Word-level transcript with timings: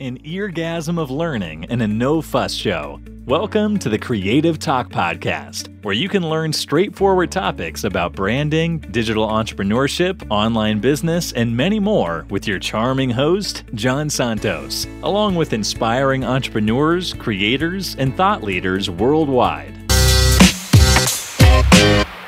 an 0.00 0.18
eargasm 0.18 0.98
of 0.98 1.10
learning 1.10 1.64
and 1.70 1.82
a 1.82 1.88
no 1.88 2.20
fuss 2.20 2.52
show. 2.52 3.00
Welcome 3.24 3.78
to 3.78 3.88
the 3.88 3.98
Creative 3.98 4.58
Talk 4.58 4.90
Podcast, 4.90 5.68
where 5.82 5.94
you 5.94 6.08
can 6.08 6.28
learn 6.28 6.52
straightforward 6.52 7.32
topics 7.32 7.82
about 7.82 8.12
branding, 8.12 8.78
digital 8.78 9.26
entrepreneurship, 9.26 10.24
online 10.30 10.80
business, 10.80 11.32
and 11.32 11.56
many 11.56 11.80
more 11.80 12.26
with 12.30 12.46
your 12.46 12.58
charming 12.58 13.10
host, 13.10 13.64
Jan 13.74 14.08
Santos, 14.10 14.86
along 15.02 15.34
with 15.34 15.52
inspiring 15.52 16.24
entrepreneurs, 16.24 17.14
creators, 17.14 17.96
and 17.96 18.16
thought 18.16 18.42
leaders 18.42 18.88
worldwide 18.90 19.75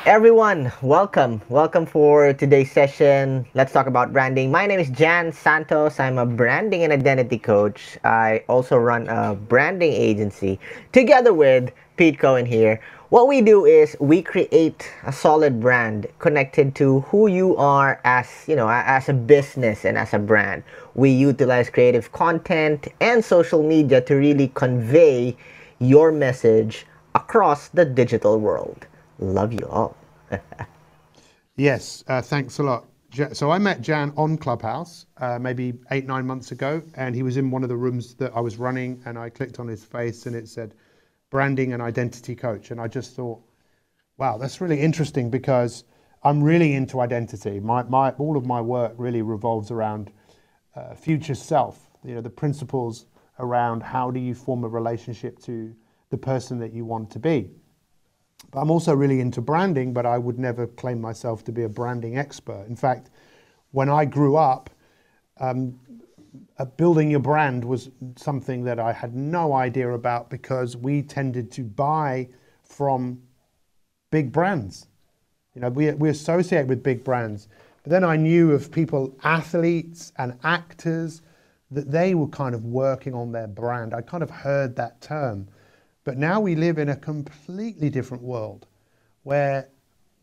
everyone. 0.09 0.71
Welcome. 0.81 1.39
Welcome 1.49 1.85
for 1.85 2.33
today's 2.33 2.71
session. 2.71 3.45
Let's 3.53 3.71
talk 3.71 3.85
about 3.85 4.11
branding. 4.11 4.49
My 4.49 4.65
name 4.65 4.79
is 4.79 4.89
jan 4.89 5.31
santos. 5.31 5.99
I'm 5.99 6.17
a 6.17 6.25
branding 6.25 6.81
and 6.81 6.91
identity 6.91 7.37
coach. 7.37 7.95
I 8.03 8.43
also 8.49 8.77
run 8.77 9.07
a 9.07 9.35
branding 9.35 9.93
agency 9.93 10.59
together 10.93 11.31
with 11.31 11.71
pete 11.95 12.17
cohen 12.17 12.47
here. 12.47 12.81
What 13.09 13.27
we 13.27 13.41
do 13.41 13.65
is 13.65 13.95
we 13.99 14.23
create 14.23 14.91
a 15.03 15.13
solid 15.13 15.59
brand 15.59 16.07
connected 16.17 16.73
to 16.77 17.01
who 17.01 17.27
you 17.27 17.55
are 17.57 18.01
as 18.03 18.45
you 18.47 18.55
know 18.55 18.67
as 18.67 19.09
a 19.09 19.13
business 19.13 19.85
and 19.85 19.95
as 19.95 20.15
a 20.15 20.19
brand. 20.19 20.63
We 20.95 21.11
utilize 21.11 21.69
creative 21.69 22.11
content 22.13 22.87
and 22.99 23.23
social 23.23 23.61
media 23.61 24.01
to 24.01 24.15
really 24.15 24.47
convey 24.55 25.37
your 25.77 26.11
message 26.11 26.87
across 27.13 27.67
the 27.67 27.85
digital 27.85 28.39
world. 28.39 28.87
Love 29.19 29.53
you 29.53 29.67
all 29.69 29.98
yes, 31.55 32.03
uh, 32.07 32.21
thanks 32.21 32.59
a 32.59 32.63
lot. 32.63 32.85
So 33.33 33.51
I 33.51 33.57
met 33.57 33.81
Jan 33.81 34.13
on 34.17 34.37
Clubhouse 34.37 35.07
uh, 35.17 35.39
maybe 35.39 35.73
eight, 35.91 36.05
nine 36.05 36.27
months 36.27 36.51
ago, 36.51 36.81
and 36.95 37.15
he 37.15 37.23
was 37.23 37.37
in 37.37 37.49
one 37.49 37.63
of 37.63 37.69
the 37.69 37.77
rooms 37.77 38.13
that 38.15 38.31
I 38.35 38.39
was 38.39 38.57
running, 38.57 39.01
and 39.05 39.17
I 39.17 39.29
clicked 39.29 39.59
on 39.59 39.67
his 39.67 39.83
face, 39.83 40.25
and 40.27 40.35
it 40.35 40.47
said 40.47 40.75
branding 41.31 41.73
and 41.73 41.81
identity 41.81 42.35
coach, 42.35 42.71
and 42.71 42.79
I 42.79 42.87
just 42.87 43.15
thought, 43.15 43.41
wow, 44.17 44.37
that's 44.37 44.61
really 44.61 44.79
interesting 44.79 45.29
because 45.29 45.85
I'm 46.23 46.43
really 46.43 46.73
into 46.73 46.99
identity. 46.99 47.59
My, 47.59 47.83
my 47.83 48.11
all 48.11 48.37
of 48.37 48.45
my 48.45 48.61
work 48.61 48.93
really 48.97 49.21
revolves 49.21 49.71
around 49.71 50.11
uh, 50.75 50.93
future 50.95 51.35
self. 51.35 51.89
You 52.03 52.15
know, 52.15 52.21
the 52.21 52.29
principles 52.29 53.05
around 53.39 53.81
how 53.81 54.11
do 54.11 54.19
you 54.19 54.35
form 54.35 54.63
a 54.63 54.67
relationship 54.67 55.39
to 55.39 55.73
the 56.09 56.17
person 56.17 56.59
that 56.59 56.73
you 56.73 56.85
want 56.85 57.09
to 57.11 57.19
be. 57.19 57.49
I'm 58.53 58.71
also 58.71 58.95
really 58.95 59.19
into 59.19 59.41
branding, 59.41 59.93
but 59.93 60.05
I 60.05 60.17
would 60.17 60.39
never 60.39 60.67
claim 60.67 60.99
myself 60.99 61.43
to 61.45 61.51
be 61.51 61.63
a 61.63 61.69
branding 61.69 62.17
expert. 62.17 62.65
In 62.67 62.75
fact, 62.75 63.09
when 63.71 63.89
I 63.89 64.05
grew 64.05 64.35
up, 64.35 64.69
um, 65.39 65.79
uh, 66.57 66.65
building 66.65 67.09
your 67.09 67.19
brand 67.19 67.63
was 67.63 67.89
something 68.15 68.63
that 68.63 68.79
I 68.79 68.91
had 68.91 69.15
no 69.15 69.53
idea 69.53 69.91
about 69.91 70.29
because 70.29 70.75
we 70.75 71.01
tended 71.01 71.51
to 71.53 71.63
buy 71.63 72.27
from 72.63 73.21
big 74.11 74.31
brands. 74.31 74.87
You 75.55 75.61
know, 75.61 75.69
we, 75.69 75.91
we 75.91 76.09
associate 76.09 76.67
with 76.67 76.83
big 76.83 77.03
brands. 77.03 77.47
But 77.83 77.91
then 77.91 78.03
I 78.03 78.15
knew 78.15 78.51
of 78.51 78.71
people, 78.71 79.15
athletes 79.23 80.11
and 80.17 80.37
actors, 80.43 81.21
that 81.71 81.91
they 81.91 82.15
were 82.15 82.27
kind 82.27 82.55
of 82.55 82.65
working 82.65 83.13
on 83.13 83.31
their 83.31 83.47
brand. 83.47 83.93
I 83.93 84.01
kind 84.01 84.23
of 84.23 84.29
heard 84.29 84.75
that 84.75 85.01
term. 85.01 85.47
But 86.03 86.17
now 86.17 86.39
we 86.39 86.55
live 86.55 86.77
in 86.77 86.89
a 86.89 86.95
completely 86.95 87.89
different 87.89 88.23
world 88.23 88.67
where 89.23 89.69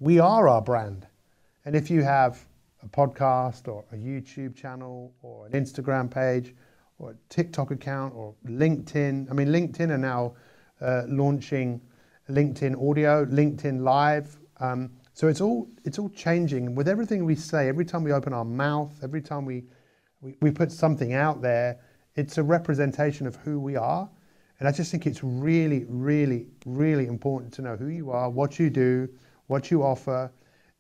we 0.01 0.19
are 0.19 0.49
our 0.49 0.63
brand. 0.63 1.07
And 1.65 1.75
if 1.77 1.91
you 1.91 2.03
have 2.03 2.47
a 2.83 2.89
podcast 2.89 3.69
or 3.69 3.85
a 3.93 3.97
YouTube 3.97 4.55
channel 4.55 5.13
or 5.23 5.47
an 5.47 5.53
Instagram 5.53 6.11
page 6.11 6.55
or 6.99 7.11
a 7.11 7.15
TikTok 7.29 7.71
account 7.71 8.15
or 8.15 8.35
LinkedIn, 8.47 9.31
I 9.31 9.35
mean, 9.35 9.49
LinkedIn 9.49 9.91
are 9.91 9.99
now 9.99 10.35
uh, 10.81 11.03
launching 11.09 11.81
LinkedIn 12.31 12.75
audio, 12.91 13.25
LinkedIn 13.27 13.83
live. 13.83 14.37
Um, 14.61 14.91
so 15.13 15.29
it's 15.29 15.41
all 15.41 15.69
it's 15.85 15.99
all 15.99 16.11
changing. 16.11 16.75
With 16.75 16.89
everything 16.89 17.25
we 17.25 17.37
say, 17.37 17.69
every 17.69 17.85
time 17.85 18.03
we 18.03 18.13
open 18.13 18.33
our 18.33 18.45
mouth, 18.45 18.93
every 19.03 19.23
time 19.23 19.45
we, 19.45 19.65
we, 20.21 20.37
we 20.41 20.51
put 20.51 20.73
something 20.73 21.15
out 21.15 21.43
there, 21.43 21.79
it's 22.15 22.39
a 22.39 22.43
representation 22.43 23.27
of 23.27 23.37
who 23.37 23.59
we 23.61 23.77
are. 23.77 24.09
And 24.59 24.69
I 24.69 24.73
just 24.73 24.91
think 24.91 25.07
it's 25.07 25.23
really, 25.23 25.85
really, 25.89 26.47
really 26.65 27.07
important 27.07 27.53
to 27.55 27.63
know 27.63 27.77
who 27.77 27.89
you 27.89 28.11
are, 28.11 28.31
what 28.31 28.59
you 28.59 28.71
do, 28.71 29.09
what 29.49 29.71
you 29.71 29.83
offer. 29.83 30.33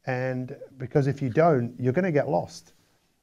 And 0.06 0.56
because 0.78 1.06
if 1.06 1.20
you 1.20 1.28
don't, 1.28 1.74
you're 1.78 1.92
going 1.92 2.04
to 2.04 2.12
get 2.12 2.28
lost. 2.28 2.72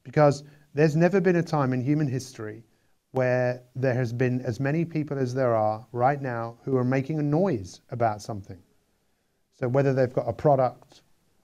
Because 0.03 0.44
there's 0.74 0.96
never 0.96 1.19
been 1.19 1.38
a 1.38 1.44
time 1.44 1.74
in 1.74 1.81
human 1.81 2.08
history 2.08 2.64
where 3.12 3.64
there 3.75 3.94
has 3.94 4.12
been 4.12 4.41
as 4.41 4.59
many 4.59 4.84
people 4.84 5.18
as 5.18 5.34
there 5.34 5.56
are 5.56 5.86
right 5.91 6.22
now 6.22 6.58
who 6.64 6.75
are 6.78 6.84
making 6.84 7.20
a 7.20 7.24
noise 7.24 7.81
about 7.91 8.22
something. 8.22 8.58
So 9.59 9.68
whether 9.68 9.94
they've 9.94 10.12
got 10.12 10.28
a 10.28 10.34
product 10.34 11.02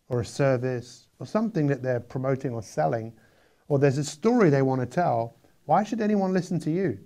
or 0.10 0.22
a 0.22 0.26
service 0.26 1.08
or 1.20 1.28
something 1.28 1.68
that 1.68 1.84
they're 1.84 2.00
promoting 2.00 2.52
or 2.54 2.64
selling, 2.64 3.14
or 3.68 3.78
there's 3.78 4.00
a 4.00 4.04
story 4.04 4.50
they 4.50 4.64
want 4.64 4.82
to 4.82 4.88
tell, 4.88 5.38
why 5.66 5.84
should 5.84 6.02
anyone 6.02 6.34
listen 6.34 6.60
to 6.62 6.72
you? 6.72 6.98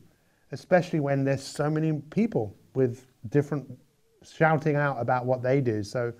Especially 0.54 1.00
when 1.00 1.24
there's 1.24 1.44
so 1.44 1.70
many 1.70 1.94
people 2.12 2.56
with 2.76 3.08
different 3.30 3.68
shouting 4.24 4.76
out 4.76 5.02
about 5.02 5.26
what 5.26 5.42
they 5.42 5.60
do. 5.60 5.84
So 5.84 6.14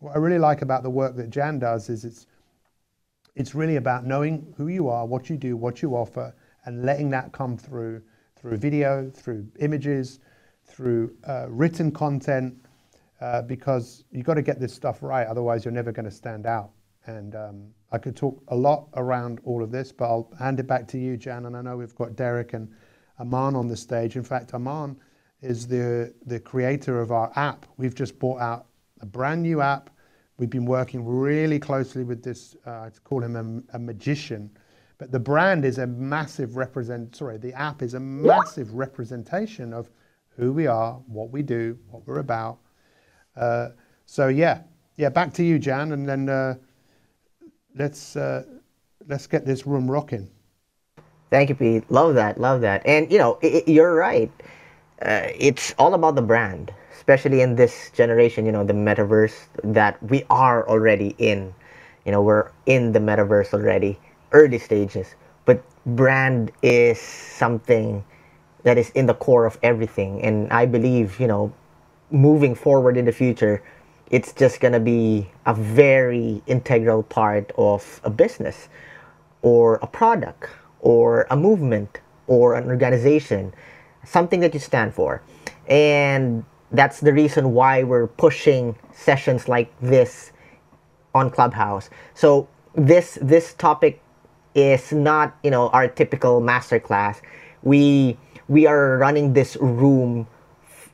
what 0.00 0.14
I 0.14 0.18
really 0.18 0.38
like 0.38 0.62
about 0.62 0.82
the 0.82 0.90
work 0.90 1.16
that 1.16 1.30
Jan 1.30 1.58
does 1.58 1.88
is 1.88 2.04
it's 2.04 2.26
it's 3.36 3.54
really 3.54 3.76
about 3.76 4.04
knowing 4.04 4.52
who 4.56 4.66
you 4.66 4.88
are, 4.88 5.06
what 5.06 5.30
you 5.30 5.36
do, 5.36 5.56
what 5.56 5.80
you 5.80 5.94
offer, 5.94 6.34
and 6.64 6.84
letting 6.84 7.08
that 7.10 7.32
come 7.32 7.56
through 7.56 8.02
through 8.36 8.56
video, 8.56 9.10
through 9.14 9.46
images, 9.60 10.18
through 10.64 11.14
uh, 11.28 11.46
written 11.48 11.90
content, 11.90 12.54
uh, 13.20 13.42
because 13.42 14.04
you've 14.10 14.26
got 14.26 14.34
to 14.34 14.42
get 14.42 14.60
this 14.60 14.74
stuff 14.74 15.02
right. 15.02 15.26
Otherwise, 15.26 15.64
you're 15.64 15.72
never 15.72 15.92
going 15.92 16.04
to 16.04 16.10
stand 16.10 16.46
out. 16.46 16.70
And 17.06 17.34
um, 17.34 17.68
I 17.90 17.98
could 17.98 18.16
talk 18.16 18.42
a 18.48 18.56
lot 18.56 18.88
around 18.96 19.40
all 19.44 19.62
of 19.62 19.70
this, 19.70 19.92
but 19.92 20.04
I'll 20.04 20.30
hand 20.38 20.60
it 20.60 20.66
back 20.66 20.86
to 20.88 20.98
you, 20.98 21.16
Jan. 21.16 21.46
And 21.46 21.56
I 21.56 21.62
know 21.62 21.76
we've 21.76 21.94
got 21.94 22.16
Derek 22.16 22.52
and 22.52 22.68
Aman 23.18 23.56
on 23.56 23.68
the 23.68 23.76
stage. 23.76 24.16
In 24.16 24.24
fact, 24.24 24.54
Aman 24.54 24.96
is 25.42 25.66
the, 25.66 26.12
the 26.26 26.40
creator 26.40 27.00
of 27.00 27.12
our 27.12 27.32
app. 27.36 27.66
We've 27.76 27.94
just 27.94 28.18
brought 28.18 28.40
out 28.40 28.66
a 29.00 29.06
brand 29.06 29.42
new 29.42 29.60
app. 29.60 29.90
We've 30.36 30.50
been 30.50 30.66
working 30.66 31.04
really 31.04 31.58
closely 31.58 32.04
with 32.04 32.22
this, 32.22 32.56
uh, 32.66 32.70
I 32.70 32.90
call 33.04 33.22
him 33.22 33.36
a, 33.36 33.76
a, 33.76 33.78
magician, 33.78 34.50
but 34.96 35.10
the 35.10 35.18
brand 35.18 35.64
is 35.64 35.78
a 35.78 35.86
massive 35.86 36.56
represent, 36.56 37.16
sorry, 37.16 37.38
the 37.38 37.52
app 37.54 37.82
is 37.82 37.94
a 37.94 38.00
massive 38.00 38.72
representation 38.74 39.72
of 39.72 39.90
who 40.28 40.52
we 40.52 40.68
are, 40.68 40.94
what 41.06 41.30
we 41.30 41.42
do, 41.42 41.76
what 41.90 42.06
we're 42.06 42.20
about. 42.20 42.58
Uh, 43.36 43.70
so 44.06 44.28
yeah, 44.28 44.62
yeah, 44.96 45.08
back 45.08 45.32
to 45.34 45.44
you, 45.44 45.58
Jan, 45.58 45.92
and 45.92 46.08
then 46.08 46.28
uh, 46.28 46.54
let's, 47.76 48.14
uh, 48.14 48.44
let's 49.08 49.26
get 49.26 49.44
this 49.44 49.66
room 49.66 49.90
rocking. 49.90 50.30
Thank 51.30 51.50
you, 51.50 51.54
Pete. 51.54 51.90
Love 51.90 52.14
that. 52.14 52.40
Love 52.40 52.62
that. 52.62 52.82
And 52.86 53.10
you 53.12 53.18
know, 53.18 53.38
it, 53.42 53.68
you're 53.68 53.94
right. 53.94 54.30
Uh, 55.02 55.28
it's 55.38 55.74
all 55.78 55.94
about 55.94 56.14
the 56.16 56.22
brand, 56.22 56.72
especially 56.96 57.42
in 57.42 57.56
this 57.56 57.90
generation. 57.94 58.46
You 58.46 58.52
know, 58.52 58.64
the 58.64 58.72
metaverse 58.72 59.34
that 59.64 60.02
we 60.02 60.24
are 60.30 60.66
already 60.68 61.14
in. 61.18 61.54
You 62.06 62.12
know, 62.12 62.22
we're 62.22 62.50
in 62.66 62.92
the 62.92 63.00
metaverse 63.00 63.52
already, 63.52 63.98
early 64.32 64.58
stages. 64.58 65.14
But 65.44 65.62
brand 65.84 66.52
is 66.62 67.00
something 67.00 68.04
that 68.64 68.78
is 68.78 68.90
in 68.90 69.06
the 69.06 69.14
core 69.14 69.44
of 69.44 69.58
everything. 69.62 70.22
And 70.22 70.50
I 70.52 70.66
believe, 70.66 71.20
you 71.20 71.26
know, 71.26 71.52
moving 72.10 72.54
forward 72.54 72.96
in 72.96 73.04
the 73.04 73.12
future, 73.12 73.62
it's 74.10 74.32
just 74.32 74.60
gonna 74.60 74.80
be 74.80 75.30
a 75.46 75.54
very 75.54 76.42
integral 76.46 77.02
part 77.02 77.52
of 77.58 78.00
a 78.04 78.10
business 78.10 78.68
or 79.42 79.78
a 79.82 79.86
product 79.86 80.48
or 80.80 81.26
a 81.30 81.36
movement 81.36 82.00
or 82.26 82.54
an 82.54 82.68
organization, 82.68 83.54
something 84.04 84.40
that 84.40 84.54
you 84.54 84.60
stand 84.60 84.94
for. 84.94 85.22
And 85.68 86.44
that's 86.72 87.00
the 87.00 87.12
reason 87.12 87.52
why 87.54 87.82
we're 87.82 88.06
pushing 88.06 88.76
sessions 88.92 89.48
like 89.48 89.72
this 89.80 90.32
on 91.14 91.30
Clubhouse. 91.30 91.90
So 92.14 92.48
this 92.74 93.18
this 93.20 93.54
topic 93.54 94.00
is 94.54 94.92
not, 94.92 95.36
you 95.42 95.50
know, 95.50 95.68
our 95.70 95.88
typical 95.88 96.40
masterclass. 96.40 97.20
We 97.62 98.18
we 98.48 98.66
are 98.66 98.98
running 98.98 99.32
this 99.34 99.56
room 99.56 100.26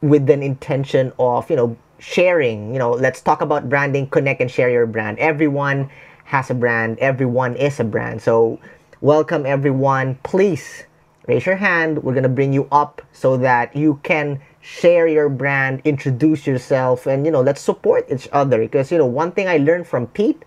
with 0.03 0.29
an 0.31 0.43
intention 0.43 1.13
of, 1.19 1.49
you 1.51 1.57
know, 1.57 1.77
sharing, 1.99 2.73
you 2.73 2.79
know, 2.79 2.93
let's 2.93 3.21
talk 3.21 3.41
about 3.41 3.69
branding, 3.69 4.09
connect 4.09 4.41
and 4.41 4.51
share 4.51 4.71
your 4.71 4.87
brand. 4.87 5.19
Everyone 5.19 5.91
has 6.25 6.51
a 6.51 6.55
brand, 6.55 6.99
everyone 6.99 7.57
is 7.57 7.81
a 7.81 7.85
brand. 7.85 8.21
So 8.23 8.61
Welcome 9.05 9.45
everyone. 9.45 10.17
Please 10.23 10.85
raise 11.29 11.45
your 11.45 11.57
hand. 11.57 12.03
We're 12.03 12.15
going 12.15 12.23
to 12.23 12.31
bring 12.31 12.55
you 12.55 12.67
up 12.73 13.03
so 13.13 13.37
that 13.37 13.77
you 13.77 14.01
can 14.03 14.41
share 14.63 15.07
your 15.07 15.29
brand, 15.29 15.83
introduce 15.85 16.47
yourself, 16.47 17.07
and 17.07 17.27
you 17.27 17.31
know, 17.31 17.43
let's 17.43 17.61
support 17.61 18.07
each 18.11 18.31
other. 18.33 18.61
Because 18.61 18.91
you 18.91 18.97
know, 18.97 19.05
one 19.05 19.31
thing 19.31 19.47
I 19.47 19.59
learned 19.59 19.87
from 19.87 20.07
Pete, 20.07 20.43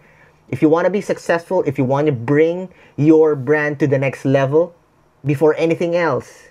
if 0.49 0.63
you 0.63 0.69
want 0.69 0.85
to 0.85 0.89
be 0.89 1.01
successful, 1.01 1.61
if 1.67 1.77
you 1.77 1.83
want 1.83 2.07
to 2.07 2.11
bring 2.11 2.69
your 2.95 3.35
brand 3.35 3.77
to 3.77 3.85
the 3.85 3.99
next 3.99 4.25
level, 4.25 4.73
before 5.23 5.53
anything 5.53 5.95
else, 5.95 6.47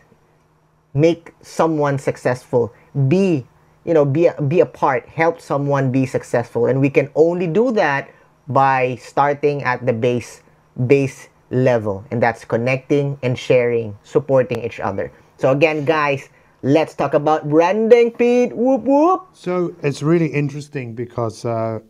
make 0.95 1.35
someone 1.43 1.99
successful, 1.99 2.73
be 3.09 3.45
you 3.85 3.95
know 3.95 4.05
be 4.05 4.29
a, 4.29 4.43
be 4.43 4.61
a 4.61 4.67
part, 4.67 5.09
help 5.09 5.41
someone 5.41 5.91
be 5.91 6.07
successful, 6.07 6.67
and 6.67 6.81
we 6.81 6.89
can 6.89 7.11
only 7.17 7.49
do 7.49 7.73
that 7.73 8.09
by 8.47 8.95
starting 9.03 9.65
at 9.65 9.85
the 9.85 9.93
base 9.93 10.43
base 10.87 11.31
level, 11.51 12.05
and 12.11 12.23
that's 12.23 12.45
connecting 12.45 13.19
and 13.23 13.39
sharing, 13.39 13.97
supporting 14.03 14.65
each 14.65 14.81
other. 14.81 15.13
So 15.39 15.51
again, 15.51 15.85
guys, 15.85 16.29
let's 16.63 16.95
talk 16.95 17.15
about 17.15 17.49
branding, 17.49 18.11
Pete. 18.11 18.57
Whoop 18.57 18.83
whoop. 18.83 19.29
So 19.33 19.75
it's 19.83 20.03
really 20.03 20.27
interesting 20.29 20.95
because 20.95 21.45
uh, 21.45 21.81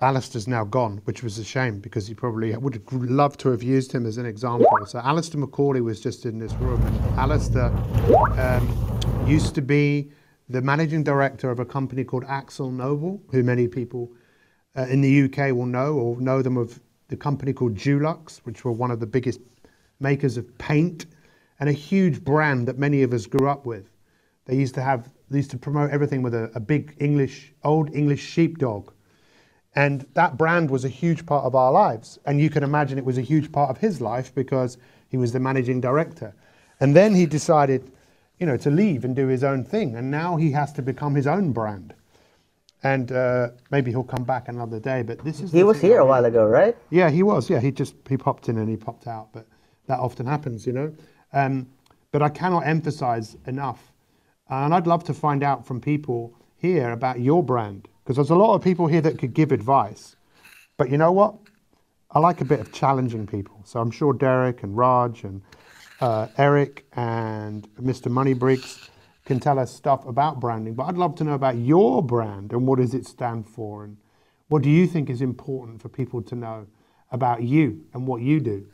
Alistair's 0.00 0.48
now 0.48 0.64
gone, 0.64 1.00
which 1.04 1.22
was 1.22 1.38
a 1.38 1.44
shame 1.44 1.78
because 1.78 2.08
he 2.08 2.14
probably 2.14 2.56
would 2.56 2.74
have 2.74 2.82
loved 2.92 3.38
to 3.40 3.50
have 3.50 3.62
used 3.62 3.92
him 3.92 4.04
as 4.04 4.16
an 4.16 4.26
example. 4.26 4.68
So 4.86 4.98
Alistair 4.98 5.40
Macaulay 5.40 5.80
was 5.80 6.00
just 6.00 6.26
in 6.26 6.38
this 6.38 6.52
room. 6.54 6.82
Alistair 7.16 7.66
um, 8.38 9.28
used 9.28 9.54
to 9.54 9.62
be 9.62 10.10
the 10.48 10.60
managing 10.60 11.04
director 11.04 11.50
of 11.50 11.60
a 11.60 11.64
company 11.64 12.02
called 12.02 12.24
Akzo 12.24 12.72
Nobel, 12.72 13.22
who 13.30 13.44
many 13.44 13.68
people 13.68 14.10
uh, 14.76 14.86
in 14.86 15.00
the 15.00 15.24
UK 15.24 15.54
will 15.54 15.66
know 15.66 15.94
or 15.94 16.20
know 16.20 16.42
them 16.42 16.56
of 16.56 16.80
the 17.12 17.16
company 17.16 17.52
called 17.52 17.76
Dulux, 17.76 18.38
which 18.38 18.64
were 18.64 18.72
one 18.72 18.90
of 18.90 18.98
the 18.98 19.06
biggest 19.06 19.38
makers 20.00 20.38
of 20.38 20.58
paint 20.58 21.06
and 21.60 21.68
a 21.68 21.72
huge 21.72 22.24
brand 22.24 22.66
that 22.66 22.78
many 22.78 23.02
of 23.02 23.12
us 23.12 23.26
grew 23.26 23.48
up 23.48 23.66
with. 23.66 23.90
They 24.46 24.56
used 24.56 24.74
to 24.76 24.82
have, 24.82 25.12
they 25.30 25.36
used 25.36 25.50
to 25.50 25.58
promote 25.58 25.90
everything 25.90 26.22
with 26.22 26.34
a, 26.34 26.50
a 26.54 26.60
big 26.60 26.96
English, 26.98 27.52
old 27.62 27.94
English 27.94 28.20
sheepdog. 28.20 28.92
And 29.74 30.06
that 30.14 30.38
brand 30.38 30.70
was 30.70 30.86
a 30.86 30.88
huge 30.88 31.26
part 31.26 31.44
of 31.44 31.54
our 31.54 31.70
lives. 31.70 32.18
And 32.24 32.40
you 32.40 32.48
can 32.48 32.62
imagine 32.62 32.96
it 32.96 33.04
was 33.04 33.18
a 33.18 33.22
huge 33.22 33.52
part 33.52 33.68
of 33.68 33.76
his 33.76 34.00
life 34.00 34.34
because 34.34 34.78
he 35.08 35.18
was 35.18 35.32
the 35.32 35.40
managing 35.40 35.82
director. 35.82 36.34
And 36.80 36.96
then 36.96 37.14
he 37.14 37.26
decided, 37.26 37.92
you 38.38 38.46
know, 38.46 38.56
to 38.56 38.70
leave 38.70 39.04
and 39.04 39.14
do 39.14 39.26
his 39.26 39.44
own 39.44 39.64
thing. 39.64 39.96
And 39.96 40.10
now 40.10 40.36
he 40.36 40.50
has 40.52 40.72
to 40.72 40.82
become 40.82 41.14
his 41.14 41.26
own 41.26 41.52
brand. 41.52 41.92
And 42.84 43.12
uh, 43.12 43.50
maybe 43.70 43.90
he'll 43.90 44.02
come 44.02 44.24
back 44.24 44.48
another 44.48 44.80
day. 44.80 45.02
But 45.02 45.18
this 45.24 45.40
is 45.40 45.52
he 45.52 45.62
was 45.62 45.80
here 45.80 46.00
a 46.00 46.06
while 46.06 46.24
ago, 46.24 46.46
right? 46.46 46.76
Yeah, 46.90 47.10
he 47.10 47.22
was. 47.22 47.48
Yeah, 47.48 47.60
he 47.60 47.70
just 47.70 47.94
he 48.08 48.16
popped 48.16 48.48
in 48.48 48.58
and 48.58 48.68
he 48.68 48.76
popped 48.76 49.06
out. 49.06 49.32
But 49.32 49.46
that 49.86 50.00
often 50.00 50.26
happens, 50.26 50.66
you 50.66 50.72
know. 50.72 50.92
Um, 51.32 51.68
but 52.10 52.22
I 52.22 52.28
cannot 52.28 52.66
emphasize 52.66 53.36
enough, 53.46 53.92
and 54.48 54.74
I'd 54.74 54.86
love 54.86 55.04
to 55.04 55.14
find 55.14 55.42
out 55.42 55.66
from 55.66 55.80
people 55.80 56.34
here 56.56 56.90
about 56.90 57.20
your 57.20 57.42
brand 57.42 57.88
because 58.02 58.16
there's 58.16 58.30
a 58.30 58.34
lot 58.34 58.54
of 58.54 58.62
people 58.62 58.86
here 58.86 59.00
that 59.00 59.18
could 59.18 59.32
give 59.32 59.52
advice. 59.52 60.16
But 60.76 60.90
you 60.90 60.98
know 60.98 61.12
what? 61.12 61.36
I 62.10 62.18
like 62.18 62.40
a 62.40 62.44
bit 62.44 62.60
of 62.60 62.72
challenging 62.72 63.26
people. 63.26 63.60
So 63.64 63.80
I'm 63.80 63.90
sure 63.90 64.12
Derek 64.12 64.62
and 64.62 64.76
Raj 64.76 65.24
and 65.24 65.40
uh, 66.00 66.26
Eric 66.36 66.84
and 66.94 67.66
Mr. 67.76 68.10
Moneybriggs 68.10 68.90
can 69.24 69.38
tell 69.40 69.58
us 69.58 69.72
stuff 69.72 70.06
about 70.06 70.40
branding. 70.40 70.74
But 70.74 70.84
I'd 70.84 70.96
love 70.96 71.14
to 71.16 71.24
know 71.24 71.34
about 71.34 71.56
your 71.56 72.02
brand 72.02 72.52
and 72.52 72.66
what 72.66 72.78
does 72.78 72.94
it 72.94 73.06
stand 73.06 73.46
for 73.46 73.84
and 73.84 73.96
what 74.48 74.62
do 74.62 74.70
you 74.70 74.86
think 74.86 75.08
is 75.08 75.22
important 75.22 75.80
for 75.80 75.88
people 75.88 76.22
to 76.22 76.34
know 76.34 76.66
about 77.10 77.42
you 77.42 77.84
and 77.94 78.06
what 78.06 78.22
you 78.22 78.40
do. 78.40 78.66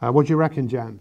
Uh, 0.00 0.10
what 0.10 0.26
do 0.26 0.30
you 0.30 0.36
reckon, 0.36 0.68
Jan? 0.68 0.98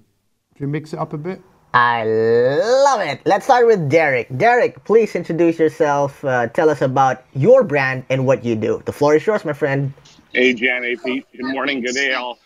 Do 0.55 0.63
you 0.63 0.67
mix 0.67 0.93
it 0.93 0.99
up 0.99 1.13
a 1.13 1.17
bit? 1.17 1.41
I 1.73 2.05
love 2.05 3.01
it. 3.01 3.21
Let's 3.25 3.43
start 3.43 3.67
with 3.67 3.89
Derek. 3.89 4.27
Derek, 4.37 4.81
please 4.85 5.15
introduce 5.15 5.59
yourself. 5.59 6.23
Uh, 6.23 6.47
tell 6.47 6.69
us 6.69 6.81
about 6.81 7.25
your 7.33 7.63
brand 7.65 8.05
and 8.09 8.25
what 8.25 8.45
you 8.45 8.55
do. 8.55 8.81
The 8.85 8.93
floor 8.93 9.15
is 9.15 9.25
yours, 9.25 9.43
my 9.43 9.51
friend. 9.51 9.93
Hey, 10.31 10.53
Jan. 10.53 10.83
Hey, 10.83 10.95
Pete. 10.95 11.25
Good 11.35 11.53
morning. 11.53 11.81
Good 11.81 11.95
day, 11.95 12.13
all. 12.13 12.39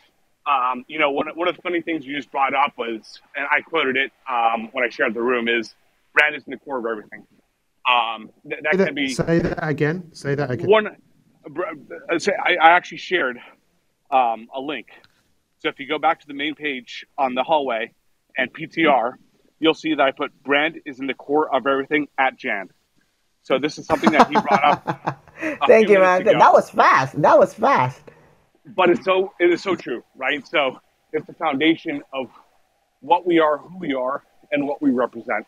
Um, 0.48 0.84
you 0.88 0.98
know, 0.98 1.12
one, 1.12 1.28
one 1.36 1.48
of 1.48 1.56
the 1.56 1.62
funny 1.62 1.82
things 1.82 2.08
you 2.08 2.16
just 2.16 2.32
brought 2.32 2.56
up 2.56 2.74
was, 2.76 3.22
and 3.36 3.46
I 3.52 3.62
quoted 3.62 3.98
it 3.98 4.12
um, 4.28 4.70
when 4.72 4.84
I 4.84 4.90
shared 4.90 5.14
the 5.14 5.22
room, 5.22 5.48
is 5.48 5.76
brand 6.20 6.36
is 6.36 6.44
in 6.46 6.52
the 6.52 6.58
core 6.58 6.80
of 6.80 6.86
everything. 6.86 7.26
Um, 7.90 8.30
th- 8.48 8.62
that, 8.64 8.74
say 8.74 8.78
that, 8.78 8.86
can 8.86 8.96
be 8.96 9.08
say 9.10 9.40
that 9.40 9.68
again. 9.68 10.14
Say 10.14 10.36
that 10.36 10.52
again. 10.52 10.68
one. 10.68 10.88
Uh, 10.88 12.20
say, 12.20 12.34
I, 12.34 12.56
I 12.62 12.72
actually 12.72 12.98
shared 12.98 13.38
um, 14.12 14.48
a 14.54 14.60
link. 14.60 14.88
So 15.60 15.70
if 15.70 15.80
you 15.80 15.88
go 15.88 15.98
back 15.98 16.20
to 16.22 16.28
the 16.28 16.34
main 16.34 16.56
page 16.56 17.06
on 17.18 17.34
the 17.34 17.44
hallway, 17.44 17.94
and 18.38 18.54
PTR, 18.54 19.14
you'll 19.60 19.74
see 19.74 19.96
that 19.96 20.02
I 20.02 20.12
put 20.12 20.32
brand 20.44 20.80
is 20.86 21.00
in 21.00 21.08
the 21.08 21.14
core 21.14 21.54
of 21.54 21.68
everything 21.68 22.08
at 22.18 22.38
Jan. 22.38 22.70
So 23.44 23.60
this 23.60 23.78
is 23.78 23.86
something 23.86 24.12
that 24.12 24.28
he 24.28 24.34
brought 24.34 24.64
up. 24.64 25.26
Thank 25.68 25.90
you, 25.90 26.00
man. 26.00 26.22
Ago. 26.22 26.38
That 26.38 26.54
was 26.54 26.70
fast. 26.70 27.22
That 27.22 27.38
was 27.40 27.54
fast. 27.54 28.02
But 28.66 28.90
it's 28.90 29.04
so 29.04 29.34
it 29.40 29.52
is 29.52 29.64
so 29.64 29.76
true, 29.76 30.04
right? 30.16 30.46
So 30.48 30.80
it's 31.12 31.26
the 31.26 31.34
foundation 31.34 32.04
of 32.14 32.30
what 33.02 33.26
we 33.26 33.40
are, 33.40 33.58
who 33.58 33.78
we 33.80 33.94
are, 33.94 34.24
and 34.52 34.68
what 34.68 34.82
we 34.82 34.92
represent. 34.92 35.46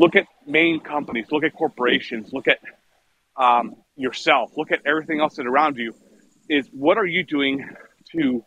Look 0.00 0.16
at 0.16 0.26
main 0.46 0.80
companies. 0.80 1.26
Look 1.30 1.44
at 1.44 1.52
corporations. 1.52 2.32
Look 2.32 2.48
at 2.48 2.58
um, 3.36 3.76
yourself. 3.96 4.50
Look 4.56 4.72
at 4.72 4.80
everything 4.86 5.20
else 5.20 5.36
that 5.36 5.46
around 5.46 5.76
you. 5.76 5.94
Is 6.48 6.66
what 6.72 6.96
are 6.96 7.04
you 7.04 7.22
doing 7.22 7.68
to 8.12 8.42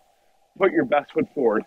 put 0.57 0.71
your 0.71 0.85
best 0.85 1.13
foot 1.13 1.27
forward? 1.35 1.63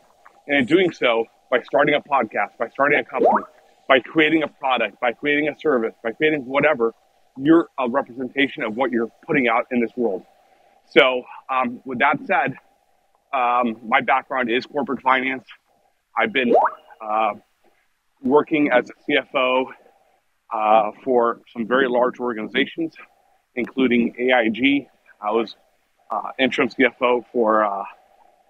And 0.49 0.59
in 0.59 0.67
doing 0.67 0.93
so, 0.93 1.27
by 1.53 1.63
starting 1.63 1.95
a 1.95 2.01
podcast, 2.01 2.59
by 2.59 2.69
starting 2.71 2.99
a 2.99 3.05
company, 3.05 3.45
by 3.89 4.01
creating 4.01 4.43
a 4.43 4.49
product, 4.49 5.01
by 5.01 5.13
creating 5.13 5.49
a 5.49 5.59
service, 5.61 5.95
by 6.03 6.11
creating 6.11 6.45
whatever, 6.47 6.93
you're 7.37 7.69
a 7.79 7.89
representation 7.89 8.65
of 8.65 8.75
what 8.77 8.91
you're 8.91 9.11
putting 9.25 9.47
out 9.47 9.67
in 9.71 9.81
this 9.81 9.93
world. 9.97 10.25
So, 10.91 11.23
um, 11.49 11.81
with 11.85 12.01
that 12.01 12.19
said, 12.27 12.55
um, 13.33 13.77
my 13.87 14.01
background 14.01 14.51
is 14.51 14.67
corporate 14.67 15.01
finance. 15.01 15.45
I've 16.19 16.33
been 16.33 16.53
uh, 17.01 17.35
working 18.23 18.71
as 18.73 18.91
a 18.91 19.11
CFO 19.11 19.67
uh, 20.53 20.91
for 21.05 21.41
some 21.53 21.67
very 21.67 21.89
large 21.89 22.19
organizations, 22.19 22.95
including 23.55 24.15
AIG. 24.19 24.87
I 25.21 25.31
was 25.33 25.57
uh, 26.11 26.31
interim 26.39 26.69
CFO 26.69 27.25
for 27.33 27.65
uh, 27.65 27.85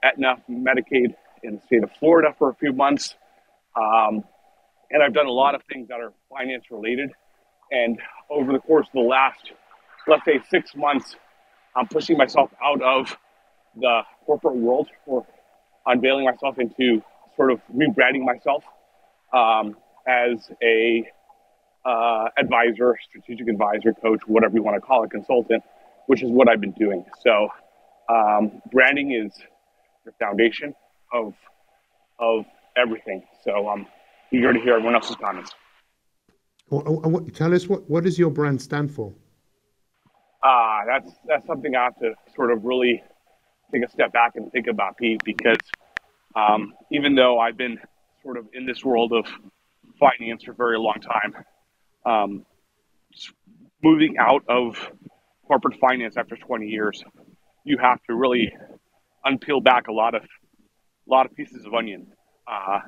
Aetna 0.02 0.42
Medicaid 0.50 1.14
in 1.42 1.56
the 1.56 1.60
state 1.66 1.82
of 1.82 1.90
Florida 1.98 2.34
for 2.38 2.50
a 2.50 2.54
few 2.54 2.72
months. 2.72 3.14
Um, 3.76 4.24
and 4.90 5.02
I've 5.02 5.14
done 5.14 5.26
a 5.26 5.32
lot 5.32 5.54
of 5.54 5.62
things 5.70 5.88
that 5.88 6.00
are 6.00 6.12
finance 6.30 6.64
related. 6.70 7.10
And 7.70 7.98
over 8.30 8.52
the 8.52 8.60
course 8.60 8.86
of 8.86 8.92
the 8.92 9.00
last, 9.00 9.52
let's 10.06 10.24
say, 10.24 10.40
six 10.48 10.74
months, 10.76 11.16
I'm 11.74 11.86
pushing 11.88 12.16
myself 12.16 12.50
out 12.62 12.80
of 12.82 13.16
the 13.74 14.02
corporate 14.24 14.56
world 14.56 14.88
or 15.06 15.26
unveiling 15.84 16.24
myself 16.24 16.58
into 16.58 17.02
sort 17.36 17.52
of 17.52 17.60
rebranding 17.74 18.24
myself 18.24 18.64
um, 19.36 19.76
as 20.08 20.50
a 20.62 21.04
uh, 21.84 22.28
advisor, 22.38 22.96
strategic 23.08 23.48
advisor, 23.48 23.92
coach, 24.02 24.20
whatever 24.26 24.56
you 24.56 24.62
want 24.62 24.76
to 24.76 24.80
call 24.80 25.04
it, 25.04 25.10
consultant, 25.10 25.62
which 26.06 26.22
is 26.22 26.30
what 26.30 26.48
I've 26.48 26.60
been 26.60 26.72
doing. 26.72 27.04
So, 27.22 27.48
um, 28.08 28.62
branding 28.72 29.12
is 29.12 29.32
the 30.04 30.12
foundation 30.18 30.74
of 31.12 31.34
of 32.18 32.46
everything. 32.76 33.22
So 33.44 33.68
I'm 33.68 33.86
eager 34.32 34.52
to 34.52 34.60
hear 34.60 34.74
everyone 34.74 34.94
else's 34.94 35.16
comments. 35.16 35.50
Well, 36.70 37.24
tell 37.34 37.54
us 37.54 37.68
what 37.68 37.88
what 37.90 38.04
does 38.04 38.18
your 38.18 38.30
brand 38.30 38.60
stand 38.62 38.90
for? 38.90 39.14
Ah, 40.42 40.80
uh, 40.80 40.84
that's 40.86 41.10
that's 41.26 41.46
something 41.46 41.74
I 41.76 41.84
have 41.84 41.98
to 41.98 42.14
sort 42.34 42.52
of 42.52 42.64
really 42.64 43.02
take 43.72 43.84
a 43.84 43.90
step 43.90 44.12
back 44.12 44.32
and 44.36 44.50
think 44.52 44.66
about, 44.68 44.96
Pete, 44.96 45.20
because 45.24 45.58
um, 46.34 46.74
even 46.90 47.14
though 47.14 47.38
I've 47.38 47.56
been 47.56 47.78
sort 48.26 48.38
of 48.38 48.46
in 48.52 48.66
this 48.66 48.84
world 48.84 49.12
of 49.12 49.24
finance 50.00 50.42
for 50.42 50.50
a 50.50 50.54
very 50.54 50.78
long 50.78 50.96
time, 51.00 51.44
um, 52.04 52.44
moving 53.84 54.16
out 54.18 54.42
of 54.48 54.76
corporate 55.46 55.78
finance 55.78 56.16
after 56.16 56.36
20 56.36 56.66
years, 56.66 57.04
you 57.64 57.78
have 57.78 58.02
to 58.02 58.14
really 58.14 58.52
unpeel 59.24 59.62
back 59.62 59.86
a 59.86 59.92
lot 59.92 60.14
of 60.16 60.22
a 60.22 61.10
lot 61.10 61.24
of 61.24 61.32
pieces 61.36 61.64
of 61.64 61.72
onion 61.72 62.08
uh, 62.48 62.80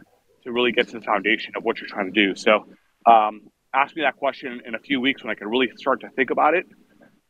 to 0.42 0.50
really 0.50 0.73
get 0.73 0.88
to 0.88 0.99
the 0.99 1.04
foundation 1.04 1.52
of 1.57 1.62
what 1.62 1.78
you're 1.78 1.88
trying 1.88 2.12
to 2.12 2.26
do. 2.26 2.35
So, 2.35 2.66
um, 3.07 3.42
ask 3.73 3.95
me 3.95 4.02
that 4.02 4.16
question 4.16 4.61
in 4.66 4.75
a 4.75 4.78
few 4.80 5.00
weeks 5.00 5.23
when 5.23 5.30
I 5.30 5.35
can 5.37 5.47
really 5.47 5.68
start 5.76 6.00
to 6.00 6.09
think 6.11 6.30
about 6.30 6.54
it 6.54 6.66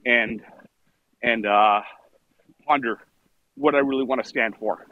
and 0.06 0.40
and 1.22 1.44
uh, 1.44 1.82
ponder 2.66 3.00
what 3.54 3.74
I 3.74 3.78
really 3.78 4.04
want 4.04 4.22
to 4.22 4.28
stand 4.28 4.54
for. 4.58 4.86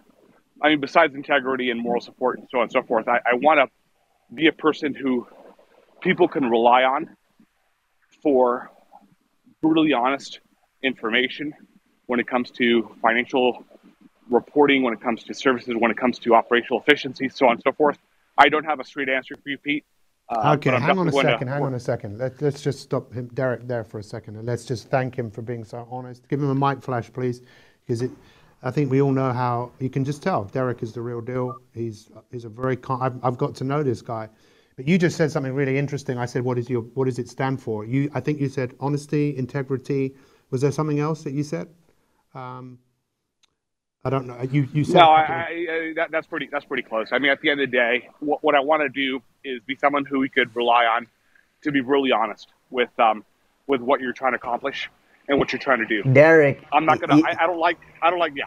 I 0.62 0.70
mean, 0.70 0.80
besides 0.80 1.14
integrity 1.14 1.70
and 1.70 1.80
moral 1.80 2.00
support 2.00 2.38
and 2.38 2.48
so 2.50 2.58
on 2.58 2.64
and 2.64 2.72
so 2.72 2.82
forth, 2.82 3.08
I, 3.08 3.18
I 3.18 3.34
want 3.34 3.60
to 3.60 4.34
be 4.34 4.46
a 4.46 4.52
person 4.52 4.94
who 4.94 5.26
people 6.00 6.28
can 6.28 6.48
rely 6.48 6.82
on 6.82 7.16
for 8.22 8.70
brutally 9.62 9.92
honest 9.92 10.40
information 10.82 11.52
when 12.06 12.20
it 12.20 12.26
comes 12.26 12.50
to 12.52 12.94
financial 13.02 13.64
reporting, 14.30 14.82
when 14.82 14.92
it 14.92 15.00
comes 15.00 15.25
to 15.25 15.34
services, 15.34 15.75
when 15.78 15.90
it 15.90 15.96
comes 15.96 16.18
to 16.20 16.34
operational 16.34 16.80
efficiency, 16.80 17.28
so 17.28 17.46
on 17.46 17.52
and 17.52 17.62
so 17.62 17.72
forth. 17.72 17.98
I 18.38 18.48
don't 18.48 18.64
have 18.64 18.80
a 18.80 18.84
straight 18.84 19.08
answer 19.08 19.34
for 19.34 19.48
you, 19.48 19.58
Pete. 19.58 19.84
Uh, 20.28 20.54
okay, 20.56 20.70
hang 20.70 20.98
on 20.98 21.08
a 21.08 21.12
second. 21.12 21.48
Hang 21.48 21.62
on 21.62 21.75
a 21.75 21.80
second. 21.80 22.18
Let, 22.18 22.42
us 22.42 22.60
just 22.60 22.80
stop 22.80 23.12
him, 23.12 23.28
Derek, 23.28 23.66
there 23.68 23.84
for 23.84 24.00
a 24.00 24.02
second, 24.02 24.36
and 24.36 24.44
let's 24.44 24.64
just 24.64 24.88
thank 24.90 25.16
him 25.16 25.30
for 25.30 25.42
being 25.42 25.64
so 25.64 25.86
honest. 25.88 26.28
Give 26.28 26.42
him 26.42 26.50
a 26.50 26.54
mic 26.54 26.82
flash, 26.82 27.12
please, 27.12 27.42
because 27.84 28.02
it. 28.02 28.10
I 28.62 28.70
think 28.72 28.90
we 28.90 29.02
all 29.02 29.12
know 29.12 29.32
how 29.32 29.72
you 29.80 29.90
can 29.90 30.04
just 30.04 30.22
tell 30.22 30.44
Derek 30.44 30.82
is 30.82 30.92
the 30.92 31.02
real 31.02 31.20
deal. 31.20 31.56
He's 31.75 32.10
he's 32.32 32.44
a 32.44 32.48
very. 32.48 32.78
I've, 32.90 33.25
I've 33.25 33.38
got 33.38 33.54
to 33.56 33.64
know 33.64 33.82
this 33.82 34.02
guy 34.02 34.28
But 34.76 34.88
you 34.88 34.98
just 34.98 35.16
said 35.16 35.32
something 35.32 35.54
really 35.54 35.78
interesting. 35.78 36.18
I 36.18 36.26
said, 36.26 36.42
"What 36.44 36.58
is 36.58 36.68
your 36.70 36.82
what 36.82 37.06
does 37.06 37.18
it 37.18 37.28
stand 37.28 37.62
for?" 37.62 37.84
You, 37.84 38.10
I 38.14 38.20
think 38.20 38.40
you 38.40 38.48
said 38.48 38.75
honesty, 38.80 39.36
integrity. 39.36 40.14
Was 40.50 40.62
there 40.62 40.72
something 40.72 41.00
else 41.00 41.25
that 41.25 41.32
you 41.32 41.44
said? 41.44 41.68
Um, 42.34 42.78
I 44.04 44.10
don't 44.10 44.26
know. 44.26 44.40
You 44.50 44.68
you 44.72 44.84
said 44.84 45.00
no. 45.00 45.06
I, 45.10 45.22
I, 45.22 45.66
I, 45.70 45.92
that, 45.96 46.10
that's 46.12 46.26
pretty 46.26 46.48
that's 46.52 46.64
pretty 46.66 46.84
close. 46.84 47.08
I 47.12 47.18
mean, 47.18 47.32
at 47.32 47.40
the 47.42 47.50
end 47.50 47.60
of 47.60 47.70
the 47.70 47.76
day, 47.76 48.08
what, 48.20 48.44
what 48.44 48.54
I 48.54 48.60
want 48.60 48.82
to 48.82 48.88
do 48.90 49.22
is 49.44 49.60
be 49.66 49.76
someone 49.76 50.04
who 50.04 50.20
we 50.20 50.28
could 50.28 50.54
rely 50.56 50.86
on 50.86 51.06
to 51.62 51.72
be 51.72 51.80
really 51.80 52.12
honest 52.12 52.48
with 52.70 52.90
um 53.00 53.25
with 53.66 53.80
what 53.80 54.00
you're 54.00 54.12
trying 54.12 54.32
to 54.32 54.38
accomplish 54.38 54.90
and 55.28 55.38
what 55.38 55.52
you're 55.52 55.61
trying 55.61 55.78
to 55.78 55.87
do. 55.87 56.02
Derek, 56.12 56.64
I'm 56.73 56.85
not 56.85 57.00
gonna. 57.00 57.23
I, 57.25 57.45
I 57.45 57.47
don't 57.47 57.59
like. 57.59 57.78
I 58.02 58.11
don't 58.11 58.18
like. 58.18 58.33
Yeah. 58.35 58.47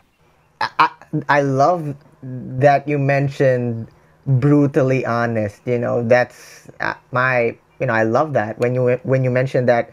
I, 0.62 0.90
I 1.30 1.42
love 1.42 1.96
that 2.22 2.88
you 2.88 3.00
mentioned 3.00 3.88
brutally 4.26 5.06
honest. 5.06 5.62
You 5.66 5.80
know, 5.80 6.08
that's 6.08 6.70
uh, 6.80 6.96
my. 7.12 7.58
You 7.80 7.86
know, 7.88 7.94
I 7.94 8.04
love 8.04 8.34
that 8.34 8.60
when 8.60 8.76
you 8.76 9.00
when 9.04 9.24
you 9.24 9.32
mentioned 9.32 9.70
that 9.70 9.92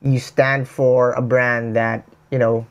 you 0.00 0.18
stand 0.18 0.66
for 0.66 1.12
a 1.12 1.22
brand 1.22 1.76
that 1.76 2.08
you 2.30 2.38
know 2.38 2.66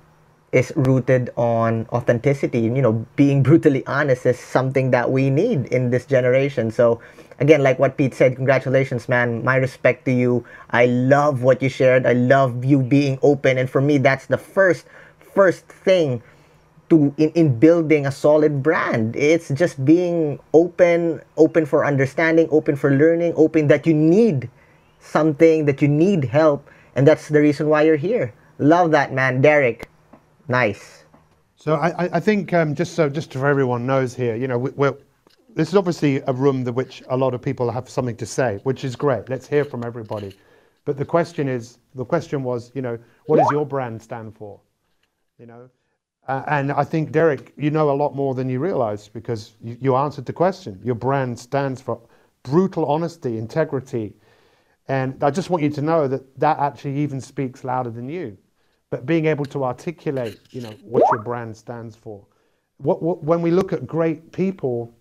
is 0.51 0.73
rooted 0.75 1.29
on 1.37 1.87
authenticity. 1.91 2.61
You 2.61 2.81
know, 2.81 3.05
being 3.15 3.43
brutally 3.43 3.85
honest 3.85 4.25
is 4.25 4.39
something 4.39 4.91
that 4.91 5.11
we 5.11 5.29
need 5.29 5.67
in 5.67 5.91
this 5.91 6.05
generation. 6.05 6.71
So, 6.71 6.99
again, 7.41 7.63
like 7.63 7.79
what 7.79 7.97
Pete 7.97 8.13
said, 8.13 8.37
congratulations, 8.37 9.09
man. 9.09 9.43
My 9.43 9.57
respect 9.57 10.05
to 10.05 10.13
you. 10.13 10.45
I 10.69 10.85
love 10.85 11.43
what 11.43 11.61
you 11.61 11.67
shared. 11.67 12.05
I 12.05 12.13
love 12.13 12.63
you 12.63 12.81
being 12.81 13.19
open. 13.21 13.57
And 13.57 13.69
for 13.69 13.81
me, 13.81 13.97
that's 13.97 14.27
the 14.27 14.37
first, 14.37 14.85
first 15.19 15.67
thing 15.67 16.23
to 16.89 17.13
in, 17.17 17.31
in 17.31 17.59
building 17.59 18.05
a 18.05 18.11
solid 18.11 18.63
brand. 18.63 19.15
It's 19.15 19.49
just 19.49 19.83
being 19.83 20.39
open, 20.53 21.21
open 21.35 21.65
for 21.65 21.85
understanding, 21.85 22.47
open 22.51 22.77
for 22.77 22.91
learning, 22.91 23.33
open 23.35 23.67
that 23.67 23.85
you 23.85 23.93
need 23.93 24.49
something, 24.99 25.65
that 25.65 25.81
you 25.81 25.89
need 25.89 26.25
help. 26.25 26.69
And 26.95 27.07
that's 27.07 27.27
the 27.27 27.41
reason 27.41 27.67
why 27.67 27.83
you're 27.83 27.97
here. 27.97 28.33
Love 28.59 28.91
that, 28.91 29.11
man. 29.13 29.41
Derek, 29.41 29.89
Nice. 30.51 31.05
So 31.55 31.75
I, 31.75 32.09
I 32.17 32.19
think 32.19 32.53
um, 32.53 32.75
just 32.75 32.95
so 32.95 33.07
just 33.07 33.31
for 33.33 33.47
everyone 33.47 33.85
knows 33.85 34.15
here, 34.15 34.35
you 34.35 34.47
know, 34.47 34.57
we, 34.57 34.89
this 35.55 35.69
is 35.69 35.75
obviously 35.75 36.21
a 36.27 36.33
room 36.33 36.63
that 36.63 36.73
which 36.73 37.03
a 37.09 37.17
lot 37.17 37.33
of 37.33 37.41
people 37.41 37.69
have 37.71 37.89
something 37.89 38.15
to 38.17 38.25
say, 38.25 38.59
which 38.63 38.83
is 38.83 38.95
great. 38.95 39.29
Let's 39.29 39.47
hear 39.47 39.63
from 39.63 39.83
everybody. 39.83 40.33
But 40.85 40.97
the 40.97 41.05
question 41.05 41.47
is, 41.47 41.77
the 41.95 42.05
question 42.05 42.43
was, 42.43 42.71
you 42.73 42.81
know, 42.81 42.97
what 43.27 43.37
does 43.37 43.47
your 43.51 43.65
brand 43.65 44.01
stand 44.01 44.35
for? 44.35 44.59
You 45.37 45.45
know, 45.45 45.69
uh, 46.27 46.43
and 46.47 46.71
I 46.71 46.83
think 46.83 47.11
Derek, 47.11 47.53
you 47.57 47.71
know 47.71 47.89
a 47.89 47.93
lot 47.93 48.15
more 48.15 48.33
than 48.35 48.49
you 48.49 48.59
realize 48.59 49.07
because 49.07 49.53
you, 49.61 49.77
you 49.79 49.95
answered 49.95 50.25
the 50.25 50.33
question. 50.33 50.79
Your 50.83 50.95
brand 50.95 51.39
stands 51.39 51.81
for 51.81 51.99
brutal 52.43 52.85
honesty, 52.85 53.37
integrity, 53.37 54.13
and 54.87 55.23
I 55.23 55.31
just 55.31 55.49
want 55.49 55.63
you 55.63 55.69
to 55.71 55.81
know 55.81 56.07
that 56.07 56.39
that 56.39 56.59
actually 56.59 56.97
even 56.97 57.21
speaks 57.21 57.63
louder 57.63 57.89
than 57.89 58.09
you 58.09 58.37
but 58.91 59.05
being 59.05 59.25
able 59.25 59.45
to 59.45 59.63
articulate, 59.63 60.39
you 60.51 60.61
know, 60.61 60.75
what 60.83 61.01
your 61.11 61.23
brand 61.23 61.55
stands 61.57 61.95
for. 61.95 62.23
What, 62.77 63.01
what, 63.01 63.23
when 63.23 63.41
we 63.41 63.49
look 63.49 63.73
at 63.73 63.87
great 63.87 64.31
people, 64.33 64.93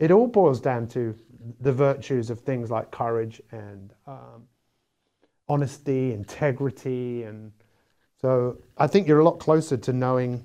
it 0.00 0.10
all 0.10 0.26
boils 0.26 0.60
down 0.60 0.88
to 0.88 1.14
the 1.60 1.72
virtues 1.72 2.30
of 2.30 2.40
things 2.40 2.70
like 2.70 2.90
courage 2.90 3.40
and 3.52 3.92
um, 4.06 4.48
honesty, 5.48 6.12
integrity, 6.12 7.22
and 7.22 7.52
so 8.20 8.58
I 8.76 8.86
think 8.86 9.06
you're 9.06 9.20
a 9.20 9.24
lot 9.24 9.38
closer 9.38 9.76
to 9.76 9.92
knowing 9.92 10.44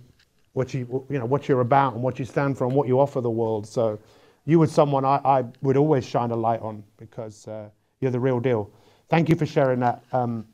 what 0.53 0.73
you 0.73 1.05
you 1.09 1.19
know 1.19 1.25
what 1.25 1.49
you're 1.49 1.61
about 1.61 1.93
and 1.93 2.03
what 2.03 2.19
you 2.19 2.25
stand 2.25 2.57
for 2.57 2.65
and 2.65 2.75
what 2.75 2.87
you 2.87 2.99
offer 2.99 3.21
the 3.21 3.29
world. 3.29 3.65
So 3.65 3.97
you 4.45 4.59
were 4.59 4.67
someone 4.67 5.03
I, 5.05 5.19
I 5.23 5.45
would 5.61 5.77
always 5.77 6.05
shine 6.05 6.31
a 6.31 6.35
light 6.35 6.61
on 6.61 6.83
because 6.97 7.47
uh, 7.47 7.69
you're 7.99 8.11
the 8.11 8.19
real 8.19 8.39
deal. 8.39 8.69
Thank 9.09 9.29
you 9.29 9.35
for 9.35 9.45
sharing 9.45 9.79
that. 9.79 10.03
Um, 10.11 10.45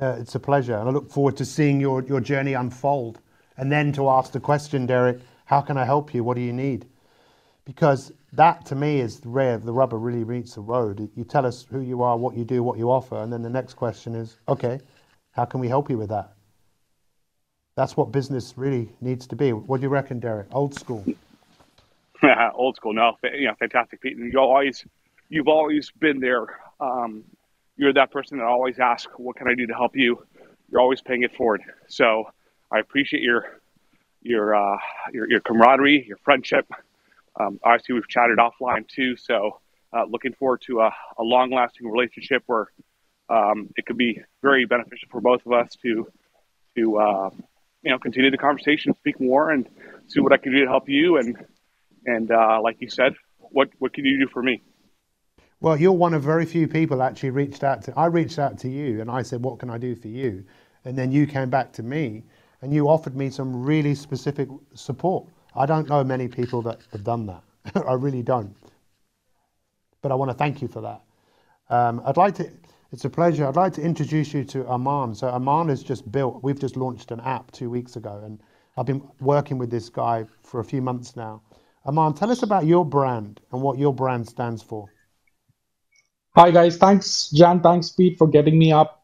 uh, 0.00 0.16
it's 0.20 0.34
a 0.34 0.40
pleasure, 0.40 0.76
and 0.76 0.88
I 0.88 0.92
look 0.92 1.10
forward 1.10 1.36
to 1.36 1.44
seeing 1.44 1.80
your, 1.80 2.02
your 2.04 2.20
journey 2.20 2.54
unfold. 2.54 3.20
And 3.58 3.70
then 3.70 3.92
to 3.92 4.08
ask 4.08 4.32
the 4.32 4.40
question, 4.40 4.86
Derek, 4.86 5.20
how 5.44 5.60
can 5.60 5.76
I 5.76 5.84
help 5.84 6.14
you? 6.14 6.24
What 6.24 6.36
do 6.36 6.40
you 6.40 6.52
need? 6.52 6.86
Because 7.64 8.12
that 8.32 8.66
to 8.66 8.74
me 8.74 9.00
is 9.00 9.20
where 9.24 9.58
the 9.58 9.72
rubber 9.72 9.98
really 9.98 10.24
meets 10.24 10.54
the 10.54 10.60
road. 10.60 11.08
You 11.14 11.24
tell 11.24 11.46
us 11.46 11.66
who 11.70 11.80
you 11.80 12.02
are, 12.02 12.16
what 12.16 12.36
you 12.36 12.44
do, 12.44 12.62
what 12.62 12.78
you 12.78 12.90
offer, 12.90 13.22
and 13.22 13.32
then 13.32 13.42
the 13.42 13.50
next 13.50 13.74
question 13.74 14.14
is, 14.14 14.38
okay, 14.48 14.80
how 15.30 15.44
can 15.44 15.60
we 15.60 15.68
help 15.68 15.88
you 15.88 15.98
with 15.98 16.08
that? 16.08 16.32
That's 17.76 17.96
what 17.96 18.12
business 18.12 18.54
really 18.56 18.90
needs 19.00 19.26
to 19.28 19.36
be. 19.36 19.52
What 19.52 19.78
do 19.78 19.84
you 19.84 19.88
reckon, 19.88 20.20
Derek? 20.20 20.48
Old 20.52 20.74
school. 20.74 21.04
Old 22.54 22.76
school. 22.76 22.92
No, 22.92 23.16
you 23.22 23.46
know, 23.46 23.54
fantastic, 23.58 24.00
Pete. 24.00 24.16
And 24.16 24.32
you 24.32 24.38
always, 24.38 24.84
you've 25.28 25.48
always 25.48 25.90
been 25.90 26.20
there 26.20 26.46
um, 26.82 27.24
you're 27.76 27.92
that 27.92 28.10
person 28.10 28.38
that 28.38 28.44
always 28.44 28.78
asks, 28.78 29.10
"What 29.16 29.36
can 29.36 29.48
I 29.48 29.54
do 29.54 29.66
to 29.66 29.74
help 29.74 29.96
you?" 29.96 30.24
You're 30.70 30.80
always 30.80 31.00
paying 31.00 31.22
it 31.22 31.34
forward. 31.36 31.62
So 31.88 32.30
I 32.70 32.80
appreciate 32.80 33.22
your 33.22 33.60
your 34.20 34.54
uh, 34.54 34.78
your, 35.12 35.30
your 35.30 35.40
camaraderie, 35.40 36.04
your 36.06 36.18
friendship. 36.18 36.66
Um, 37.38 37.58
obviously, 37.64 37.94
we've 37.94 38.08
chatted 38.08 38.38
offline 38.38 38.86
too, 38.86 39.16
so 39.16 39.60
uh, 39.92 40.04
looking 40.08 40.32
forward 40.34 40.62
to 40.66 40.80
a, 40.80 40.92
a 41.18 41.22
long-lasting 41.22 41.86
relationship 41.88 42.42
where 42.46 42.68
um, 43.28 43.70
it 43.76 43.86
could 43.86 43.96
be 43.96 44.20
very 44.42 44.64
beneficial 44.64 45.08
for 45.10 45.20
both 45.20 45.44
of 45.46 45.52
us 45.52 45.74
to 45.82 46.06
to 46.76 46.98
uh, 46.98 47.30
you 47.82 47.90
know 47.90 47.98
continue 47.98 48.30
the 48.30 48.38
conversation, 48.38 48.94
speak 48.94 49.20
more, 49.20 49.50
and 49.50 49.68
see 50.08 50.20
what 50.20 50.32
I 50.32 50.36
can 50.36 50.52
do 50.52 50.60
to 50.60 50.68
help 50.68 50.88
you. 50.88 51.18
And 51.18 51.36
and 52.06 52.30
uh, 52.30 52.60
like 52.62 52.76
you 52.80 52.88
said, 52.88 53.14
what 53.38 53.70
what 53.78 53.92
can 53.92 54.04
you 54.04 54.18
do 54.18 54.26
for 54.26 54.42
me? 54.42 54.62
Well, 55.60 55.78
you're 55.78 55.92
one 55.92 56.12
of 56.12 56.22
very 56.22 56.44
few 56.44 56.66
people 56.66 57.02
actually 57.02 57.30
reached 57.30 57.62
out 57.62 57.82
to. 57.82 57.96
I 57.96 58.06
reached 58.06 58.38
out 58.38 58.58
to 58.60 58.68
you 58.68 59.00
and 59.00 59.10
I 59.10 59.22
said, 59.22 59.42
"What 59.42 59.58
can 59.58 59.70
I 59.70 59.78
do 59.78 59.94
for 59.94 60.08
you?" 60.08 60.44
And 60.84 60.98
then 60.98 61.12
you 61.12 61.26
came 61.26 61.50
back 61.50 61.72
to 61.74 61.82
me 61.82 62.24
and 62.60 62.72
you 62.72 62.88
offered 62.88 63.16
me 63.16 63.30
some 63.30 63.62
really 63.62 63.94
specific 63.94 64.48
support. 64.74 65.26
I 65.54 65.66
don't 65.66 65.88
know 65.88 66.02
many 66.04 66.28
people 66.28 66.62
that 66.62 66.80
have 66.92 67.04
done 67.04 67.26
that. 67.26 67.42
I 67.86 67.94
really 67.94 68.22
don't. 68.22 68.56
But 70.02 70.12
I 70.12 70.14
want 70.14 70.30
to 70.30 70.36
thank 70.36 70.62
you 70.62 70.68
for 70.68 70.80
that. 70.82 71.02
Um, 71.70 72.02
I'd 72.04 72.16
like 72.16 72.34
to. 72.36 72.50
It's 72.92 73.04
a 73.04 73.10
pleasure. 73.10 73.46
I'd 73.46 73.56
like 73.56 73.72
to 73.74 73.82
introduce 73.82 74.34
you 74.34 74.44
to 74.44 74.66
Aman. 74.68 75.14
So 75.14 75.28
Aman 75.28 75.68
has 75.68 75.82
just 75.82 76.10
built. 76.12 76.42
We've 76.42 76.58
just 76.60 76.76
launched 76.76 77.10
an 77.10 77.20
app 77.20 77.50
two 77.52 77.70
weeks 77.70 77.96
ago, 77.96 78.20
and 78.24 78.40
I've 78.76 78.86
been 78.86 79.02
working 79.20 79.58
with 79.58 79.70
this 79.70 79.88
guy 79.88 80.26
for 80.42 80.60
a 80.60 80.64
few 80.64 80.82
months 80.82 81.16
now. 81.16 81.42
Aman, 81.86 82.14
tell 82.14 82.30
us 82.30 82.42
about 82.42 82.66
your 82.66 82.84
brand 82.84 83.40
and 83.52 83.62
what 83.62 83.78
your 83.78 83.94
brand 83.94 84.28
stands 84.28 84.62
for. 84.62 84.88
Hi, 86.36 86.50
guys. 86.50 86.76
Thanks, 86.78 87.30
Jan. 87.30 87.60
Thanks, 87.60 87.90
Pete, 87.90 88.18
for 88.18 88.26
getting 88.26 88.58
me 88.58 88.72
up. 88.72 89.01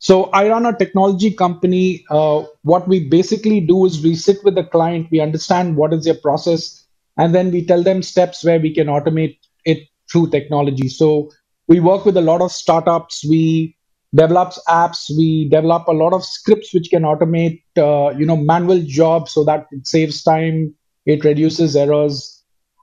So, 0.00 0.24
I 0.26 0.48
run 0.48 0.66
a 0.66 0.76
technology 0.76 1.32
company. 1.32 2.04
Uh, 2.10 2.44
what 2.62 2.86
we 2.86 3.08
basically 3.08 3.60
do 3.60 3.84
is 3.86 4.02
we 4.02 4.14
sit 4.14 4.42
with 4.44 4.54
the 4.54 4.64
client, 4.64 5.08
we 5.10 5.20
understand 5.20 5.76
what 5.76 5.92
is 5.92 6.04
their 6.04 6.14
process, 6.14 6.86
and 7.16 7.34
then 7.34 7.50
we 7.50 7.64
tell 7.64 7.82
them 7.82 8.02
steps 8.02 8.44
where 8.44 8.60
we 8.60 8.72
can 8.72 8.86
automate 8.86 9.38
it 9.64 9.88
through 10.10 10.30
technology. 10.30 10.88
So, 10.88 11.30
we 11.66 11.80
work 11.80 12.04
with 12.04 12.16
a 12.16 12.22
lot 12.22 12.40
of 12.40 12.52
startups. 12.52 13.24
We 13.28 13.76
develop 14.14 14.54
apps. 14.68 15.10
We 15.10 15.48
develop 15.48 15.88
a 15.88 15.92
lot 15.92 16.12
of 16.12 16.24
scripts 16.24 16.72
which 16.72 16.90
can 16.90 17.02
automate, 17.02 17.62
uh, 17.76 18.16
you 18.16 18.24
know, 18.24 18.36
manual 18.36 18.82
jobs 18.82 19.32
so 19.32 19.44
that 19.44 19.66
it 19.72 19.86
saves 19.86 20.22
time, 20.22 20.74
it 21.06 21.24
reduces 21.24 21.76
errors, 21.76 22.38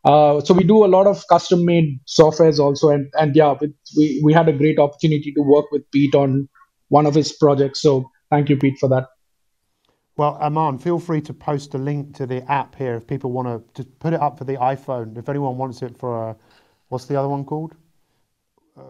uh, 0.05 0.39
so 0.39 0.53
we 0.53 0.63
do 0.63 0.85
a 0.85 0.87
lot 0.87 1.07
of 1.07 1.27
custom 1.27 1.65
made 1.65 1.99
softwares 2.05 2.59
also, 2.59 2.89
and 2.89 3.11
and 3.19 3.35
yeah, 3.35 3.55
we 3.97 4.21
we 4.23 4.33
had 4.33 4.47
a 4.47 4.53
great 4.53 4.77
opportunity 4.77 5.31
to 5.33 5.41
work 5.41 5.65
with 5.71 5.89
Pete 5.91 6.13
on 6.13 6.47
one 6.89 7.05
of 7.05 7.15
his 7.15 7.33
projects. 7.33 7.81
So 7.81 8.09
thank 8.29 8.49
you, 8.49 8.57
Pete, 8.57 8.77
for 8.79 8.89
that. 8.89 9.07
Well, 10.17 10.37
Aman, 10.39 10.77
feel 10.77 10.99
free 10.99 11.21
to 11.21 11.33
post 11.33 11.73
a 11.73 11.77
link 11.77 12.15
to 12.15 12.25
the 12.25 12.49
app 12.49 12.75
here 12.75 12.95
if 12.95 13.05
people 13.05 13.31
want 13.31 13.75
to, 13.75 13.83
to 13.83 13.89
put 13.99 14.13
it 14.13 14.21
up 14.21 14.37
for 14.37 14.45
the 14.45 14.55
iPhone. 14.55 15.17
If 15.17 15.27
anyone 15.27 15.57
wants 15.57 15.81
it 15.81 15.97
for, 15.97 16.29
a, 16.29 16.35
what's 16.87 17.05
the 17.05 17.17
other 17.17 17.27
one 17.27 17.43
called? 17.43 17.75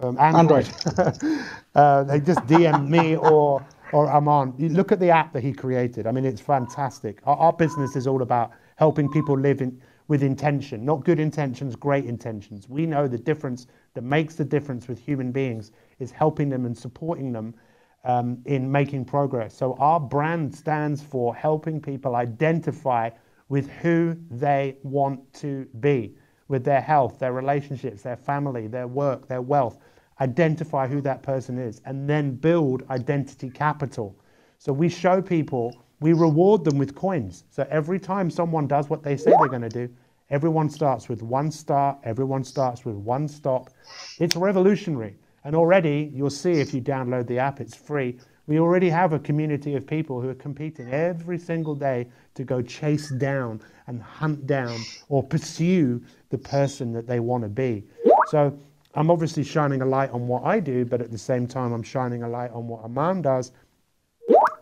Um, 0.01 0.17
Android. 0.19 0.67
Android. 0.97 1.47
uh, 1.75 2.03
they 2.03 2.19
just 2.19 2.39
DM 2.41 2.87
me 2.87 3.15
or 3.15 3.65
or 3.91 4.11
Aman. 4.11 4.53
You 4.57 4.69
look 4.69 4.91
at 4.91 4.99
the 4.99 5.09
app 5.09 5.31
that 5.33 5.43
he 5.43 5.53
created. 5.53 6.07
I 6.07 6.11
mean, 6.11 6.25
it's 6.25 6.41
fantastic. 6.41 7.19
Our, 7.23 7.37
our 7.37 7.53
business 7.53 7.95
is 7.95 8.07
all 8.07 8.23
about 8.23 8.51
helping 8.77 9.09
people 9.09 9.37
live 9.37 9.61
in 9.61 9.79
with 10.07 10.21
intention, 10.21 10.85
not 10.85 11.03
good 11.03 11.19
intentions, 11.19 11.75
great 11.75 12.05
intentions. 12.05 12.69
We 12.69 12.85
know 12.85 13.07
the 13.07 13.17
difference 13.17 13.65
that 13.95 14.03
makes 14.03 14.35
the 14.35 14.45
difference 14.45 14.87
with 14.87 14.99
human 14.99 15.31
beings 15.31 15.71
is 15.99 16.11
helping 16.11 16.49
them 16.49 16.65
and 16.65 16.77
supporting 16.77 17.31
them 17.31 17.55
um, 18.05 18.39
in 18.45 18.71
making 18.71 19.05
progress. 19.05 19.55
So 19.55 19.75
our 19.79 19.99
brand 19.99 20.55
stands 20.55 21.01
for 21.03 21.35
helping 21.35 21.81
people 21.81 22.15
identify 22.15 23.11
with 23.49 23.69
who 23.69 24.17
they 24.31 24.77
want 24.83 25.33
to 25.35 25.65
be, 25.81 26.15
with 26.49 26.63
their 26.65 26.81
health, 26.81 27.19
their 27.19 27.33
relationships, 27.33 28.03
their 28.03 28.17
family, 28.17 28.67
their 28.67 28.87
work, 28.87 29.27
their 29.27 29.41
wealth. 29.41 29.79
Identify 30.21 30.87
who 30.87 31.01
that 31.01 31.23
person 31.23 31.59
is 31.59 31.81
and 31.85 32.09
then 32.09 32.35
build 32.35 32.83
identity 32.89 33.49
capital. 33.51 34.15
So 34.59 34.73
we 34.73 34.89
show 34.89 35.21
people 35.21 35.81
we 36.01 36.13
reward 36.13 36.65
them 36.65 36.77
with 36.77 36.95
coins. 36.95 37.45
So 37.49 37.67
every 37.71 37.99
time 37.99 38.29
someone 38.29 38.67
does 38.67 38.89
what 38.89 39.03
they 39.03 39.17
say 39.17 39.35
they're 39.37 39.49
going 39.49 39.61
to 39.63 39.69
do, 39.69 39.89
Everyone 40.29 40.69
starts 40.69 41.07
with 41.07 41.21
one 41.21 41.51
star, 41.51 41.99
everyone 42.03 42.43
starts 42.43 42.83
with 42.85 42.95
one 42.95 43.27
stop. 43.27 43.69
It's 44.17 44.35
revolutionary. 44.35 45.17
And 45.45 45.55
already 45.55 46.11
you'll 46.13 46.31
see 46.31 46.53
if 46.53 46.73
you 46.73 46.81
download 46.81 47.27
the 47.27 47.37
app, 47.37 47.61
it's 47.61 47.75
free. 47.75 48.17
We 48.47 48.59
already 48.59 48.89
have 48.89 49.13
a 49.13 49.19
community 49.19 49.75
of 49.75 49.87
people 49.87 50.19
who 50.19 50.27
are 50.29 50.35
competing 50.35 50.91
every 50.91 51.37
single 51.37 51.75
day 51.75 52.07
to 52.33 52.43
go 52.43 52.61
chase 52.61 53.09
down 53.11 53.61
and 53.87 54.01
hunt 54.01 54.47
down 54.47 54.77
or 55.07 55.23
pursue 55.23 56.01
the 56.29 56.37
person 56.37 56.91
that 56.93 57.07
they 57.07 57.19
want 57.19 57.43
to 57.43 57.49
be. 57.49 57.83
So 58.27 58.57
I'm 58.95 59.11
obviously 59.11 59.43
shining 59.43 59.81
a 59.81 59.85
light 59.85 60.09
on 60.09 60.27
what 60.27 60.43
I 60.43 60.59
do, 60.59 60.83
but 60.83 60.99
at 60.99 61.11
the 61.11 61.17
same 61.17 61.47
time, 61.47 61.73
I'm 61.73 61.83
shining 61.83 62.23
a 62.23 62.29
light 62.29 62.51
on 62.51 62.67
what 62.67 62.83
Aman 62.83 63.21
does. 63.21 63.51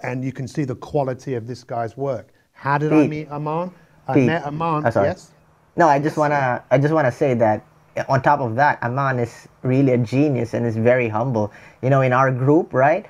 And 0.02 0.24
you 0.24 0.34
can 0.34 0.48
see 0.48 0.66
the 0.66 0.75
quality 0.75 1.36
of 1.36 1.48
this 1.48 1.63
guy's 1.63 1.96
work. 1.96 2.34
How 2.52 2.78
did 2.78 2.92
I 2.92 3.08
meet 3.08 3.30
Aman? 3.32 3.72
I 4.08 4.13
Pete. 4.13 4.25
met 4.25 4.46
Aman. 4.46 4.86
Oh, 4.86 5.04
yes. 5.04 5.32
No, 5.78 5.88
I 5.88 6.00
just 6.00 6.18
wanna 6.18 6.63
I 6.70 6.78
just 6.78 6.94
wanna 6.94 7.12
say 7.12 7.34
that 7.36 7.66
on 8.09 8.21
top 8.21 8.39
of 8.39 8.55
that, 8.55 8.81
Aman 8.81 9.19
is 9.19 9.47
really 9.62 9.93
a 9.93 9.97
genius 9.97 10.53
and 10.53 10.65
is 10.65 10.75
very 10.75 11.09
humble. 11.09 11.51
You 11.81 11.89
know, 11.89 12.01
in 12.01 12.13
our 12.13 12.31
group, 12.31 12.73
right? 12.73 13.05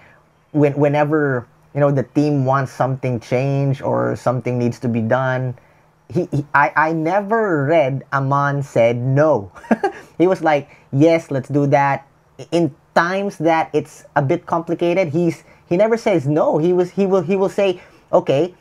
When 0.51 0.73
whenever 0.73 1.47
you 1.73 1.79
know 1.79 1.91
the 1.91 2.03
team 2.03 2.45
wants 2.45 2.71
something 2.71 3.19
changed 3.19 3.81
or 3.81 4.15
something 4.15 4.59
needs 4.59 4.79
to 4.79 4.89
be 4.89 5.01
done, 5.01 5.57
he, 6.09 6.27
he 6.31 6.45
I, 6.53 6.71
I 6.75 6.93
never 6.93 7.65
read 7.65 8.03
Aman 8.11 8.63
said 8.63 8.97
no. 8.97 9.51
he 10.17 10.27
was 10.27 10.41
like, 10.41 10.69
yes, 10.91 11.31
let's 11.31 11.49
do 11.49 11.67
that. 11.67 12.07
In 12.51 12.75
times 12.95 13.37
that 13.39 13.69
it's 13.73 14.05
a 14.15 14.21
bit 14.21 14.45
complicated, 14.45 15.09
he's 15.09 15.43
he 15.67 15.77
never 15.77 15.97
says 15.97 16.27
no. 16.27 16.57
He 16.57 16.73
was 16.73 16.91
he 16.91 17.05
will 17.05 17.21
he 17.21 17.35
will 17.35 17.49
say, 17.49 17.81
okay, 18.11 18.53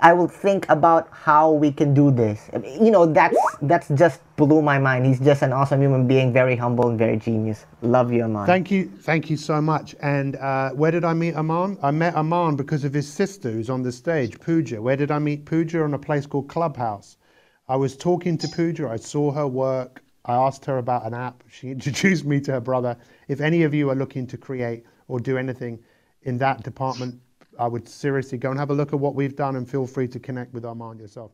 I 0.00 0.12
will 0.12 0.28
think 0.28 0.66
about 0.68 1.08
how 1.12 1.50
we 1.50 1.70
can 1.70 1.92
do 1.94 2.10
this. 2.10 2.50
You 2.80 2.90
know, 2.90 3.06
that's 3.06 3.36
that's 3.62 3.88
just 3.88 4.20
blew 4.36 4.62
my 4.62 4.78
mind. 4.78 5.06
He's 5.06 5.20
just 5.20 5.42
an 5.42 5.52
awesome 5.52 5.82
human 5.82 6.06
being, 6.06 6.32
very 6.32 6.56
humble 6.56 6.88
and 6.88 6.98
very 6.98 7.16
genius. 7.16 7.66
Love 7.82 8.12
you, 8.12 8.24
Aman. 8.24 8.46
Thank 8.46 8.70
you, 8.70 8.86
thank 8.88 9.28
you 9.28 9.36
so 9.36 9.60
much. 9.60 9.94
And 10.00 10.36
uh, 10.36 10.70
where 10.70 10.90
did 10.90 11.04
I 11.04 11.12
meet 11.12 11.34
Aman? 11.34 11.78
I 11.82 11.90
met 11.90 12.14
Aman 12.14 12.56
because 12.56 12.84
of 12.84 12.94
his 12.94 13.12
sister 13.12 13.50
who's 13.50 13.70
on 13.70 13.82
the 13.82 13.92
stage, 13.92 14.40
Pooja. 14.40 14.80
Where 14.80 14.96
did 14.96 15.10
I 15.10 15.18
meet 15.18 15.44
Pooja? 15.44 15.82
On 15.82 15.94
a 15.94 15.98
place 15.98 16.26
called 16.26 16.48
Clubhouse. 16.48 17.18
I 17.68 17.76
was 17.76 17.96
talking 17.96 18.38
to 18.38 18.48
Pooja. 18.48 18.88
I 18.88 18.96
saw 18.96 19.30
her 19.32 19.46
work. 19.46 20.02
I 20.24 20.34
asked 20.34 20.64
her 20.66 20.78
about 20.78 21.04
an 21.06 21.14
app. 21.14 21.42
She 21.50 21.70
introduced 21.76 22.24
me 22.24 22.40
to 22.42 22.52
her 22.52 22.60
brother. 22.60 22.96
If 23.28 23.40
any 23.40 23.62
of 23.62 23.74
you 23.74 23.90
are 23.90 23.94
looking 23.96 24.26
to 24.28 24.38
create 24.38 24.84
or 25.08 25.20
do 25.20 25.36
anything 25.36 25.78
in 26.22 26.38
that 26.38 26.62
department, 26.62 27.20
I 27.58 27.66
would 27.68 27.88
seriously 27.88 28.38
go 28.38 28.50
and 28.50 28.58
have 28.58 28.70
a 28.70 28.74
look 28.74 28.92
at 28.92 28.98
what 28.98 29.14
we've 29.14 29.36
done 29.36 29.56
and 29.56 29.68
feel 29.68 29.86
free 29.86 30.08
to 30.08 30.18
connect 30.18 30.52
with 30.54 30.64
Aman 30.64 30.98
yourself. 30.98 31.32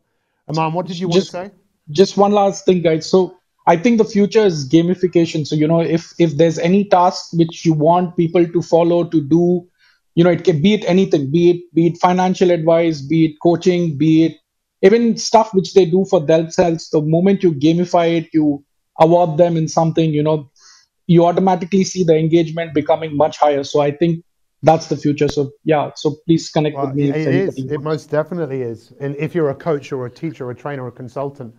Aman, 0.49 0.73
what 0.73 0.87
did 0.87 0.99
you 0.99 1.09
want 1.09 1.15
Just- 1.21 1.31
to 1.33 1.47
say? 1.47 1.51
just 1.91 2.19
one 2.19 2.33
last 2.33 2.67
thing 2.67 2.83
guys 2.83 3.09
so 3.09 3.35
i 3.67 3.75
think 3.75 3.97
the 3.97 4.05
future 4.05 4.45
is 4.45 4.69
gamification 4.69 5.47
so 5.47 5.55
you 5.57 5.67
know 5.67 5.81
if 5.81 6.13
if 6.19 6.37
there's 6.37 6.59
any 6.59 6.85
task 6.85 7.31
which 7.33 7.65
you 7.65 7.73
want 7.73 8.15
people 8.15 8.47
to 8.47 8.61
follow 8.61 9.05
to 9.05 9.23
do 9.23 9.67
you 10.15 10.23
know 10.23 10.29
it 10.29 10.45
can 10.45 10.61
be 10.61 10.75
it 10.75 10.85
anything 10.85 11.31
be 11.31 11.51
it 11.53 11.63
be 11.75 11.87
it 11.87 11.97
financial 11.97 12.51
advice 12.51 13.01
be 13.01 13.25
it 13.25 13.37
coaching 13.43 13.97
be 13.97 14.27
it 14.27 14.37
even 14.83 15.17
stuff 15.17 15.55
which 15.55 15.73
they 15.73 15.87
do 15.87 16.05
for 16.11 16.21
themselves 16.21 16.91
the 16.91 17.01
moment 17.01 17.43
you 17.43 17.55
gamify 17.55 18.19
it 18.19 18.29
you 18.35 18.63
award 19.01 19.39
them 19.39 19.57
in 19.57 19.67
something 19.67 20.11
you 20.11 20.23
know 20.23 20.51
you 21.07 21.25
automatically 21.25 21.85
see 21.85 22.05
the 22.05 22.15
engagement 22.19 22.75
becoming 22.75 23.17
much 23.17 23.39
higher 23.39 23.65
so 23.65 23.81
i 23.81 23.91
think 23.91 24.23
that's 24.63 24.89
the 24.89 24.97
future 24.97 25.29
so 25.29 25.51
yeah 25.65 25.91
so 25.97 26.17
please 26.27 26.51
connect 26.51 26.77
Well, 26.77 26.83
with 26.83 26.95
me 26.95 27.11
it 27.11 27.17
is. 27.17 27.65
It 27.65 27.83
most 27.83 28.11
definitely 28.11 28.63
is. 28.63 28.93
And 29.01 29.17
if 29.17 29.35
you're 29.35 29.51
a 29.51 29.57
coach 29.57 29.93
or 29.93 30.07
a 30.07 30.11
teacher 30.11 30.47
or 30.47 30.53
a 30.53 30.57
trainer 30.57 30.85
or 30.85 30.89
a 30.89 30.93
consultant, 30.93 31.55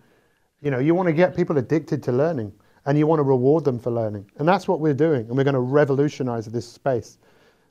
you 0.62 0.70
know, 0.70 0.80
you 0.80 0.94
want 0.94 1.08
to 1.08 1.14
get 1.14 1.36
people 1.36 1.58
addicted 1.58 2.02
to 2.04 2.12
learning 2.12 2.52
and 2.86 2.98
you 2.98 3.06
want 3.06 3.20
to 3.20 3.24
reward 3.24 3.64
them 3.64 3.78
for 3.78 3.90
learning. 3.92 4.30
And 4.38 4.48
that's 4.48 4.68
what 4.68 4.80
we're 4.80 4.94
doing. 4.94 5.26
And 5.28 5.36
we're 5.36 5.44
going 5.44 5.54
to 5.54 5.60
revolutionize 5.60 6.46
this 6.46 6.68
space. 6.68 7.18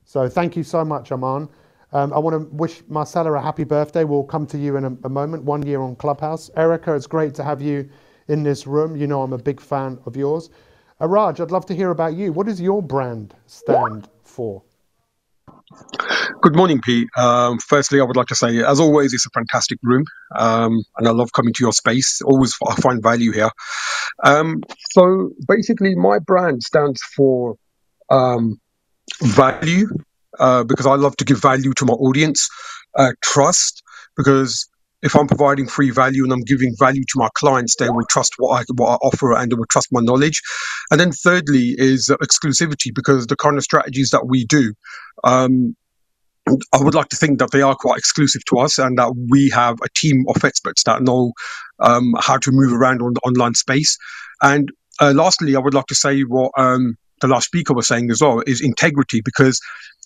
So 0.05 0.29
thank 0.29 0.55
you 0.57 0.63
so 0.63 0.85
much, 0.85 1.11
Aman. 1.11 1.49
Um, 1.93 2.13
I 2.13 2.19
want 2.19 2.35
to 2.35 2.55
wish 2.55 2.83
Marcella 2.89 3.33
a 3.33 3.41
happy 3.41 3.65
birthday. 3.65 4.05
We'll 4.05 4.23
come 4.23 4.47
to 4.47 4.57
you 4.57 4.77
in 4.77 4.85
a, 4.85 4.97
a 5.05 5.09
moment, 5.09 5.43
one 5.43 5.63
year 5.65 5.81
on 5.81 5.95
Clubhouse. 5.97 6.51
Erica, 6.57 6.95
it's 6.95 7.07
great 7.07 7.35
to 7.35 7.43
have 7.43 7.61
you 7.61 7.89
in 8.29 8.43
this 8.43 8.67
room. 8.67 8.95
You 8.95 9.07
know, 9.07 9.23
I'm 9.23 9.33
a 9.33 9.37
big 9.39 9.61
fan 9.61 9.99
of 10.05 10.17
yours. 10.17 10.49
Uh, 11.01 11.07
Raj, 11.07 11.41
I'd 11.41 11.51
love 11.51 11.65
to 11.67 11.75
hear 11.75 11.91
about 11.91 12.15
you. 12.15 12.33
What 12.33 12.47
does 12.47 12.61
your 12.61 12.81
brand 12.83 13.35
stand 13.47 14.09
for? 14.23 14.63
Good 16.41 16.55
morning, 16.55 16.81
Pete. 16.81 17.09
Um, 17.17 17.59
firstly, 17.59 17.99
I 17.99 18.03
would 18.03 18.15
like 18.15 18.27
to 18.27 18.35
say, 18.35 18.63
as 18.63 18.79
always, 18.79 19.13
it's 19.13 19.25
a 19.25 19.29
fantastic 19.31 19.79
room, 19.83 20.05
um, 20.35 20.83
and 20.97 21.07
I 21.07 21.11
love 21.11 21.33
coming 21.33 21.53
to 21.53 21.63
your 21.63 21.73
space. 21.73 22.21
Always, 22.21 22.55
I 22.67 22.75
find 22.75 23.03
value 23.03 23.31
here. 23.31 23.49
Um, 24.23 24.61
so, 24.91 25.31
basically, 25.47 25.95
my 25.95 26.19
brand 26.19 26.63
stands 26.63 27.01
for 27.15 27.55
um, 28.09 28.59
value 29.21 29.87
uh, 30.39 30.63
because 30.63 30.85
I 30.85 30.95
love 30.95 31.17
to 31.17 31.25
give 31.25 31.41
value 31.41 31.73
to 31.73 31.85
my 31.85 31.93
audience. 31.93 32.49
Uh, 32.95 33.11
trust 33.21 33.83
because 34.15 34.67
if 35.01 35.15
I'm 35.15 35.27
providing 35.27 35.67
free 35.67 35.91
value 35.91 36.23
and 36.23 36.33
I'm 36.33 36.41
giving 36.41 36.75
value 36.77 37.03
to 37.03 37.13
my 37.15 37.29
clients, 37.35 37.75
they 37.75 37.89
will 37.89 38.05
trust 38.09 38.33
what 38.37 38.59
I 38.59 38.63
what 38.75 38.89
I 38.89 38.95
offer 38.95 39.33
and 39.33 39.51
they 39.51 39.55
will 39.55 39.65
trust 39.65 39.89
my 39.91 40.01
knowledge. 40.01 40.41
And 40.91 40.99
then 40.99 41.11
thirdly 41.11 41.75
is 41.77 42.07
exclusivity 42.07 42.93
because 42.93 43.27
the 43.27 43.35
kind 43.35 43.57
of 43.57 43.63
strategies 43.63 44.11
that 44.11 44.27
we 44.27 44.45
do. 44.45 44.73
Um, 45.23 45.75
I 46.73 46.81
would 46.81 46.95
like 46.95 47.09
to 47.09 47.15
think 47.15 47.37
that 47.39 47.51
they 47.51 47.61
are 47.61 47.75
quite 47.75 47.99
exclusive 47.99 48.43
to 48.45 48.57
us 48.57 48.79
and 48.79 48.97
that 48.97 49.13
we 49.29 49.49
have 49.51 49.77
a 49.83 49.89
team 49.95 50.25
of 50.27 50.43
experts 50.43 50.83
that 50.83 51.03
know 51.03 51.31
um, 51.79 52.15
how 52.19 52.37
to 52.37 52.51
move 52.51 52.73
around 52.73 53.03
on 53.03 53.13
the 53.13 53.19
online 53.19 53.53
space. 53.53 53.97
And 54.41 54.71
uh, 54.99 55.13
lastly, 55.15 55.55
I 55.55 55.59
would 55.59 55.75
like 55.75 55.85
to 55.87 55.95
say 55.95 56.21
what 56.21 56.51
um, 56.57 56.97
the 57.21 57.27
last 57.27 57.45
speaker 57.45 57.73
was 57.73 57.87
saying 57.87 58.09
as 58.09 58.21
well 58.21 58.41
is 58.47 58.61
integrity 58.61 59.21
because 59.21 59.59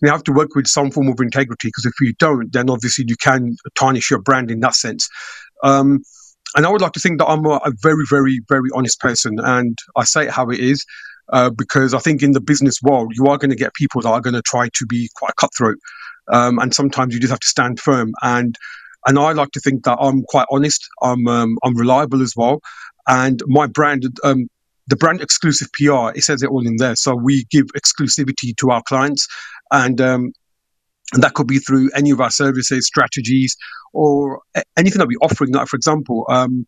you 0.03 0.11
have 0.11 0.23
to 0.23 0.33
work 0.33 0.55
with 0.55 0.67
some 0.67 0.91
form 0.91 1.07
of 1.07 1.19
integrity 1.19 1.67
because 1.67 1.85
if 1.85 1.93
you 2.01 2.13
don't, 2.19 2.51
then 2.51 2.69
obviously 2.69 3.05
you 3.07 3.15
can 3.15 3.55
tarnish 3.75 4.09
your 4.09 4.21
brand 4.21 4.51
in 4.51 4.59
that 4.61 4.75
sense. 4.75 5.09
Um, 5.63 6.03
and 6.55 6.65
I 6.65 6.69
would 6.69 6.81
like 6.81 6.93
to 6.93 6.99
think 6.99 7.19
that 7.19 7.27
I'm 7.27 7.45
a, 7.45 7.59
a 7.65 7.71
very, 7.81 8.05
very, 8.09 8.39
very 8.47 8.69
honest 8.75 8.99
person, 8.99 9.39
and 9.39 9.77
I 9.95 10.03
say 10.03 10.25
it 10.25 10.31
how 10.31 10.49
it 10.49 10.59
is. 10.59 10.85
Uh, 11.31 11.49
because 11.49 11.93
I 11.93 11.99
think 11.99 12.21
in 12.21 12.33
the 12.33 12.41
business 12.41 12.81
world, 12.81 13.13
you 13.15 13.27
are 13.27 13.37
going 13.37 13.49
to 13.49 13.55
get 13.55 13.73
people 13.73 14.01
that 14.01 14.09
are 14.09 14.19
going 14.19 14.33
to 14.33 14.41
try 14.41 14.67
to 14.73 14.85
be 14.85 15.09
quite 15.15 15.33
cutthroat 15.37 15.77
um, 16.31 16.59
and 16.59 16.73
sometimes 16.73 17.13
you 17.13 17.19
just 17.19 17.31
have 17.31 17.39
to 17.39 17.47
stand 17.47 17.79
firm. 17.79 18.13
And 18.21 18.57
and 19.05 19.19
I 19.19 19.33
like 19.33 19.51
to 19.51 19.59
think 19.59 19.83
that 19.83 19.97
I'm 19.99 20.23
quite 20.23 20.47
honest. 20.49 20.87
I'm 21.01 21.27
um, 21.27 21.57
I'm 21.63 21.75
reliable 21.75 22.21
as 22.21 22.35
well, 22.35 22.61
and 23.07 23.41
my 23.47 23.67
brand. 23.67 24.05
Um, 24.23 24.47
the 24.87 24.97
brand 24.97 25.21
exclusive 25.21 25.69
PR, 25.71 26.09
it 26.13 26.25
says 26.25 26.43
it 26.43 26.49
all 26.49 26.67
in 26.67 26.75
there. 26.75 26.97
So 26.97 27.15
we 27.15 27.45
give 27.49 27.67
exclusivity 27.67 28.53
to 28.57 28.71
our 28.71 28.83
clients, 28.83 29.29
and 29.73 29.99
um, 29.99 30.31
that 31.13 31.33
could 31.33 31.47
be 31.47 31.59
through 31.59 31.89
any 31.95 32.11
of 32.11 32.21
our 32.21 32.31
services, 32.31 32.85
strategies, 32.85 33.57
or 33.91 34.41
anything 34.77 34.99
that 34.99 35.07
we're 35.07 35.17
offering. 35.21 35.51
Like 35.51 35.67
for 35.67 35.75
example, 35.75 36.25
um, 36.29 36.65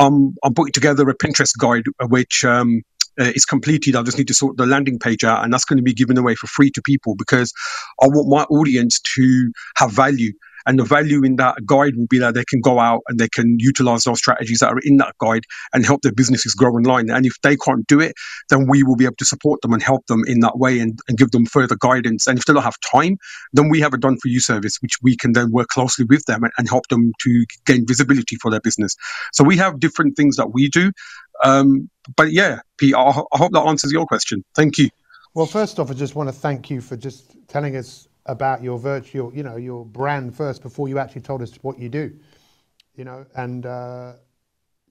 I'm 0.00 0.34
I'm 0.42 0.54
putting 0.54 0.72
together 0.72 1.08
a 1.08 1.16
Pinterest 1.16 1.56
guide 1.56 1.84
uh, 2.00 2.06
which 2.06 2.44
um, 2.44 2.82
uh, 3.20 3.32
is 3.34 3.44
completed. 3.44 3.94
I 3.94 4.02
just 4.02 4.18
need 4.18 4.28
to 4.28 4.34
sort 4.34 4.56
the 4.56 4.66
landing 4.66 4.98
page 4.98 5.24
out, 5.24 5.44
and 5.44 5.52
that's 5.52 5.64
going 5.64 5.76
to 5.76 5.82
be 5.82 5.94
given 5.94 6.18
away 6.18 6.34
for 6.34 6.46
free 6.46 6.70
to 6.70 6.82
people 6.82 7.14
because 7.14 7.52
I 8.02 8.06
want 8.06 8.28
my 8.28 8.42
audience 8.56 9.00
to 9.16 9.52
have 9.76 9.92
value. 9.92 10.32
And 10.68 10.78
the 10.78 10.84
value 10.84 11.24
in 11.24 11.36
that 11.36 11.64
guide 11.64 11.96
will 11.96 12.06
be 12.06 12.18
that 12.18 12.34
they 12.34 12.44
can 12.44 12.60
go 12.60 12.78
out 12.78 13.00
and 13.08 13.18
they 13.18 13.28
can 13.28 13.56
utilize 13.58 14.04
those 14.04 14.18
strategies 14.18 14.58
that 14.60 14.70
are 14.70 14.80
in 14.82 14.98
that 14.98 15.14
guide 15.18 15.44
and 15.72 15.84
help 15.84 16.02
their 16.02 16.12
businesses 16.12 16.54
grow 16.54 16.70
online. 16.72 17.08
And 17.10 17.24
if 17.24 17.40
they 17.42 17.56
can't 17.56 17.86
do 17.86 18.00
it, 18.00 18.14
then 18.50 18.66
we 18.68 18.82
will 18.82 18.94
be 18.94 19.06
able 19.06 19.16
to 19.16 19.24
support 19.24 19.62
them 19.62 19.72
and 19.72 19.82
help 19.82 20.06
them 20.06 20.24
in 20.26 20.40
that 20.40 20.58
way 20.58 20.78
and, 20.78 20.98
and 21.08 21.16
give 21.16 21.30
them 21.30 21.46
further 21.46 21.76
guidance. 21.80 22.26
And 22.26 22.38
if 22.38 22.44
they 22.44 22.52
don't 22.52 22.62
have 22.62 22.76
time, 22.92 23.16
then 23.54 23.70
we 23.70 23.80
have 23.80 23.94
a 23.94 23.98
done 23.98 24.18
for 24.18 24.28
you 24.28 24.40
service, 24.40 24.76
which 24.82 24.98
we 25.02 25.16
can 25.16 25.32
then 25.32 25.50
work 25.50 25.68
closely 25.68 26.04
with 26.04 26.26
them 26.26 26.44
and, 26.44 26.52
and 26.58 26.68
help 26.68 26.86
them 26.88 27.12
to 27.22 27.46
gain 27.64 27.86
visibility 27.86 28.36
for 28.36 28.50
their 28.50 28.60
business. 28.60 28.94
So 29.32 29.42
we 29.44 29.56
have 29.56 29.80
different 29.80 30.16
things 30.16 30.36
that 30.36 30.52
we 30.52 30.68
do. 30.68 30.92
Um, 31.42 31.88
but 32.14 32.32
yeah, 32.32 32.60
Pete, 32.76 32.94
I, 32.94 33.00
I 33.00 33.38
hope 33.38 33.52
that 33.52 33.64
answers 33.66 33.90
your 33.90 34.06
question. 34.06 34.44
Thank 34.54 34.76
you. 34.76 34.90
Well, 35.34 35.46
first 35.46 35.78
off, 35.78 35.90
I 35.90 35.94
just 35.94 36.14
want 36.14 36.28
to 36.28 36.32
thank 36.34 36.68
you 36.68 36.82
for 36.82 36.96
just 36.96 37.36
telling 37.48 37.76
us 37.76 38.08
about 38.28 38.62
your 38.62 38.78
virtual, 38.78 39.34
you 39.34 39.42
know, 39.42 39.56
your 39.56 39.84
brand 39.84 40.36
first 40.36 40.62
before 40.62 40.88
you 40.88 40.98
actually 40.98 41.22
told 41.22 41.42
us 41.42 41.54
what 41.62 41.78
you 41.78 41.88
do. 41.88 42.12
You 42.94 43.04
know, 43.04 43.26
and 43.34 43.66
uh, 43.66 44.12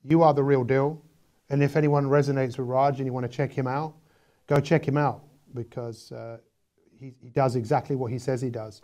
you 0.03 0.23
are 0.23 0.33
the 0.33 0.43
real 0.43 0.63
deal. 0.63 1.01
And 1.49 1.63
if 1.63 1.77
anyone 1.77 2.05
resonates 2.05 2.57
with 2.57 2.67
Raj 2.67 2.97
and 2.97 3.05
you 3.05 3.13
want 3.13 3.29
to 3.29 3.31
check 3.31 3.51
him 3.51 3.67
out, 3.67 3.93
go 4.47 4.59
check 4.59 4.85
him 4.85 4.97
out 4.97 5.23
because 5.53 6.11
uh, 6.11 6.37
he, 6.99 7.13
he 7.21 7.29
does 7.29 7.55
exactly 7.55 7.95
what 7.95 8.11
he 8.11 8.19
says 8.19 8.41
he 8.41 8.49
does. 8.49 8.81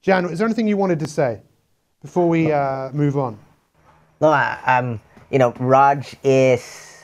Jan, 0.00 0.24
is 0.26 0.38
there 0.38 0.46
anything 0.46 0.66
you 0.66 0.76
wanted 0.76 0.98
to 1.00 1.06
say 1.06 1.42
before 2.00 2.28
we 2.28 2.50
uh, 2.50 2.90
move 2.92 3.16
on? 3.16 3.38
No, 4.20 4.28
I, 4.28 4.58
um, 4.66 5.00
you 5.30 5.38
know, 5.38 5.52
Raj 5.58 6.16
is 6.24 7.02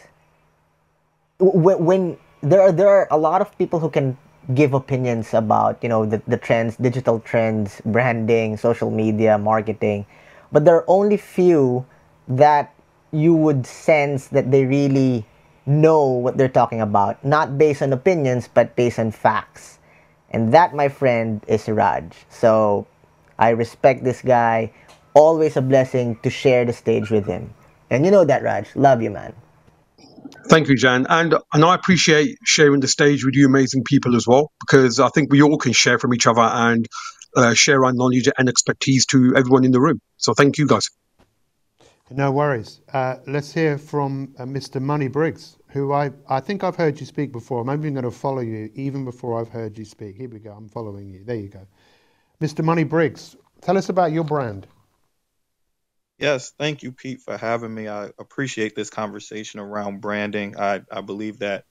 when, 1.39 1.85
when 1.85 2.19
there 2.43 2.61
are 2.61 2.73
there 2.73 2.89
are 2.89 3.09
a 3.11 3.19
lot 3.19 3.41
of 3.41 3.57
people 3.59 3.79
who 3.79 3.91
can 3.91 4.17
give 4.55 4.73
opinions 4.73 5.35
about 5.35 5.83
you 5.83 5.89
know 5.89 6.07
the, 6.07 6.23
the 6.27 6.37
trends, 6.37 6.77
digital 6.77 7.21
trends, 7.21 7.81
branding, 7.85 8.57
social 8.57 8.91
media, 8.91 9.39
marketing, 9.39 10.07
but 10.53 10.65
there 10.65 10.77
are 10.77 10.85
only 10.89 11.17
few 11.17 11.85
that 12.27 12.75
you 13.11 13.35
would 13.35 13.67
sense 13.67 14.29
that 14.29 14.51
they 14.51 14.65
really 14.65 15.25
know 15.67 16.05
what 16.05 16.37
they're 16.37 16.49
talking 16.49 16.81
about, 16.81 17.23
not 17.25 17.59
based 17.59 17.83
on 17.83 17.93
opinions, 17.93 18.49
but 18.49 18.75
based 18.77 18.99
on 18.99 19.11
facts. 19.11 19.79
And 20.31 20.53
that, 20.53 20.75
my 20.75 20.89
friend, 20.89 21.45
is 21.47 21.69
Raj. 21.69 22.13
So 22.29 22.87
I 23.39 23.51
respect 23.51 24.05
this 24.05 24.21
guy. 24.21 24.73
Always 25.15 25.57
a 25.57 25.63
blessing 25.63 26.19
to 26.23 26.31
share 26.31 26.65
the 26.65 26.73
stage 26.73 27.11
with 27.11 27.27
him. 27.27 27.53
And 27.91 28.05
you 28.05 28.11
know 28.11 28.25
that, 28.25 28.43
Raj. 28.43 28.69
Love 28.77 29.03
you, 29.03 29.11
man. 29.11 29.35
Thank 30.49 30.69
you, 30.69 30.77
Jan, 30.77 31.07
and 31.09 31.35
and 31.53 31.65
I 31.65 31.75
appreciate 31.75 32.39
sharing 32.45 32.81
the 32.81 32.89
stage 32.89 33.25
with 33.25 33.35
you, 33.35 33.47
amazing 33.47 33.85
people 33.85 34.17
as 34.17 34.27
well, 34.27 34.51
because 34.61 34.99
I 34.99 35.09
think 35.11 35.31
we 35.31 35.43
all 35.43 35.59
can 35.59 35.73
share 35.73 35.99
from 35.99 36.15
each 36.15 36.27
other 36.27 36.41
and 36.41 36.87
uh, 37.37 37.55
share 37.55 37.85
our 37.85 37.93
knowledge 37.93 38.29
and 38.39 38.49
expertise 38.49 39.05
to 39.07 39.35
everyone 39.37 39.65
in 39.65 39.73
the 39.73 39.81
room. 39.81 40.01
So 40.17 40.33
thank 40.33 40.57
you, 40.57 40.67
guys. 40.67 40.89
No 42.11 42.31
worries. 42.31 42.81
Uh, 42.93 43.17
let's 43.27 43.53
hear 43.53 43.77
from 43.77 44.35
uh, 44.39 44.45
Mr. 44.45 44.81
Money 44.81 45.09
Briggs, 45.09 45.59
who 45.69 45.93
I, 45.93 46.11
I 46.29 46.41
think 46.41 46.65
I've 46.65 46.77
heard 46.77 46.99
you 46.99 47.05
speak 47.05 47.33
before. 47.33 47.61
I'm 47.61 47.79
even 47.79 47.93
going 47.93 48.05
to 48.05 48.11
follow 48.11 48.41
you 48.41 48.71
even 48.75 49.05
before 49.05 49.39
I've 49.39 49.51
heard 49.51 49.77
you 49.77 49.85
speak. 49.85 50.17
Here 50.17 50.29
we 50.29 50.39
go. 50.39 50.53
I'm 50.53 50.71
following 50.71 51.11
you. 51.11 51.23
There 51.23 51.37
you 51.37 51.49
go. 51.49 51.67
Mr. 52.41 52.65
Money 52.65 52.85
Briggs, 52.85 53.37
tell 53.61 53.77
us 53.77 53.91
about 53.91 54.13
your 54.13 54.25
brand. 54.25 54.67
Yes, 56.19 56.53
thank 56.59 56.83
you, 56.83 56.91
Pete, 56.93 57.21
for 57.23 57.37
having 57.37 57.73
me. 57.73 57.87
I 57.89 58.11
appreciate 58.19 58.75
this 58.75 58.91
conversation 58.91 59.61
around 59.61 60.01
branding. 60.01 60.59
I, 60.59 60.83
I 60.91 61.01
believe 61.01 61.39
that 61.41 61.65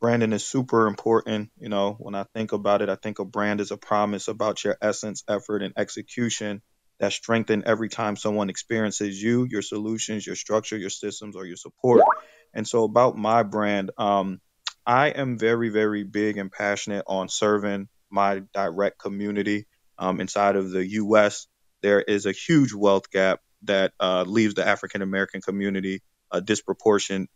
branding 0.00 0.32
is 0.32 0.44
super 0.44 0.88
important. 0.88 1.50
You 1.56 1.68
know, 1.68 1.94
when 2.00 2.16
I 2.16 2.24
think 2.34 2.50
about 2.52 2.82
it, 2.82 2.88
I 2.88 2.96
think 2.96 3.20
a 3.20 3.24
brand 3.24 3.60
is 3.60 3.70
a 3.70 3.76
promise 3.76 4.26
about 4.26 4.64
your 4.64 4.76
essence, 4.82 5.22
effort, 5.28 5.62
and 5.62 5.72
execution 5.76 6.62
that 6.98 7.12
strengthen 7.12 7.62
every 7.64 7.88
time 7.88 8.16
someone 8.16 8.50
experiences 8.50 9.22
you, 9.22 9.46
your 9.48 9.62
solutions, 9.62 10.26
your 10.26 10.36
structure, 10.36 10.76
your 10.76 10.90
systems, 10.90 11.36
or 11.36 11.46
your 11.46 11.56
support. 11.56 12.02
And 12.54 12.66
so, 12.66 12.82
about 12.82 13.16
my 13.16 13.44
brand, 13.44 13.92
um, 13.98 14.40
I 14.84 15.08
am 15.10 15.38
very, 15.38 15.68
very 15.68 16.02
big 16.02 16.38
and 16.38 16.50
passionate 16.50 17.04
on 17.06 17.28
serving 17.28 17.88
my 18.10 18.42
direct 18.52 18.98
community 18.98 19.66
um, 19.96 20.20
inside 20.20 20.56
of 20.56 20.70
the 20.70 20.84
U.S. 20.90 21.46
There 21.82 22.02
is 22.02 22.26
a 22.26 22.32
huge 22.32 22.74
wealth 22.74 23.08
gap 23.10 23.40
that 23.64 23.92
uh, 24.00 24.24
leaves 24.26 24.54
the 24.54 24.66
African 24.66 25.02
American 25.02 25.40
community 25.40 26.02
disproportion, 26.40 27.28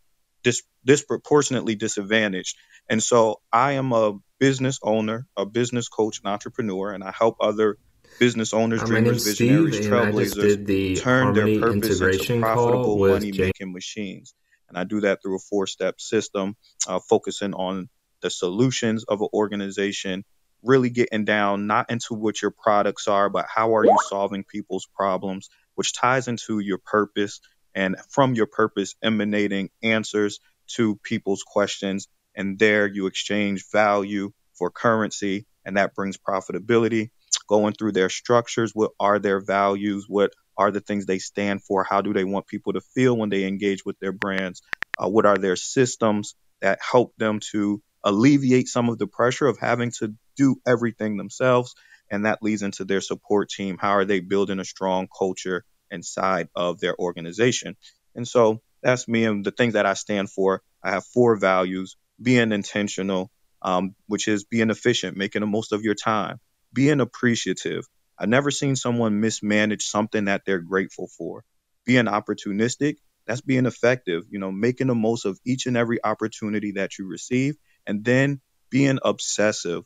dis- 0.43 0.63
disproportionately 0.85 1.75
disadvantaged. 1.75 2.57
And 2.89 3.01
so 3.01 3.41
I 3.51 3.73
am 3.73 3.93
a 3.93 4.17
business 4.39 4.79
owner, 4.81 5.27
a 5.35 5.45
business 5.45 5.87
coach, 5.87 6.19
an 6.23 6.29
entrepreneur, 6.29 6.91
and 6.91 7.03
I 7.03 7.11
help 7.17 7.37
other 7.39 7.77
business 8.19 8.53
owners, 8.53 8.81
Uh, 8.81 8.85
dreamers, 8.85 9.21
Steve, 9.35 9.65
visionaries, 9.65 9.75
and 9.75 9.83
just 9.83 9.91
trailblazers 9.91 10.65
the 10.65 10.95
turn 10.95 11.33
their 11.33 11.59
purpose 11.59 12.01
into 12.01 12.39
profitable 12.39 12.97
money 12.97 13.31
making 13.31 13.73
machines. 13.73 14.33
And 14.69 14.77
I 14.77 14.83
do 14.83 15.01
that 15.01 15.21
through 15.21 15.35
a 15.35 15.39
four 15.39 15.67
step 15.67 16.01
system, 16.01 16.55
uh, 16.87 16.99
focusing 16.99 17.53
on 17.53 17.89
the 18.21 18.29
solutions 18.29 19.03
of 19.03 19.21
an 19.21 19.29
organization, 19.33 20.25
really 20.63 20.89
getting 20.89 21.25
down 21.25 21.67
not 21.67 21.91
into 21.91 22.15
what 22.15 22.41
your 22.41 22.51
products 22.51 23.07
are, 23.07 23.29
but 23.29 23.45
how 23.53 23.75
are 23.75 23.85
you 23.85 23.97
solving 24.09 24.43
people's 24.43 24.87
problems, 24.95 25.49
which 25.77 25.93
ties 25.93 26.27
into 26.27 26.57
your 26.59 26.79
purpose. 26.79 27.39
And 27.75 27.95
from 28.09 28.33
your 28.33 28.47
purpose, 28.47 28.95
emanating 29.03 29.69
answers 29.83 30.39
to 30.75 30.95
people's 31.03 31.43
questions. 31.43 32.07
And 32.35 32.57
there 32.57 32.87
you 32.87 33.05
exchange 33.05 33.65
value 33.71 34.31
for 34.55 34.71
currency, 34.71 35.45
and 35.63 35.77
that 35.77 35.93
brings 35.93 36.17
profitability. 36.17 37.11
Going 37.47 37.73
through 37.73 37.91
their 37.91 38.09
structures, 38.09 38.71
what 38.73 38.91
are 38.99 39.19
their 39.19 39.39
values? 39.39 40.05
What 40.07 40.33
are 40.57 40.71
the 40.71 40.81
things 40.81 41.05
they 41.05 41.19
stand 41.19 41.63
for? 41.63 41.83
How 41.83 42.01
do 42.01 42.13
they 42.13 42.23
want 42.23 42.47
people 42.47 42.73
to 42.73 42.81
feel 42.81 43.15
when 43.15 43.29
they 43.29 43.45
engage 43.45 43.85
with 43.85 43.99
their 43.99 44.11
brands? 44.11 44.63
Uh, 44.97 45.07
what 45.07 45.27
are 45.27 45.37
their 45.37 45.55
systems 45.55 46.35
that 46.61 46.79
help 46.81 47.13
them 47.17 47.39
to 47.51 47.81
alleviate 48.03 48.67
some 48.67 48.89
of 48.89 48.97
the 48.97 49.07
pressure 49.07 49.45
of 49.45 49.59
having 49.59 49.91
to 49.99 50.15
do 50.35 50.55
everything 50.65 51.17
themselves? 51.17 51.75
And 52.09 52.25
that 52.25 52.41
leads 52.41 52.61
into 52.61 52.85
their 52.85 53.01
support 53.01 53.49
team. 53.49 53.77
How 53.79 53.91
are 53.91 54.05
they 54.05 54.19
building 54.19 54.59
a 54.59 54.65
strong 54.65 55.07
culture 55.17 55.63
inside 55.91 56.49
of 56.55 56.79
their 56.79 56.97
organization? 56.97 57.75
And 58.15 58.27
so 58.27 58.61
that's 58.81 59.07
me 59.07 59.25
and 59.25 59.45
the 59.45 59.51
things 59.51 59.73
that 59.73 59.85
I 59.85 59.93
stand 59.93 60.29
for. 60.31 60.61
I 60.83 60.91
have 60.91 61.05
four 61.05 61.37
values 61.37 61.97
being 62.21 62.51
intentional, 62.51 63.31
um, 63.61 63.95
which 64.07 64.27
is 64.27 64.45
being 64.45 64.69
efficient, 64.69 65.17
making 65.17 65.41
the 65.41 65.47
most 65.47 65.71
of 65.71 65.83
your 65.83 65.95
time, 65.95 66.39
being 66.73 66.99
appreciative. 67.01 67.85
I've 68.17 68.29
never 68.29 68.51
seen 68.51 68.75
someone 68.75 69.19
mismanage 69.19 69.85
something 69.85 70.25
that 70.25 70.43
they're 70.45 70.59
grateful 70.61 71.07
for. 71.17 71.43
Being 71.85 72.05
opportunistic, 72.05 72.95
that's 73.27 73.41
being 73.41 73.65
effective, 73.65 74.23
you 74.29 74.39
know, 74.39 74.51
making 74.51 74.87
the 74.87 74.95
most 74.95 75.25
of 75.25 75.39
each 75.45 75.65
and 75.65 75.77
every 75.77 76.03
opportunity 76.03 76.73
that 76.73 76.97
you 76.97 77.07
receive. 77.07 77.55
And 77.85 78.03
then 78.03 78.41
being 78.69 78.99
obsessive, 79.03 79.83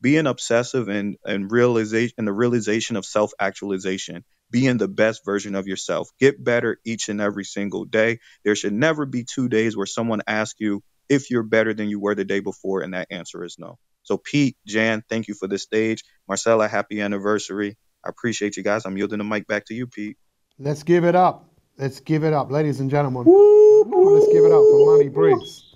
being 0.00 0.26
obsessive 0.26 0.88
and, 0.88 1.16
and 1.24 1.50
realization 1.50 2.14
and 2.18 2.26
the 2.26 2.32
realization 2.32 2.96
of 2.96 3.04
self-actualization, 3.04 4.24
being 4.50 4.76
the 4.76 4.88
best 4.88 5.24
version 5.24 5.54
of 5.54 5.66
yourself. 5.66 6.10
Get 6.20 6.42
better 6.42 6.78
each 6.84 7.08
and 7.08 7.20
every 7.20 7.44
single 7.44 7.84
day. 7.84 8.18
There 8.44 8.54
should 8.54 8.72
never 8.72 9.06
be 9.06 9.24
two 9.24 9.48
days 9.48 9.76
where 9.76 9.86
someone 9.86 10.22
asks 10.26 10.60
you 10.60 10.82
if 11.08 11.30
you're 11.30 11.42
better 11.42 11.74
than 11.74 11.88
you 11.88 12.00
were 12.00 12.14
the 12.14 12.24
day 12.24 12.40
before, 12.40 12.82
and 12.82 12.94
that 12.94 13.08
answer 13.10 13.44
is 13.44 13.56
no. 13.58 13.78
So, 14.02 14.18
Pete, 14.18 14.56
Jan, 14.66 15.02
thank 15.08 15.28
you 15.28 15.34
for 15.34 15.48
this 15.48 15.62
stage. 15.62 16.04
Marcella, 16.28 16.68
happy 16.68 17.00
anniversary. 17.00 17.76
I 18.04 18.10
appreciate 18.10 18.56
you 18.56 18.62
guys. 18.62 18.84
I'm 18.84 18.96
yielding 18.96 19.18
the 19.18 19.24
mic 19.24 19.46
back 19.46 19.64
to 19.66 19.74
you, 19.74 19.86
Pete. 19.86 20.18
Let's 20.58 20.82
give 20.82 21.04
it 21.04 21.14
up. 21.14 21.48
Let's 21.78 22.00
give 22.00 22.22
it 22.22 22.32
up, 22.32 22.50
ladies 22.50 22.80
and 22.80 22.90
gentlemen. 22.90 23.24
Let's 23.26 24.28
give 24.28 24.44
it 24.44 24.52
up 24.52 24.60
for 24.60 24.96
Money 24.96 25.08
Briggs. 25.08 25.74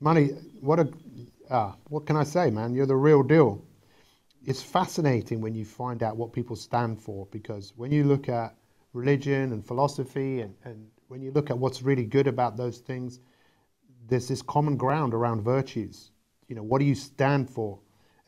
Money, 0.00 0.28
what 0.60 0.80
a, 0.80 0.88
ah, 1.50 1.76
what 1.88 2.06
can 2.06 2.16
I 2.16 2.24
say, 2.24 2.50
man? 2.50 2.74
You're 2.74 2.86
the 2.86 2.96
real 2.96 3.22
deal. 3.22 3.64
It's 4.44 4.62
fascinating 4.62 5.40
when 5.40 5.54
you 5.54 5.64
find 5.64 6.02
out 6.02 6.16
what 6.16 6.32
people 6.32 6.56
stand 6.56 7.00
for 7.00 7.26
because 7.30 7.72
when 7.76 7.90
you 7.90 8.04
look 8.04 8.28
at 8.28 8.56
religion 8.92 9.52
and 9.52 9.64
philosophy 9.64 10.40
and, 10.40 10.54
and 10.64 10.86
when 11.08 11.22
you 11.22 11.30
look 11.32 11.50
at 11.50 11.58
what's 11.58 11.82
really 11.82 12.04
good 12.04 12.26
about 12.26 12.56
those 12.56 12.78
things, 12.78 13.20
there's 14.08 14.28
this 14.28 14.42
common 14.42 14.76
ground 14.76 15.12
around 15.12 15.42
virtues. 15.42 16.12
You 16.48 16.56
know, 16.56 16.62
what 16.62 16.78
do 16.78 16.84
you 16.84 16.94
stand 16.94 17.50
for? 17.50 17.78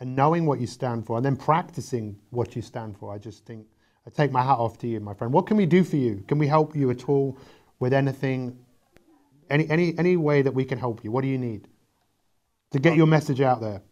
And 0.01 0.17
knowing 0.17 0.47
what 0.47 0.61
you 0.61 0.67
stand 0.67 1.07
for 1.07 1.17
and 1.17 1.25
then 1.25 1.37
practicing 1.37 2.19
what 2.31 2.57
you 2.57 2.63
stand 2.63 2.97
for, 2.99 3.13
I 3.15 3.19
just 3.19 3.45
think 3.45 3.67
I 4.07 4.11
take 4.11 4.33
my 4.33 4.43
hat 4.43 4.59
off 4.59 4.79
to 4.79 4.89
you, 4.89 4.99
my 5.01 5.15
friend. 5.15 5.33
What 5.33 5.47
can 5.47 5.57
we 5.57 5.67
do 5.67 5.85
for 5.85 5.97
you? 5.97 6.25
Can 6.27 6.39
we 6.39 6.47
help 6.47 6.75
you 6.75 6.91
at 6.91 7.09
all 7.09 7.39
with 7.79 7.93
anything? 7.93 8.59
Any 9.51 9.69
any 9.69 9.99
any 9.99 10.17
way 10.17 10.43
that 10.43 10.53
we 10.53 10.65
can 10.65 10.79
help 10.79 11.05
you? 11.05 11.11
What 11.11 11.23
do 11.23 11.29
you 11.29 11.39
need 11.39 11.69
to 12.73 12.79
get 12.79 12.97
your 12.97 13.07
message 13.07 13.41
out 13.41 13.61
there? 13.61 13.83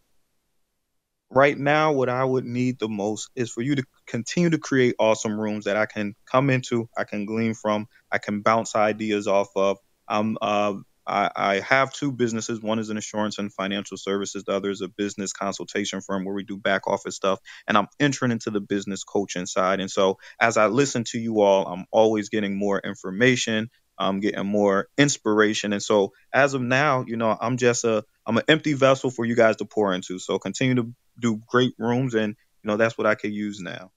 Right 1.30 1.58
now, 1.58 1.92
what 1.92 2.08
I 2.08 2.24
would 2.24 2.46
need 2.46 2.78
the 2.78 2.88
most 2.88 3.30
is 3.36 3.50
for 3.50 3.60
you 3.60 3.76
to 3.76 3.84
continue 4.06 4.50
to 4.50 4.58
create 4.58 4.94
awesome 4.98 5.38
rooms 5.38 5.66
that 5.66 5.76
I 5.76 5.86
can 5.86 6.14
come 6.30 6.48
into, 6.48 6.88
I 6.96 7.04
can 7.04 7.26
glean 7.26 7.54
from, 7.54 7.86
I 8.10 8.18
can 8.18 8.40
bounce 8.40 8.74
ideas 8.74 9.26
off 9.28 9.48
of. 9.54 9.76
I'm 10.08 10.38
uh, 10.40 10.74
I, 11.08 11.30
I 11.34 11.60
have 11.60 11.92
two 11.92 12.12
businesses. 12.12 12.60
One 12.60 12.78
is 12.78 12.90
an 12.90 12.98
insurance 12.98 13.38
and 13.38 13.52
financial 13.52 13.96
services. 13.96 14.44
The 14.44 14.52
other 14.52 14.70
is 14.70 14.82
a 14.82 14.88
business 14.88 15.32
consultation 15.32 16.02
firm 16.02 16.24
where 16.24 16.34
we 16.34 16.44
do 16.44 16.58
back 16.58 16.86
office 16.86 17.16
stuff. 17.16 17.40
And 17.66 17.78
I'm 17.78 17.88
entering 17.98 18.30
into 18.30 18.50
the 18.50 18.60
business 18.60 19.04
coaching 19.04 19.46
side. 19.46 19.80
And 19.80 19.90
so 19.90 20.18
as 20.38 20.56
I 20.58 20.66
listen 20.66 21.04
to 21.04 21.18
you 21.18 21.40
all, 21.40 21.66
I'm 21.66 21.86
always 21.90 22.28
getting 22.28 22.56
more 22.56 22.78
information. 22.78 23.70
I'm 23.98 24.20
getting 24.20 24.46
more 24.46 24.88
inspiration. 24.96 25.72
And 25.72 25.82
so 25.82 26.12
as 26.32 26.54
of 26.54 26.62
now, 26.62 27.04
you 27.06 27.16
know, 27.16 27.37
I'm 27.40 27.56
just 27.56 27.84
a 27.84 28.04
I'm 28.26 28.37
an 28.37 28.44
empty 28.48 28.74
vessel 28.74 29.11
for 29.11 29.24
you 29.24 29.34
guys 29.34 29.56
to 29.56 29.64
pour 29.64 29.92
into. 29.94 30.18
So 30.18 30.38
continue 30.38 30.74
to 30.76 30.92
do 31.18 31.40
great 31.46 31.74
rooms 31.78 32.14
and 32.14 32.37
you 32.62 32.68
know 32.68 32.76
that's 32.76 32.96
what 32.98 33.06
I 33.06 33.14
could 33.14 33.32
use 33.32 33.61
now. 33.61 33.90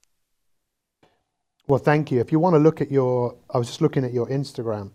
Well, 1.68 1.78
thank 1.78 2.10
you. 2.10 2.20
If 2.20 2.32
you 2.32 2.40
want 2.40 2.54
to 2.54 2.58
look 2.58 2.80
at 2.80 2.90
your, 2.90 3.36
I 3.48 3.58
was 3.58 3.68
just 3.68 3.80
looking 3.80 4.04
at 4.04 4.12
your 4.12 4.26
Instagram, 4.26 4.90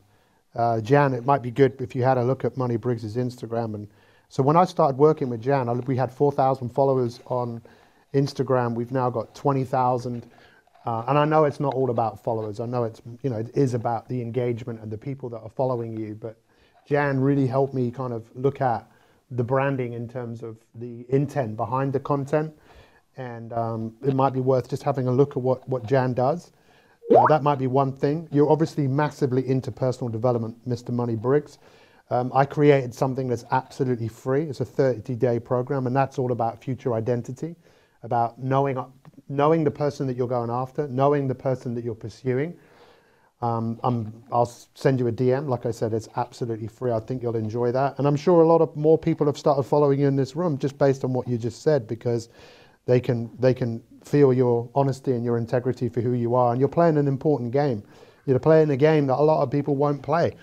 uh, 0.54 0.82
Jan. 0.82 1.14
It 1.14 1.26
might 1.26 1.42
be 1.42 1.50
good 1.50 1.82
if 1.82 1.96
you 1.96 2.04
had 2.04 2.18
a 2.18 2.24
look 2.24 2.44
at 2.44 2.58
Money 2.58 2.76
Briggs's 2.76 3.16
Instagram. 3.16 3.74
And 3.74 3.88
so 4.28 4.44
when 4.44 4.58
I 4.58 4.66
started 4.66 4.98
working 4.98 5.30
with 5.30 5.42
Jan, 5.42 5.70
I, 5.70 5.74
we 5.74 5.96
had 5.96 6.12
4,000 6.12 6.70
followers 6.70 7.22
on 7.28 7.62
Instagram. 8.14 8.76
We've 8.76 8.92
now 8.92 9.10
got 9.10 9.34
20,000. 9.34 10.30
Uh, 10.88 11.04
and 11.10 11.18
I 11.18 11.26
know 11.26 11.44
it's 11.44 11.60
not 11.60 11.74
all 11.74 11.90
about 11.90 12.24
followers. 12.24 12.62
I 12.62 12.66
know 12.66 12.86
it's 12.86 13.02
you 13.22 13.30
know 13.30 13.36
it 13.36 13.52
is 13.56 13.74
about 13.74 14.08
the 14.08 14.22
engagement 14.22 14.80
and 14.80 14.90
the 14.90 14.98
people 14.98 15.28
that 15.32 15.40
are 15.40 15.50
following 15.50 15.98
you. 15.98 16.16
But 16.16 16.40
Jan 16.88 17.20
really 17.20 17.46
helped 17.46 17.74
me 17.74 17.92
kind 17.92 18.14
of 18.14 18.26
look 18.36 18.62
at 18.62 18.90
the 19.30 19.44
branding 19.44 19.92
in 19.92 20.08
terms 20.08 20.44
of 20.44 20.56
the 20.76 21.06
intent 21.10 21.58
behind 21.58 21.92
the 21.92 22.00
content, 22.00 22.54
and 23.18 23.52
um, 23.52 23.98
it 24.02 24.16
might 24.16 24.32
be 24.32 24.40
worth 24.40 24.70
just 24.70 24.82
having 24.82 25.10
a 25.10 25.12
look 25.12 25.32
at 25.32 25.44
what 25.44 25.68
what 25.68 25.86
Jan 25.86 26.14
does. 26.14 26.54
Uh, 27.14 27.26
that 27.28 27.44
might 27.44 27.60
be 27.60 27.68
one 27.68 27.92
thing. 27.92 28.30
You're 28.32 28.50
obviously 28.50 28.88
massively 28.88 29.46
into 29.46 29.74
personal 29.74 30.10
development, 30.10 30.66
Mr. 30.70 30.92
Money 30.92 31.16
Briggs. 31.16 31.58
Um, 32.10 32.32
I 32.34 32.46
created 32.46 32.96
something 32.96 33.28
that's 33.28 33.44
absolutely 33.52 34.08
free. 34.08 34.44
It's 34.44 34.62
a 34.62 34.66
30-day 34.66 35.40
program, 35.42 35.88
and 35.88 35.96
that's 35.96 36.18
all 36.18 36.32
about 36.32 36.64
future 36.64 36.94
identity, 36.94 37.56
about 38.04 38.40
knowing 38.40 38.78
knowing 39.30 39.64
the 39.64 39.72
person 39.72 40.08
that 40.08 40.16
you're 40.16 40.28
going 40.28 40.50
after, 40.50 40.88
knowing 40.88 41.28
the 41.28 41.36
person 41.36 41.74
that 41.76 41.84
you're 41.84 41.96
pursuing. 41.96 42.58
Um, 43.42 43.80
I'm, 43.84 44.24
I'll 44.32 44.46
send 44.46 45.00
you 45.00 45.08
a 45.08 45.12
DM. 45.12 45.48
Like 45.48 45.66
I 45.66 45.72
said, 45.72 45.94
it's 45.94 46.10
absolutely 46.16 46.68
free. 46.68 46.92
I 46.92 47.00
think 47.00 47.22
you'll 47.22 47.36
enjoy 47.36 47.72
that. 47.72 47.98
And 47.98 48.08
I'm 48.08 48.16
sure 48.16 48.42
a 48.42 48.48
lot 48.48 48.62
of 48.62 48.76
more 48.76 48.98
people 48.98 49.28
have 49.28 49.38
started 49.38 49.64
following 49.64 50.00
you 50.00 50.08
in 50.08 50.16
this 50.16 50.36
room 50.36 50.58
just 50.58 50.78
based 50.78 51.04
on 51.04 51.14
what 51.14 51.28
you 51.28 51.38
just 51.38 51.62
said 51.62 51.88
because 51.88 52.30
they 52.86 53.00
can 53.00 53.30
they 53.38 53.54
can 53.54 53.84
feel 54.04 54.34
your 54.34 54.70
honesty 54.74 55.12
and 55.12 55.24
your 55.24 55.38
integrity 55.38 55.90
for 55.90 56.02
who 56.02 56.14
you 56.14 56.34
are. 56.34 56.52
And 56.52 56.60
you're 56.60 56.70
playing 56.70 56.98
an 56.98 57.08
important 57.08 57.52
game. 57.52 57.84
You're 58.26 58.40
playing 58.40 58.72
a 58.72 58.78
game 58.78 59.08
that 59.08 59.20
a 59.20 59.24
lot 59.24 59.44
of 59.44 59.52
people 59.52 59.76
won't 59.76 60.02
play, 60.02 60.36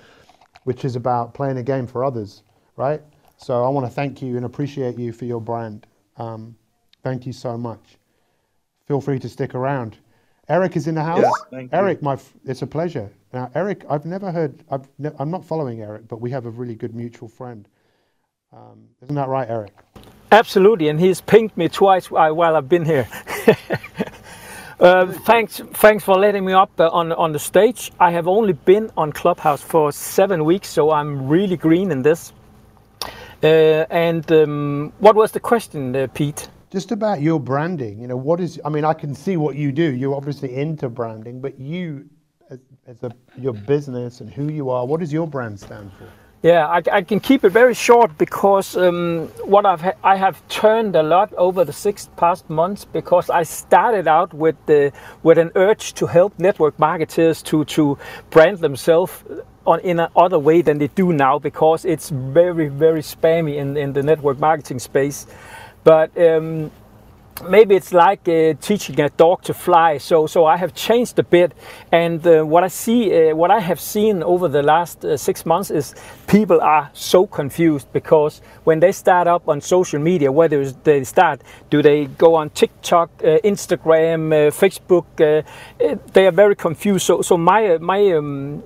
which 0.65 0.85
is 0.85 0.95
about 0.95 1.35
playing 1.35 1.59
a 1.59 1.63
game 1.63 1.87
for 1.87 2.05
others, 2.05 2.43
right? 2.77 3.03
So 3.37 3.65
I 3.65 3.69
want 3.69 3.87
to 3.87 3.93
thank 3.93 4.23
you 4.23 4.37
and 4.37 4.47
appreciate 4.47 4.99
you 4.99 5.13
for 5.13 5.25
your 5.25 5.41
brand. 5.41 5.87
Um, 6.17 6.57
thank 7.03 7.27
you 7.27 7.33
so 7.33 7.59
much. 7.59 7.99
Feel 8.87 9.01
free 9.01 9.19
to 9.19 9.29
stick 9.29 9.55
around. 9.55 9.97
Eric 10.49 10.77
is 10.77 10.87
in 10.87 10.95
the 10.95 11.03
house. 11.03 11.25
Yes, 11.53 11.69
Eric, 11.73 12.03
my, 12.03 12.19
it's 12.45 12.61
a 12.61 12.67
pleasure. 12.67 13.11
Now, 13.33 13.51
Eric, 13.55 13.85
I've 13.89 14.05
never 14.05 14.31
heard. 14.31 14.63
I've 14.71 14.87
ne- 14.99 15.15
I'm 15.19 15.31
not 15.31 15.45
following 15.45 15.81
Eric, 15.81 16.07
but 16.07 16.21
we 16.21 16.31
have 16.31 16.45
a 16.45 16.51
really 16.51 16.75
good 16.75 16.95
mutual 16.95 17.29
friend. 17.29 17.67
Um, 18.53 18.89
isn't 19.03 19.15
that 19.15 19.29
right, 19.29 19.49
Eric? 19.49 19.73
Absolutely, 20.31 20.89
and 20.89 21.01
he's 21.01 21.23
pinged 21.23 21.57
me 21.57 21.69
twice 21.69 22.11
while 22.11 22.57
I've 22.57 22.69
been 22.69 22.85
here. 22.85 23.09
uh, 24.81 25.07
thanks, 25.07 25.63
thanks 25.75 26.05
for 26.05 26.17
letting 26.17 26.45
me 26.45 26.53
up 26.53 26.71
uh, 26.79 26.91
on 26.91 27.13
on 27.13 27.33
the 27.33 27.39
stage. 27.39 27.91
I 27.99 28.11
have 28.11 28.29
only 28.29 28.53
been 28.53 28.91
on 28.97 29.13
Clubhouse 29.13 29.63
for 29.63 29.93
seven 29.93 30.45
weeks, 30.45 30.69
so 30.69 30.91
I'm 30.91 31.27
really 31.27 31.57
green 31.57 31.91
in 31.91 32.03
this. 32.03 32.35
Uh, 33.43 33.87
and 33.91 34.31
um, 34.33 34.93
what 34.99 35.17
was 35.17 35.33
the 35.33 35.41
question, 35.41 35.97
uh, 35.97 36.07
Pete? 36.13 36.49
Just 36.75 36.91
about 36.91 37.23
your 37.23 37.39
branding. 37.39 38.01
You 38.01 38.09
know, 38.09 38.17
what 38.17 38.41
is? 38.41 38.61
I 38.65 38.69
mean, 38.69 38.85
I 38.85 38.95
can 38.95 39.15
see 39.15 39.37
what 39.37 39.55
you 39.55 39.71
do. 39.71 39.95
You're 39.95 40.17
obviously 40.17 40.57
into 40.57 40.89
branding, 40.89 41.41
but 41.41 41.57
you, 41.57 42.11
as, 42.51 42.59
as 42.89 43.01
a, 43.05 43.13
your 43.39 43.53
business 43.53 44.21
and 44.21 44.29
who 44.29 44.51
you 44.51 44.71
are, 44.71 44.85
what 44.85 44.99
does 44.99 45.13
your 45.13 45.29
brand 45.29 45.61
stand 45.61 45.93
for? 45.93 46.09
Yeah, 46.43 46.67
I, 46.67 46.83
I, 46.91 47.03
can 47.03 47.21
keep 47.21 47.45
it 47.45 47.51
very 47.51 47.75
short 47.75 48.19
because 48.19 48.77
um, 48.77 49.29
what 49.45 49.65
I've 49.65 49.83
ha- 49.83 50.01
I 50.03 50.17
have 50.17 50.47
turned 50.49 50.97
a 50.97 51.03
lot 51.05 51.33
over 51.35 51.65
the 51.65 51.73
six 51.73 52.11
past 52.17 52.51
months 52.51 52.85
because 52.85 53.31
I 53.31 53.45
started 53.45 54.09
out 54.09 54.35
with 54.35 54.57
the 54.67 54.93
with 55.23 55.39
an 55.39 55.53
urge 55.55 55.95
to 55.95 56.07
help 56.07 56.37
network 56.41 56.77
marketers 56.81 57.41
to 57.45 57.65
to 57.67 57.97
brand 58.31 58.59
themselves 58.59 59.23
on 59.65 59.79
in 59.81 60.01
another 60.01 60.41
way 60.41 60.61
than 60.61 60.79
they 60.79 60.89
do 60.89 61.13
now 61.13 61.39
because 61.39 61.85
it's 61.85 62.11
very 62.11 62.67
very 62.69 63.01
spammy 63.01 63.59
in 63.59 63.77
in 63.77 63.93
the 63.93 64.03
network 64.03 64.41
marketing 64.41 64.81
space, 64.81 65.27
but. 65.85 66.17
Um, 66.19 66.71
maybe 67.49 67.75
it's 67.75 67.93
like 67.93 68.29
uh, 68.29 68.55
teaching 68.61 69.01
a 69.01 69.09
dog 69.09 69.43
to 69.43 69.55
fly. 69.55 69.99
So, 69.99 70.27
so 70.27 70.47
I 70.47 70.57
have 70.57 70.75
changed 70.75 71.19
a 71.19 71.23
bit, 71.23 71.53
and 71.91 72.25
uh, 72.27 72.43
what 72.45 72.65
I 72.65 72.69
see, 72.69 73.31
uh, 73.31 73.35
what 73.35 73.51
I 73.51 73.61
have 73.61 73.81
seen 73.81 74.23
over 74.23 74.49
the 74.49 74.63
last 74.63 75.05
uh, 75.05 75.17
six 75.17 75.45
months 75.45 75.71
is 75.71 75.95
people 76.27 76.61
are 76.61 76.91
so 76.93 77.27
confused 77.27 77.93
because 77.93 78.41
when 78.65 78.81
they 78.81 78.93
start 78.93 79.27
up 79.27 79.49
on 79.49 79.61
social 79.61 80.01
media, 80.01 80.31
whether 80.31 80.71
they 80.71 81.05
start, 81.05 81.43
do 81.71 81.83
they 81.83 82.07
go 82.07 82.35
on 82.35 82.51
TikTok, 82.51 83.11
uh, 83.23 83.39
Instagram, 83.45 84.33
uh, 84.33 84.51
Facebook? 84.51 85.05
they 86.13 86.27
are 86.27 86.33
very 86.33 86.57
confused. 86.57 87.07
So, 87.07 87.23
so 87.23 87.37
my 87.37 87.79
my 87.79 88.13
um, 88.13 88.63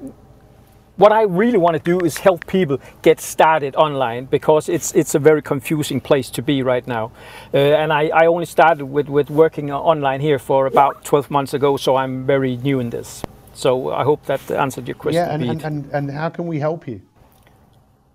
what 0.98 1.12
I 1.12 1.22
really 1.22 1.58
want 1.58 1.76
to 1.76 1.82
do 1.82 2.04
is 2.04 2.18
help 2.18 2.46
people 2.46 2.78
get 3.02 3.20
started 3.20 3.74
online 3.76 4.26
because 4.26 4.68
it's 4.68 4.92
it's 4.94 5.14
a 5.14 5.18
very 5.18 5.40
confusing 5.40 6.00
place 6.00 6.28
to 6.30 6.42
be 6.42 6.62
right 6.62 6.86
now. 6.86 7.12
Uh, 7.54 7.58
and 7.80 7.92
I, 7.92 8.08
I 8.08 8.26
only 8.26 8.46
started 8.46 8.84
with, 8.84 9.08
with 9.08 9.30
working 9.30 9.70
online 9.72 10.20
here 10.20 10.38
for 10.38 10.66
about 10.66 11.04
12 11.04 11.30
months 11.30 11.54
ago, 11.54 11.76
so 11.76 11.96
I'm 11.96 12.26
very 12.26 12.56
new 12.56 12.80
in 12.80 12.90
this. 12.90 13.22
So 13.54 13.92
I 13.92 14.04
hope 14.04 14.26
that 14.26 14.50
answered 14.50 14.86
your 14.88 14.96
question. 14.96 15.22
Yeah, 15.22 15.34
and, 15.34 15.42
and, 15.42 15.62
and, 15.62 15.90
and 15.92 16.10
how 16.10 16.28
can 16.28 16.46
we 16.46 16.58
help 16.58 16.86
you? 16.88 17.00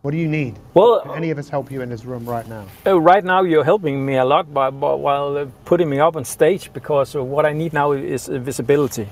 What 0.01 0.11
do 0.11 0.17
you 0.17 0.27
need? 0.27 0.59
Well, 0.73 0.99
can 1.01 1.15
any 1.15 1.31
of 1.31 1.37
us 1.37 1.47
help 1.47 1.71
you 1.71 1.81
in 1.81 1.89
this 1.89 2.03
room 2.03 2.25
right 2.25 2.47
now? 2.49 2.65
Uh, 2.85 2.99
right 2.99 3.23
now, 3.23 3.43
you're 3.43 3.63
helping 3.63 4.05
me 4.05 4.17
a 4.17 4.25
lot 4.25 4.53
by, 4.53 4.69
by, 4.69 4.93
while 4.93 5.37
uh, 5.37 5.45
putting 5.63 5.89
me 5.89 5.99
up 5.99 6.17
on 6.17 6.25
stage 6.25 6.73
because 6.73 7.15
what 7.15 7.45
I 7.45 7.53
need 7.53 7.71
now 7.71 7.93
is 7.93 8.27
visibility. 8.27 9.07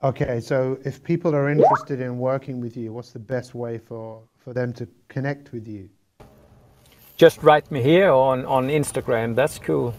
Okay, 0.00 0.38
so 0.38 0.78
if 0.84 1.02
people 1.02 1.34
are 1.34 1.50
interested 1.50 2.00
in 2.00 2.18
working 2.18 2.60
with 2.60 2.76
you, 2.76 2.92
what's 2.92 3.10
the 3.10 3.18
best 3.18 3.52
way 3.56 3.78
for, 3.78 4.22
for 4.38 4.52
them 4.52 4.72
to 4.74 4.86
connect 5.08 5.50
with 5.50 5.66
you? 5.66 5.90
Just 7.16 7.42
write 7.42 7.68
me 7.72 7.82
here 7.82 8.12
on, 8.12 8.44
on 8.44 8.68
Instagram. 8.68 9.34
That's 9.34 9.58
cool. 9.58 9.92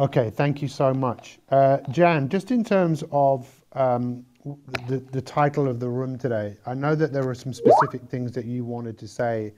Okay, 0.00 0.30
thank 0.30 0.62
you 0.62 0.68
so 0.68 0.94
much. 0.94 1.38
Uh, 1.50 1.78
Jan, 1.90 2.30
just 2.30 2.50
in 2.50 2.64
terms 2.64 3.04
of 3.12 3.46
um, 3.72 4.24
the, 4.88 4.96
the 5.12 5.20
title 5.20 5.68
of 5.68 5.78
the 5.78 5.88
room 5.88 6.16
today, 6.16 6.56
I 6.64 6.72
know 6.72 6.94
that 6.94 7.12
there 7.12 7.24
were 7.24 7.34
some 7.34 7.52
specific 7.52 8.08
things 8.08 8.32
that 8.32 8.46
you 8.46 8.64
wanted 8.64 8.96
to 9.00 9.06
say 9.06 9.52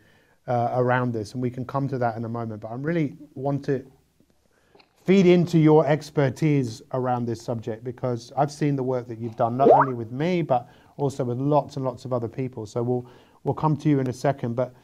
uh, 0.48 0.70
around 0.72 1.12
this, 1.12 1.34
and 1.34 1.40
we 1.40 1.50
can 1.50 1.64
come 1.64 1.86
to 1.86 1.98
that 1.98 2.16
in 2.16 2.24
a 2.24 2.28
moment, 2.28 2.62
but 2.62 2.72
I 2.72 2.74
really 2.74 3.16
want 3.34 3.64
to 3.66 3.86
feed 5.04 5.26
into 5.26 5.58
your 5.58 5.86
expertise 5.86 6.80
around 6.92 7.26
this 7.26 7.40
subject 7.42 7.84
because 7.84 8.32
I've 8.36 8.50
seen 8.50 8.74
the 8.74 8.82
work 8.82 9.06
that 9.08 9.18
you've 9.18 9.36
done 9.36 9.56
not 9.56 9.70
only 9.70 9.92
with 9.92 10.10
me 10.10 10.42
but 10.42 10.68
also 10.96 11.24
with 11.24 11.38
lots 11.38 11.76
and 11.76 11.84
lots 11.84 12.04
of 12.04 12.12
other 12.12 12.28
people. 12.28 12.66
So 12.66 12.82
we'll 12.82 13.06
we'll 13.44 13.54
come 13.54 13.76
to 13.78 13.88
you 13.88 14.00
in 14.00 14.08
a 14.08 14.12
second, 14.12 14.54
but 14.54 14.74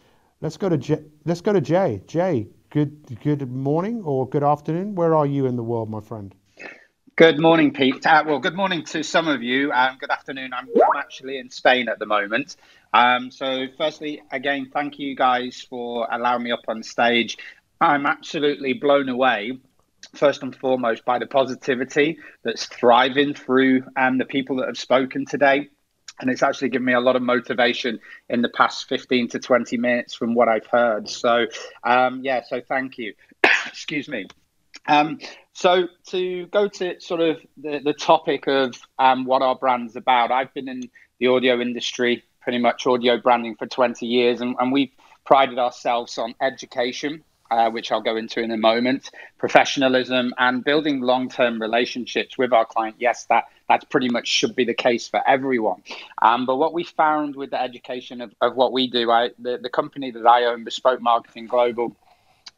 let's 0.40 0.56
go 0.56 0.68
to 0.68 0.76
Jay, 0.76 1.02
let's 1.24 1.40
go 1.40 1.52
to 1.52 1.61
Jay. 1.61 2.02
Jay, 2.06 2.48
good 2.68 3.18
good 3.22 3.50
morning 3.50 4.02
or 4.04 4.28
good 4.28 4.44
afternoon. 4.44 4.94
Where 4.94 5.14
are 5.14 5.26
you 5.26 5.46
in 5.46 5.56
the 5.56 5.64
world, 5.64 5.90
my 5.90 6.00
friend? 6.00 6.35
Good 7.16 7.38
morning, 7.38 7.72
Pete. 7.72 8.06
Uh, 8.06 8.24
well, 8.26 8.38
good 8.38 8.56
morning 8.56 8.83
to 8.87 9.02
some 9.02 9.28
of 9.28 9.42
you. 9.42 9.70
Um, 9.72 9.98
good 10.00 10.11
afternoon. 10.11 10.54
I'm, 10.54 10.68
I'm, 10.74 10.96
actually 10.96 11.37
in 11.37 11.50
Spain 11.50 11.90
at 11.90 11.98
the 11.98 12.06
moment. 12.06 12.56
Um, 12.94 13.30
so, 13.30 13.66
firstly, 13.76 14.22
again, 14.33 14.70
thank 14.72 14.98
you 14.98 15.14
guys 15.14 15.66
for 15.68 16.09
allowing 16.11 16.44
me 16.44 16.50
up 16.50 16.62
on 16.66 16.83
stage. 16.83 17.37
I'm 17.78 18.06
absolutely 18.06 18.72
blown 18.72 19.11
away 19.11 19.59
first 20.14 20.42
and 20.42 20.55
foremost 20.55 21.05
by 21.05 21.18
the 21.18 21.27
positivity 21.27 22.18
that's 22.42 22.66
thriving 22.66 23.35
through 23.35 23.85
um, 23.96 24.18
the 24.18 24.25
people 24.25 24.57
that 24.57 24.66
have 24.66 24.79
spoken 24.79 25.25
today. 25.25 25.68
And 26.20 26.29
it's 26.31 26.42
actually 26.42 26.68
given 26.68 26.85
me 26.85 26.92
a 26.92 27.01
lot 27.01 27.16
of 27.16 27.23
motivation 27.23 27.99
in 28.29 28.42
the 28.42 28.51
past 28.51 28.88
15 28.88 29.29
to 29.29 29.38
20 29.38 29.77
minutes 29.79 30.14
from 30.14 30.35
what 30.35 30.49
I've 30.49 30.66
heard. 30.66 31.09
So, 31.09 31.46
um, 31.83 32.20
yeah, 32.23 32.42
so 32.46 32.61
thank 32.61 32.99
you. 32.99 33.14
Excuse 33.66 34.09
me. 34.09 34.27
Um, 34.87 35.18
so, 35.53 35.88
to 36.09 36.46
go 36.46 36.68
to 36.68 37.01
sort 37.01 37.20
of 37.20 37.40
the, 37.57 37.81
the 37.83 37.92
topic 37.92 38.46
of 38.46 38.75
um, 38.99 39.25
what 39.25 39.42
our 39.42 39.55
brand's 39.55 39.96
about, 39.96 40.31
I've 40.31 40.53
been 40.53 40.68
in 40.68 40.90
the 41.18 41.29
audio 41.29 41.61
industry, 41.61 42.25
pretty 42.40 42.59
much 42.59 42.87
audio 42.87 43.18
branding 43.18 43.57
for 43.57 43.66
20 43.66 44.07
years, 44.07 44.40
and, 44.40 44.57
and 44.59 44.73
we've 44.73 44.92
prided 45.25 45.59
ourselves 45.59 46.18
on 46.18 46.35
education 46.40 47.25
uh, 47.50 47.70
which 47.70 47.90
I'll 47.90 48.00
go 48.00 48.16
into 48.16 48.40
in 48.40 48.50
a 48.50 48.56
moment, 48.56 49.10
professionalism, 49.38 50.34
and 50.38 50.64
building 50.64 51.00
long-term 51.00 51.60
relationships 51.60 52.38
with 52.38 52.52
our 52.52 52.64
client. 52.64 52.96
Yes, 52.98 53.26
that 53.26 53.44
that 53.68 53.88
pretty 53.88 54.08
much 54.08 54.26
should 54.26 54.56
be 54.56 54.64
the 54.64 54.74
case 54.74 55.08
for 55.08 55.20
everyone. 55.28 55.82
Um, 56.20 56.44
but 56.46 56.56
what 56.56 56.72
we 56.72 56.84
found 56.84 57.36
with 57.36 57.50
the 57.50 57.60
education 57.60 58.20
of, 58.20 58.34
of 58.40 58.56
what 58.56 58.72
we 58.72 58.90
do, 58.90 59.10
I, 59.10 59.30
the, 59.38 59.58
the 59.62 59.70
company 59.70 60.10
that 60.10 60.26
I 60.26 60.46
own, 60.46 60.64
Bespoke 60.64 61.00
Marketing 61.00 61.46
Global, 61.46 61.96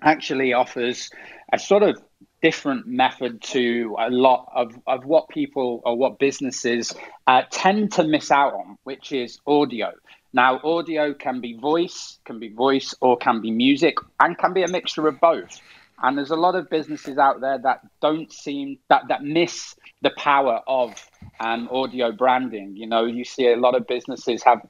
actually 0.00 0.52
offers 0.54 1.10
a 1.52 1.58
sort 1.58 1.82
of 1.82 2.02
different 2.42 2.86
method 2.86 3.40
to 3.40 3.94
a 3.98 4.10
lot 4.10 4.50
of, 4.54 4.74
of 4.86 5.04
what 5.04 5.28
people 5.28 5.80
or 5.84 5.96
what 5.96 6.18
businesses 6.18 6.92
uh, 7.26 7.42
tend 7.50 7.92
to 7.92 8.04
miss 8.04 8.30
out 8.30 8.54
on, 8.54 8.78
which 8.82 9.12
is 9.12 9.38
audio. 9.46 9.92
Now, 10.32 10.60
audio 10.64 11.12
can 11.12 11.40
be 11.40 11.54
voice, 11.54 12.18
can 12.24 12.38
be 12.38 12.48
voice, 12.48 12.94
or 13.00 13.16
can 13.16 13.40
be 13.40 13.50
music, 13.50 13.96
and 14.20 14.36
can 14.38 14.52
be 14.52 14.62
a 14.62 14.68
mixture 14.68 15.06
of 15.06 15.20
both. 15.20 15.60
And 16.02 16.16
there's 16.16 16.30
a 16.30 16.36
lot 16.36 16.54
of 16.54 16.68
businesses 16.70 17.18
out 17.18 17.40
there 17.40 17.58
that 17.58 17.80
don't 18.00 18.32
seem 18.32 18.78
that 18.88 19.08
that 19.08 19.22
miss 19.22 19.76
the 20.00 20.10
power 20.10 20.60
of 20.66 20.94
um, 21.38 21.68
audio 21.70 22.12
branding. 22.12 22.76
You 22.76 22.86
know, 22.86 23.04
you 23.04 23.24
see 23.24 23.48
a 23.48 23.56
lot 23.56 23.74
of 23.74 23.86
businesses 23.86 24.42
have 24.42 24.66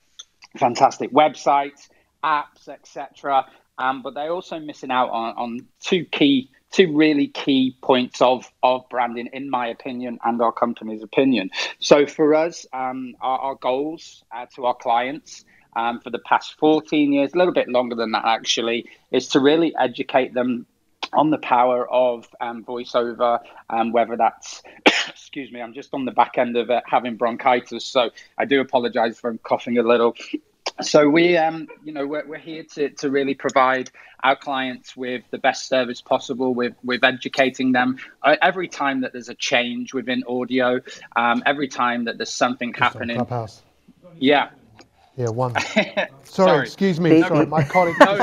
fantastic 0.58 1.12
websites, 1.12 1.88
apps, 2.24 2.68
etc. 2.68 3.46
Um, 3.78 4.02
but 4.02 4.14
they're 4.14 4.32
also 4.32 4.58
missing 4.58 4.90
out 4.90 5.10
on, 5.10 5.34
on 5.36 5.66
two 5.80 6.04
key, 6.04 6.50
two 6.72 6.96
really 6.96 7.28
key 7.28 7.76
points 7.82 8.20
of 8.20 8.50
of 8.62 8.88
branding, 8.88 9.28
in 9.32 9.48
my 9.48 9.68
opinion, 9.68 10.18
and 10.24 10.40
our 10.42 10.52
company's 10.52 11.02
opinion. 11.02 11.50
So 11.78 12.06
for 12.06 12.34
us, 12.34 12.66
um, 12.72 13.14
our, 13.20 13.38
our, 13.38 13.54
goals 13.54 14.24
uh, 14.34 14.46
to 14.56 14.66
our 14.66 14.74
clients 14.74 15.44
um, 15.76 16.00
for 16.00 16.10
the 16.10 16.18
past 16.18 16.58
14 16.58 17.12
years, 17.12 17.32
a 17.34 17.38
little 17.38 17.54
bit 17.54 17.68
longer 17.68 17.94
than 17.94 18.12
that 18.12 18.24
actually, 18.24 18.86
is 19.10 19.28
to 19.28 19.40
really 19.40 19.74
educate 19.78 20.34
them 20.34 20.66
on 21.12 21.30
the 21.30 21.38
power 21.38 21.88
of 21.90 22.28
um, 22.40 22.64
voiceover, 22.64 23.40
um, 23.68 23.92
whether 23.92 24.16
that's, 24.16 24.62
excuse 25.08 25.52
me, 25.52 25.60
I'm 25.60 25.74
just 25.74 25.92
on 25.92 26.04
the 26.04 26.10
back 26.10 26.38
end 26.38 26.56
of 26.56 26.70
it 26.70 26.82
having 26.86 27.16
bronchitis, 27.16 27.84
so 27.84 28.10
I 28.38 28.44
do 28.44 28.60
apologize 28.60 29.18
for 29.18 29.36
coughing 29.38 29.78
a 29.78 29.82
little. 29.82 30.14
So 30.80 31.08
we 31.08 31.36
um 31.36 31.66
you 31.82 31.92
know 31.92 32.06
we're, 32.06 32.26
we're 32.26 32.38
here 32.38 32.64
to, 32.74 32.90
to 32.90 33.10
really 33.10 33.34
provide 33.34 33.90
our 34.22 34.36
clients 34.36 34.96
with 34.96 35.22
the 35.30 35.38
best 35.38 35.68
service 35.68 36.00
possible 36.02 36.54
with 36.54 36.74
with 36.84 37.04
educating 37.04 37.72
them 37.72 37.96
uh, 38.22 38.36
every 38.42 38.68
time 38.68 39.00
that 39.02 39.12
there's 39.12 39.28
a 39.28 39.34
change 39.34 39.92
within 39.94 40.22
audio 40.28 40.80
um, 41.16 41.42
every 41.46 41.68
time 41.68 42.04
that 42.04 42.18
there's 42.18 42.34
something 42.34 42.72
happening 42.74 43.28
Clubhouse. 43.28 43.64
yeah 44.18 44.50
Yeah, 45.16 45.28
one. 45.30 45.62
Sorry, 46.24 46.58
Sorry. 46.58 46.60
excuse 46.60 47.00
me. 47.00 47.22
No 47.22 47.24
Sorry, 47.24 47.46
my 47.46 47.62
colleague. 47.64 47.98
no, 48.00 48.22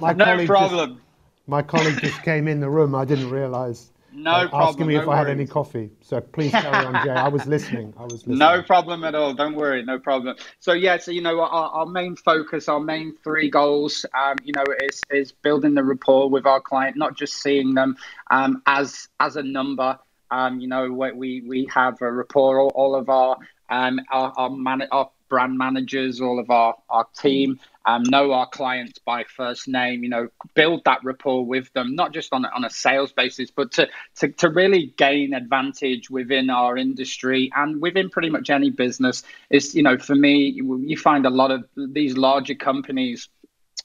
my 0.00 0.14
no 0.14 0.14
colleague 0.14 0.46
problem 0.46 0.56
Just, 0.56 0.98
my 1.46 1.62
colleague 1.62 2.00
just 2.00 2.22
came 2.22 2.48
in 2.48 2.60
the 2.60 2.70
room. 2.70 2.94
I 2.94 3.04
didn't 3.06 3.28
realise. 3.28 3.92
No 4.22 4.30
uh, 4.30 4.48
problem 4.48 4.68
asking 4.68 4.86
me 4.86 4.94
no 4.94 5.02
if 5.02 5.08
I 5.08 5.16
had 5.16 5.28
any 5.28 5.46
coffee. 5.46 5.90
So 6.02 6.20
please 6.20 6.50
carry 6.50 6.84
on, 6.84 7.04
Jay. 7.04 7.10
I 7.10 7.28
was 7.28 7.46
listening. 7.46 7.94
I 7.96 8.02
was 8.04 8.12
listening. 8.26 8.38
No 8.38 8.62
problem 8.62 9.04
at 9.04 9.14
all. 9.14 9.34
Don't 9.34 9.54
worry, 9.54 9.82
no 9.84 9.98
problem. 9.98 10.36
So 10.60 10.72
yeah, 10.72 10.98
so 10.98 11.10
you 11.10 11.22
know, 11.22 11.40
our, 11.40 11.70
our 11.70 11.86
main 11.86 12.16
focus, 12.16 12.68
our 12.68 12.80
main 12.80 13.14
three 13.22 13.50
goals, 13.50 14.04
um, 14.18 14.36
you 14.44 14.52
know, 14.54 14.64
is 14.82 15.02
is 15.10 15.32
building 15.32 15.74
the 15.74 15.84
rapport 15.84 16.28
with 16.28 16.46
our 16.46 16.60
client, 16.60 16.96
not 16.96 17.16
just 17.16 17.34
seeing 17.34 17.74
them 17.74 17.96
um, 18.30 18.62
as 18.66 19.08
as 19.20 19.36
a 19.36 19.42
number. 19.42 19.98
Um, 20.30 20.60
you 20.60 20.68
know, 20.68 20.90
we 20.90 21.12
we 21.12 21.40
we 21.42 21.68
have 21.74 22.00
a 22.02 22.10
rapport. 22.10 22.60
All, 22.60 22.72
all 22.74 22.94
of 22.94 23.08
our 23.08 23.36
um 23.70 24.00
our 24.10 24.32
our, 24.36 24.50
man, 24.50 24.82
our 24.90 25.10
brand 25.28 25.56
managers, 25.58 26.20
all 26.20 26.38
of 26.38 26.50
our 26.50 26.74
our 26.88 27.06
team. 27.16 27.60
Um, 27.86 28.02
know 28.02 28.32
our 28.32 28.46
clients 28.46 28.98
by 28.98 29.24
first 29.24 29.66
name, 29.66 30.02
you 30.02 30.10
know, 30.10 30.28
build 30.52 30.84
that 30.84 31.02
rapport 31.04 31.46
with 31.46 31.72
them, 31.72 31.94
not 31.94 32.12
just 32.12 32.34
on 32.34 32.44
on 32.44 32.64
a 32.64 32.68
sales 32.68 33.12
basis, 33.12 33.50
but 33.50 33.72
to, 33.72 33.88
to, 34.16 34.28
to 34.28 34.50
really 34.50 34.92
gain 34.98 35.32
advantage 35.32 36.10
within 36.10 36.50
our 36.50 36.76
industry 36.76 37.50
and 37.56 37.80
within 37.80 38.10
pretty 38.10 38.28
much 38.28 38.50
any 38.50 38.70
business. 38.70 39.22
Is, 39.48 39.74
you 39.74 39.82
know, 39.82 39.96
for 39.96 40.14
me, 40.14 40.60
you 40.60 40.98
find 40.98 41.24
a 41.24 41.30
lot 41.30 41.50
of 41.50 41.64
these 41.76 42.18
larger 42.18 42.54
companies 42.54 43.30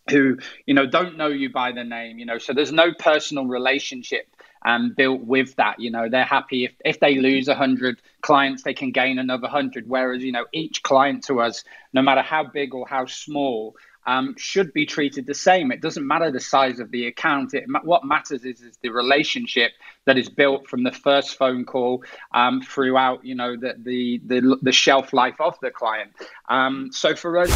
who 0.09 0.37
you 0.65 0.73
know 0.73 0.85
don't 0.85 1.17
know 1.17 1.27
you 1.27 1.49
by 1.49 1.71
the 1.71 1.83
name 1.83 2.19
you 2.19 2.25
know 2.25 2.37
so 2.37 2.53
there's 2.53 2.71
no 2.71 2.93
personal 2.93 3.45
relationship 3.45 4.32
um, 4.65 4.93
built 4.95 5.21
with 5.21 5.55
that 5.55 5.79
you 5.79 5.91
know 5.91 6.09
they're 6.09 6.23
happy 6.23 6.65
if, 6.65 6.73
if 6.85 6.99
they 6.99 7.15
lose 7.15 7.47
100 7.47 8.01
clients 8.21 8.63
they 8.63 8.73
can 8.73 8.91
gain 8.91 9.19
another 9.19 9.43
100 9.43 9.87
whereas 9.87 10.23
you 10.23 10.31
know 10.31 10.45
each 10.53 10.83
client 10.83 11.23
to 11.25 11.41
us 11.41 11.63
no 11.93 12.01
matter 12.01 12.21
how 12.21 12.43
big 12.43 12.73
or 12.73 12.87
how 12.87 13.05
small 13.05 13.75
um, 14.05 14.35
should 14.37 14.73
be 14.73 14.85
treated 14.85 15.25
the 15.25 15.33
same. 15.33 15.71
It 15.71 15.81
doesn't 15.81 16.05
matter 16.05 16.31
the 16.31 16.39
size 16.39 16.79
of 16.79 16.91
the 16.91 17.07
account. 17.07 17.53
It, 17.53 17.65
what 17.83 18.03
matters 18.03 18.43
is, 18.45 18.61
is 18.61 18.77
the 18.81 18.89
relationship 18.89 19.71
that 20.05 20.17
is 20.17 20.29
built 20.29 20.67
from 20.67 20.83
the 20.83 20.91
first 20.91 21.37
phone 21.37 21.65
call 21.65 22.03
um, 22.33 22.61
throughout, 22.61 23.23
you 23.23 23.35
know, 23.35 23.55
the, 23.55 23.75
the 23.77 24.21
the 24.25 24.57
the 24.61 24.71
shelf 24.71 25.13
life 25.13 25.39
of 25.39 25.57
the 25.61 25.71
client. 25.71 26.11
Um, 26.49 26.89
so 26.91 27.15
for 27.15 27.37
us, 27.37 27.51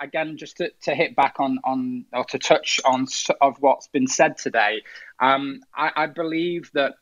again, 0.00 0.36
just 0.36 0.58
to, 0.58 0.70
to 0.82 0.94
hit 0.94 1.16
back 1.16 1.36
on 1.38 1.58
on 1.64 2.04
or 2.12 2.24
to 2.24 2.38
touch 2.38 2.80
on 2.84 3.06
of 3.40 3.56
what's 3.60 3.88
been 3.88 4.06
said 4.06 4.38
today, 4.38 4.82
um, 5.20 5.60
I, 5.74 5.90
I 5.96 6.06
believe 6.06 6.70
that. 6.74 6.94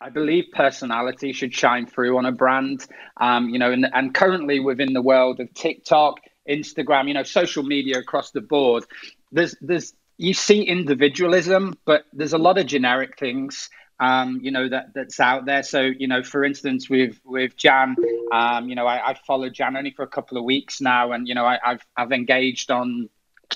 I 0.00 0.10
believe 0.10 0.46
personality 0.52 1.32
should 1.32 1.54
shine 1.54 1.86
through 1.86 2.18
on 2.18 2.26
a 2.26 2.32
brand, 2.32 2.84
um, 3.16 3.48
you 3.48 3.58
know, 3.58 3.72
and, 3.72 3.86
and 3.94 4.12
currently 4.12 4.60
within 4.60 4.92
the 4.92 5.00
world 5.00 5.40
of 5.40 5.54
TikTok, 5.54 6.18
Instagram, 6.48 7.08
you 7.08 7.14
know, 7.14 7.22
social 7.22 7.62
media 7.62 7.98
across 7.98 8.30
the 8.30 8.40
board, 8.40 8.84
there's 9.32 9.54
there's 9.60 9.94
you 10.16 10.34
see 10.34 10.62
individualism, 10.62 11.76
but 11.84 12.04
there's 12.12 12.34
a 12.34 12.38
lot 12.38 12.58
of 12.58 12.66
generic 12.66 13.18
things 13.18 13.68
um, 14.00 14.40
you 14.42 14.50
know 14.50 14.68
that 14.68 14.94
that's 14.94 15.20
out 15.20 15.46
there. 15.46 15.62
So 15.62 15.80
you 15.80 16.08
know, 16.08 16.22
for 16.22 16.44
instance, 16.44 16.90
with 16.90 17.20
with 17.24 17.56
Jan, 17.56 17.96
um, 18.32 18.68
you 18.68 18.74
know, 18.74 18.86
I, 18.86 19.10
I 19.10 19.14
followed 19.26 19.54
Jan 19.54 19.76
only 19.76 19.92
for 19.92 20.02
a 20.02 20.08
couple 20.08 20.36
of 20.36 20.44
weeks 20.44 20.80
now, 20.80 21.12
and 21.12 21.28
you 21.28 21.34
know, 21.34 21.44
I, 21.44 21.58
I've 21.64 21.86
I've 21.96 22.12
engaged 22.12 22.70
on 22.70 23.08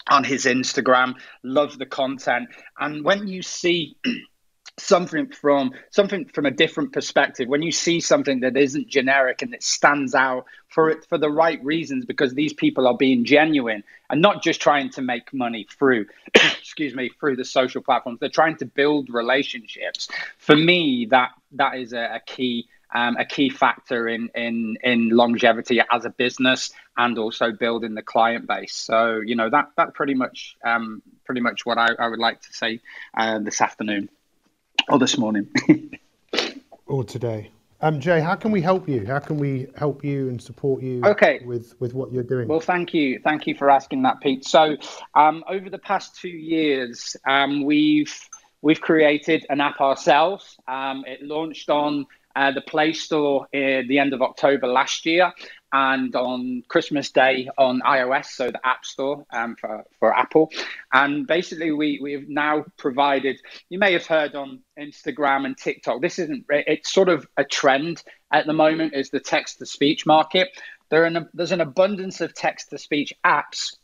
on 0.09 0.24
his 0.24 0.44
Instagram, 0.44 1.14
love 1.42 1.79
the 1.79 1.87
content, 1.87 2.48
and 2.79 3.05
when 3.05 3.27
you 3.27 3.42
see 3.42 3.96
something 4.78 5.28
from 5.28 5.72
something 5.90 6.26
from 6.26 6.46
a 6.46 6.50
different 6.50 6.92
perspective. 6.92 7.48
When 7.48 7.62
you 7.62 7.72
see 7.72 8.00
something 8.00 8.40
that 8.40 8.56
isn't 8.56 8.88
generic 8.88 9.42
and 9.42 9.54
it 9.54 9.62
stands 9.62 10.14
out 10.14 10.46
for 10.68 10.90
it 10.90 11.04
for 11.06 11.18
the 11.18 11.30
right 11.30 11.62
reasons 11.64 12.04
because 12.04 12.34
these 12.34 12.52
people 12.52 12.86
are 12.86 12.96
being 12.96 13.24
genuine 13.24 13.84
and 14.10 14.20
not 14.20 14.42
just 14.42 14.60
trying 14.60 14.90
to 14.90 15.02
make 15.02 15.32
money 15.32 15.66
through 15.78 16.06
excuse 16.34 16.94
me 16.94 17.10
through 17.20 17.36
the 17.36 17.44
social 17.44 17.82
platforms. 17.82 18.20
They're 18.20 18.28
trying 18.28 18.56
to 18.56 18.66
build 18.66 19.10
relationships. 19.10 20.08
For 20.38 20.56
me 20.56 21.06
that 21.10 21.30
that 21.52 21.76
is 21.76 21.92
a, 21.92 22.16
a 22.16 22.20
key 22.24 22.68
um, 22.94 23.16
a 23.16 23.24
key 23.24 23.50
factor 23.50 24.08
in 24.08 24.30
in 24.34 24.78
in 24.82 25.10
longevity 25.10 25.80
as 25.90 26.04
a 26.04 26.10
business 26.10 26.70
and 26.96 27.18
also 27.18 27.52
building 27.52 27.94
the 27.94 28.02
client 28.02 28.46
base. 28.46 28.74
So 28.74 29.20
you 29.24 29.36
know 29.36 29.50
that 29.50 29.70
that 29.76 29.94
pretty 29.94 30.14
much 30.14 30.56
um, 30.64 31.02
pretty 31.24 31.40
much 31.40 31.66
what 31.66 31.78
I, 31.78 31.88
I 31.98 32.08
would 32.08 32.18
like 32.18 32.40
to 32.42 32.52
say 32.52 32.80
uh, 33.16 33.40
this 33.40 33.60
afternoon 33.60 34.08
or 34.88 34.98
this 34.98 35.18
morning. 35.18 35.48
Or 36.87 37.05
today. 37.05 37.51
Um, 37.83 38.01
Jay, 38.01 38.18
how 38.18 38.35
can 38.35 38.51
we 38.51 38.62
help 38.62 38.88
you? 38.88 39.05
How 39.07 39.18
can 39.18 39.37
we 39.37 39.66
help 39.77 40.03
you 40.03 40.31
and 40.31 40.40
support 40.40 40.83
you 40.83 41.03
Okay. 41.05 41.42
with, 41.44 41.79
with 41.81 41.92
what 41.92 42.11
you're 42.11 42.22
doing? 42.22 42.48
Well, 42.48 42.61
thank 42.61 42.94
you, 42.94 43.20
thank 43.22 43.46
you 43.46 43.55
for 43.55 43.68
asking 43.68 44.05
that, 44.05 44.22
Pete. 44.22 44.46
So, 44.46 44.79
um, 45.14 45.44
over 45.46 45.68
the 45.68 45.79
past 45.79 46.18
two 46.18 46.31
years, 46.31 47.14
um, 47.27 47.62
we've 47.66 48.18
we've 48.62 48.81
created 48.81 49.44
an 49.51 49.61
app 49.61 49.83
ourselves. 49.83 50.57
Um, 50.66 51.05
it 51.07 51.22
launched 51.22 51.68
on 51.68 52.07
uh, 52.35 52.53
the 52.53 52.62
Play 52.62 52.94
Store 52.94 53.44
at 53.53 53.87
the 53.87 53.98
end 53.98 54.14
of 54.14 54.22
October 54.22 54.66
last 54.66 55.05
year, 55.05 55.31
and 55.72 56.14
on 56.16 56.62
Christmas 56.68 57.11
Day 57.11 57.48
on 57.59 57.81
iOS, 57.81 58.26
so 58.26 58.50
the 58.50 58.66
App 58.66 58.85
Store 58.85 59.26
um, 59.33 59.57
for 59.57 59.85
for 59.98 60.16
Apple. 60.16 60.50
And 60.92 61.26
basically, 61.26 61.72
we 61.72 61.98
we've 62.02 62.28
now 62.28 62.64
provided. 62.76 63.40
You 63.68 63.78
may 63.78 63.92
have 63.92 64.07
heard 64.07 64.35
on 64.35 64.61
Instagram 64.78 65.46
and 65.46 65.57
TikTok. 65.57 66.00
This 66.00 66.18
isn't. 66.18 66.46
It's 66.48 66.92
sort 66.92 67.09
of 67.09 67.26
a 67.37 67.44
trend 67.44 68.02
at 68.33 68.46
the 68.46 68.52
moment. 68.52 68.94
Is 68.94 69.11
the 69.11 69.20
text 69.20 69.59
to 69.59 69.66
speech 69.66 70.07
market. 70.07 70.48
There 70.90 71.04
an, 71.04 71.28
there's 71.35 71.52
an 71.52 71.61
abundance 71.61 72.20
of 72.20 72.35
text 72.35 72.70
to 72.70 72.78
speech 72.78 73.12
apps 73.24 73.76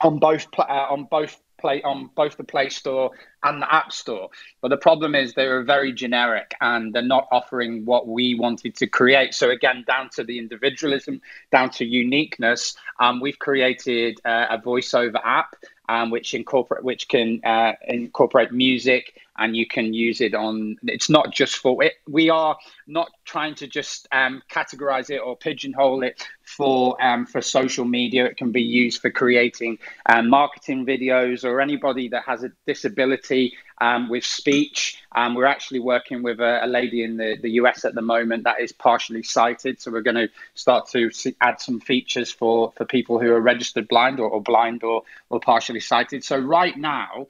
on 0.00 0.18
both 0.18 0.46
uh, 0.58 0.62
on 0.62 1.04
both 1.04 1.40
play 1.60 1.82
on 1.82 2.10
both 2.14 2.36
the 2.36 2.44
Play 2.44 2.68
Store 2.68 3.10
and 3.42 3.62
the 3.62 3.72
App 3.72 3.92
Store. 3.92 4.30
But 4.60 4.68
the 4.68 4.76
problem 4.76 5.14
is 5.14 5.34
they 5.34 5.46
are 5.46 5.62
very 5.62 5.92
generic 5.92 6.54
and 6.60 6.92
they're 6.92 7.02
not 7.02 7.28
offering 7.30 7.84
what 7.84 8.06
we 8.08 8.34
wanted 8.34 8.76
to 8.76 8.86
create. 8.86 9.34
So 9.34 9.50
again, 9.50 9.84
down 9.86 10.10
to 10.16 10.24
the 10.24 10.38
individualism, 10.38 11.20
down 11.50 11.70
to 11.70 11.84
uniqueness, 11.84 12.76
um, 12.98 13.20
we've 13.20 13.38
created 13.38 14.20
uh, 14.24 14.46
a 14.50 14.58
voiceover 14.58 15.20
app. 15.24 15.56
Um, 15.90 16.10
which 16.10 16.34
incorporate 16.34 16.84
which 16.84 17.08
can 17.08 17.40
uh, 17.44 17.72
incorporate 17.88 18.52
music 18.52 19.18
and 19.38 19.56
you 19.56 19.66
can 19.66 19.92
use 19.92 20.20
it 20.20 20.34
on 20.34 20.76
it's 20.84 21.10
not 21.10 21.32
just 21.32 21.56
for 21.56 21.82
it 21.82 21.94
we 22.06 22.30
are 22.30 22.56
not 22.86 23.10
trying 23.24 23.56
to 23.56 23.66
just 23.66 24.06
um, 24.12 24.40
categorize 24.48 25.10
it 25.10 25.18
or 25.18 25.36
pigeonhole 25.36 26.04
it 26.04 26.24
for 26.50 27.00
um, 27.02 27.26
for 27.26 27.40
social 27.40 27.84
media. 27.84 28.26
It 28.26 28.36
can 28.36 28.50
be 28.50 28.62
used 28.62 29.00
for 29.00 29.10
creating 29.10 29.78
um, 30.06 30.28
marketing 30.28 30.84
videos 30.84 31.44
or 31.44 31.60
anybody 31.60 32.08
that 32.08 32.24
has 32.24 32.42
a 32.42 32.50
disability 32.66 33.54
um, 33.80 34.08
with 34.08 34.24
speech. 34.24 34.98
Um, 35.12 35.34
we're 35.34 35.46
actually 35.46 35.80
working 35.80 36.22
with 36.22 36.40
a, 36.40 36.64
a 36.64 36.66
lady 36.66 37.02
in 37.02 37.16
the, 37.16 37.36
the 37.40 37.50
us 37.50 37.84
at 37.84 37.94
the 37.94 38.02
moment 38.02 38.44
that 38.44 38.60
is 38.60 38.72
partially 38.72 39.22
sighted. 39.22 39.80
So 39.80 39.90
we're 39.90 40.02
going 40.02 40.16
to 40.16 40.28
start 40.54 40.88
to 40.90 41.10
see, 41.10 41.34
add 41.40 41.60
some 41.60 41.80
features 41.80 42.30
for 42.30 42.72
for 42.76 42.84
people 42.84 43.20
who 43.20 43.32
are 43.32 43.40
registered 43.40 43.88
blind 43.88 44.18
or, 44.20 44.28
or 44.28 44.42
blind 44.42 44.82
or, 44.82 45.02
or 45.30 45.40
partially 45.40 45.79
so 45.80 46.38
right 46.38 46.76
now 46.76 47.26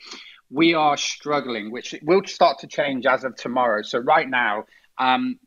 we 0.51 0.75
are 0.75 0.97
struggling, 0.97 1.71
which 1.71 1.95
will 2.03 2.23
start 2.27 2.59
to 2.59 2.67
change 2.67 3.07
as 3.07 3.25
of 3.25 3.37
tomorrow. 3.37 3.83
So 3.83 3.99
right 3.99 4.29
now, 4.29 4.65
um, 4.99 5.39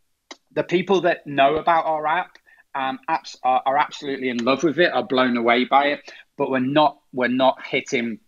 the 0.54 0.64
people 0.64 1.02
that 1.02 1.28
know 1.28 1.58
about 1.58 1.86
our 1.86 2.08
app 2.08 2.38
um, 2.76 3.00
apps 3.10 3.36
are, 3.44 3.62
are, 3.66 3.78
absolutely 3.78 4.30
in 4.30 4.38
love 4.38 4.64
with 4.64 4.80
it, 4.80 4.92
are 4.92 5.04
blown 5.04 5.38
away 5.38 5.66
by 5.66 5.88
it, 5.88 6.12
but 6.38 6.50
we're 6.50 6.60
not 6.60 6.98
we're 7.12 7.28
not 7.28 7.64
hitting 7.64 8.20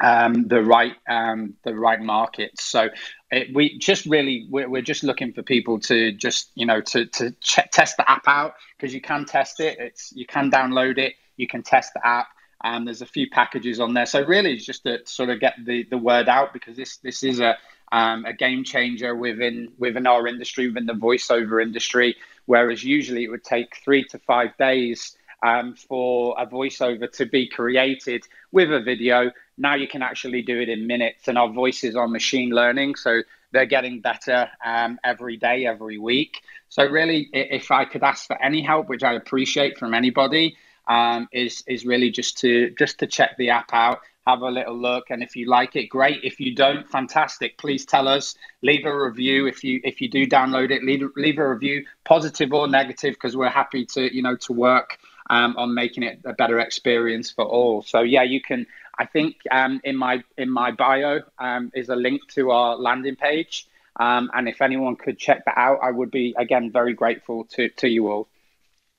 um, 0.00 0.46
the 0.46 0.62
right 0.62 0.94
um, 1.08 1.54
the 1.64 1.74
right 1.74 2.00
markets. 2.00 2.64
So 2.64 2.90
it, 3.30 3.48
we 3.54 3.76
just 3.78 4.06
really 4.06 4.46
we're, 4.48 4.68
we're, 4.68 4.82
just 4.82 5.02
looking 5.02 5.32
for 5.32 5.42
people 5.42 5.80
to 5.80 6.12
just 6.12 6.52
you 6.54 6.66
know 6.66 6.80
to 6.80 7.06
to 7.06 7.34
test 7.40 7.96
the 7.96 8.08
app 8.08 8.28
out 8.28 8.54
because 8.76 8.94
you 8.94 9.00
can 9.00 9.24
test 9.24 9.58
it. 9.58 9.78
It's 9.80 10.12
you 10.14 10.26
can 10.26 10.50
download 10.50 10.98
it, 10.98 11.14
you 11.36 11.48
can 11.48 11.62
test 11.62 11.92
the 11.94 12.06
app 12.06 12.28
and 12.62 12.86
there's 12.86 13.02
a 13.02 13.06
few 13.06 13.28
packages 13.30 13.80
on 13.80 13.94
there. 13.94 14.06
So 14.06 14.24
really, 14.24 14.52
it's 14.54 14.64
just 14.64 14.82
to 14.84 15.00
sort 15.04 15.30
of 15.30 15.40
get 15.40 15.54
the, 15.64 15.84
the 15.84 15.98
word 15.98 16.28
out 16.28 16.52
because 16.52 16.76
this 16.76 16.96
this 16.98 17.22
is 17.22 17.40
a 17.40 17.56
um, 17.90 18.24
a 18.24 18.32
game 18.32 18.64
changer 18.64 19.14
within 19.14 19.72
within 19.78 20.06
our 20.06 20.26
industry, 20.26 20.68
within 20.68 20.86
the 20.86 20.94
voiceover 20.94 21.62
industry. 21.62 22.16
Whereas 22.46 22.82
usually 22.82 23.24
it 23.24 23.28
would 23.28 23.44
take 23.44 23.76
three 23.84 24.04
to 24.04 24.18
five 24.18 24.56
days 24.56 25.16
um, 25.42 25.74
for 25.74 26.34
a 26.38 26.46
voiceover 26.46 27.10
to 27.12 27.26
be 27.26 27.48
created 27.48 28.24
with 28.52 28.72
a 28.72 28.80
video. 28.80 29.30
Now 29.56 29.74
you 29.74 29.88
can 29.88 30.02
actually 30.02 30.42
do 30.42 30.60
it 30.60 30.68
in 30.68 30.86
minutes, 30.86 31.28
and 31.28 31.38
our 31.38 31.50
voices 31.50 31.94
are 31.96 32.08
machine 32.08 32.50
learning, 32.50 32.96
so 32.96 33.22
they're 33.52 33.66
getting 33.66 34.00
better 34.00 34.50
um, 34.64 34.98
every 35.04 35.36
day, 35.36 35.66
every 35.66 35.98
week. 35.98 36.42
So 36.68 36.84
really, 36.86 37.28
if 37.32 37.70
I 37.70 37.84
could 37.84 38.02
ask 38.02 38.26
for 38.26 38.40
any 38.42 38.62
help, 38.62 38.88
which 38.88 39.02
I 39.02 39.14
appreciate 39.14 39.78
from 39.78 39.94
anybody, 39.94 40.56
um, 40.88 41.28
is 41.32 41.62
is 41.66 41.86
really 41.86 42.10
just 42.10 42.38
to 42.38 42.70
just 42.78 42.98
to 42.98 43.06
check 43.06 43.36
the 43.36 43.50
app 43.50 43.72
out 43.72 44.00
have 44.28 44.42
a 44.42 44.50
little 44.50 44.76
look 44.76 45.06
and 45.08 45.22
if 45.22 45.34
you 45.36 45.46
like 45.46 45.74
it 45.74 45.86
great. 45.86 46.22
If 46.22 46.38
you 46.38 46.54
don't 46.54 46.86
fantastic. 46.86 47.56
Please 47.56 47.86
tell 47.86 48.06
us 48.06 48.34
leave 48.62 48.84
a 48.84 49.04
review. 49.06 49.46
If 49.46 49.64
you 49.64 49.80
if 49.84 50.02
you 50.02 50.08
do 50.10 50.26
download 50.26 50.70
it 50.70 50.84
leave, 50.84 51.02
leave 51.16 51.38
a 51.38 51.48
review 51.48 51.86
positive 52.04 52.52
or 52.52 52.68
negative 52.68 53.14
because 53.14 53.36
we're 53.36 53.48
happy 53.48 53.86
to 53.94 54.14
you 54.14 54.22
know 54.22 54.36
to 54.36 54.52
work 54.52 54.98
um, 55.30 55.56
on 55.56 55.72
making 55.72 56.02
it 56.02 56.20
a 56.26 56.34
better 56.34 56.58
experience 56.60 57.30
for 57.30 57.44
all. 57.46 57.82
So 57.82 58.00
yeah 58.00 58.22
you 58.22 58.40
can 58.42 58.66
i 58.98 59.06
think 59.06 59.36
um, 59.50 59.80
in 59.84 59.96
my 59.96 60.22
in 60.36 60.50
my 60.50 60.70
bio 60.72 61.20
um, 61.38 61.70
is 61.74 61.88
a 61.88 61.96
link 61.96 62.20
to 62.36 62.50
our 62.50 62.76
landing 62.76 63.16
page. 63.16 63.66
Um, 63.96 64.30
and 64.34 64.48
if 64.48 64.60
anyone 64.60 64.94
could 64.94 65.18
check 65.18 65.44
that 65.46 65.58
out 65.58 65.78
i 65.82 65.90
would 65.90 66.10
be 66.10 66.34
again 66.38 66.70
very 66.70 66.92
grateful 66.92 67.44
to 67.54 67.68
to 67.80 67.88
you 67.88 68.10
all. 68.10 68.28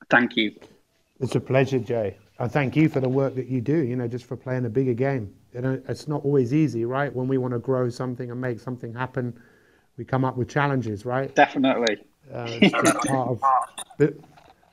Thank 0.10 0.38
you 0.38 0.48
it's 1.20 1.36
a 1.36 1.40
pleasure 1.40 1.80
jay 1.80 2.18
I 2.40 2.48
thank 2.48 2.78
you 2.78 2.88
for 2.88 3.02
the 3.02 3.10
work 3.10 3.36
that 3.36 3.48
you 3.48 3.60
do, 3.60 3.76
you 3.76 3.98
know, 3.98 4.08
just 4.08 4.24
for 4.24 4.38
playing 4.38 4.66
a 4.66 4.70
bigger 4.70 4.94
game. 4.94 5.34
You 5.54 5.62
know, 5.62 5.82
it's 5.90 6.08
not 6.08 6.24
always 6.24 6.54
easy, 6.54 6.86
right? 6.86 7.14
When 7.14 7.28
we 7.28 7.38
want 7.38 7.54
to 7.54 7.60
grow 7.60 7.90
something 7.90 8.32
and 8.32 8.40
make 8.40 8.62
something 8.62 8.94
happen, 8.94 9.38
we 9.98 10.06
come 10.06 10.24
up 10.24 10.38
with 10.38 10.48
challenges, 10.48 11.06
right? 11.06 11.36
Definitely. 11.36 11.98
Uh, 12.34 12.48
it's 12.62 13.08
part 13.08 13.28
of 13.28 13.42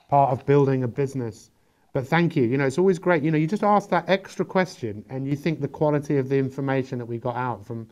part 0.09 0.31
of 0.31 0.47
building 0.47 0.85
a 0.85 0.89
business. 0.89 1.51
But 1.93 2.07
thank 2.07 2.37
you. 2.37 2.45
You 2.45 2.57
know, 2.57 2.67
it's 2.67 2.79
always 2.79 3.01
great. 3.01 3.25
You 3.25 3.33
know, 3.33 3.39
you 3.39 3.49
just 3.49 3.65
ask 3.65 3.89
that 3.89 4.09
extra 4.09 4.45
question, 4.45 5.05
and 5.09 5.27
you 5.27 5.35
think 5.35 5.61
the 5.61 5.69
quality 5.69 6.19
of 6.19 6.29
the 6.29 6.37
information 6.37 6.99
that 6.99 7.07
we 7.07 7.19
got 7.19 7.35
out 7.35 7.67
from 7.67 7.89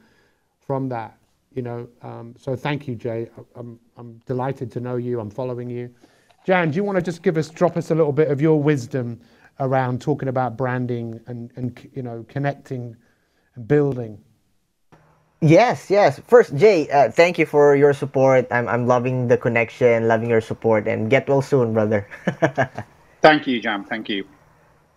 from 0.61 0.89
that. 0.91 1.19
You 1.53 1.63
know, 1.63 1.89
um, 2.03 2.35
so 2.39 2.55
thank 2.55 2.87
you, 2.87 2.95
Jay. 2.95 3.29
I'm 3.57 3.81
I'm 3.97 4.21
delighted 4.27 4.71
to 4.73 4.81
know 4.81 4.97
you. 4.97 5.19
I'm 5.19 5.31
following 5.31 5.69
you. 5.69 5.93
Jan, 6.45 6.71
do 6.71 6.77
you 6.77 6.85
want 6.85 6.97
to 6.97 7.03
just 7.03 7.23
give 7.23 7.39
us, 7.39 7.49
drop 7.49 7.77
us 7.79 7.91
a 7.91 7.95
little 7.95 8.13
bit 8.13 8.31
of 8.31 8.41
your 8.41 8.63
wisdom 8.63 9.19
around 9.61 10.03
talking 10.03 10.29
about 10.29 10.59
branding 10.59 11.19
and, 11.27 11.51
and 11.57 11.91
you 11.95 12.03
know 12.03 12.25
connecting 12.29 12.97
and 13.55 13.67
building? 13.67 14.19
Yes 15.41 15.91
yes. 15.91 16.21
First 16.27 16.55
jay 16.57 16.89
uh, 16.91 17.11
thank 17.11 17.39
you 17.39 17.47
for 17.47 17.75
your 17.75 17.95
support. 17.95 18.47
I'm, 18.51 18.69
I'm 18.69 18.87
loving 18.87 19.27
the 19.27 19.39
connection 19.39 20.07
loving 20.07 20.29
your 20.29 20.43
support 20.43 20.87
and 20.87 21.09
get 21.09 21.29
well 21.29 21.41
soon 21.41 21.73
brother. 21.73 22.07
Thank 23.23 23.47
you 23.47 23.59
Jan 23.59 23.85
thank 23.85 24.11
you. 24.11 24.27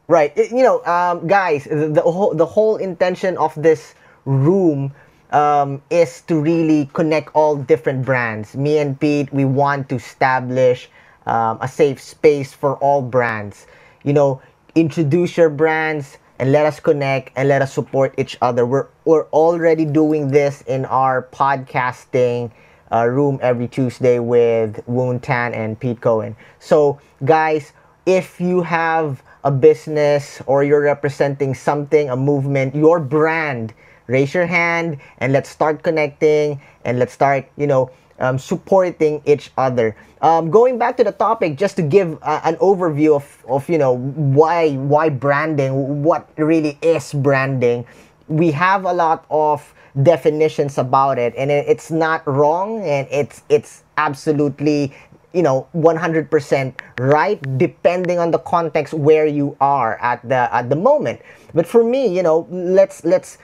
Right. 0.10 0.36
You 0.36 0.64
know 0.64 0.84
um, 0.84 1.28
guys 1.28 1.64
the, 1.64 1.88
the, 1.88 2.02
whole, 2.02 2.34
the 2.34 2.46
whole 2.46 2.76
intention 2.76 3.38
of 3.38 3.54
this 3.56 3.96
room 4.26 4.94
um, 5.32 5.82
is 5.90 6.22
to 6.24 6.40
really 6.40 6.90
connect 6.94 7.30
all 7.34 7.56
different 7.56 8.04
brands. 8.04 8.56
Me 8.56 8.80
and 8.80 9.00
pete 9.00 9.32
we 9.32 9.46
want 9.46 9.88
to 9.90 9.96
establish 9.96 10.90
um, 11.28 11.60
a 11.62 11.68
safe 11.68 12.02
space 12.02 12.54
for 12.54 12.78
all 12.78 13.02
brands 13.02 13.68
you 14.08 14.14
know, 14.14 14.42
introduce 14.74 15.36
your 15.36 15.50
brands 15.50 16.18
and 16.40 16.52
let 16.54 16.66
us 16.66 16.80
connect 16.80 17.32
and 17.36 17.50
let 17.50 17.62
us 17.62 17.74
support 17.74 18.16
each 18.18 18.38
other. 18.42 18.66
We're 18.66 18.88
we're 19.04 19.26
already 19.36 19.84
doing 19.84 20.30
this 20.30 20.62
in 20.62 20.86
our 20.86 21.24
podcasting 21.34 22.52
uh, 22.92 23.06
room 23.06 23.38
every 23.42 23.68
Tuesday 23.68 24.20
with 24.20 24.82
Woon 24.88 25.20
Tan 25.20 25.54
and 25.54 25.78
Pete 25.78 26.00
Cohen. 26.00 26.38
So, 26.60 27.02
guys, 27.26 27.74
if 28.06 28.40
you 28.40 28.62
have 28.62 29.22
a 29.44 29.52
business 29.52 30.42
or 30.46 30.64
you're 30.64 30.82
representing 30.82 31.54
something, 31.54 32.10
a 32.10 32.16
movement, 32.16 32.76
your 32.76 33.02
brand, 33.02 33.74
raise 34.08 34.34
your 34.34 34.46
hand 34.46 35.00
and 35.18 35.34
let's 35.34 35.50
start 35.50 35.84
connecting 35.84 36.62
and 36.86 36.98
let's 36.98 37.12
start, 37.12 37.50
you 37.58 37.68
know, 37.68 37.92
um, 38.20 38.38
supporting 38.38 39.22
each 39.26 39.52
other. 39.58 39.96
Um, 40.22 40.50
going 40.50 40.78
back 40.78 40.98
to 40.98 41.04
the 41.04 41.12
topic, 41.12 41.58
just 41.58 41.76
to 41.78 41.82
give 41.82 42.18
uh, 42.22 42.42
an 42.44 42.56
overview 42.58 43.16
of, 43.16 43.46
of 43.48 43.70
you 43.70 43.78
know 43.78 43.98
why 43.98 44.76
why 44.76 45.10
branding, 45.10 46.04
what 46.04 46.30
really 46.38 46.78
is 46.82 47.14
branding. 47.14 47.86
We 48.28 48.52
have 48.52 48.86
a 48.86 48.94
lot 48.94 49.26
of 49.30 49.74
definitions 50.02 50.78
about 50.78 51.18
it, 51.18 51.34
and 51.38 51.52
it's 51.52 51.92
not 51.92 52.26
wrong, 52.28 52.82
and 52.84 53.08
it's 53.12 53.44
it's 53.50 53.84
absolutely 53.98 54.94
you 55.34 55.44
know 55.44 55.68
100% 55.76 56.74
right 57.00 57.58
depending 57.58 58.18
on 58.18 58.32
the 58.32 58.40
context 58.40 58.94
where 58.94 59.28
you 59.28 59.56
are 59.60 59.98
at 60.02 60.24
the 60.28 60.50
at 60.56 60.70
the 60.70 60.76
moment 60.76 61.22
but 61.54 61.68
for 61.68 61.84
me 61.84 62.08
you 62.08 62.24
know 62.24 62.48
let's 62.50 63.04
let's 63.04 63.38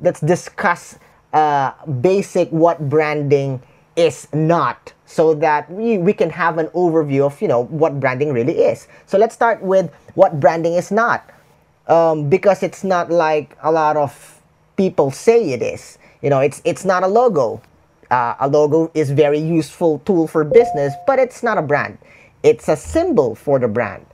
let's 0.00 0.20
discuss 0.20 0.98
uh, 1.32 1.72
basic 2.00 2.50
what 2.50 2.78
branding 2.88 3.60
is 3.96 4.28
not 4.32 4.92
so 5.06 5.34
that 5.34 5.70
we, 5.70 5.98
we 5.98 6.12
can 6.12 6.30
have 6.30 6.56
an 6.56 6.66
overview 6.68 7.26
of 7.26 7.40
you 7.42 7.48
know 7.48 7.64
what 7.64 8.00
branding 8.00 8.32
really 8.32 8.58
is. 8.58 8.88
So 9.06 9.18
let's 9.18 9.34
start 9.34 9.62
with 9.62 9.92
what 10.14 10.40
branding 10.40 10.74
is 10.74 10.90
not. 10.90 11.28
Um, 11.88 12.30
because 12.30 12.62
it's 12.62 12.84
not 12.84 13.10
like 13.10 13.56
a 13.62 13.70
lot 13.72 13.96
of 13.96 14.40
people 14.76 15.10
say 15.10 15.50
it 15.52 15.62
is. 15.62 15.98
You 16.22 16.30
know 16.30 16.40
it's 16.40 16.62
it's 16.64 16.84
not 16.84 17.02
a 17.02 17.06
logo. 17.06 17.60
Uh, 18.10 18.34
a 18.40 18.48
logo 18.48 18.90
is 18.94 19.10
very 19.10 19.38
useful 19.38 19.98
tool 20.00 20.26
for 20.26 20.44
business 20.44 20.92
but 21.06 21.18
it's 21.18 21.42
not 21.42 21.58
a 21.58 21.62
brand. 21.62 21.98
It's 22.42 22.68
a 22.68 22.76
symbol 22.76 23.34
for 23.34 23.58
the 23.58 23.68
brand. 23.68 24.06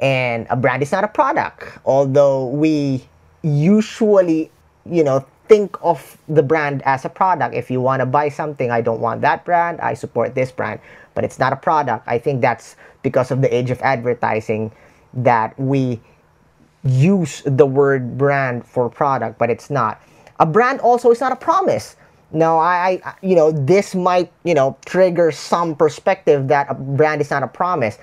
And 0.00 0.46
a 0.50 0.56
brand 0.56 0.82
is 0.82 0.92
not 0.92 1.04
a 1.04 1.08
product. 1.08 1.78
Although 1.86 2.48
we 2.48 3.04
usually 3.42 4.50
you 4.84 5.04
know 5.04 5.24
think 5.48 5.76
of 5.82 6.18
the 6.28 6.42
brand 6.42 6.82
as 6.84 7.04
a 7.04 7.08
product. 7.08 7.54
If 7.54 7.70
you 7.70 7.80
want 7.80 8.00
to 8.00 8.06
buy 8.06 8.28
something, 8.28 8.70
I 8.70 8.80
don't 8.80 9.00
want 9.00 9.20
that 9.22 9.44
brand, 9.44 9.80
I 9.80 9.94
support 9.94 10.34
this 10.34 10.50
brand, 10.50 10.80
but 11.14 11.24
it's 11.24 11.38
not 11.38 11.52
a 11.52 11.56
product. 11.56 12.04
I 12.06 12.18
think 12.18 12.40
that's 12.40 12.76
because 13.02 13.30
of 13.30 13.42
the 13.42 13.54
age 13.54 13.70
of 13.70 13.80
advertising 13.82 14.72
that 15.12 15.58
we 15.58 16.00
use 16.82 17.42
the 17.44 17.66
word 17.66 18.18
brand 18.18 18.66
for 18.66 18.88
product, 18.88 19.38
but 19.38 19.50
it's 19.50 19.70
not. 19.70 20.00
A 20.40 20.46
brand 20.46 20.80
also 20.80 21.10
is 21.10 21.20
not 21.20 21.32
a 21.32 21.36
promise. 21.36 21.96
Now, 22.32 22.58
I, 22.58 23.00
I, 23.04 23.14
you 23.22 23.36
know, 23.36 23.52
this 23.52 23.94
might, 23.94 24.32
you 24.42 24.54
know, 24.54 24.76
trigger 24.84 25.30
some 25.30 25.76
perspective 25.76 26.48
that 26.48 26.66
a 26.68 26.74
brand 26.74 27.20
is 27.20 27.30
not 27.30 27.42
a 27.42 27.48
promise. 27.48 27.98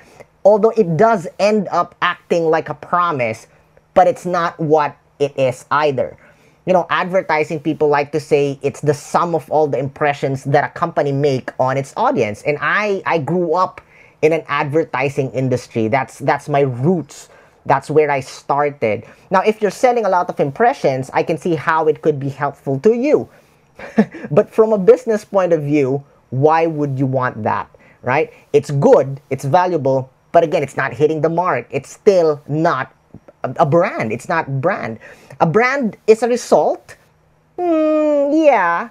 Although 0.45 0.71
it 0.71 0.95
does 0.95 1.27
end 1.39 1.67
up 1.71 1.95
acting 2.01 2.45
like 2.45 2.69
a 2.69 2.73
promise, 2.73 3.47
but 3.93 4.07
it's 4.07 4.25
not 4.25 4.57
what 4.59 4.95
it 5.19 5.37
is 5.37 5.65
either 5.69 6.17
you 6.71 6.73
know, 6.73 6.87
advertising 6.89 7.59
people 7.59 7.89
like 7.89 8.13
to 8.13 8.19
say 8.21 8.57
it's 8.61 8.79
the 8.79 8.93
sum 8.93 9.35
of 9.35 9.51
all 9.51 9.67
the 9.67 9.77
impressions 9.77 10.45
that 10.45 10.63
a 10.63 10.69
company 10.69 11.11
make 11.11 11.51
on 11.59 11.75
its 11.75 11.93
audience. 11.97 12.43
And 12.43 12.57
I 12.61 13.03
I 13.05 13.17
grew 13.17 13.55
up 13.55 13.81
in 14.21 14.31
an 14.31 14.45
advertising 14.47 15.31
industry. 15.31 15.89
That's 15.89 16.19
that's 16.19 16.47
my 16.47 16.61
roots. 16.61 17.27
That's 17.65 17.91
where 17.91 18.09
I 18.09 18.21
started. 18.21 19.03
Now, 19.31 19.41
if 19.41 19.61
you're 19.61 19.69
selling 19.69 20.05
a 20.05 20.09
lot 20.09 20.29
of 20.29 20.39
impressions, 20.39 21.11
I 21.13 21.23
can 21.23 21.37
see 21.37 21.55
how 21.55 21.89
it 21.89 22.01
could 22.01 22.21
be 22.21 22.29
helpful 22.29 22.79
to 22.87 22.95
you. 22.95 23.27
but 24.31 24.49
from 24.49 24.71
a 24.71 24.77
business 24.77 25.25
point 25.25 25.51
of 25.51 25.63
view, 25.63 26.01
why 26.29 26.67
would 26.67 26.97
you 26.97 27.05
want 27.05 27.43
that? 27.43 27.67
Right? 28.01 28.31
It's 28.53 28.71
good, 28.71 29.19
it's 29.29 29.43
valuable, 29.43 30.09
but 30.31 30.45
again, 30.45 30.63
it's 30.63 30.77
not 30.77 30.93
hitting 30.93 31.19
the 31.19 31.29
mark. 31.29 31.67
It's 31.69 31.91
still 31.91 32.41
not 32.47 32.95
a 33.43 33.65
brand. 33.65 34.11
It's 34.11 34.29
not 34.29 34.61
brand. 34.61 34.99
A 35.41 35.47
brand 35.47 35.97
is 36.07 36.23
a 36.23 36.29
result. 36.29 36.97
Mm, 37.59 38.45
yeah, 38.45 38.89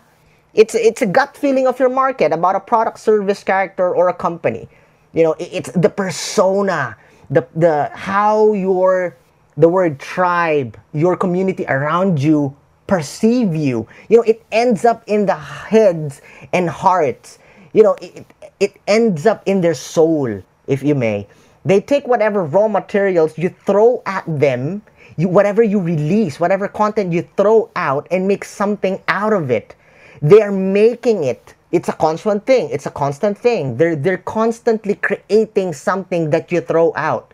it's 0.54 0.74
it's 0.74 1.02
a 1.02 1.06
gut 1.06 1.36
feeling 1.36 1.66
of 1.68 1.78
your 1.80 1.90
market 1.90 2.32
about 2.32 2.56
a 2.56 2.60
product, 2.60 3.00
service, 3.00 3.44
character, 3.44 3.94
or 3.94 4.08
a 4.10 4.14
company. 4.14 4.68
You 5.14 5.24
know, 5.24 5.36
it's 5.40 5.72
the 5.72 5.90
persona, 5.90 6.96
the 7.30 7.46
the 7.56 7.90
how 7.94 8.54
your 8.54 9.16
the 9.56 9.68
word 9.70 10.00
tribe, 10.00 10.78
your 10.94 11.16
community 11.16 11.66
around 11.68 12.22
you 12.22 12.56
perceive 12.88 13.56
you. 13.56 13.88
You 14.10 14.18
know, 14.18 14.24
it 14.24 14.42
ends 14.52 14.84
up 14.86 15.04
in 15.08 15.26
the 15.26 15.36
heads 15.36 16.22
and 16.52 16.70
hearts. 16.70 17.38
You 17.74 17.84
know, 17.84 17.96
it, 18.02 18.26
it 18.60 18.76
ends 18.88 19.26
up 19.26 19.42
in 19.46 19.62
their 19.62 19.74
soul, 19.74 20.42
if 20.68 20.82
you 20.82 20.96
may. 20.96 21.28
They 21.64 21.80
take 21.80 22.08
whatever 22.08 22.44
raw 22.44 22.68
materials 22.68 23.38
you 23.38 23.50
throw 23.50 24.02
at 24.06 24.24
them, 24.26 24.82
you, 25.20 25.28
whatever 25.28 25.62
you 25.62 25.80
release, 25.80 26.40
whatever 26.40 26.68
content 26.68 27.12
you 27.12 27.28
throw 27.36 27.70
out, 27.76 28.06
and 28.10 28.26
make 28.26 28.44
something 28.44 29.02
out 29.08 29.32
of 29.32 29.50
it. 29.50 29.74
They 30.22 30.42
are 30.42 30.52
making 30.52 31.24
it. 31.24 31.54
It's 31.72 31.88
a 31.88 31.92
constant 31.92 32.46
thing. 32.46 32.68
It's 32.70 32.86
a 32.86 32.90
constant 32.90 33.38
thing. 33.38 33.76
They're, 33.76 33.96
they're 33.96 34.18
constantly 34.18 34.96
creating 34.96 35.72
something 35.72 36.30
that 36.30 36.50
you 36.50 36.60
throw 36.60 36.92
out. 36.96 37.32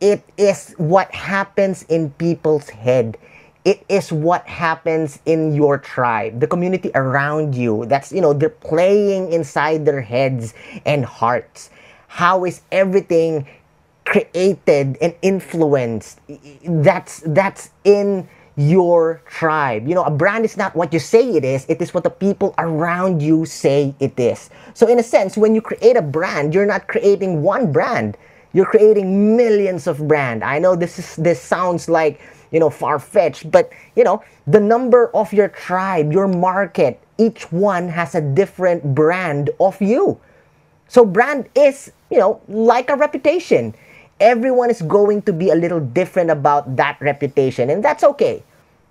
It 0.00 0.22
is 0.36 0.74
what 0.78 1.12
happens 1.12 1.84
in 1.88 2.10
people's 2.12 2.68
head. 2.68 3.18
It 3.64 3.84
is 3.88 4.10
what 4.10 4.46
happens 4.46 5.18
in 5.26 5.54
your 5.54 5.76
tribe, 5.76 6.40
the 6.40 6.46
community 6.46 6.90
around 6.94 7.54
you. 7.54 7.84
That's, 7.86 8.10
you 8.10 8.22
know, 8.22 8.32
they're 8.32 8.48
playing 8.48 9.32
inside 9.32 9.84
their 9.84 10.00
heads 10.00 10.54
and 10.86 11.04
hearts 11.04 11.70
how 12.10 12.44
is 12.44 12.60
everything 12.72 13.46
created 14.10 14.98
and 15.00 15.14
influenced 15.22 16.20
that's 16.84 17.22
that's 17.26 17.70
in 17.84 18.26
your 18.56 19.22
tribe 19.24 19.86
you 19.86 19.94
know 19.94 20.02
a 20.04 20.10
brand 20.10 20.44
is 20.44 20.56
not 20.56 20.74
what 20.74 20.92
you 20.92 20.98
say 20.98 21.22
it 21.38 21.44
is 21.44 21.64
it 21.68 21.80
is 21.80 21.94
what 21.94 22.02
the 22.02 22.10
people 22.10 22.52
around 22.58 23.22
you 23.22 23.46
say 23.46 23.94
it 24.00 24.18
is 24.18 24.50
so 24.74 24.86
in 24.86 24.98
a 24.98 25.02
sense 25.02 25.36
when 25.36 25.54
you 25.54 25.62
create 25.62 25.96
a 25.96 26.02
brand 26.02 26.52
you're 26.52 26.66
not 26.66 26.88
creating 26.88 27.40
one 27.40 27.72
brand 27.72 28.18
you're 28.52 28.66
creating 28.66 29.36
millions 29.36 29.86
of 29.86 30.06
brand. 30.08 30.42
I 30.42 30.58
know 30.58 30.74
this 30.74 30.98
is 30.98 31.16
this 31.16 31.40
sounds 31.40 31.88
like 31.88 32.20
you 32.50 32.58
know 32.58 32.70
far-fetched, 32.70 33.50
but 33.50 33.70
you 33.94 34.04
know 34.04 34.22
the 34.46 34.60
number 34.60 35.14
of 35.14 35.32
your 35.32 35.48
tribe, 35.48 36.12
your 36.12 36.26
market, 36.26 37.00
each 37.18 37.50
one 37.52 37.88
has 37.88 38.14
a 38.14 38.20
different 38.20 38.94
brand 38.94 39.50
of 39.60 39.80
you. 39.80 40.18
So 40.88 41.04
brand 41.04 41.48
is 41.54 41.92
you 42.10 42.18
know 42.18 42.40
like 42.48 42.90
a 42.90 42.96
reputation. 42.96 43.74
Everyone 44.20 44.68
is 44.68 44.82
going 44.82 45.22
to 45.22 45.32
be 45.32 45.50
a 45.50 45.54
little 45.54 45.80
different 45.80 46.30
about 46.30 46.76
that 46.76 47.00
reputation, 47.00 47.70
and 47.70 47.82
that's 47.82 48.04
okay. 48.04 48.44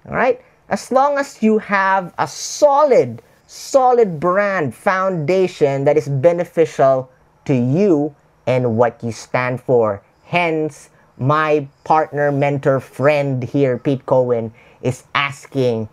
All 0.07 0.15
right, 0.15 0.41
as 0.69 0.91
long 0.91 1.17
as 1.17 1.43
you 1.43 1.59
have 1.59 2.13
a 2.17 2.27
solid, 2.27 3.21
solid 3.45 4.19
brand 4.19 4.73
foundation 4.73 5.85
that 5.85 5.97
is 5.97 6.09
beneficial 6.09 7.09
to 7.45 7.53
you 7.53 8.15
and 8.47 8.75
what 8.75 9.03
you 9.03 9.11
stand 9.11 9.61
for. 9.61 10.01
Hence, 10.25 10.89
my 11.17 11.67
partner, 11.83 12.31
mentor, 12.31 12.79
friend 12.79 13.43
here, 13.43 13.77
Pete 13.77 14.05
Cohen, 14.05 14.53
is 14.81 15.03
asking, 15.13 15.89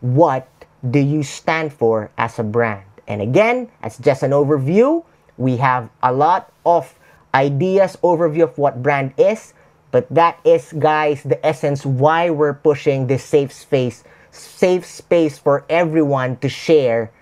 what 0.00 0.48
do 0.90 0.98
you 0.98 1.22
stand 1.22 1.72
for 1.72 2.10
as 2.16 2.38
a 2.38 2.44
brand? 2.44 2.84
And 3.06 3.20
again, 3.20 3.68
as 3.82 3.98
just 3.98 4.22
an 4.22 4.30
overview, 4.30 5.04
we 5.36 5.56
have 5.56 5.90
a 6.02 6.12
lot 6.12 6.52
of 6.64 6.94
ideas, 7.38 7.96
overview 8.02 8.42
of 8.42 8.58
what 8.58 8.82
brand 8.82 9.14
is, 9.16 9.54
but 9.92 10.10
that 10.10 10.40
is, 10.44 10.74
guys, 10.78 11.22
the 11.22 11.38
essence 11.46 11.86
why 11.86 12.30
we're 12.30 12.54
pushing 12.54 13.06
this 13.06 13.22
safe 13.22 13.52
space, 13.52 14.02
safe 14.30 14.84
space 14.84 15.38
for 15.38 15.64
everyone 15.70 16.36
to 16.38 16.48
share 16.48 17.12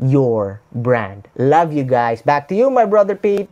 your 0.00 0.62
brand. 0.72 1.28
Love 1.36 1.72
you 1.72 1.84
guys. 1.84 2.22
Back 2.22 2.48
to 2.48 2.54
you, 2.54 2.70
my 2.70 2.86
brother 2.86 3.14
Pete. 3.14 3.48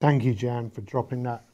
Thank 0.00 0.22
you, 0.22 0.32
Jan, 0.32 0.70
for 0.70 0.82
dropping 0.82 1.24
that. 1.24 1.44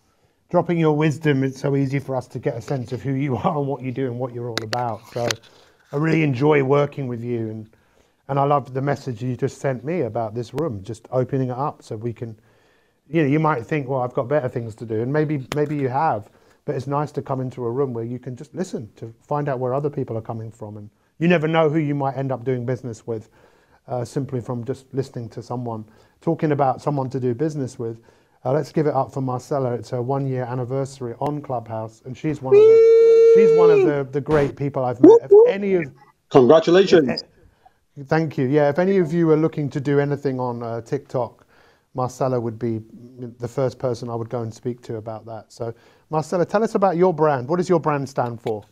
Dropping 0.50 0.78
your 0.78 0.94
wisdom, 0.94 1.42
it's 1.42 1.60
so 1.60 1.74
easy 1.74 1.98
for 1.98 2.14
us 2.14 2.28
to 2.28 2.38
get 2.38 2.56
a 2.56 2.60
sense 2.60 2.92
of 2.92 3.02
who 3.02 3.14
you 3.14 3.36
are 3.36 3.56
and 3.56 3.66
what 3.66 3.80
you 3.80 3.90
do 3.90 4.06
and 4.06 4.18
what 4.18 4.34
you're 4.34 4.50
all 4.50 4.62
about. 4.62 5.00
So 5.12 5.26
I 5.90 5.96
really 5.96 6.22
enjoy 6.22 6.62
working 6.62 7.08
with 7.08 7.24
you 7.24 7.48
and 7.48 7.70
and 8.28 8.38
I 8.38 8.44
love 8.44 8.74
the 8.74 8.82
message 8.82 9.22
you 9.22 9.36
just 9.36 9.58
sent 9.60 9.84
me 9.84 10.02
about 10.02 10.34
this 10.34 10.54
room, 10.54 10.82
just 10.84 11.08
opening 11.12 11.50
it 11.50 11.58
up 11.58 11.82
so 11.82 11.96
we 11.96 12.12
can 12.12 12.36
you 13.10 13.22
know, 13.22 13.28
you 13.28 13.40
might 13.40 13.66
think, 13.66 13.88
well, 13.88 14.02
I've 14.02 14.14
got 14.14 14.28
better 14.28 14.48
things 14.48 14.74
to 14.76 14.86
do, 14.86 15.02
and 15.02 15.12
maybe 15.12 15.46
maybe 15.54 15.76
you 15.76 15.88
have, 15.88 16.30
but 16.64 16.76
it's 16.76 16.86
nice 16.88 17.12
to 17.12 17.22
come 17.22 17.40
into 17.40 17.64
a 17.64 17.70
room 17.70 17.94
where 17.94 18.04
you 18.04 18.18
can 18.18 18.36
just 18.36 18.54
listen 18.54 18.90
to 18.96 19.14
find 19.22 19.48
out 19.48 19.60
where 19.60 19.74
other 19.74 19.90
people 19.90 20.16
are 20.18 20.22
coming 20.22 20.50
from, 20.52 20.76
and 20.78 20.90
you 21.18 21.28
never 21.28 21.48
know 21.48 21.70
who 21.70 21.78
you 21.78 21.94
might 21.94 22.16
end 22.16 22.32
up 22.32 22.44
doing 22.44 22.66
business 22.66 23.06
with, 23.06 23.30
uh, 23.88 24.04
simply 24.04 24.40
from 24.40 24.64
just 24.64 24.92
listening 24.94 25.28
to 25.30 25.42
someone 25.42 25.84
talking 26.20 26.52
about 26.52 26.82
someone 26.82 27.10
to 27.10 27.20
do 27.20 27.34
business 27.34 27.78
with. 27.78 28.00
Uh, 28.44 28.52
let's 28.52 28.72
give 28.72 28.86
it 28.86 28.94
up 28.94 29.12
for 29.12 29.22
Marcella. 29.22 29.74
It's 29.74 29.90
her 29.90 30.02
one 30.02 30.26
year 30.26 30.44
anniversary 30.44 31.14
on 31.20 31.42
Clubhouse, 31.42 32.02
and 32.06 32.16
she's 32.16 32.42
one 32.42 32.56
of 32.56 32.62
the 32.62 33.32
she's 33.36 33.52
one 33.58 33.70
of 33.70 33.82
the, 33.84 34.08
the 34.12 34.20
great 34.20 34.56
people 34.56 34.84
I've 34.84 35.00
met. 35.00 35.30
Any 35.46 35.74
of 35.74 35.84
Congratulations. 36.30 37.22
if- 37.22 37.33
thank 38.06 38.38
you. 38.38 38.46
Yeah, 38.46 38.68
if 38.68 38.78
any 38.78 38.98
of 38.98 39.12
you 39.12 39.30
are 39.30 39.36
looking 39.36 39.70
to 39.70 39.80
do 39.80 40.00
anything 40.00 40.40
on 40.40 40.62
uh, 40.62 40.80
TikTok, 40.80 41.46
Marcella 41.94 42.40
would 42.40 42.58
be 42.58 42.80
the 43.38 43.48
first 43.48 43.78
person 43.78 44.10
I 44.10 44.14
would 44.16 44.28
go 44.28 44.42
and 44.42 44.52
speak 44.52 44.82
to 44.82 44.96
about 44.96 45.26
that. 45.26 45.52
So, 45.52 45.72
Marcella, 46.10 46.44
tell 46.44 46.64
us 46.64 46.74
about 46.74 46.96
your 46.96 47.14
brand. 47.14 47.48
What 47.48 47.56
does 47.56 47.68
your 47.68 47.80
brand 47.80 48.08
stand 48.08 48.40
for? 48.40 48.64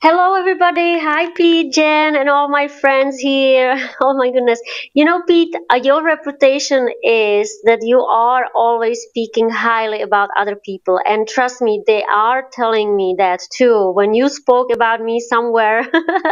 Hello, 0.00 0.36
everybody. 0.36 0.96
Hi, 0.96 1.28
Pete, 1.32 1.72
Jen, 1.72 2.14
and 2.14 2.28
all 2.28 2.48
my 2.48 2.68
friends 2.68 3.18
here. 3.18 3.74
Oh 4.00 4.14
my 4.16 4.30
goodness. 4.30 4.60
You 4.94 5.04
know, 5.04 5.22
Pete, 5.26 5.54
uh, 5.68 5.80
your 5.82 6.04
reputation 6.04 6.88
is 7.02 7.60
that 7.64 7.80
you 7.82 8.00
are 8.02 8.44
always 8.54 9.00
speaking 9.08 9.50
highly 9.50 10.02
about 10.02 10.30
other 10.36 10.54
people. 10.54 11.00
And 11.04 11.26
trust 11.26 11.60
me, 11.60 11.82
they 11.84 12.04
are 12.04 12.44
telling 12.52 12.94
me 12.94 13.16
that 13.18 13.40
too. 13.52 13.90
When 13.90 14.14
you 14.14 14.28
spoke 14.28 14.72
about 14.72 15.00
me 15.00 15.18
somewhere, 15.18 15.82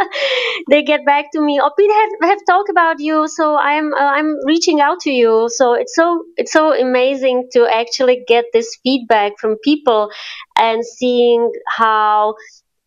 they 0.69 0.83
get 0.83 1.05
back 1.05 1.25
to 1.33 1.41
me. 1.41 1.59
Oh, 1.61 1.71
Pete, 1.77 1.91
have, 1.91 2.29
have 2.29 2.39
talked 2.47 2.69
about 2.69 3.01
you. 3.01 3.27
So 3.27 3.57
I'm, 3.57 3.93
uh, 3.93 3.97
I'm 4.17 4.33
reaching 4.45 4.79
out 4.79 5.01
to 5.01 5.11
you. 5.11 5.49
So 5.53 5.73
it's 5.73 5.93
so, 5.93 6.23
it's 6.37 6.53
so 6.53 6.73
amazing 6.73 7.49
to 7.51 7.67
actually 7.67 8.23
get 8.27 8.45
this 8.53 8.77
feedback 8.81 9.33
from 9.41 9.57
people 9.61 10.09
and 10.57 10.85
seeing 10.85 11.51
how 11.67 12.35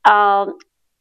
um, 0.04 0.54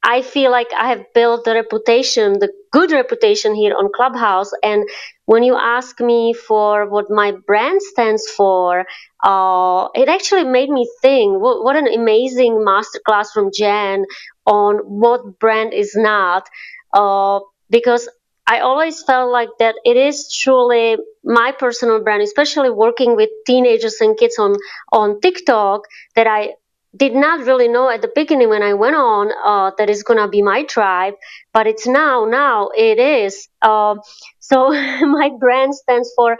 I 0.03 0.21
feel 0.21 0.51
like 0.51 0.69
I 0.75 0.89
have 0.89 1.05
built 1.13 1.43
the 1.45 1.53
reputation, 1.53 2.39
the 2.39 2.51
good 2.71 2.91
reputation 2.91 3.53
here 3.53 3.75
on 3.75 3.89
Clubhouse. 3.93 4.51
And 4.63 4.87
when 5.25 5.43
you 5.43 5.55
ask 5.57 5.99
me 5.99 6.33
for 6.33 6.89
what 6.89 7.09
my 7.09 7.33
brand 7.45 7.81
stands 7.81 8.27
for, 8.29 8.85
uh, 9.23 9.87
it 9.95 10.07
actually 10.07 10.45
made 10.45 10.69
me 10.69 10.89
think 11.01 11.41
what, 11.41 11.63
what 11.63 11.75
an 11.75 11.87
amazing 11.87 12.65
masterclass 12.65 13.27
from 13.33 13.51
Jan 13.53 14.05
on 14.45 14.77
what 14.77 15.39
brand 15.39 15.73
is 15.73 15.93
not. 15.95 16.47
Uh, 16.93 17.41
because 17.69 18.07
I 18.47 18.61
always 18.61 19.03
felt 19.03 19.31
like 19.31 19.49
that 19.59 19.75
it 19.85 19.97
is 19.97 20.31
truly 20.33 20.97
my 21.23 21.51
personal 21.51 22.01
brand, 22.03 22.23
especially 22.23 22.71
working 22.71 23.15
with 23.15 23.29
teenagers 23.45 23.97
and 24.01 24.17
kids 24.17 24.39
on, 24.39 24.55
on 24.91 25.21
TikTok, 25.21 25.81
that 26.15 26.25
I 26.25 26.53
did 26.95 27.13
not 27.13 27.45
really 27.45 27.67
know 27.67 27.89
at 27.89 28.01
the 28.01 28.11
beginning 28.13 28.49
when 28.49 28.63
I 28.63 28.73
went 28.73 28.95
on 28.95 29.31
uh, 29.31 29.71
that 29.77 29.89
it's 29.89 30.03
gonna 30.03 30.27
be 30.27 30.41
my 30.41 30.63
tribe, 30.63 31.13
but 31.53 31.67
it's 31.67 31.87
now. 31.87 32.25
Now 32.25 32.69
it 32.75 32.99
is. 32.99 33.47
Uh, 33.61 33.95
so 34.39 34.69
my 35.01 35.29
brand 35.39 35.75
stands 35.75 36.11
for 36.15 36.37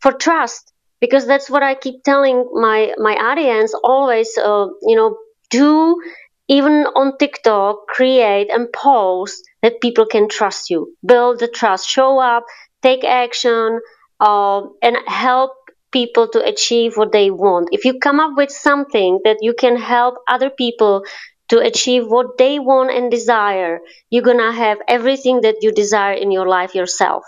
for 0.00 0.12
trust 0.12 0.72
because 1.00 1.26
that's 1.26 1.50
what 1.50 1.62
I 1.62 1.74
keep 1.74 2.02
telling 2.04 2.48
my 2.54 2.94
my 2.98 3.14
audience 3.14 3.74
always. 3.82 4.36
Uh, 4.38 4.66
you 4.82 4.96
know, 4.96 5.16
do 5.50 5.96
even 6.48 6.86
on 6.94 7.18
TikTok, 7.18 7.86
create 7.88 8.50
and 8.50 8.72
post 8.72 9.42
that 9.62 9.80
people 9.80 10.06
can 10.06 10.28
trust 10.28 10.70
you. 10.70 10.94
Build 11.04 11.40
the 11.40 11.48
trust. 11.48 11.88
Show 11.88 12.18
up. 12.18 12.44
Take 12.82 13.04
action. 13.04 13.80
Uh, 14.20 14.62
and 14.82 14.96
help 15.06 15.52
people 15.92 16.28
to 16.28 16.44
achieve 16.44 16.96
what 16.96 17.12
they 17.12 17.30
want. 17.30 17.68
If 17.72 17.84
you 17.84 17.98
come 17.98 18.20
up 18.20 18.36
with 18.36 18.50
something 18.50 19.20
that 19.24 19.38
you 19.40 19.54
can 19.54 19.76
help 19.76 20.16
other 20.28 20.50
people 20.50 21.04
to 21.48 21.58
achieve 21.60 22.06
what 22.06 22.36
they 22.38 22.58
want 22.58 22.90
and 22.90 23.10
desire, 23.10 23.80
you're 24.10 24.22
gonna 24.22 24.52
have 24.52 24.78
everything 24.86 25.40
that 25.42 25.56
you 25.62 25.72
desire 25.72 26.12
in 26.14 26.30
your 26.30 26.46
life 26.46 26.74
yourself. 26.74 27.24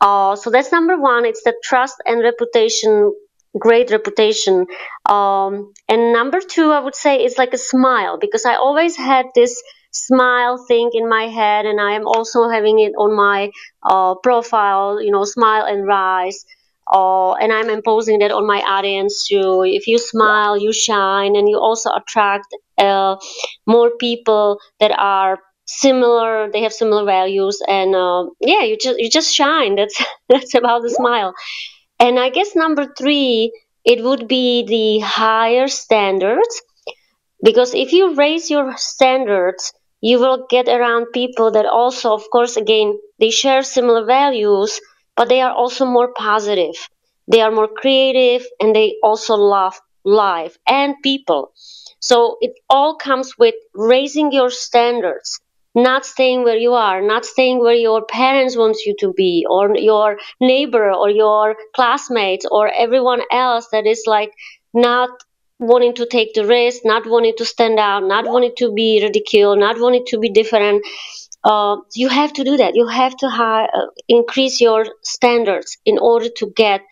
Uh, 0.00 0.36
so 0.36 0.50
that's 0.50 0.72
number 0.72 0.96
one. 0.98 1.24
It's 1.24 1.42
the 1.42 1.54
trust 1.62 1.96
and 2.06 2.22
reputation, 2.22 3.12
great 3.58 3.90
reputation. 3.90 4.66
Um, 5.08 5.72
and 5.88 6.12
number 6.12 6.40
two, 6.40 6.70
I 6.70 6.80
would 6.80 6.94
say, 6.94 7.24
is 7.24 7.36
like 7.38 7.52
a 7.52 7.58
smile 7.58 8.18
because 8.18 8.44
I 8.44 8.54
always 8.54 8.96
had 8.96 9.26
this 9.34 9.60
smile 9.90 10.64
thing 10.68 10.90
in 10.92 11.08
my 11.08 11.24
head, 11.26 11.66
and 11.66 11.80
I 11.80 11.92
am 11.92 12.06
also 12.06 12.48
having 12.48 12.78
it 12.78 12.92
on 12.96 13.16
my 13.16 13.50
uh, 13.82 14.14
profile. 14.16 15.02
You 15.02 15.10
know, 15.10 15.24
smile 15.24 15.64
and 15.66 15.86
rise 15.86 16.44
uh, 16.92 17.32
and 17.34 17.52
I'm 17.52 17.70
imposing 17.70 18.20
that 18.20 18.30
on 18.32 18.46
my 18.46 18.60
audience 18.60 19.26
too. 19.28 19.62
If 19.64 19.86
you 19.86 19.98
smile, 19.98 20.56
you 20.56 20.72
shine, 20.72 21.36
and 21.36 21.48
you 21.48 21.58
also 21.58 21.90
attract 21.94 22.46
uh, 22.78 23.16
more 23.66 23.90
people 23.98 24.58
that 24.80 24.92
are 24.98 25.38
similar. 25.66 26.50
They 26.50 26.62
have 26.62 26.72
similar 26.72 27.04
values, 27.04 27.60
and 27.66 27.94
uh, 27.94 28.26
yeah, 28.40 28.62
you 28.64 28.76
just 28.76 28.98
you 28.98 29.10
just 29.10 29.34
shine. 29.34 29.76
That's 29.76 30.02
that's 30.28 30.54
about 30.54 30.82
the 30.82 30.90
smile. 30.90 31.34
And 32.00 32.18
I 32.18 32.30
guess 32.30 32.56
number 32.56 32.86
three, 32.98 33.52
it 33.84 34.02
would 34.02 34.28
be 34.28 34.64
the 34.66 35.00
higher 35.06 35.68
standards, 35.68 36.62
because 37.42 37.74
if 37.74 37.92
you 37.92 38.14
raise 38.14 38.50
your 38.50 38.76
standards, 38.76 39.72
you 40.00 40.18
will 40.20 40.46
get 40.48 40.68
around 40.68 41.06
people 41.12 41.50
that 41.52 41.66
also, 41.66 42.14
of 42.14 42.28
course, 42.30 42.56
again, 42.56 42.98
they 43.18 43.30
share 43.30 43.62
similar 43.62 44.04
values 44.04 44.80
but 45.18 45.28
they 45.28 45.42
are 45.42 45.52
also 45.52 45.84
more 45.84 46.12
positive. 46.14 46.76
They 47.30 47.42
are 47.42 47.50
more 47.50 47.68
creative 47.68 48.46
and 48.60 48.74
they 48.74 48.94
also 49.02 49.34
love 49.34 49.74
life 50.04 50.56
and 50.66 50.94
people. 51.02 51.52
So 52.00 52.38
it 52.40 52.52
all 52.70 52.96
comes 52.96 53.36
with 53.36 53.56
raising 53.74 54.30
your 54.32 54.48
standards, 54.50 55.40
not 55.74 56.06
staying 56.06 56.44
where 56.44 56.56
you 56.56 56.72
are, 56.74 57.02
not 57.02 57.26
staying 57.26 57.58
where 57.58 57.74
your 57.74 58.06
parents 58.06 58.56
want 58.56 58.78
you 58.86 58.94
to 59.00 59.12
be, 59.12 59.44
or 59.50 59.76
your 59.76 60.18
neighbor, 60.40 60.92
or 60.92 61.10
your 61.10 61.56
classmates, 61.74 62.46
or 62.50 62.72
everyone 62.72 63.22
else 63.32 63.66
that 63.72 63.86
is 63.86 64.04
like 64.06 64.32
not 64.72 65.10
wanting 65.58 65.94
to 65.96 66.06
take 66.06 66.32
the 66.34 66.46
risk, 66.46 66.82
not 66.84 67.04
wanting 67.06 67.34
to 67.36 67.44
stand 67.44 67.80
out, 67.80 68.04
not 68.04 68.26
wanting 68.26 68.54
to 68.58 68.72
be 68.72 69.00
ridiculed, 69.02 69.58
not 69.58 69.80
wanting 69.80 70.04
to 70.06 70.18
be 70.20 70.30
different 70.30 70.84
uh, 71.44 71.76
you 71.94 72.08
have 72.08 72.32
to 72.34 72.44
do 72.44 72.56
that. 72.56 72.74
You 72.74 72.86
have 72.88 73.16
to 73.18 73.28
high, 73.28 73.64
uh, 73.66 73.86
increase 74.08 74.60
your 74.60 74.86
standards 75.02 75.78
in 75.84 75.98
order 75.98 76.28
to 76.38 76.52
get 76.54 76.82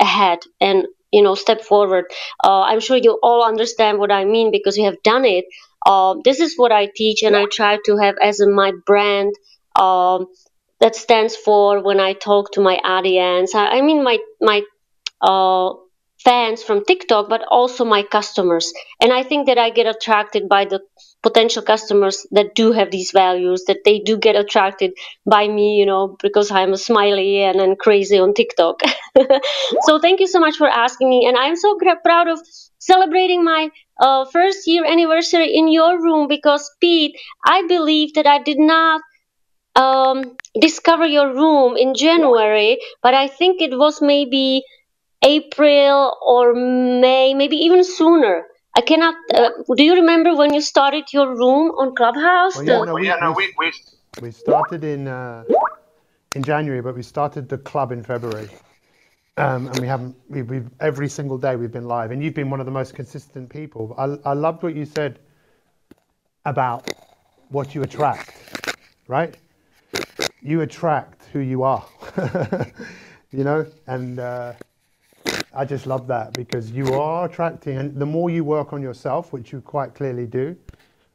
ahead 0.00 0.40
and 0.60 0.86
you 1.12 1.22
know 1.22 1.34
step 1.34 1.62
forward. 1.62 2.06
Uh, 2.42 2.62
I'm 2.62 2.80
sure 2.80 2.96
you 2.96 3.18
all 3.22 3.44
understand 3.44 3.98
what 3.98 4.12
I 4.12 4.24
mean 4.24 4.50
because 4.50 4.76
you 4.76 4.84
have 4.84 5.02
done 5.02 5.24
it. 5.24 5.44
Uh, 5.86 6.16
this 6.24 6.40
is 6.40 6.54
what 6.56 6.72
I 6.72 6.88
teach, 6.94 7.22
and 7.22 7.36
I 7.36 7.46
try 7.46 7.78
to 7.86 7.96
have 7.98 8.16
as 8.22 8.40
my 8.46 8.72
brand. 8.86 9.34
Um, 9.76 10.26
that 10.80 10.94
stands 10.96 11.34
for 11.36 11.82
when 11.82 12.00
I 12.00 12.12
talk 12.12 12.52
to 12.52 12.60
my 12.60 12.76
audience. 12.84 13.54
I, 13.54 13.66
I 13.78 13.80
mean, 13.80 14.02
my 14.04 14.18
my 14.40 14.62
uh, 15.20 15.74
fans 16.24 16.62
from 16.62 16.84
TikTok, 16.84 17.28
but 17.28 17.42
also 17.50 17.84
my 17.84 18.02
customers. 18.02 18.72
And 19.00 19.12
I 19.12 19.22
think 19.22 19.46
that 19.46 19.58
I 19.58 19.70
get 19.70 19.86
attracted 19.86 20.48
by 20.48 20.64
the 20.64 20.80
potential 21.24 21.62
customers 21.62 22.26
that 22.30 22.54
do 22.54 22.70
have 22.72 22.90
these 22.92 23.10
values, 23.10 23.64
that 23.66 23.78
they 23.84 23.98
do 23.98 24.16
get 24.16 24.36
attracted 24.36 24.92
by 25.26 25.48
me, 25.48 25.76
you 25.78 25.86
know, 25.86 26.16
because 26.22 26.50
I'm 26.52 26.74
a 26.74 26.78
smiley 26.78 27.42
and, 27.42 27.60
and 27.60 27.78
crazy 27.78 28.18
on 28.18 28.34
TikTok. 28.34 28.82
so 29.86 29.98
thank 29.98 30.20
you 30.20 30.28
so 30.28 30.38
much 30.38 30.56
for 30.56 30.68
asking 30.68 31.08
me. 31.08 31.26
And 31.26 31.36
I'm 31.36 31.56
so 31.56 31.76
proud 32.04 32.28
of 32.28 32.38
celebrating 32.78 33.42
my 33.42 33.70
uh, 34.00 34.26
first 34.26 34.68
year 34.68 34.84
anniversary 34.84 35.50
in 35.54 35.72
your 35.72 36.00
room 36.02 36.28
because, 36.28 36.70
Pete, 36.80 37.16
I 37.44 37.66
believe 37.66 38.14
that 38.14 38.26
I 38.26 38.38
did 38.42 38.58
not 38.58 39.00
um, 39.76 40.36
discover 40.60 41.06
your 41.06 41.34
room 41.34 41.76
in 41.76 41.94
January, 41.94 42.78
but 43.02 43.14
I 43.14 43.28
think 43.28 43.60
it 43.62 43.76
was 43.76 44.00
maybe 44.02 44.62
April 45.24 46.16
or 46.24 46.54
May, 46.54 47.34
maybe 47.34 47.56
even 47.56 47.82
sooner. 47.82 48.44
I 48.76 48.80
cannot. 48.80 49.14
Uh, 49.32 49.50
do 49.76 49.84
you 49.84 49.94
remember 49.94 50.34
when 50.34 50.52
you 50.52 50.60
started 50.60 51.12
your 51.12 51.28
room 51.36 51.70
on 51.78 51.94
Clubhouse? 51.94 52.56
Well, 52.56 52.64
yeah, 52.64 52.84
no, 52.84 52.94
we, 52.94 53.06
yeah, 53.06 53.16
no, 53.20 53.32
we, 53.32 53.54
we, 53.56 53.72
we 54.20 54.30
started 54.32 54.82
in 54.82 55.06
uh, 55.06 55.44
in 56.34 56.42
January, 56.42 56.82
but 56.82 56.96
we 56.96 57.02
started 57.02 57.48
the 57.48 57.58
club 57.58 57.92
in 57.92 58.02
February, 58.02 58.48
um, 59.36 59.68
and 59.68 59.78
we 59.78 59.86
haven't. 59.86 60.16
We, 60.28 60.42
we've 60.42 60.68
every 60.80 61.08
single 61.08 61.38
day 61.38 61.54
we've 61.54 61.70
been 61.70 61.86
live, 61.86 62.10
and 62.10 62.22
you've 62.22 62.34
been 62.34 62.50
one 62.50 62.58
of 62.58 62.66
the 62.66 62.72
most 62.72 62.94
consistent 62.94 63.48
people. 63.48 63.94
I, 63.96 64.30
I 64.30 64.32
loved 64.34 64.64
what 64.64 64.74
you 64.74 64.86
said 64.86 65.20
about 66.44 66.90
what 67.50 67.76
you 67.76 67.82
attract, 67.82 68.32
right? 69.06 69.36
You 70.42 70.62
attract 70.62 71.26
who 71.32 71.38
you 71.38 71.62
are, 71.62 71.86
you 73.30 73.44
know, 73.44 73.66
and. 73.86 74.18
Uh, 74.18 74.54
I 75.56 75.64
just 75.64 75.86
love 75.86 76.06
that 76.08 76.32
because 76.32 76.70
you 76.70 76.94
are 76.94 77.26
attracting, 77.26 77.78
and 77.78 77.96
the 77.96 78.06
more 78.06 78.30
you 78.30 78.44
work 78.44 78.72
on 78.72 78.82
yourself, 78.82 79.32
which 79.32 79.52
you 79.52 79.60
quite 79.60 79.94
clearly 79.94 80.26
do, 80.26 80.56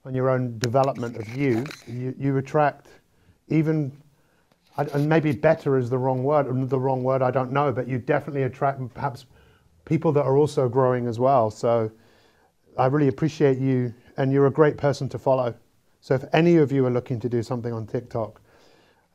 on 0.06 0.16
your 0.16 0.30
own 0.30 0.58
development 0.60 1.18
of 1.18 1.28
you, 1.36 1.66
you, 1.88 2.16
you 2.18 2.38
attract 2.38 2.88
even, 3.50 3.92
and 4.78 5.10
maybe 5.10 5.34
better 5.34 5.78
is 5.78 5.90
the 5.90 5.98
wrong 5.98 6.24
word, 6.24 6.70
the 6.70 6.80
wrong 6.80 7.04
word, 7.04 7.22
I 7.22 7.32
don't 7.32 7.52
know, 7.52 7.72
but 7.72 7.88
you 7.88 7.98
definitely 7.98 8.44
attract 8.44 8.82
perhaps 8.94 9.26
people 9.84 10.12
that 10.14 10.24
are 10.24 10.38
also 10.38 10.70
growing 10.70 11.08
as 11.08 11.20
well. 11.20 11.52
So 11.52 11.92
I 12.78 12.86
really 12.86 13.10
appreciate 13.10 13.58
you, 13.58 13.94
and 14.18 14.32
you're 14.32 14.48
a 14.48 14.52
great 14.52 14.78
person 14.78 15.10
to 15.10 15.20
follow. 15.20 15.54
So 16.00 16.16
if 16.16 16.24
any 16.32 16.56
of 16.56 16.72
you 16.72 16.86
are 16.86 16.92
looking 16.92 17.20
to 17.20 17.28
do 17.28 17.44
something 17.44 17.74
on 17.74 17.86
TikTok, 17.86 18.42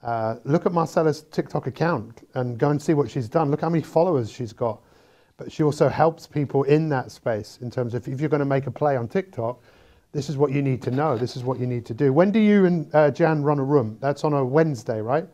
uh, 0.03 0.37
look 0.45 0.67
at 0.67 0.73
Marcella's 0.73 1.23
TikTok 1.23 1.67
account 1.67 2.29
and 2.35 2.59
go 2.59 2.69
and 2.69 2.83
see 2.83 2.93
what 2.93 3.11
she's 3.11 3.27
done. 3.27 3.51
Look 3.51 3.63
how 3.63 3.71
many 3.71 3.83
followers 3.83 4.31
she's 4.31 4.53
got 4.53 4.83
but 5.37 5.51
she 5.51 5.63
also 5.63 5.89
helps 5.89 6.27
people 6.27 6.65
in 6.65 6.89
that 6.91 7.11
space 7.11 7.59
in 7.61 7.71
terms 7.71 7.95
of 7.95 8.07
if 8.09 8.21
you're 8.21 8.29
going 8.29 8.41
to 8.41 8.47
make 8.47 8.67
a 8.67 8.71
play 8.71 8.97
on 8.97 9.09
TikTok, 9.09 9.61
this 10.13 10.29
is 10.31 10.37
what 10.37 10.53
you 10.53 10.63
need 10.63 10.83
to 10.83 10.91
know. 10.91 11.19
This 11.19 11.37
is 11.37 11.45
what 11.45 11.59
you 11.59 11.67
need 11.67 11.85
to 11.87 11.95
do. 11.95 12.13
When 12.13 12.31
do 12.31 12.39
you 12.39 12.67
and 12.67 12.95
uh, 12.95 13.11
Jan 13.11 13.43
run 13.43 13.59
a 13.59 13.65
room? 13.65 13.99
That's 14.01 14.25
on 14.25 14.33
a 14.33 14.45
Wednesday, 14.45 15.01
right? 15.01 15.27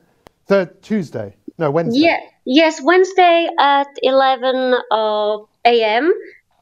Third 0.46 0.82
Tuesday? 0.82 1.36
No, 1.58 1.70
Wednesday. 1.70 2.00
Yeah. 2.00 2.18
Yes, 2.46 2.80
Wednesday 2.82 3.48
at 3.58 3.88
11 4.02 4.74
uh, 4.90 5.38
a.m 5.66 6.12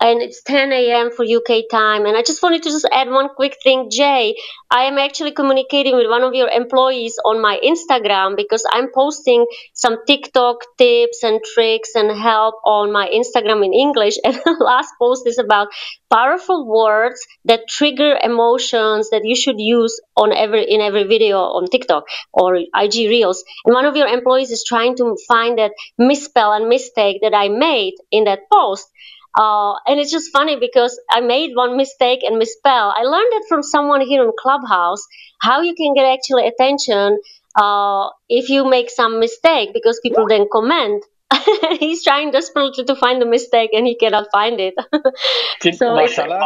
and 0.01 0.22
it's 0.22 0.42
10 0.42 0.92
a.m. 0.92 1.11
for 1.11 1.24
UK 1.24 1.64
time. 1.70 2.07
And 2.07 2.16
I 2.16 2.22
just 2.22 2.42
wanted 2.42 2.62
to 2.64 2.70
just 2.70 2.88
add 2.92 3.09
one 3.11 3.28
quick 3.34 3.57
thing, 3.62 3.90
Jay. 3.90 4.36
I 4.70 4.84
am 4.84 4.99
actually 4.99 5.32
communicating 5.32 5.96
with 5.96 6.09
one 6.09 6.22
of 6.22 6.34
your 6.34 6.49
employees 6.49 7.16
on 7.24 7.40
my 7.40 7.59
Instagram 7.64 8.36
because 8.36 8.64
I'm 8.70 8.88
posting 8.94 9.46
some 9.74 9.99
TikTok 10.07 10.59
tips 10.78 11.24
and 11.24 11.40
tricks 11.42 11.94
and 11.94 12.11
help 12.11 12.57
on 12.64 12.92
my 12.92 13.09
Instagram 13.09 13.64
in 13.64 13.72
English. 13.74 14.16
And 14.24 14.34
the 14.34 14.57
last 14.61 14.92
post 15.01 15.26
is 15.26 15.38
about 15.38 15.68
powerful 16.11 16.66
words 16.66 17.26
that 17.44 17.68
trigger 17.68 18.18
emotions 18.22 19.11
that 19.11 19.24
you 19.24 19.34
should 19.36 19.59
use 19.61 20.01
on 20.16 20.32
every 20.32 20.64
in 20.64 20.80
every 20.80 21.05
video 21.05 21.38
on 21.38 21.66
TikTok 21.68 22.05
or 22.32 22.57
IG 22.57 23.09
Reels. 23.09 23.44
And 23.64 23.74
one 23.74 23.84
of 23.86 23.96
your 23.96 24.07
employees 24.09 24.51
is 24.51 24.64
trying 24.64 24.96
to 24.96 25.16
find 25.26 25.59
that 25.59 25.72
misspell 25.99 26.53
and 26.53 26.68
mistake 26.68 27.18
that 27.22 27.34
I 27.34 27.49
made 27.49 27.94
in 28.11 28.24
that 28.24 28.40
post. 28.53 28.86
Uh, 29.35 29.74
and 29.87 30.01
it's 30.01 30.11
just 30.11 30.33
funny 30.33 30.57
because 30.57 30.99
I 31.11 31.20
made 31.20 31.55
one 31.55 31.76
mistake 31.76 32.20
and 32.22 32.39
misspell. 32.39 32.93
I 32.97 33.03
learned 33.03 33.33
it 33.33 33.45
from 33.49 33.62
someone 33.62 34.01
here 34.01 34.22
in 34.22 34.33
Clubhouse 34.39 35.07
how 35.41 35.61
you 35.61 35.74
can 35.74 35.95
get 35.95 36.05
actually 36.05 36.47
attention 36.49 37.18
uh, 37.57 38.09
if 38.29 38.49
you 38.49 38.68
make 38.68 38.91
some 38.91 39.20
mistake 39.20 39.70
because 39.72 40.01
people 40.03 40.26
then 40.26 40.47
comment. 40.51 41.05
He's 41.79 42.03
trying 42.03 42.31
desperately 42.31 42.85
to 42.85 42.97
find 42.97 43.20
the 43.20 43.26
mistake 43.26 43.70
and 43.72 43.87
he 43.87 43.97
cannot 43.97 44.29
find 44.33 44.59
it. 44.61 44.74
so 45.76 45.95
Marcella? 45.95 46.41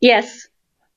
Yes. 0.00 0.48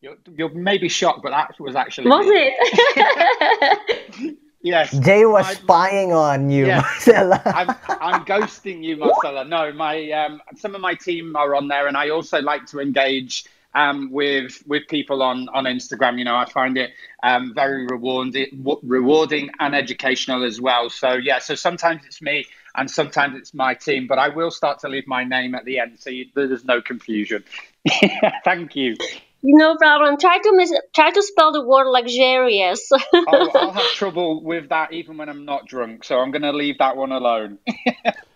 You're, 0.02 0.16
you're 0.38 0.54
maybe 0.54 0.88
shocked, 0.88 1.22
but 1.22 1.32
that 1.32 1.60
was 1.60 1.76
actually. 1.76 2.08
Was 2.08 2.26
me. 2.26 2.56
it? 2.56 4.38
Yes. 4.62 4.92
Jay 5.00 5.26
was 5.26 5.46
I, 5.46 5.54
spying 5.54 6.12
on 6.12 6.50
you, 6.50 6.66
yes, 6.66 6.84
Marcella. 6.84 7.42
I'm, 7.46 7.70
I'm, 8.02 8.26
ghosting 8.26 8.84
you, 8.84 8.98
Marcella. 8.98 9.46
No, 9.46 9.72
my 9.72 10.12
um, 10.12 10.42
some 10.58 10.76
of 10.76 10.82
my 10.82 10.96
team 10.96 11.36
are 11.36 11.56
on 11.56 11.70
there, 11.70 11.88
and 11.88 11.96
I 11.96 12.10
also 12.10 12.42
like 12.42 12.66
to 12.68 12.80
engage 12.82 13.46
um, 13.74 14.12
with 14.12 14.62
with 14.68 14.88
people 14.90 15.24
on 15.24 15.48
on 15.50 15.64
Instagram. 15.64 16.18
You 16.18 16.26
know, 16.26 16.36
I 16.36 16.46
find 16.46 16.78
it 16.78 16.92
um, 17.24 17.54
very 17.56 17.86
rewarding, 17.86 18.66
rewarding 18.84 19.50
and 19.60 19.74
educational 19.74 20.44
as 20.44 20.60
well. 20.60 20.90
So 20.90 21.14
yeah, 21.14 21.40
so 21.40 21.56
sometimes 21.56 22.02
it's 22.06 22.22
me 22.22 22.46
and 22.76 22.90
sometimes 22.90 23.38
it's 23.38 23.54
my 23.54 23.74
team, 23.74 24.08
but 24.08 24.20
I 24.20 24.30
will 24.30 24.52
start 24.52 24.80
to 24.80 24.90
leave 24.90 25.08
my 25.08 25.24
name 25.24 25.56
at 25.56 25.66
the 25.66 25.80
end, 25.80 26.00
so 26.00 26.10
you, 26.10 26.26
there's 26.36 26.66
no 26.66 26.82
confusion. 26.82 27.44
Thank 28.44 28.76
you. 28.76 28.96
No 29.42 29.78
problem. 29.78 30.18
Try 30.18 30.38
to 30.38 30.52
miss, 30.56 30.74
try 30.94 31.12
to 31.12 31.22
spell 31.22 31.52
the 31.52 31.66
word 31.66 31.88
luxurious. 31.88 32.90
I'll, 33.28 33.52
I'll 33.56 33.72
have 33.72 33.86
trouble 33.94 34.44
with 34.44 34.70
that 34.70 34.92
even 34.92 35.18
when 35.18 35.30
I'm 35.30 35.46
not 35.46 35.66
drunk, 35.66 36.04
so 36.04 36.20
I'm 36.20 36.32
going 36.32 36.42
to 36.42 36.52
leave 36.52 36.78
that 36.80 36.98
one 36.98 37.12
alone. 37.12 37.60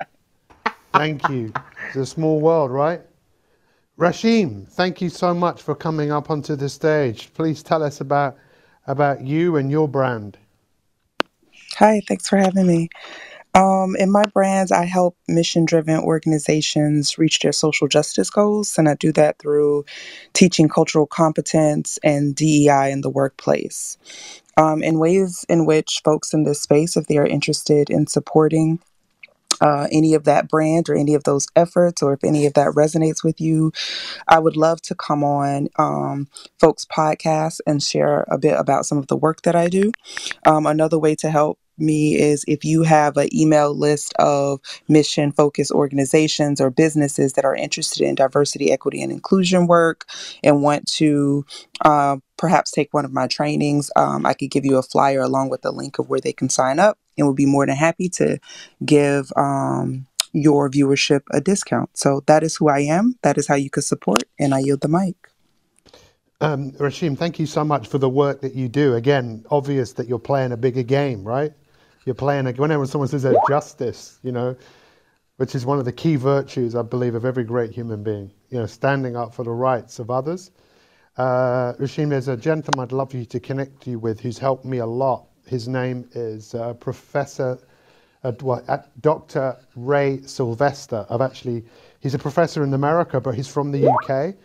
thank 0.93 1.27
you. 1.29 1.51
It's 1.87 1.97
a 1.97 2.05
small 2.05 2.39
world, 2.39 2.71
right? 2.71 3.01
Rashim, 3.99 4.67
thank 4.67 5.01
you 5.01 5.09
so 5.09 5.33
much 5.33 5.61
for 5.61 5.75
coming 5.75 6.11
up 6.11 6.31
onto 6.31 6.55
the 6.55 6.69
stage. 6.69 7.31
Please 7.33 7.61
tell 7.61 7.83
us 7.83 8.01
about 8.01 8.37
about 8.87 9.21
you 9.21 9.55
and 9.55 9.69
your 9.69 9.87
brand. 9.87 10.37
Hi, 11.77 12.01
thanks 12.07 12.27
for 12.27 12.37
having 12.37 12.67
me. 12.67 12.89
Um, 13.55 13.95
in 13.97 14.11
my 14.11 14.23
brands, 14.33 14.71
I 14.71 14.85
help 14.85 15.15
mission 15.27 15.65
driven 15.65 15.99
organizations 15.99 17.17
reach 17.17 17.39
their 17.39 17.51
social 17.51 17.87
justice 17.87 18.29
goals, 18.29 18.77
and 18.77 18.89
I 18.89 18.95
do 18.95 19.11
that 19.13 19.37
through 19.39 19.85
teaching 20.33 20.67
cultural 20.67 21.05
competence 21.05 21.99
and 22.03 22.35
DEI 22.35 22.91
in 22.91 23.01
the 23.01 23.11
workplace. 23.11 23.97
Um, 24.57 24.83
in 24.83 24.99
ways 24.99 25.45
in 25.49 25.65
which 25.65 26.01
folks 26.03 26.33
in 26.33 26.43
this 26.43 26.61
space, 26.61 26.97
if 26.97 27.07
they 27.07 27.17
are 27.17 27.25
interested 27.25 27.89
in 27.89 28.07
supporting 28.07 28.79
uh, 29.61 29.87
any 29.91 30.13
of 30.13 30.23
that 30.25 30.47
brand 30.47 30.89
or 30.89 30.95
any 30.95 31.13
of 31.13 31.23
those 31.23 31.47
efforts, 31.55 32.01
or 32.01 32.13
if 32.13 32.23
any 32.23 32.45
of 32.45 32.53
that 32.53 32.73
resonates 32.73 33.23
with 33.23 33.39
you, 33.39 33.71
I 34.27 34.39
would 34.39 34.57
love 34.57 34.81
to 34.83 34.95
come 34.95 35.23
on 35.23 35.69
um, 35.77 36.27
folks' 36.59 36.85
podcasts 36.85 37.59
and 37.65 37.81
share 37.81 38.25
a 38.29 38.37
bit 38.37 38.59
about 38.59 38.85
some 38.85 38.97
of 38.97 39.07
the 39.07 39.17
work 39.17 39.43
that 39.43 39.55
I 39.55 39.69
do. 39.69 39.91
Um, 40.45 40.65
another 40.65 40.99
way 40.99 41.15
to 41.15 41.29
help 41.29 41.59
me 41.77 42.15
is 42.15 42.45
if 42.47 42.63
you 42.63 42.83
have 42.83 43.17
an 43.17 43.33
email 43.35 43.75
list 43.75 44.13
of 44.19 44.59
mission 44.87 45.31
focused 45.31 45.71
organizations 45.71 46.61
or 46.61 46.69
businesses 46.69 47.33
that 47.33 47.45
are 47.45 47.55
interested 47.55 48.01
in 48.01 48.15
diversity, 48.15 48.71
equity, 48.71 49.01
and 49.01 49.11
inclusion 49.11 49.67
work 49.67 50.05
and 50.43 50.61
want 50.61 50.87
to 50.87 51.45
uh, 51.81 52.17
perhaps 52.37 52.71
take 52.71 52.93
one 52.93 53.05
of 53.05 53.13
my 53.13 53.27
trainings, 53.27 53.91
um, 53.95 54.25
I 54.25 54.33
could 54.33 54.51
give 54.51 54.65
you 54.65 54.77
a 54.77 54.83
flyer 54.83 55.21
along 55.21 55.49
with 55.49 55.65
a 55.65 55.71
link 55.71 55.99
of 55.99 56.09
where 56.09 56.21
they 56.21 56.33
can 56.33 56.49
sign 56.49 56.79
up 56.79 56.97
and 57.17 57.27
would 57.27 57.35
be 57.35 57.45
more 57.45 57.65
than 57.65 57.75
happy 57.75 58.09
to 58.09 58.39
give. 58.85 59.31
Um, 59.35 60.07
your 60.33 60.69
viewership 60.69 61.21
a 61.31 61.39
discount. 61.39 61.95
So 61.95 62.23
that 62.25 62.43
is 62.43 62.55
who 62.55 62.67
I 62.67 62.79
am. 62.79 63.17
That 63.21 63.37
is 63.37 63.47
how 63.47 63.55
you 63.55 63.69
could 63.69 63.83
support, 63.83 64.23
and 64.39 64.53
I 64.53 64.59
yield 64.59 64.81
the 64.81 64.87
mic. 64.87 65.15
Um, 66.41 66.71
Rashim, 66.73 67.17
thank 67.17 67.39
you 67.39 67.45
so 67.45 67.63
much 67.63 67.87
for 67.87 67.99
the 67.99 68.09
work 68.09 68.41
that 68.41 68.53
you 68.53 68.67
do. 68.67 68.95
Again, 68.95 69.45
obvious 69.49 69.93
that 69.93 70.09
you're 70.09 70.19
playing 70.19 70.51
a 70.51 70.57
bigger 70.57 70.83
game, 70.83 71.23
right? 71.23 71.53
You're 72.05 72.15
playing 72.15 72.45
whenever 72.55 72.85
someone 72.85 73.07
says 73.07 73.23
that 73.23 73.39
justice, 73.47 74.19
you 74.23 74.31
know, 74.31 74.55
which 75.37 75.55
is 75.55 75.65
one 75.65 75.79
of 75.79 75.85
the 75.85 75.91
key 75.91 76.15
virtues 76.15 76.75
I 76.75 76.81
believe 76.81 77.15
of 77.15 77.25
every 77.25 77.43
great 77.43 77.71
human 77.71 78.03
being, 78.03 78.31
you 78.49 78.59
know, 78.59 78.65
standing 78.65 79.15
up 79.15 79.33
for 79.33 79.43
the 79.43 79.51
rights 79.51 79.99
of 79.99 80.09
others. 80.11 80.51
Uh, 81.17 81.73
Rashim, 81.79 82.09
there's 82.09 82.27
a 82.27 82.37
gentleman 82.37 82.83
I'd 82.83 82.91
love 82.91 83.13
you 83.13 83.25
to 83.25 83.39
connect 83.39 83.87
you 83.87 83.99
with 83.99 84.19
who's 84.19 84.37
helped 84.37 84.65
me 84.65 84.79
a 84.79 84.85
lot. 84.85 85.27
His 85.45 85.67
name 85.67 86.07
is 86.13 86.55
uh, 86.55 86.73
Professor, 86.73 87.59
uh, 88.23 88.31
Dr. 89.01 89.57
Ray 89.75 90.21
Sylvester. 90.23 91.05
I've 91.09 91.21
actually, 91.21 91.63
he's 91.99 92.13
a 92.13 92.19
professor 92.19 92.63
in 92.63 92.73
America, 92.73 93.19
but 93.19 93.35
he's 93.35 93.47
from 93.47 93.71
the 93.71 93.87
UK. 93.87 94.35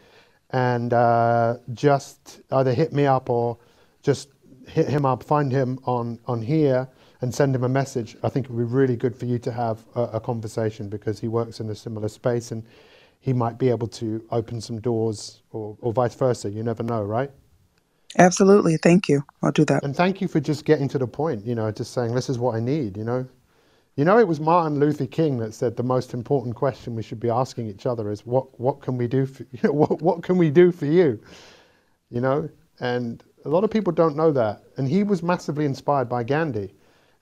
And 0.50 0.92
uh, 0.92 1.56
just 1.74 2.40
either 2.50 2.72
hit 2.72 2.92
me 2.92 3.06
up 3.06 3.28
or 3.30 3.58
just 4.02 4.30
hit 4.66 4.88
him 4.88 5.04
up, 5.04 5.22
find 5.22 5.52
him 5.52 5.78
on, 5.84 6.18
on 6.26 6.42
here 6.42 6.88
and 7.20 7.34
send 7.34 7.54
him 7.54 7.64
a 7.64 7.68
message. 7.68 8.16
I 8.22 8.28
think 8.28 8.46
it 8.46 8.52
would 8.52 8.68
be 8.68 8.74
really 8.74 8.96
good 8.96 9.16
for 9.16 9.26
you 9.26 9.38
to 9.40 9.52
have 9.52 9.84
a, 9.94 10.02
a 10.14 10.20
conversation 10.20 10.88
because 10.88 11.18
he 11.18 11.28
works 11.28 11.60
in 11.60 11.68
a 11.70 11.74
similar 11.74 12.08
space 12.08 12.52
and 12.52 12.62
he 13.20 13.32
might 13.32 13.58
be 13.58 13.68
able 13.70 13.88
to 13.88 14.24
open 14.30 14.60
some 14.60 14.80
doors 14.80 15.42
or, 15.50 15.76
or 15.80 15.92
vice 15.92 16.14
versa. 16.14 16.50
You 16.50 16.62
never 16.62 16.82
know, 16.82 17.02
right? 17.02 17.30
Absolutely. 18.16 18.76
Thank 18.78 19.08
you. 19.08 19.22
I'll 19.42 19.52
do 19.52 19.64
that. 19.66 19.82
And 19.82 19.94
thank 19.94 20.20
you 20.20 20.28
for 20.28 20.40
just 20.40 20.64
getting 20.64 20.88
to 20.88 20.98
the 20.98 21.06
point, 21.06 21.44
you 21.44 21.54
know, 21.54 21.70
just 21.70 21.92
saying, 21.92 22.14
this 22.14 22.30
is 22.30 22.38
what 22.38 22.54
I 22.54 22.60
need, 22.60 22.96
you 22.96 23.04
know. 23.04 23.26
You 23.96 24.04
know, 24.04 24.18
it 24.18 24.28
was 24.28 24.38
Martin 24.38 24.78
Luther 24.78 25.06
King 25.06 25.38
that 25.38 25.52
said 25.52 25.76
the 25.76 25.82
most 25.82 26.14
important 26.14 26.54
question 26.54 26.94
we 26.94 27.02
should 27.02 27.18
be 27.18 27.30
asking 27.30 27.66
each 27.66 27.84
other 27.84 28.10
is, 28.10 28.24
what, 28.24 28.58
what 28.60 28.80
can 28.80 28.96
we 28.96 29.08
do 29.08 29.26
for 29.26 29.44
you? 29.50 29.72
what, 29.72 30.00
what 30.00 30.22
can 30.22 30.38
we 30.38 30.50
do 30.50 30.70
for 30.70 30.86
you? 30.86 31.20
You 32.08 32.20
know, 32.20 32.48
and 32.80 33.22
a 33.44 33.48
lot 33.48 33.64
of 33.64 33.70
people 33.70 33.92
don't 33.92 34.16
know 34.16 34.30
that. 34.32 34.62
And 34.76 34.88
he 34.88 35.02
was 35.02 35.22
massively 35.22 35.64
inspired 35.64 36.08
by 36.08 36.22
Gandhi. 36.22 36.72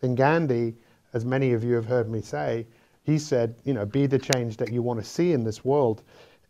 And 0.06 0.16
Gandhi, 0.16 0.74
as 1.12 1.24
many 1.24 1.52
of 1.52 1.64
you 1.64 1.74
have 1.74 1.84
heard 1.84 2.08
me 2.08 2.22
say, 2.22 2.66
he 3.02 3.18
said, 3.18 3.56
you 3.64 3.74
know, 3.74 3.84
be 3.84 4.06
the 4.06 4.18
change 4.18 4.56
that 4.56 4.72
you 4.72 4.80
want 4.80 5.00
to 5.00 5.04
see 5.04 5.32
in 5.32 5.44
this 5.44 5.64
world. 5.64 6.02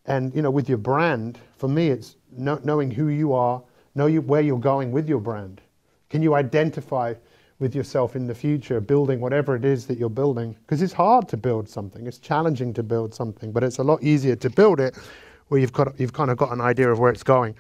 And, 0.05 0.35
you 0.35 0.43
know, 0.43 0.51
with 0.51 0.69
your 0.69 0.79
brand, 0.79 1.39
for 1.57 1.69
me, 1.69 1.89
it's 1.89 2.17
know, 2.37 2.61
knowing 2.65 2.91
who 2.91 3.09
you 3.09 3.33
are, 3.33 3.63
know 3.95 4.09
where 4.11 4.43
you're 4.43 4.59
going 4.59 4.93
with 4.93 5.09
your 5.09 5.21
brand. 5.21 5.61
Can 6.11 6.23
you 6.23 6.35
identify 6.35 7.15
with 7.59 7.75
yourself 7.75 8.15
in 8.15 8.27
the 8.27 8.35
future, 8.35 8.79
building 8.79 9.21
whatever 9.21 9.57
it 9.57 9.65
is 9.65 9.87
that 9.87 9.99
you're 9.99 10.11
building? 10.11 10.55
Because 10.67 10.83
it's 10.83 10.93
hard 10.93 11.29
to 11.31 11.37
build 11.37 11.69
something. 11.69 12.07
It's 12.07 12.19
challenging 12.19 12.75
to 12.75 12.83
build 12.83 13.15
something, 13.15 13.53
but 13.53 13.65
it's 13.65 13.79
a 13.79 13.83
lot 13.83 14.03
easier 14.03 14.37
to 14.37 14.51
build 14.51 14.81
it 14.81 14.97
where 15.49 15.61
you've 15.61 15.73
got 15.73 15.99
you've 15.99 16.13
kind 16.13 16.31
of 16.31 16.37
got 16.37 16.53
an 16.53 16.61
idea 16.61 16.91
of 16.91 16.99
where 16.99 17.11
it's 17.11 17.23
going. 17.23 17.55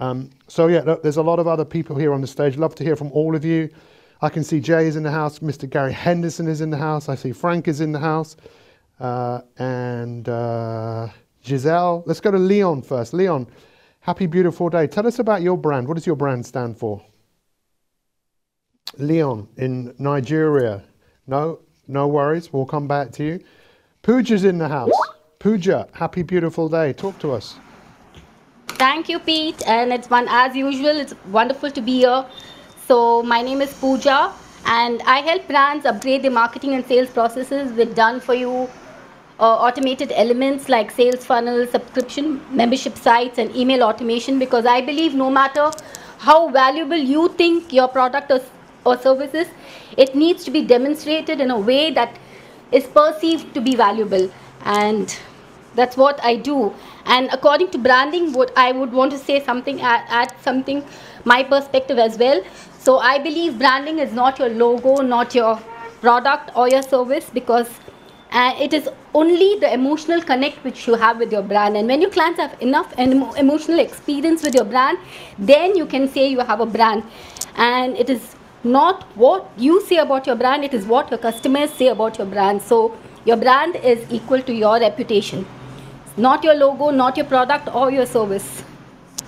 Um, 0.00 0.30
so 0.48 0.66
yeah, 0.68 0.96
there's 1.02 1.18
a 1.18 1.22
lot 1.22 1.38
of 1.38 1.46
other 1.46 1.64
people 1.64 1.96
here 1.96 2.12
on 2.12 2.20
the 2.20 2.26
stage. 2.26 2.56
Love 2.56 2.74
to 2.76 2.84
hear 2.84 2.96
from 2.96 3.12
all 3.12 3.36
of 3.36 3.44
you. 3.44 3.68
I 4.22 4.28
can 4.28 4.44
see 4.44 4.60
Jay 4.60 4.86
is 4.86 4.96
in 4.96 5.02
the 5.02 5.10
house. 5.10 5.40
Mr. 5.40 5.68
Gary 5.68 5.92
Henderson 5.92 6.48
is 6.48 6.60
in 6.60 6.70
the 6.70 6.76
house. 6.76 7.08
I 7.08 7.14
see 7.14 7.32
Frank 7.32 7.68
is 7.68 7.80
in 7.80 7.92
the 7.92 7.98
house. 7.98 8.36
Uh, 8.98 9.42
and 9.58 10.28
uh, 10.28 11.08
Giselle. 11.44 12.02
Let's 12.06 12.20
go 12.20 12.30
to 12.30 12.38
Leon 12.38 12.82
first. 12.82 13.12
Leon, 13.12 13.46
happy, 14.00 14.26
beautiful 14.26 14.70
day. 14.70 14.86
Tell 14.86 15.06
us 15.06 15.18
about 15.18 15.42
your 15.42 15.58
brand. 15.58 15.86
What 15.86 15.94
does 15.94 16.06
your 16.06 16.16
brand 16.16 16.46
stand 16.46 16.78
for? 16.78 17.02
Leon 18.98 19.48
in 19.58 19.94
Nigeria. 19.98 20.82
No, 21.26 21.60
no 21.86 22.08
worries. 22.08 22.52
We'll 22.52 22.66
come 22.66 22.88
back 22.88 23.12
to 23.12 23.24
you. 23.24 23.44
Pooja's 24.02 24.44
in 24.44 24.58
the 24.58 24.68
house. 24.68 24.92
Pooja, 25.38 25.88
happy, 25.92 26.22
beautiful 26.22 26.68
day. 26.68 26.92
Talk 26.94 27.18
to 27.18 27.32
us. 27.32 27.56
Thank 28.68 29.08
you, 29.08 29.18
Pete. 29.18 29.66
And 29.66 29.92
it's 29.92 30.08
one 30.08 30.26
as 30.28 30.56
usual. 30.56 30.96
It's 30.96 31.14
wonderful 31.26 31.70
to 31.70 31.80
be 31.80 31.98
here. 31.98 32.24
So 32.86 33.20
my 33.24 33.42
name 33.42 33.62
is 33.62 33.72
Pooja, 33.74 34.32
and 34.64 35.02
I 35.02 35.18
help 35.18 35.48
brands 35.48 35.84
upgrade 35.86 36.22
their 36.22 36.30
marketing 36.30 36.74
and 36.74 36.86
sales 36.86 37.10
processes 37.10 37.72
with 37.72 37.96
done 37.96 38.20
for 38.20 38.32
you 38.32 38.70
uh, 39.40 39.56
automated 39.68 40.12
elements 40.14 40.68
like 40.68 40.92
sales 40.92 41.24
funnels, 41.24 41.72
subscription, 41.72 42.40
membership 42.54 42.96
sites, 42.96 43.38
and 43.38 43.54
email 43.56 43.82
automation. 43.82 44.38
Because 44.38 44.66
I 44.66 44.82
believe 44.82 45.14
no 45.14 45.32
matter 45.32 45.72
how 46.18 46.48
valuable 46.50 46.96
you 46.96 47.28
think 47.30 47.72
your 47.72 47.88
product 47.88 48.30
or, 48.30 48.40
or 48.84 48.96
services, 48.96 49.48
it 49.96 50.14
needs 50.14 50.44
to 50.44 50.52
be 50.52 50.62
demonstrated 50.62 51.40
in 51.40 51.50
a 51.50 51.58
way 51.58 51.90
that 51.90 52.16
is 52.70 52.86
perceived 52.86 53.52
to 53.54 53.60
be 53.60 53.74
valuable. 53.74 54.30
And 54.64 55.18
that's 55.74 55.96
what 55.96 56.22
I 56.22 56.36
do. 56.36 56.72
And 57.04 57.28
according 57.32 57.70
to 57.72 57.78
branding, 57.78 58.32
what 58.32 58.52
I 58.56 58.70
would 58.70 58.92
want 58.92 59.10
to 59.10 59.18
say 59.18 59.44
something, 59.44 59.80
add, 59.80 60.04
add 60.08 60.34
something, 60.40 60.84
my 61.24 61.42
perspective 61.42 61.98
as 61.98 62.16
well. 62.16 62.42
So 62.86 62.98
I 62.98 63.18
believe 63.18 63.58
branding 63.58 63.98
is 63.98 64.12
not 64.12 64.38
your 64.38 64.48
logo, 64.48 65.02
not 65.02 65.34
your 65.34 65.56
product 66.00 66.52
or 66.54 66.68
your 66.68 66.82
service 66.82 67.28
because 67.34 67.68
uh, 68.30 68.54
it 68.60 68.72
is 68.72 68.88
only 69.12 69.58
the 69.58 69.72
emotional 69.72 70.22
connect 70.22 70.62
which 70.62 70.86
you 70.86 70.94
have 70.94 71.18
with 71.18 71.32
your 71.32 71.42
brand. 71.42 71.76
And 71.76 71.88
when 71.88 72.00
your 72.00 72.10
clients 72.10 72.38
have 72.38 72.54
enough 72.60 72.96
emotional 72.96 73.80
experience 73.80 74.44
with 74.44 74.54
your 74.54 74.64
brand, 74.64 74.98
then 75.36 75.74
you 75.74 75.86
can 75.86 76.06
say 76.06 76.28
you 76.28 76.38
have 76.38 76.60
a 76.60 76.66
brand. 76.66 77.02
And 77.56 77.96
it 77.96 78.08
is 78.08 78.36
not 78.62 79.02
what 79.16 79.50
you 79.56 79.80
say 79.86 79.96
about 79.96 80.28
your 80.28 80.36
brand, 80.36 80.64
it 80.64 80.72
is 80.72 80.86
what 80.86 81.10
your 81.10 81.18
customers 81.18 81.72
say 81.72 81.88
about 81.88 82.18
your 82.18 82.26
brand. 82.28 82.62
So 82.62 82.96
your 83.24 83.36
brand 83.36 83.74
is 83.76 84.06
equal 84.12 84.42
to 84.42 84.54
your 84.54 84.78
reputation 84.78 85.44
not 86.16 86.42
your 86.42 86.54
logo, 86.54 86.90
not 86.90 87.16
your 87.16 87.26
product 87.26 87.68
or 87.74 87.90
your 87.90 88.06
service. 88.06 88.62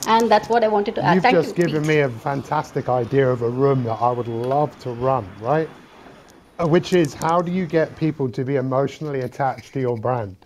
And 0.06 0.30
that's 0.30 0.48
what 0.48 0.64
I 0.64 0.68
wanted 0.68 0.94
to 0.96 1.04
add. 1.04 1.14
You've 1.14 1.22
Thank 1.22 1.36
just 1.36 1.56
you, 1.58 1.64
given 1.66 1.82
Pete. 1.82 1.88
me 1.88 2.00
a 2.00 2.08
fantastic 2.08 2.88
idea 2.88 3.28
of 3.28 3.42
a 3.42 3.48
room 3.48 3.84
that 3.84 3.94
I 3.94 4.10
would 4.10 4.28
love 4.28 4.78
to 4.80 4.90
run, 4.90 5.28
right? 5.40 5.68
Uh, 6.60 6.66
Which 6.66 6.92
is 6.92 7.14
how 7.14 7.40
do 7.42 7.52
you 7.52 7.66
get 7.66 7.96
people 7.96 8.30
to 8.30 8.44
be 8.44 8.56
emotionally 8.56 9.20
attached 9.20 9.72
to 9.74 9.80
your 9.80 9.96
brand? 9.96 10.36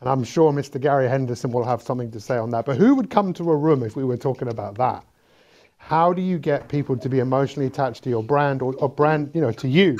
And 0.00 0.08
I'm 0.08 0.24
sure 0.24 0.52
Mr. 0.52 0.80
Gary 0.80 1.08
Henderson 1.08 1.52
will 1.52 1.64
have 1.64 1.80
something 1.80 2.10
to 2.10 2.20
say 2.20 2.36
on 2.36 2.50
that. 2.50 2.66
But 2.66 2.76
who 2.76 2.94
would 2.96 3.08
come 3.08 3.32
to 3.34 3.50
a 3.50 3.56
room 3.56 3.82
if 3.82 3.94
we 3.96 4.04
were 4.04 4.16
talking 4.16 4.48
about 4.48 4.76
that? 4.76 5.04
How 5.78 6.12
do 6.12 6.22
you 6.22 6.38
get 6.38 6.68
people 6.68 6.96
to 6.96 7.08
be 7.08 7.20
emotionally 7.20 7.66
attached 7.66 8.04
to 8.04 8.10
your 8.10 8.22
brand 8.22 8.62
or, 8.62 8.74
or 8.74 8.88
brand, 8.88 9.30
you 9.34 9.40
know, 9.40 9.52
to 9.52 9.68
you? 9.68 9.96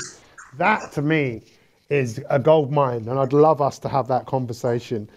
That 0.57 0.91
to 0.93 1.01
me 1.01 1.43
is 1.89 2.21
a 2.29 2.39
gold 2.39 2.71
mine, 2.71 3.07
and 3.07 3.19
I'd 3.19 3.33
love 3.33 3.61
us 3.61 3.79
to 3.79 3.89
have 3.89 4.07
that 4.09 4.25
conversation. 4.25 5.09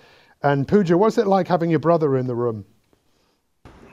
And 0.42 0.66
Pooja, 0.68 0.96
what's 0.96 1.18
it 1.18 1.26
like 1.26 1.48
having 1.48 1.70
your 1.70 1.78
brother 1.78 2.16
in 2.16 2.26
the 2.26 2.34
room? 2.34 2.64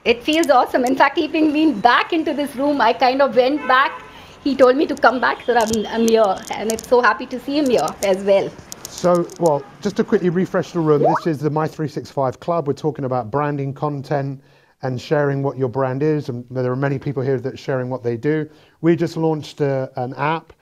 It 0.04 0.22
feels 0.22 0.50
awesome. 0.50 0.84
In 0.84 0.96
fact, 0.96 1.16
keeping 1.16 1.50
me 1.50 1.72
back 1.72 2.12
into 2.12 2.34
this 2.34 2.54
room, 2.56 2.78
I 2.78 2.92
kind 2.92 3.22
of 3.22 3.34
went 3.36 3.66
back. 3.66 4.02
He 4.42 4.54
told 4.54 4.76
me 4.76 4.86
to 4.86 4.94
come 4.94 5.18
back, 5.18 5.42
so 5.46 5.56
I'm, 5.56 5.86
I'm 5.86 6.06
here. 6.06 6.36
And 6.50 6.70
it's 6.70 6.86
so 6.86 7.00
happy 7.00 7.24
to 7.24 7.40
see 7.40 7.56
him 7.56 7.70
here 7.70 7.88
as 8.02 8.22
well. 8.22 8.50
So, 8.86 9.26
well, 9.40 9.64
just 9.80 9.96
to 9.96 10.04
quickly 10.04 10.28
refresh 10.28 10.72
the 10.72 10.80
room, 10.80 11.02
this 11.02 11.26
is 11.26 11.38
the 11.38 11.48
My365 11.48 12.38
Club. 12.38 12.66
We're 12.66 12.74
talking 12.74 13.06
about 13.06 13.30
branding 13.30 13.72
content 13.72 14.42
and 14.82 15.00
sharing 15.00 15.42
what 15.42 15.56
your 15.56 15.70
brand 15.70 16.02
is. 16.02 16.28
And 16.28 16.44
there 16.50 16.70
are 16.70 16.76
many 16.76 16.98
people 16.98 17.22
here 17.22 17.40
that 17.40 17.54
are 17.54 17.56
sharing 17.56 17.88
what 17.88 18.02
they 18.02 18.18
do. 18.18 18.46
We 18.82 18.96
just 18.96 19.16
launched 19.16 19.62
a, 19.62 19.90
an 19.96 20.12
app 20.14 20.52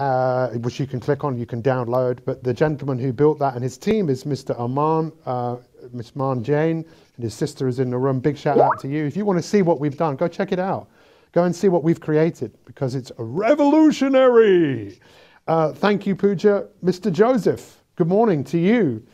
uh, 0.00 0.48
which 0.58 0.80
you 0.80 0.86
can 0.86 0.98
click 0.98 1.24
on, 1.24 1.38
you 1.38 1.46
can 1.46 1.62
download. 1.62 2.20
But 2.24 2.42
the 2.42 2.54
gentleman 2.54 2.98
who 2.98 3.12
built 3.12 3.38
that 3.38 3.54
and 3.54 3.62
his 3.62 3.76
team 3.76 4.08
is 4.08 4.24
Mr. 4.24 4.58
Aman, 4.58 5.12
uh, 5.26 5.56
Miss 5.92 6.16
Man 6.16 6.42
Jane, 6.42 6.84
and 7.20 7.24
his 7.24 7.34
sister 7.34 7.68
is 7.68 7.78
in 7.78 7.90
the 7.90 7.98
room. 7.98 8.18
Big 8.18 8.38
shout 8.38 8.58
out 8.58 8.80
to 8.80 8.88
you. 8.88 9.04
If 9.04 9.14
you 9.14 9.26
want 9.26 9.38
to 9.38 9.42
see 9.42 9.60
what 9.60 9.78
we've 9.78 9.96
done, 9.96 10.16
go 10.16 10.26
check 10.26 10.52
it 10.52 10.58
out. 10.58 10.88
Go 11.32 11.44
and 11.44 11.54
see 11.54 11.68
what 11.68 11.84
we've 11.84 12.00
created 12.00 12.56
because 12.64 12.94
it's 12.94 13.12
revolutionary. 13.18 14.98
Uh, 15.46 15.74
thank 15.74 16.06
you, 16.06 16.16
Pooja. 16.16 16.66
Mr. 16.82 17.12
Joseph, 17.12 17.84
good 17.96 18.08
morning 18.08 18.42
to 18.44 18.56
you. 18.58 19.06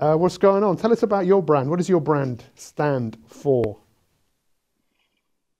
Uh, 0.00 0.14
what's 0.14 0.38
going 0.38 0.64
on? 0.64 0.78
Tell 0.78 0.90
us 0.90 1.02
about 1.02 1.26
your 1.26 1.42
brand. 1.42 1.68
What 1.68 1.76
does 1.76 1.88
your 1.88 2.00
brand 2.00 2.42
stand 2.54 3.18
for? 3.28 3.78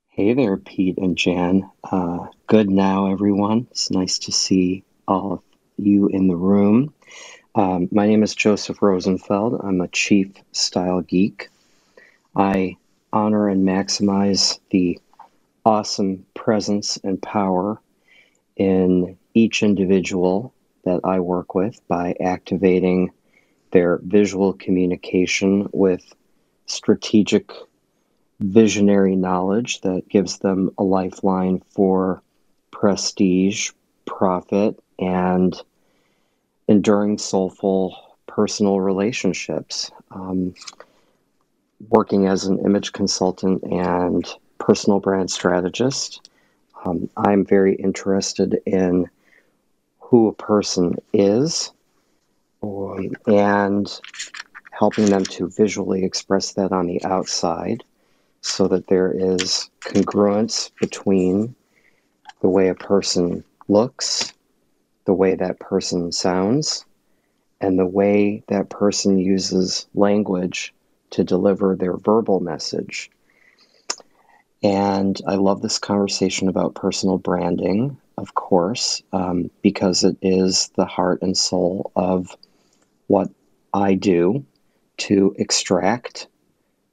Hey 0.08 0.32
there, 0.32 0.56
Pete 0.56 0.96
and 0.96 1.18
Jan. 1.18 1.70
Uh, 1.82 2.28
good 2.46 2.70
now, 2.70 3.12
everyone. 3.12 3.66
It's 3.72 3.90
nice 3.90 4.20
to 4.20 4.32
see 4.32 4.84
all 5.06 5.34
of 5.34 5.42
you 5.76 6.08
in 6.08 6.28
the 6.28 6.36
room. 6.36 6.94
Um, 7.54 7.88
my 7.92 8.06
name 8.06 8.22
is 8.22 8.34
Joseph 8.34 8.80
Rosenfeld. 8.80 9.60
I'm 9.62 9.82
a 9.82 9.88
chief 9.88 10.32
style 10.52 11.02
geek. 11.02 11.50
I 12.36 12.76
honor 13.12 13.48
and 13.48 13.66
maximize 13.66 14.58
the 14.70 14.98
awesome 15.64 16.26
presence 16.34 16.98
and 17.02 17.20
power 17.22 17.80
in 18.56 19.16
each 19.34 19.62
individual 19.62 20.52
that 20.84 21.00
I 21.04 21.20
work 21.20 21.54
with 21.54 21.80
by 21.88 22.14
activating 22.20 23.10
their 23.70 23.98
visual 24.02 24.52
communication 24.52 25.68
with 25.72 26.02
strategic 26.66 27.50
visionary 28.40 29.16
knowledge 29.16 29.80
that 29.80 30.08
gives 30.08 30.38
them 30.38 30.70
a 30.78 30.82
lifeline 30.82 31.60
for 31.70 32.22
prestige, 32.70 33.70
profit, 34.04 34.78
and 34.98 35.60
enduring 36.68 37.18
soulful 37.18 37.96
personal 38.26 38.80
relationships. 38.80 39.90
Um, 40.10 40.54
working 41.88 42.26
as 42.26 42.44
an 42.44 42.58
image 42.64 42.92
consultant 42.92 43.62
and 43.64 44.26
personal 44.58 45.00
brand 45.00 45.30
strategist, 45.30 46.28
um, 46.84 47.08
I'm 47.16 47.44
very 47.44 47.74
interested 47.74 48.60
in 48.66 49.08
who 50.00 50.28
a 50.28 50.34
person 50.34 50.96
is 51.12 51.72
um, 52.62 53.10
and 53.26 54.00
helping 54.70 55.06
them 55.06 55.24
to 55.24 55.48
visually 55.48 56.04
express 56.04 56.52
that 56.54 56.72
on 56.72 56.86
the 56.86 57.02
outside 57.04 57.84
so 58.40 58.68
that 58.68 58.86
there 58.88 59.12
is 59.12 59.70
congruence 59.82 60.70
between 60.80 61.54
the 62.40 62.48
way 62.48 62.68
a 62.68 62.74
person 62.74 63.44
looks, 63.68 64.32
the 65.06 65.14
way 65.14 65.34
that 65.34 65.58
person 65.58 66.12
sounds, 66.12 66.84
and 67.60 67.78
the 67.78 67.86
way 67.86 68.42
that 68.48 68.68
person 68.68 69.18
uses 69.18 69.86
language 69.94 70.74
to 71.14 71.24
deliver 71.24 71.74
their 71.74 71.96
verbal 71.96 72.40
message. 72.40 73.10
And 74.62 75.20
I 75.26 75.34
love 75.34 75.60
this 75.60 75.78
conversation 75.78 76.48
about 76.48 76.74
personal 76.74 77.18
branding 77.18 77.98
of 78.16 78.34
course, 78.34 79.02
um, 79.12 79.50
because 79.62 80.04
it 80.04 80.16
is 80.22 80.70
the 80.76 80.84
heart 80.84 81.22
and 81.22 81.36
soul 81.36 81.90
of 81.96 82.36
what 83.06 83.30
I 83.72 83.94
do 83.94 84.44
to 84.96 85.34
extract, 85.38 86.28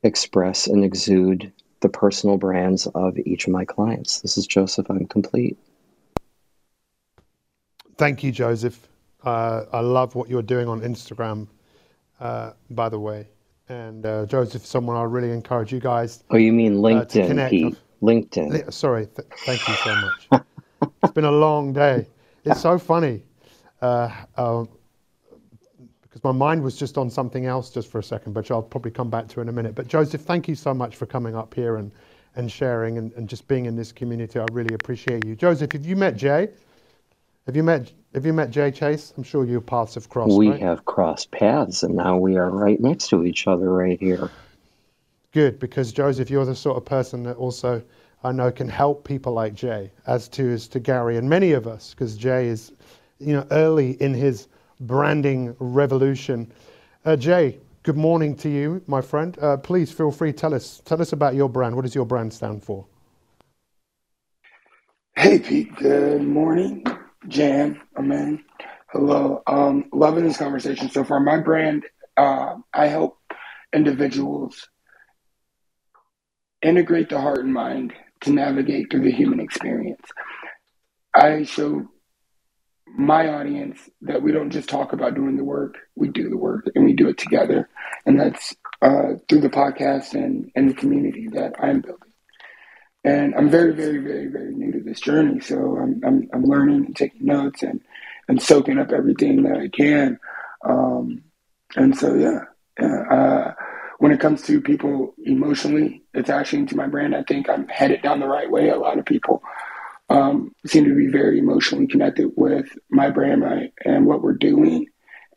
express, 0.04 0.68
and 0.68 0.84
exude 0.84 1.52
the 1.82 1.90
personal 1.90 2.38
brands 2.38 2.88
of 2.88 3.18
each 3.20 3.46
of 3.46 3.54
my 3.54 3.66
clients. 3.66 4.22
This 4.22 4.38
is 4.38 4.48
Joseph. 4.48 4.90
I'm 4.90 5.06
complete. 5.06 5.58
Thank 7.98 8.24
you, 8.24 8.32
Joseph. 8.32 8.88
Uh, 9.24 9.66
I 9.72 9.82
love 9.82 10.16
what 10.16 10.30
you're 10.30 10.42
doing 10.42 10.68
on 10.68 10.82
Instagram, 10.82 11.48
uh, 12.20 12.54
by 12.72 12.90
the 12.90 13.00
way. 13.00 13.28
And 13.70 14.06
uh, 14.06 14.26
Joseph, 14.26 14.66
someone 14.66 14.98
I 14.98 15.04
really 15.04 15.32
encourage 15.32 15.72
you 15.72 15.80
guys. 15.80 16.24
Oh, 16.30 16.38
you 16.38 16.52
mean 16.52 16.74
uh, 16.74 16.78
LinkedIn, 16.78 17.50
Pete? 17.50 17.78
LinkedIn. 18.02 18.74
Sorry, 18.74 19.06
th- 19.06 19.28
thank 19.46 19.68
you 19.68 19.76
so 19.76 19.96
much. 19.96 20.30
it's 21.04 21.14
been 21.14 21.26
a 21.26 21.32
long 21.32 21.72
day. 21.72 22.08
It's 22.44 22.62
so 22.62 22.78
funny 22.78 23.24
uh, 23.82 24.10
uh, 24.36 24.66
because 26.02 26.24
my 26.24 26.32
mind 26.32 26.62
was 26.64 26.76
just 26.76 26.98
on 26.98 27.10
something 27.10 27.46
else 27.46 27.70
just 27.70 27.90
for 27.90 28.00
a 28.00 28.04
second, 28.04 28.34
which 28.34 28.52
I'll 28.52 28.62
probably 28.64 28.92
come 28.92 29.10
back 29.10 29.28
to 29.30 29.42
in 29.42 29.48
a 29.50 29.52
minute. 29.52 29.76
But 29.76 29.88
Joseph, 29.88 30.22
thank 30.22 30.48
you 30.48 30.56
so 30.56 30.74
much 30.74 30.96
for 30.96 31.06
coming 31.06 31.36
up 31.36 31.54
here 31.54 31.78
and, 31.78 31.92
and 32.36 32.52
sharing 32.52 32.98
and, 32.98 33.14
and 33.14 33.30
just 33.30 33.48
being 33.48 33.66
in 33.66 33.76
this 33.76 33.92
community. 33.92 34.40
I 34.40 34.46
really 34.46 34.74
appreciate 34.74 35.24
you. 35.24 35.36
Joseph, 35.36 35.72
have 35.72 35.86
you 35.86 35.96
met 35.96 36.18
Jay? 36.18 36.50
Have 37.48 37.56
you 37.56 37.64
met 37.64 37.92
Have 38.14 38.26
you 38.26 38.34
met 38.34 38.52
Jay 38.52 38.72
Chase? 38.72 39.14
I'm 39.18 39.24
sure 39.24 39.46
your 39.46 39.62
paths 39.62 39.96
have 39.96 40.10
crossed. 40.10 40.38
We 40.38 40.50
right? 40.50 40.60
have 40.60 40.86
crossed 40.86 41.32
paths, 41.32 41.82
and 41.82 41.96
now 41.96 42.18
we 42.18 42.38
are 42.38 42.50
right 42.50 42.80
next 42.80 43.10
to 43.10 43.26
each 43.26 43.48
other 43.48 43.72
right 43.72 44.00
here. 44.00 44.30
Good, 45.32 45.60
because 45.60 45.92
Joseph, 45.92 46.30
you're 46.30 46.46
the 46.46 46.56
sort 46.56 46.78
of 46.78 46.86
person 46.86 47.24
that 47.24 47.38
also 47.38 47.82
I 48.24 48.32
know 48.32 48.52
can 48.52 48.68
help 48.68 49.04
people 49.08 49.34
like 49.34 49.56
Jay, 49.56 49.92
as 50.06 50.28
to 50.30 50.44
is 50.44 50.68
to 50.70 50.80
Gary 50.80 51.18
and 51.18 51.28
many 51.28 51.54
of 51.54 51.66
us, 51.66 51.92
because 51.92 52.16
Jay 52.16 52.48
is, 52.48 52.74
you 53.18 53.34
know, 53.34 53.48
early 53.50 53.92
in 54.02 54.14
his 54.14 54.48
branding 54.80 55.56
revolution. 55.58 56.52
Uh, 57.06 57.16
Jay, 57.16 57.60
good 57.82 57.98
morning 57.98 58.36
to 58.36 58.50
you, 58.50 58.84
my 58.86 59.02
friend. 59.02 59.38
Uh, 59.40 59.58
please 59.58 59.92
feel 59.92 60.12
free 60.12 60.32
tell 60.32 60.54
us 60.54 60.82
tell 60.86 61.02
us 61.02 61.12
about 61.12 61.34
your 61.34 61.50
brand. 61.50 61.76
What 61.76 61.86
does 61.86 61.96
your 61.96 62.06
brand 62.06 62.34
stand 62.34 62.64
for? 62.64 62.86
Hey 65.16 65.40
Pete, 65.40 65.76
good 65.78 66.22
morning. 66.22 66.86
Jan, 67.28 67.80
Amen. 67.98 68.44
Hello. 68.92 69.42
Um, 69.48 69.86
loving 69.94 70.26
this 70.26 70.38
conversation 70.38 70.90
so 70.90 71.04
far. 71.04 71.20
My 71.20 71.38
brand, 71.38 71.84
uh, 72.18 72.56
I 72.74 72.88
help 72.88 73.18
individuals 73.74 74.68
integrate 76.62 77.10
the 77.10 77.22
heart 77.22 77.40
and 77.40 77.54
mind 77.54 77.94
to 78.22 78.32
navigate 78.32 78.92
through 78.92 79.04
the 79.04 79.12
human 79.12 79.40
experience. 79.40 80.06
I 81.14 81.44
show 81.44 81.88
my 82.88 83.30
audience 83.30 83.80
that 84.02 84.22
we 84.22 84.32
don't 84.32 84.50
just 84.50 84.68
talk 84.68 84.92
about 84.92 85.16
doing 85.16 85.38
the 85.38 85.44
work, 85.44 85.76
we 85.96 86.10
do 86.10 86.30
the 86.30 86.38
work 86.38 86.70
and 86.76 86.84
we 86.84 86.94
do 86.94 87.08
it 87.08 87.18
together. 87.18 87.70
And 88.06 88.20
that's 88.20 88.54
uh, 88.82 89.14
through 89.30 89.42
the 89.42 89.50
podcast 89.50 90.14
and, 90.14 90.52
and 90.56 90.70
the 90.70 90.74
community 90.74 91.28
that 91.34 91.54
I'm 91.60 91.82
building. 91.82 92.11
And 93.04 93.34
I'm 93.36 93.50
very, 93.50 93.74
very, 93.74 93.98
very, 93.98 94.28
very 94.28 94.54
new 94.54 94.72
to 94.74 94.80
this 94.80 95.00
journey. 95.00 95.40
So 95.40 95.78
I'm, 95.78 96.02
I'm, 96.06 96.30
I'm 96.34 96.44
learning 96.44 96.86
and 96.86 96.96
taking 96.96 97.26
notes 97.26 97.64
and, 97.64 97.82
and 98.28 98.42
soaking 98.42 98.78
up 98.78 98.92
everything 98.92 99.44
that 99.44 99.58
I 99.58 99.70
can. 99.70 100.20
Um, 100.64 101.24
and 101.76 101.98
so, 101.98 102.14
yeah, 102.14 102.42
yeah 102.80 103.02
uh, 103.10 103.54
when 103.98 104.12
it 104.12 104.20
comes 104.20 104.44
to 104.44 104.62
people 104.62 105.16
emotionally 105.24 106.04
attaching 106.14 106.68
to 106.68 106.76
my 106.76 106.88
brand, 106.88 107.16
I 107.16 107.24
think 107.24 107.50
I'm 107.50 107.68
headed 107.68 108.04
down 108.04 108.20
the 108.20 108.28
right 108.28 108.50
way. 108.50 108.70
A 108.70 108.78
lot 108.78 109.00
of 109.00 109.06
people 109.06 109.42
um, 110.10 110.54
seem 110.66 110.86
to 110.86 110.96
be 110.96 111.08
very 111.08 111.40
emotionally 111.40 111.88
connected 111.88 112.32
with 112.36 112.68
my 112.90 113.10
brand 113.10 113.42
my, 113.42 113.72
and 113.84 114.06
what 114.06 114.22
we're 114.22 114.34
doing. 114.34 114.86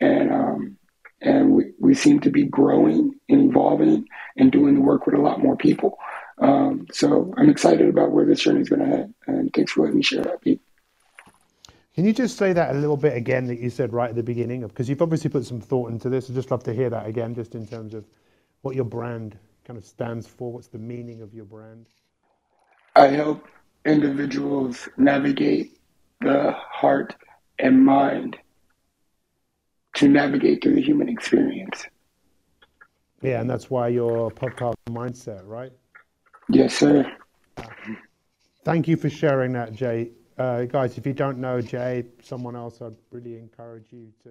And, 0.00 0.32
um, 0.32 0.76
and 1.22 1.52
we, 1.52 1.72
we 1.78 1.94
seem 1.94 2.20
to 2.20 2.30
be 2.30 2.44
growing 2.44 3.14
and 3.30 3.50
evolving 3.50 4.06
and 4.36 4.52
doing 4.52 4.74
the 4.74 4.82
work 4.82 5.06
with 5.06 5.14
a 5.14 5.20
lot 5.20 5.40
more 5.40 5.56
people. 5.56 5.96
Um, 6.38 6.86
so 6.92 7.32
I'm 7.36 7.48
excited 7.48 7.88
about 7.88 8.10
where 8.10 8.24
this 8.24 8.40
journey 8.40 8.60
is 8.60 8.68
going 8.68 8.80
to 8.80 8.86
head. 8.86 9.14
And 9.26 9.52
thanks 9.54 9.72
for 9.72 9.82
letting 9.82 9.96
me 9.98 10.02
share 10.02 10.22
that, 10.22 10.40
Pete. 10.40 10.60
Can 11.94 12.04
you 12.04 12.12
just 12.12 12.36
say 12.36 12.52
that 12.52 12.74
a 12.74 12.78
little 12.78 12.96
bit 12.96 13.16
again 13.16 13.46
that 13.46 13.60
you 13.60 13.70
said 13.70 13.92
right 13.92 14.10
at 14.10 14.16
the 14.16 14.22
beginning? 14.22 14.66
Because 14.66 14.88
you've 14.88 15.00
obviously 15.00 15.30
put 15.30 15.46
some 15.46 15.60
thought 15.60 15.92
into 15.92 16.08
this. 16.08 16.28
I'd 16.28 16.34
just 16.34 16.50
love 16.50 16.64
to 16.64 16.74
hear 16.74 16.90
that 16.90 17.06
again, 17.06 17.34
just 17.34 17.54
in 17.54 17.66
terms 17.66 17.94
of 17.94 18.04
what 18.62 18.74
your 18.74 18.84
brand 18.84 19.38
kind 19.64 19.78
of 19.78 19.84
stands 19.84 20.26
for. 20.26 20.52
What's 20.52 20.66
the 20.66 20.78
meaning 20.78 21.22
of 21.22 21.32
your 21.32 21.44
brand? 21.44 21.86
I 22.96 23.08
help 23.08 23.46
individuals 23.84 24.88
navigate 24.96 25.78
the 26.20 26.52
heart 26.52 27.14
and 27.60 27.84
mind 27.84 28.38
to 29.96 30.08
navigate 30.08 30.62
through 30.62 30.74
the 30.74 30.82
human 30.82 31.08
experience. 31.08 31.86
Yeah, 33.22 33.40
and 33.40 33.48
that's 33.48 33.70
why 33.70 33.88
your 33.88 34.30
podcast 34.30 34.74
mindset, 34.90 35.46
right? 35.46 35.72
Yes, 36.48 36.74
sir. 36.76 37.10
Thank 38.64 38.88
you 38.88 38.96
for 38.96 39.10
sharing 39.10 39.52
that, 39.52 39.72
Jay. 39.74 40.10
Uh, 40.38 40.64
guys, 40.64 40.98
if 40.98 41.06
you 41.06 41.12
don't 41.12 41.38
know 41.38 41.60
Jay, 41.60 42.04
someone 42.22 42.56
else, 42.56 42.80
I'd 42.82 42.96
really 43.10 43.36
encourage 43.38 43.86
you 43.92 44.08
to 44.24 44.30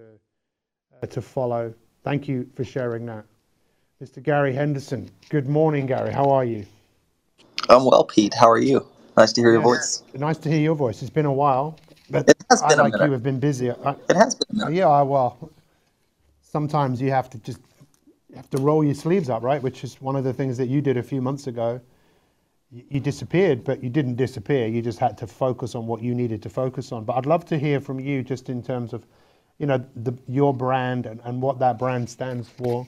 uh, 1.01 1.05
to 1.07 1.21
follow. 1.21 1.73
Thank 2.03 2.27
you 2.27 2.47
for 2.55 2.63
sharing 2.63 3.05
that, 3.05 3.25
Mr. 4.01 4.21
Gary 4.21 4.53
Henderson. 4.53 5.09
Good 5.29 5.47
morning, 5.47 5.85
Gary. 5.85 6.11
How 6.11 6.29
are 6.29 6.43
you? 6.43 6.65
I'm 7.69 7.85
well, 7.85 8.03
Pete. 8.03 8.33
How 8.33 8.49
are 8.49 8.57
you? 8.59 8.85
Nice 9.15 9.31
to 9.33 9.41
hear 9.41 9.51
your 9.53 9.61
voice. 9.61 10.03
Nice 10.13 10.37
to 10.39 10.49
hear 10.49 10.59
your 10.59 10.75
voice. 10.75 11.01
It's 11.01 11.11
been 11.11 11.25
a 11.27 11.31
while, 11.33 11.79
but 12.09 12.27
It 12.27 12.35
has 12.49 12.61
been 12.63 12.79
a 12.79 12.83
like 12.83 12.93
minute. 12.93 13.05
you, 13.05 13.11
have 13.13 13.23
been 13.23 13.39
busy. 13.39 13.71
I, 13.71 13.91
It 14.09 14.15
has 14.15 14.35
been 14.35 14.61
a 14.61 14.71
yeah, 14.71 14.87
I- 14.89 15.03
well, 15.03 15.51
sometimes 16.41 16.99
you 17.01 17.11
have 17.11 17.29
to 17.29 17.37
just 17.39 17.59
have 18.35 18.49
to 18.49 18.57
roll 18.57 18.83
your 18.83 18.95
sleeves 18.95 19.29
up, 19.29 19.43
right? 19.43 19.61
Which 19.61 19.83
is 19.83 20.01
one 20.01 20.15
of 20.15 20.23
the 20.23 20.33
things 20.33 20.57
that 20.57 20.67
you 20.67 20.81
did 20.81 20.97
a 20.97 21.03
few 21.03 21.21
months 21.21 21.47
ago. 21.47 21.79
You, 22.89 22.99
disappeared, 22.99 23.63
but 23.63 23.83
you 23.83 23.89
didn't 23.89 24.15
disappear. 24.15 24.67
You 24.67 24.81
just 24.81 24.97
had 24.97 25.15
to 25.19 25.27
focus 25.27 25.75
on 25.75 25.85
what 25.85 26.01
you 26.01 26.15
needed 26.15 26.41
to 26.41 26.49
focus 26.49 26.91
on. 26.91 27.03
But 27.03 27.17
I'd 27.17 27.27
love 27.27 27.45
to 27.45 27.59
hear 27.59 27.79
from 27.79 27.99
you, 27.99 28.23
just 28.23 28.49
in 28.49 28.63
terms 28.63 28.93
of, 28.93 29.05
you 29.59 29.67
know, 29.67 29.85
the, 29.95 30.13
your 30.27 30.55
brand 30.55 31.05
and, 31.05 31.21
and 31.23 31.39
what 31.39 31.59
that 31.59 31.77
brand 31.77 32.09
stands 32.09 32.49
for. 32.49 32.87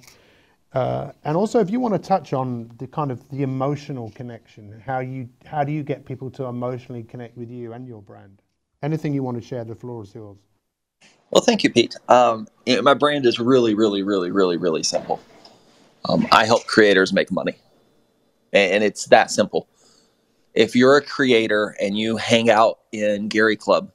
Uh, 0.74 1.12
and 1.24 1.38
also, 1.38 1.60
if 1.60 1.70
you 1.70 1.80
want 1.80 1.94
to 1.94 2.00
touch 2.00 2.34
on 2.34 2.72
the 2.80 2.88
kind 2.88 3.12
of 3.12 3.30
the 3.30 3.44
emotional 3.44 4.12
connection, 4.16 4.82
how 4.86 5.00
you 5.00 5.30
how 5.46 5.64
do 5.64 5.72
you 5.72 5.84
get 5.84 6.04
people 6.04 6.30
to 6.32 6.46
emotionally 6.46 7.04
connect 7.04 7.38
with 7.38 7.52
you 7.52 7.74
and 7.74 7.88
your 7.88 8.02
brand? 8.02 8.42
Anything 8.82 9.14
you 9.14 9.24
want 9.24 9.40
to 9.40 9.48
share, 9.48 9.64
the 9.64 9.76
floor 9.76 10.04
is 10.04 10.14
yours. 10.16 10.38
Well, 11.30 11.44
thank 11.44 11.64
you, 11.64 11.70
Pete. 11.70 11.96
Um, 12.10 12.48
you 12.66 12.76
know, 12.76 12.82
my 12.82 12.94
brand 12.94 13.26
is 13.26 13.40
really, 13.40 13.74
really, 13.74 14.04
really, 14.04 14.32
really, 14.32 14.58
really 14.58 14.84
simple. 14.84 15.22
Um, 16.10 16.28
I 16.32 16.46
help 16.46 16.66
creators 16.66 17.14
make 17.14 17.32
money, 17.32 17.56
and 18.52 18.84
it's 18.84 19.06
that 19.06 19.32
simple. 19.32 19.68
If 20.56 20.76
you're 20.76 20.98
a 20.98 21.02
creator 21.02 21.76
and 21.82 21.98
you 21.98 22.18
hang 22.18 22.50
out 22.50 22.80
in 22.92 23.28
Gary 23.28 23.56
Club, 23.56 23.92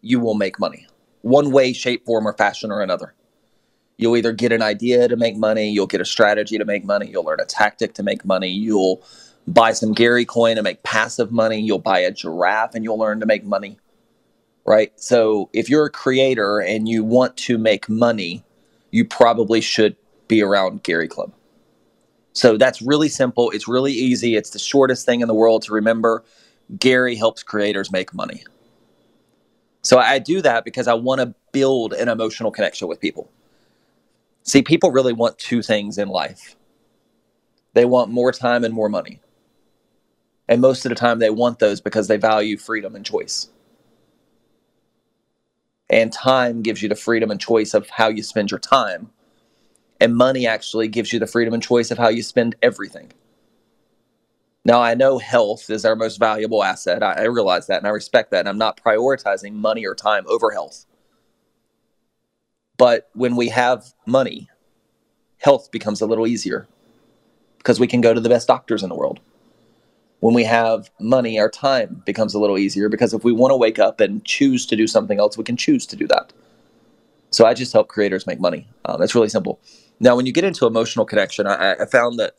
you 0.00 0.18
will 0.18 0.34
make 0.34 0.58
money, 0.58 0.86
one 1.22 1.50
way, 1.50 1.72
shape, 1.72 2.06
form, 2.06 2.26
or 2.26 2.32
fashion 2.32 2.72
or 2.72 2.82
another. 2.82 3.14
You'll 3.98 4.16
either 4.16 4.32
get 4.32 4.50
an 4.50 4.62
idea 4.62 5.08
to 5.08 5.16
make 5.16 5.36
money, 5.36 5.70
you'll 5.70 5.86
get 5.86 6.00
a 6.00 6.06
strategy 6.06 6.56
to 6.56 6.64
make 6.64 6.84
money, 6.84 7.08
you'll 7.08 7.24
learn 7.24 7.40
a 7.40 7.44
tactic 7.44 7.92
to 7.94 8.02
make 8.02 8.24
money, 8.24 8.48
you'll 8.48 9.02
buy 9.46 9.72
some 9.72 9.92
Gary 9.92 10.24
coin 10.24 10.56
to 10.56 10.62
make 10.62 10.82
passive 10.82 11.30
money, 11.30 11.60
you'll 11.60 11.78
buy 11.78 11.98
a 11.98 12.10
giraffe 12.10 12.74
and 12.74 12.82
you'll 12.82 12.98
learn 12.98 13.20
to 13.20 13.26
make 13.26 13.44
money 13.44 13.78
right? 14.70 14.92
So 15.00 15.50
if 15.52 15.68
you're 15.68 15.86
a 15.86 15.90
creator 15.90 16.60
and 16.60 16.88
you 16.88 17.02
want 17.02 17.36
to 17.38 17.58
make 17.58 17.88
money, 17.88 18.44
you 18.90 19.04
probably 19.04 19.60
should 19.60 19.96
be 20.28 20.42
around 20.42 20.82
Gary 20.82 21.08
Club. 21.08 21.32
So 22.32 22.56
that's 22.56 22.80
really 22.80 23.08
simple. 23.08 23.50
It's 23.50 23.66
really 23.66 23.92
easy. 23.92 24.36
It's 24.36 24.50
the 24.50 24.58
shortest 24.58 25.04
thing 25.04 25.20
in 25.20 25.28
the 25.28 25.34
world 25.34 25.62
to 25.62 25.72
remember. 25.72 26.24
Gary 26.78 27.16
helps 27.16 27.42
creators 27.42 27.90
make 27.90 28.14
money. 28.14 28.44
So 29.82 29.98
I 29.98 30.18
do 30.18 30.40
that 30.42 30.64
because 30.64 30.86
I 30.86 30.94
want 30.94 31.20
to 31.20 31.34
build 31.52 31.92
an 31.94 32.08
emotional 32.08 32.50
connection 32.50 32.86
with 32.86 33.00
people. 33.00 33.30
See, 34.42 34.62
people 34.62 34.90
really 34.90 35.12
want 35.12 35.38
two 35.38 35.62
things 35.62 35.98
in 35.98 36.08
life 36.08 36.56
they 37.72 37.84
want 37.84 38.10
more 38.10 38.32
time 38.32 38.64
and 38.64 38.74
more 38.74 38.88
money. 38.88 39.20
And 40.48 40.60
most 40.60 40.84
of 40.84 40.88
the 40.88 40.96
time, 40.96 41.20
they 41.20 41.30
want 41.30 41.60
those 41.60 41.80
because 41.80 42.08
they 42.08 42.16
value 42.16 42.56
freedom 42.56 42.96
and 42.96 43.06
choice. 43.06 43.48
And 45.88 46.12
time 46.12 46.62
gives 46.62 46.82
you 46.82 46.88
the 46.88 46.96
freedom 46.96 47.30
and 47.30 47.40
choice 47.40 47.74
of 47.74 47.88
how 47.88 48.08
you 48.08 48.22
spend 48.22 48.50
your 48.50 48.58
time. 48.58 49.10
And 50.00 50.16
money 50.16 50.46
actually 50.46 50.88
gives 50.88 51.12
you 51.12 51.18
the 51.18 51.26
freedom 51.26 51.52
and 51.52 51.62
choice 51.62 51.90
of 51.90 51.98
how 51.98 52.08
you 52.08 52.22
spend 52.22 52.56
everything. 52.62 53.12
Now, 54.64 54.82
I 54.82 54.94
know 54.94 55.18
health 55.18 55.70
is 55.70 55.84
our 55.84 55.96
most 55.96 56.18
valuable 56.18 56.64
asset. 56.64 57.02
I, 57.02 57.12
I 57.12 57.22
realize 57.24 57.66
that 57.66 57.78
and 57.78 57.86
I 57.86 57.90
respect 57.90 58.30
that. 58.30 58.40
And 58.40 58.48
I'm 58.48 58.58
not 58.58 58.80
prioritizing 58.82 59.52
money 59.52 59.86
or 59.86 59.94
time 59.94 60.24
over 60.26 60.50
health. 60.50 60.86
But 62.76 63.10
when 63.14 63.36
we 63.36 63.48
have 63.48 63.92
money, 64.06 64.48
health 65.38 65.70
becomes 65.70 66.00
a 66.00 66.06
little 66.06 66.26
easier 66.26 66.66
because 67.58 67.78
we 67.78 67.86
can 67.86 68.00
go 68.00 68.14
to 68.14 68.20
the 68.20 68.28
best 68.28 68.48
doctors 68.48 68.82
in 68.82 68.88
the 68.88 68.94
world. 68.94 69.20
When 70.20 70.34
we 70.34 70.44
have 70.44 70.90
money, 70.98 71.38
our 71.38 71.50
time 71.50 72.02
becomes 72.04 72.34
a 72.34 72.38
little 72.38 72.58
easier 72.58 72.88
because 72.88 73.14
if 73.14 73.24
we 73.24 73.32
want 73.32 73.52
to 73.52 73.56
wake 73.56 73.78
up 73.78 74.00
and 74.00 74.24
choose 74.24 74.66
to 74.66 74.76
do 74.76 74.86
something 74.86 75.18
else, 75.18 75.38
we 75.38 75.44
can 75.44 75.56
choose 75.56 75.86
to 75.86 75.96
do 75.96 76.06
that. 76.08 76.32
So 77.30 77.46
I 77.46 77.54
just 77.54 77.72
help 77.72 77.88
creators 77.88 78.26
make 78.26 78.40
money. 78.40 78.66
Um, 78.84 79.00
it's 79.02 79.14
really 79.14 79.28
simple. 79.28 79.60
Now, 80.00 80.16
when 80.16 80.26
you 80.26 80.32
get 80.32 80.44
into 80.44 80.66
emotional 80.66 81.04
connection, 81.04 81.46
I, 81.46 81.74
I 81.74 81.86
found 81.86 82.18
that 82.18 82.34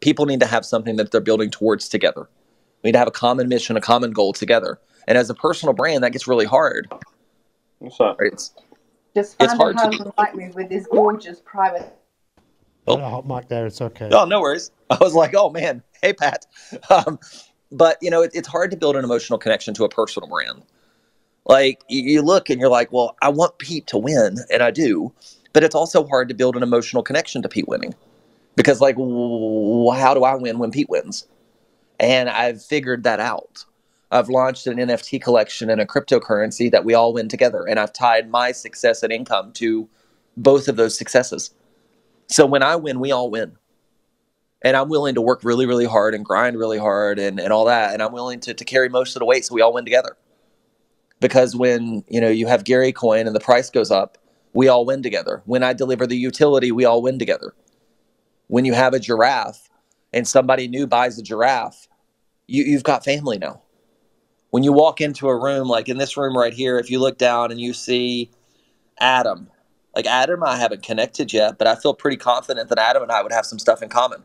people 0.00 0.26
need 0.26 0.40
to 0.40 0.46
have 0.46 0.66
something 0.66 0.96
that 0.96 1.12
they're 1.12 1.20
building 1.20 1.50
towards 1.50 1.88
together. 1.88 2.28
We 2.82 2.88
need 2.88 2.92
to 2.92 2.98
have 2.98 3.08
a 3.08 3.12
common 3.12 3.48
mission, 3.48 3.76
a 3.76 3.80
common 3.80 4.10
goal 4.10 4.32
together. 4.32 4.78
And 5.06 5.16
as 5.16 5.30
a 5.30 5.34
personal 5.34 5.72
brand, 5.72 6.02
that 6.02 6.12
gets 6.12 6.26
really 6.26 6.46
hard. 6.46 6.92
What's 7.78 8.00
up? 8.00 8.18
Right? 8.20 8.32
It's, 8.32 8.52
Just 9.14 9.36
It's 9.40 9.52
found 9.52 9.60
a 9.60 9.62
hard 9.62 9.78
to 9.78 9.82
home 9.82 9.90
be- 9.90 10.12
like 10.18 10.34
me 10.34 10.50
with 10.54 10.68
this 10.68 10.86
gorgeous 10.90 11.40
private. 11.44 11.96
Oh, 12.88 12.98
a 12.98 13.08
hot 13.08 13.26
mic 13.26 13.48
there. 13.48 13.66
It's 13.66 13.80
okay. 13.80 14.08
Oh, 14.12 14.24
no 14.24 14.40
worries. 14.40 14.70
I 14.90 14.98
was 15.00 15.14
like, 15.14 15.34
oh 15.36 15.50
man, 15.50 15.82
hey 16.02 16.12
Pat. 16.12 16.46
Um, 16.90 17.18
but 17.72 17.98
you 18.00 18.10
know, 18.10 18.22
it, 18.22 18.30
it's 18.34 18.46
hard 18.46 18.70
to 18.70 18.76
build 18.76 18.96
an 18.96 19.04
emotional 19.04 19.38
connection 19.38 19.74
to 19.74 19.84
a 19.84 19.88
personal 19.88 20.28
brand. 20.28 20.62
Like 21.46 21.82
you, 21.88 22.02
you 22.02 22.22
look 22.22 22.50
and 22.50 22.60
you're 22.60 22.70
like, 22.70 22.92
well, 22.92 23.16
I 23.22 23.28
want 23.28 23.58
Pete 23.58 23.86
to 23.88 23.98
win, 23.98 24.38
and 24.52 24.62
I 24.62 24.70
do, 24.70 25.12
but 25.56 25.64
it's 25.64 25.74
also 25.74 26.06
hard 26.06 26.28
to 26.28 26.34
build 26.34 26.54
an 26.54 26.62
emotional 26.62 27.02
connection 27.02 27.40
to 27.40 27.48
Pete 27.48 27.66
winning, 27.66 27.94
because 28.56 28.82
like, 28.82 28.96
how 28.96 30.12
do 30.12 30.22
I 30.22 30.34
win 30.34 30.58
when 30.58 30.70
Pete 30.70 30.90
wins? 30.90 31.26
And 31.98 32.28
I've 32.28 32.62
figured 32.62 33.04
that 33.04 33.20
out. 33.20 33.64
I've 34.10 34.28
launched 34.28 34.66
an 34.66 34.76
NFT 34.76 35.22
collection 35.22 35.70
and 35.70 35.80
a 35.80 35.86
cryptocurrency 35.86 36.70
that 36.72 36.84
we 36.84 36.92
all 36.92 37.14
win 37.14 37.30
together, 37.30 37.64
and 37.66 37.80
I've 37.80 37.94
tied 37.94 38.28
my 38.28 38.52
success 38.52 39.02
and 39.02 39.10
income 39.10 39.52
to 39.52 39.88
both 40.36 40.68
of 40.68 40.76
those 40.76 40.94
successes. 40.94 41.54
So 42.26 42.44
when 42.44 42.62
I 42.62 42.76
win, 42.76 43.00
we 43.00 43.10
all 43.10 43.30
win 43.30 43.56
and 44.60 44.76
I'm 44.76 44.90
willing 44.90 45.14
to 45.14 45.22
work 45.22 45.42
really, 45.42 45.64
really 45.64 45.86
hard 45.86 46.14
and 46.14 46.22
grind 46.22 46.58
really 46.58 46.76
hard 46.76 47.18
and, 47.18 47.40
and 47.40 47.50
all 47.50 47.64
that. 47.64 47.94
And 47.94 48.02
I'm 48.02 48.12
willing 48.12 48.40
to, 48.40 48.52
to 48.52 48.64
carry 48.66 48.90
most 48.90 49.16
of 49.16 49.20
the 49.20 49.26
weight 49.26 49.46
so 49.46 49.54
we 49.54 49.62
all 49.62 49.72
win 49.72 49.86
together. 49.86 50.18
Because 51.18 51.56
when 51.56 52.04
you 52.08 52.20
know 52.20 52.28
you 52.28 52.46
have 52.46 52.64
Gary 52.64 52.92
coin 52.92 53.26
and 53.26 53.34
the 53.34 53.40
price 53.40 53.70
goes 53.70 53.90
up, 53.90 54.18
we 54.56 54.68
all 54.68 54.86
win 54.86 55.02
together. 55.02 55.42
When 55.44 55.62
I 55.62 55.74
deliver 55.74 56.06
the 56.06 56.16
utility, 56.16 56.72
we 56.72 56.86
all 56.86 57.02
win 57.02 57.18
together. 57.18 57.54
When 58.48 58.64
you 58.64 58.72
have 58.72 58.94
a 58.94 58.98
giraffe 58.98 59.68
and 60.14 60.26
somebody 60.26 60.66
new 60.66 60.86
buys 60.86 61.18
a 61.18 61.22
giraffe, 61.22 61.86
you, 62.46 62.64
you've 62.64 62.82
got 62.82 63.04
family 63.04 63.36
now. 63.36 63.62
When 64.50 64.62
you 64.62 64.72
walk 64.72 65.02
into 65.02 65.28
a 65.28 65.38
room, 65.38 65.68
like 65.68 65.90
in 65.90 65.98
this 65.98 66.16
room 66.16 66.36
right 66.36 66.54
here, 66.54 66.78
if 66.78 66.90
you 66.90 67.00
look 67.00 67.18
down 67.18 67.50
and 67.50 67.60
you 67.60 67.74
see 67.74 68.30
Adam, 68.98 69.50
like 69.94 70.06
Adam 70.06 70.42
I 70.42 70.56
haven't 70.56 70.82
connected 70.82 71.34
yet, 71.34 71.58
but 71.58 71.66
I 71.66 71.74
feel 71.74 71.92
pretty 71.92 72.16
confident 72.16 72.70
that 72.70 72.78
Adam 72.78 73.02
and 73.02 73.12
I 73.12 73.22
would 73.22 73.32
have 73.32 73.44
some 73.44 73.58
stuff 73.58 73.82
in 73.82 73.90
common. 73.90 74.24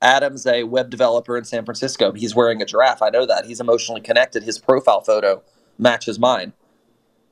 Adam's 0.00 0.46
a 0.46 0.62
web 0.62 0.90
developer 0.90 1.36
in 1.36 1.44
San 1.44 1.64
Francisco. 1.64 2.12
He's 2.12 2.36
wearing 2.36 2.62
a 2.62 2.66
giraffe. 2.66 3.02
I 3.02 3.10
know 3.10 3.26
that. 3.26 3.46
He's 3.46 3.58
emotionally 3.58 4.00
connected. 4.00 4.44
His 4.44 4.60
profile 4.60 5.00
photo 5.00 5.42
matches 5.76 6.20
mine. 6.20 6.52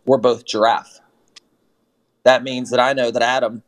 We're 0.04 0.18
both 0.18 0.44
giraffe. 0.44 1.00
That 2.24 2.42
means 2.42 2.70
that 2.70 2.80
I 2.80 2.92
know 2.92 3.10
that 3.10 3.22
Adam 3.22 3.62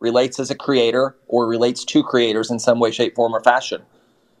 relates 0.00 0.38
as 0.38 0.50
a 0.50 0.54
creator 0.54 1.16
or 1.26 1.46
relates 1.46 1.84
to 1.86 2.02
creators 2.02 2.50
in 2.50 2.58
some 2.58 2.78
way, 2.78 2.90
shape, 2.90 3.14
form, 3.14 3.34
or 3.34 3.42
fashion. 3.42 3.82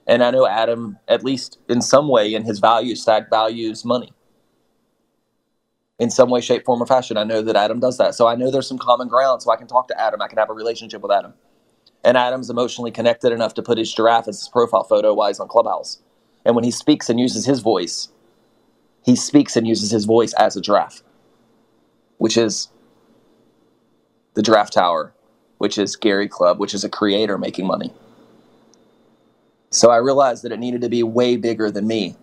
And 0.06 0.22
I 0.22 0.30
know 0.30 0.46
Adam, 0.46 0.98
at 1.08 1.24
least 1.24 1.58
in 1.68 1.80
some 1.80 2.08
way, 2.08 2.34
in 2.34 2.44
his 2.44 2.58
value 2.58 2.94
stack, 2.94 3.30
values 3.30 3.84
money. 3.84 4.12
In 5.98 6.10
some 6.10 6.28
way, 6.28 6.40
shape, 6.40 6.64
form, 6.64 6.82
or 6.82 6.86
fashion. 6.86 7.16
I 7.16 7.24
know 7.24 7.40
that 7.40 7.56
Adam 7.56 7.80
does 7.80 7.96
that. 7.98 8.14
So 8.14 8.26
I 8.26 8.34
know 8.34 8.50
there's 8.50 8.68
some 8.68 8.78
common 8.78 9.08
ground. 9.08 9.40
So 9.40 9.50
I 9.50 9.56
can 9.56 9.68
talk 9.68 9.88
to 9.88 9.98
Adam. 9.98 10.20
I 10.20 10.28
can 10.28 10.38
have 10.38 10.50
a 10.50 10.54
relationship 10.54 11.00
with 11.00 11.12
Adam. 11.12 11.32
And 12.02 12.18
Adam's 12.18 12.50
emotionally 12.50 12.90
connected 12.90 13.32
enough 13.32 13.54
to 13.54 13.62
put 13.62 13.78
his 13.78 13.94
giraffe 13.94 14.28
as 14.28 14.40
his 14.40 14.48
profile 14.48 14.84
photo 14.84 15.14
while 15.14 15.28
he's 15.28 15.40
on 15.40 15.48
Clubhouse. 15.48 16.02
And 16.44 16.54
when 16.54 16.64
he 16.64 16.70
speaks 16.70 17.08
and 17.08 17.18
uses 17.18 17.46
his 17.46 17.60
voice, 17.60 18.08
he 19.02 19.16
speaks 19.16 19.56
and 19.56 19.66
uses 19.66 19.90
his 19.90 20.04
voice 20.04 20.34
as 20.34 20.56
a 20.56 20.60
giraffe, 20.60 21.02
which 22.18 22.36
is 22.36 22.68
the 24.34 24.42
Giraffe 24.42 24.70
Tower, 24.70 25.12
which 25.58 25.78
is 25.78 25.96
Gary 25.96 26.28
Club, 26.28 26.58
which 26.58 26.74
is 26.74 26.84
a 26.84 26.88
creator 26.88 27.38
making 27.38 27.66
money. 27.66 27.92
So 29.70 29.90
I 29.90 29.96
realized 29.96 30.44
that 30.44 30.52
it 30.52 30.60
needed 30.60 30.82
to 30.82 30.88
be 30.88 31.02
way 31.02 31.36
bigger 31.36 31.70
than 31.70 31.86
me, 31.86 32.16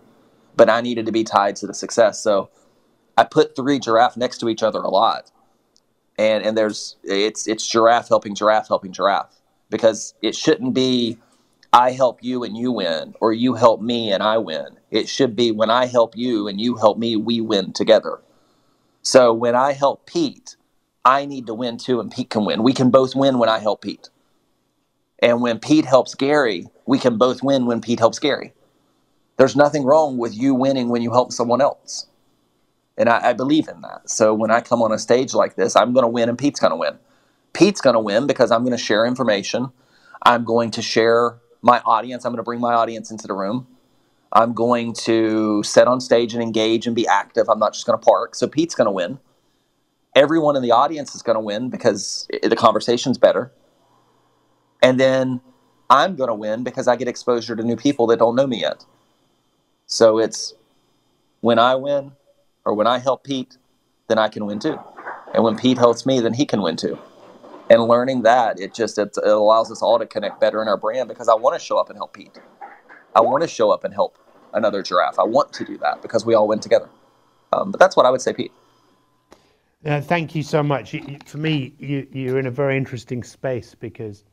but 0.56 0.70
I 0.70 0.80
needed 0.80 1.06
to 1.06 1.12
be 1.12 1.24
tied 1.24 1.56
to 1.56 1.66
the 1.66 1.74
success. 1.74 2.22
So 2.22 2.48
I 3.16 3.24
put 3.24 3.54
three 3.54 3.78
giraffe 3.78 4.16
next 4.16 4.38
to 4.38 4.48
each 4.48 4.62
other 4.62 4.80
a 4.80 4.88
lot. 4.88 5.30
And 6.18 6.44
and 6.44 6.56
there's 6.56 6.96
it's 7.02 7.48
it's 7.48 7.66
giraffe 7.66 8.08
helping 8.08 8.34
giraffe 8.34 8.68
helping 8.68 8.92
giraffe 8.92 9.34
because 9.70 10.14
it 10.22 10.36
shouldn't 10.36 10.74
be 10.74 11.18
I 11.72 11.92
help 11.92 12.22
you 12.22 12.44
and 12.44 12.56
you 12.56 12.70
win 12.70 13.14
or 13.20 13.32
you 13.32 13.54
help 13.54 13.80
me 13.80 14.12
and 14.12 14.22
I 14.22 14.36
win. 14.38 14.78
It 14.90 15.08
should 15.08 15.34
be 15.34 15.50
when 15.52 15.70
I 15.70 15.86
help 15.86 16.16
you 16.16 16.46
and 16.46 16.60
you 16.60 16.76
help 16.76 16.98
me, 16.98 17.16
we 17.16 17.40
win 17.40 17.72
together. 17.72 18.20
So 19.00 19.32
when 19.32 19.54
I 19.54 19.72
help 19.72 20.04
Pete, 20.04 20.56
I 21.04 21.26
need 21.26 21.46
to 21.46 21.54
win 21.54 21.78
too 21.78 22.00
and 22.00 22.10
Pete 22.10 22.30
can 22.30 22.44
win. 22.44 22.62
We 22.62 22.72
can 22.72 22.90
both 22.90 23.14
win 23.14 23.38
when 23.38 23.48
I 23.48 23.58
help 23.58 23.82
Pete. 23.82 24.08
And 25.20 25.40
when 25.40 25.58
Pete 25.58 25.84
helps 25.84 26.14
Gary, 26.14 26.66
we 26.86 26.98
can 26.98 27.18
both 27.18 27.42
win 27.42 27.66
when 27.66 27.80
Pete 27.80 28.00
helps 28.00 28.18
Gary. 28.18 28.52
There's 29.36 29.56
nothing 29.56 29.84
wrong 29.84 30.18
with 30.18 30.34
you 30.36 30.54
winning 30.54 30.88
when 30.88 31.02
you 31.02 31.12
help 31.12 31.32
someone 31.32 31.60
else. 31.60 32.06
And 32.96 33.08
I, 33.08 33.30
I 33.30 33.32
believe 33.32 33.68
in 33.68 33.80
that. 33.82 34.08
So 34.10 34.34
when 34.34 34.50
I 34.50 34.60
come 34.60 34.82
on 34.82 34.92
a 34.92 34.98
stage 34.98 35.34
like 35.34 35.56
this, 35.56 35.76
I'm 35.76 35.92
going 35.92 36.04
to 36.04 36.08
win 36.08 36.28
and 36.28 36.38
Pete's 36.38 36.60
going 36.60 36.72
to 36.72 36.76
win. 36.76 36.98
Pete's 37.52 37.80
going 37.80 37.94
to 37.94 38.00
win 38.00 38.26
because 38.26 38.50
I'm 38.50 38.62
going 38.62 38.76
to 38.76 38.82
share 38.82 39.06
information. 39.06 39.70
I'm 40.24 40.44
going 40.44 40.70
to 40.72 40.82
share 40.82 41.38
my 41.62 41.80
audience. 41.80 42.24
I'm 42.24 42.32
going 42.32 42.38
to 42.38 42.44
bring 42.44 42.60
my 42.60 42.74
audience 42.74 43.10
into 43.10 43.26
the 43.26 43.34
room. 43.34 43.66
I'm 44.32 44.54
going 44.54 44.94
to 44.94 45.62
sit 45.62 45.88
on 45.88 46.00
stage 46.00 46.34
and 46.34 46.42
engage 46.42 46.86
and 46.86 46.96
be 46.96 47.06
active. 47.06 47.48
I'm 47.48 47.58
not 47.58 47.74
just 47.74 47.86
going 47.86 47.98
to 47.98 48.04
park. 48.04 48.34
So 48.34 48.46
Pete's 48.46 48.74
going 48.74 48.86
to 48.86 48.92
win. 48.92 49.18
Everyone 50.14 50.56
in 50.56 50.62
the 50.62 50.72
audience 50.72 51.14
is 51.14 51.22
going 51.22 51.36
to 51.36 51.40
win 51.40 51.70
because 51.70 52.28
i 52.42 52.48
the 52.48 52.56
conversation's 52.56 53.18
better. 53.18 53.50
And 54.82 55.00
then 55.00 55.40
I'm 55.88 56.16
going 56.16 56.28
to 56.28 56.34
win 56.34 56.64
because 56.64 56.88
I 56.88 56.96
get 56.96 57.08
exposure 57.08 57.56
to 57.56 57.62
new 57.62 57.76
people 57.76 58.06
that 58.08 58.18
don't 58.18 58.34
know 58.34 58.46
me 58.46 58.60
yet. 58.60 58.84
So 59.86 60.18
it's 60.18 60.54
when 61.40 61.58
I 61.58 61.74
win 61.76 62.12
or 62.64 62.74
when 62.74 62.86
I 62.86 62.98
help 62.98 63.24
Pete, 63.24 63.56
then 64.08 64.18
I 64.18 64.28
can 64.28 64.46
win 64.46 64.58
too. 64.58 64.78
And 65.34 65.44
when 65.44 65.56
Pete 65.56 65.78
helps 65.78 66.04
me, 66.04 66.20
then 66.20 66.34
he 66.34 66.44
can 66.44 66.62
win 66.62 66.76
too. 66.76 66.98
And 67.70 67.84
learning 67.84 68.22
that, 68.22 68.60
it 68.60 68.74
just 68.74 68.98
it, 68.98 69.16
it 69.16 69.28
allows 69.28 69.70
us 69.70 69.80
all 69.80 69.98
to 69.98 70.06
connect 70.06 70.40
better 70.40 70.60
in 70.60 70.68
our 70.68 70.76
brand 70.76 71.08
because 71.08 71.28
I 71.28 71.34
want 71.34 71.58
to 71.58 71.64
show 71.64 71.78
up 71.78 71.88
and 71.88 71.96
help 71.96 72.12
Pete. 72.12 72.38
I 73.14 73.20
want 73.20 73.42
to 73.42 73.48
show 73.48 73.70
up 73.70 73.84
and 73.84 73.94
help 73.94 74.18
another 74.52 74.82
giraffe. 74.82 75.18
I 75.18 75.24
want 75.24 75.52
to 75.54 75.64
do 75.64 75.78
that 75.78 76.02
because 76.02 76.26
we 76.26 76.34
all 76.34 76.48
win 76.48 76.60
together. 76.60 76.88
Um, 77.52 77.70
but 77.70 77.80
that's 77.80 77.96
what 77.96 78.04
I 78.04 78.10
would 78.10 78.20
say, 78.20 78.32
Pete. 78.32 78.52
Uh, 79.84 80.00
thank 80.00 80.34
you 80.34 80.42
so 80.42 80.62
much. 80.62 80.94
You, 80.94 81.00
you- 81.08 81.18
for 81.26 81.38
me, 81.38 81.74
you, 81.78 82.06
you're 82.12 82.38
in 82.38 82.46
a 82.46 82.50
very 82.50 82.76
interesting 82.76 83.22
space 83.22 83.74
because 83.74 84.24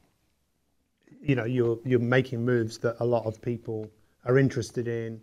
you 1.22 1.36
know 1.36 1.46
you're 1.46 1.80
you're 1.84 2.00
making 2.00 2.46
moves 2.46 2.78
that 2.80 2.96
a 3.00 3.06
lot 3.06 3.26
of 3.26 3.42
people 3.42 3.90
are 4.26 4.38
interested 4.38 4.88
in, 4.88 5.20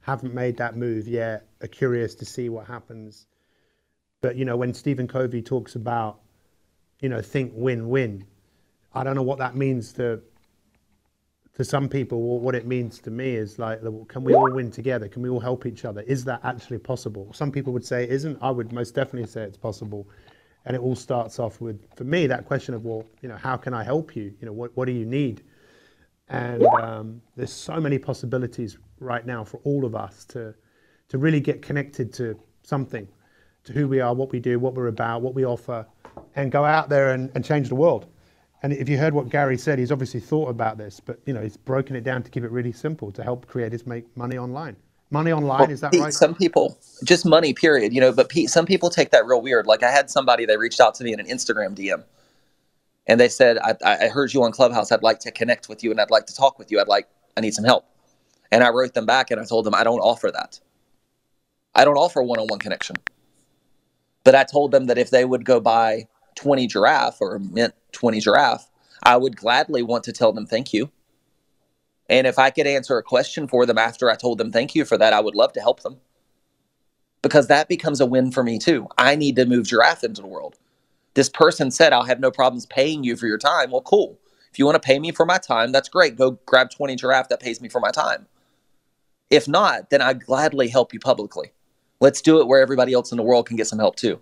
haven't 0.00 0.32
made 0.34 0.56
that 0.58 0.76
move 0.76 1.08
yet, 1.08 1.46
are 1.62 1.66
curious 1.68 2.14
to 2.16 2.24
see 2.24 2.48
what 2.48 2.66
happens. 2.66 3.26
But 4.20 4.36
you 4.36 4.44
know 4.44 4.56
when 4.56 4.72
Stephen 4.74 5.08
Covey 5.08 5.42
talks 5.42 5.74
about 5.74 6.20
you 7.00 7.08
know 7.08 7.20
think 7.20 7.52
win-win, 7.54 8.24
I 8.94 9.02
don't 9.04 9.16
know 9.16 9.22
what 9.22 9.38
that 9.38 9.56
means 9.56 9.92
to 9.94 10.22
to 11.56 11.64
some 11.64 11.88
people. 11.88 12.40
What 12.40 12.54
it 12.54 12.66
means 12.66 12.98
to 13.00 13.10
me 13.10 13.36
is 13.36 13.58
like, 13.58 13.80
can 14.08 14.24
we 14.24 14.34
all 14.34 14.52
win 14.52 14.70
together? 14.70 15.08
Can 15.08 15.22
we 15.22 15.28
all 15.28 15.40
help 15.40 15.66
each 15.66 15.84
other? 15.84 16.02
Is 16.02 16.24
that 16.24 16.40
actually 16.42 16.78
possible? 16.78 17.32
Some 17.32 17.52
people 17.52 17.72
would 17.72 17.84
say 17.84 18.04
it 18.04 18.10
isn't. 18.10 18.38
I 18.42 18.50
would 18.50 18.72
most 18.72 18.94
definitely 18.94 19.28
say 19.28 19.42
it's 19.42 19.56
possible. 19.56 20.08
And 20.66 20.74
it 20.74 20.80
all 20.80 20.96
starts 20.96 21.38
off 21.38 21.60
with, 21.60 21.78
for 21.94 22.04
me, 22.04 22.26
that 22.26 22.46
question 22.46 22.74
of, 22.74 22.84
well, 22.84 23.04
you 23.20 23.28
know, 23.28 23.36
how 23.36 23.56
can 23.56 23.74
I 23.74 23.84
help 23.84 24.16
you? 24.16 24.34
You 24.40 24.46
know, 24.46 24.52
what, 24.52 24.74
what 24.76 24.86
do 24.86 24.92
you 24.92 25.04
need? 25.04 25.42
And 26.28 26.64
um, 26.64 27.20
there's 27.36 27.52
so 27.52 27.78
many 27.78 27.98
possibilities 27.98 28.78
right 28.98 29.26
now 29.26 29.44
for 29.44 29.60
all 29.64 29.84
of 29.84 29.94
us 29.94 30.24
to, 30.26 30.54
to 31.08 31.18
really 31.18 31.40
get 31.40 31.60
connected 31.60 32.14
to 32.14 32.40
something, 32.62 33.06
to 33.64 33.72
who 33.74 33.86
we 33.86 34.00
are, 34.00 34.14
what 34.14 34.32
we 34.32 34.40
do, 34.40 34.58
what 34.58 34.74
we're 34.74 34.86
about, 34.86 35.20
what 35.20 35.34
we 35.34 35.44
offer, 35.44 35.86
and 36.34 36.50
go 36.50 36.64
out 36.64 36.88
there 36.88 37.10
and, 37.10 37.30
and 37.34 37.44
change 37.44 37.68
the 37.68 37.74
world. 37.74 38.06
And 38.64 38.72
if 38.72 38.88
you 38.88 38.96
heard 38.96 39.12
what 39.12 39.28
Gary 39.28 39.58
said, 39.58 39.78
he's 39.78 39.92
obviously 39.92 40.20
thought 40.20 40.48
about 40.48 40.78
this, 40.78 40.98
but 40.98 41.18
you 41.26 41.34
know, 41.34 41.42
he's 41.42 41.54
broken 41.54 41.96
it 41.96 42.02
down 42.02 42.22
to 42.22 42.30
keep 42.30 42.44
it 42.44 42.50
really 42.50 42.72
simple 42.72 43.12
to 43.12 43.22
help 43.22 43.46
creators 43.46 43.86
make 43.86 44.04
money 44.16 44.38
online. 44.38 44.74
Money 45.10 45.32
online, 45.32 45.60
Well, 45.60 45.70
is 45.70 45.82
that 45.82 45.92
Pete, 45.92 46.00
right? 46.00 46.14
Some 46.14 46.34
people, 46.34 46.78
just 47.04 47.26
money, 47.26 47.52
period. 47.52 47.92
You 47.92 48.00
know, 48.00 48.10
but 48.10 48.30
Pete, 48.30 48.48
some 48.48 48.64
people 48.64 48.88
take 48.88 49.10
that 49.10 49.26
real 49.26 49.42
weird. 49.42 49.66
Like 49.66 49.82
I 49.82 49.90
had 49.90 50.08
somebody 50.08 50.46
they 50.46 50.56
reached 50.56 50.80
out 50.80 50.94
to 50.94 51.04
me 51.04 51.12
in 51.12 51.20
an 51.20 51.26
Instagram 51.26 51.76
DM, 51.76 52.04
and 53.06 53.20
they 53.20 53.28
said, 53.28 53.58
I, 53.58 53.74
"I 53.84 54.06
I 54.06 54.08
heard 54.08 54.32
you 54.32 54.42
on 54.44 54.50
Clubhouse. 54.50 54.90
I'd 54.90 55.02
like 55.02 55.18
to 55.20 55.30
connect 55.30 55.68
with 55.68 55.84
you, 55.84 55.90
and 55.90 56.00
I'd 56.00 56.10
like 56.10 56.24
to 56.28 56.34
talk 56.34 56.58
with 56.58 56.72
you. 56.72 56.80
I'd 56.80 56.88
like, 56.88 57.06
I 57.36 57.42
need 57.42 57.52
some 57.52 57.66
help." 57.66 57.84
And 58.50 58.64
I 58.64 58.70
wrote 58.70 58.94
them 58.94 59.04
back, 59.04 59.30
and 59.30 59.38
I 59.38 59.44
told 59.44 59.66
them, 59.66 59.74
"I 59.74 59.84
don't 59.84 60.00
offer 60.00 60.30
that. 60.30 60.58
I 61.74 61.84
don't 61.84 61.98
offer 61.98 62.22
one-on-one 62.22 62.60
connection." 62.60 62.96
But 64.24 64.34
I 64.34 64.44
told 64.44 64.70
them 64.70 64.86
that 64.86 64.96
if 64.96 65.10
they 65.10 65.26
would 65.26 65.44
go 65.44 65.60
buy 65.60 66.08
twenty 66.34 66.66
giraffe 66.66 67.18
or 67.20 67.38
mint 67.38 67.74
twenty 67.92 68.20
giraffe, 68.20 68.68
I 69.02 69.16
would 69.16 69.36
gladly 69.36 69.82
want 69.82 70.04
to 70.04 70.12
tell 70.12 70.32
them 70.32 70.46
thank 70.46 70.72
you. 70.72 70.90
And 72.08 72.26
if 72.26 72.38
I 72.38 72.50
could 72.50 72.66
answer 72.66 72.98
a 72.98 73.02
question 73.02 73.48
for 73.48 73.64
them 73.66 73.78
after 73.78 74.10
I 74.10 74.16
told 74.16 74.38
them 74.38 74.52
thank 74.52 74.74
you 74.74 74.84
for 74.84 74.98
that, 74.98 75.12
I 75.12 75.20
would 75.20 75.34
love 75.34 75.52
to 75.54 75.60
help 75.60 75.80
them 75.82 76.00
because 77.24 77.46
that 77.46 77.68
becomes 77.68 78.02
a 78.02 78.06
win 78.06 78.30
for 78.30 78.44
me 78.44 78.58
too. 78.58 78.86
I 78.98 79.16
need 79.16 79.36
to 79.36 79.46
move 79.46 79.66
giraffe 79.66 80.04
into 80.04 80.20
the 80.20 80.28
world. 80.28 80.58
This 81.14 81.30
person 81.30 81.70
said, 81.70 81.92
I'll 81.92 82.04
have 82.04 82.20
no 82.20 82.30
problems 82.30 82.66
paying 82.66 83.02
you 83.02 83.16
for 83.16 83.26
your 83.26 83.38
time. 83.38 83.70
Well, 83.70 83.80
cool. 83.80 84.18
If 84.52 84.58
you 84.58 84.66
want 84.66 84.80
to 84.80 84.86
pay 84.86 84.98
me 84.98 85.10
for 85.10 85.24
my 85.24 85.38
time, 85.38 85.72
that's 85.72 85.88
great. 85.88 86.16
Go 86.16 86.32
grab 86.44 86.70
20 86.70 86.96
giraffe 86.96 87.30
that 87.30 87.40
pays 87.40 87.62
me 87.62 87.70
for 87.70 87.80
my 87.80 87.90
time. 87.90 88.26
If 89.30 89.48
not, 89.48 89.88
then 89.88 90.02
I'd 90.02 90.24
gladly 90.24 90.68
help 90.68 90.92
you 90.92 91.00
publicly. 91.00 91.52
Let's 91.98 92.20
do 92.20 92.40
it 92.40 92.46
where 92.46 92.60
everybody 92.60 92.92
else 92.92 93.10
in 93.10 93.16
the 93.16 93.24
world 93.24 93.46
can 93.46 93.56
get 93.56 93.68
some 93.68 93.78
help 93.78 93.96
too. 93.96 94.20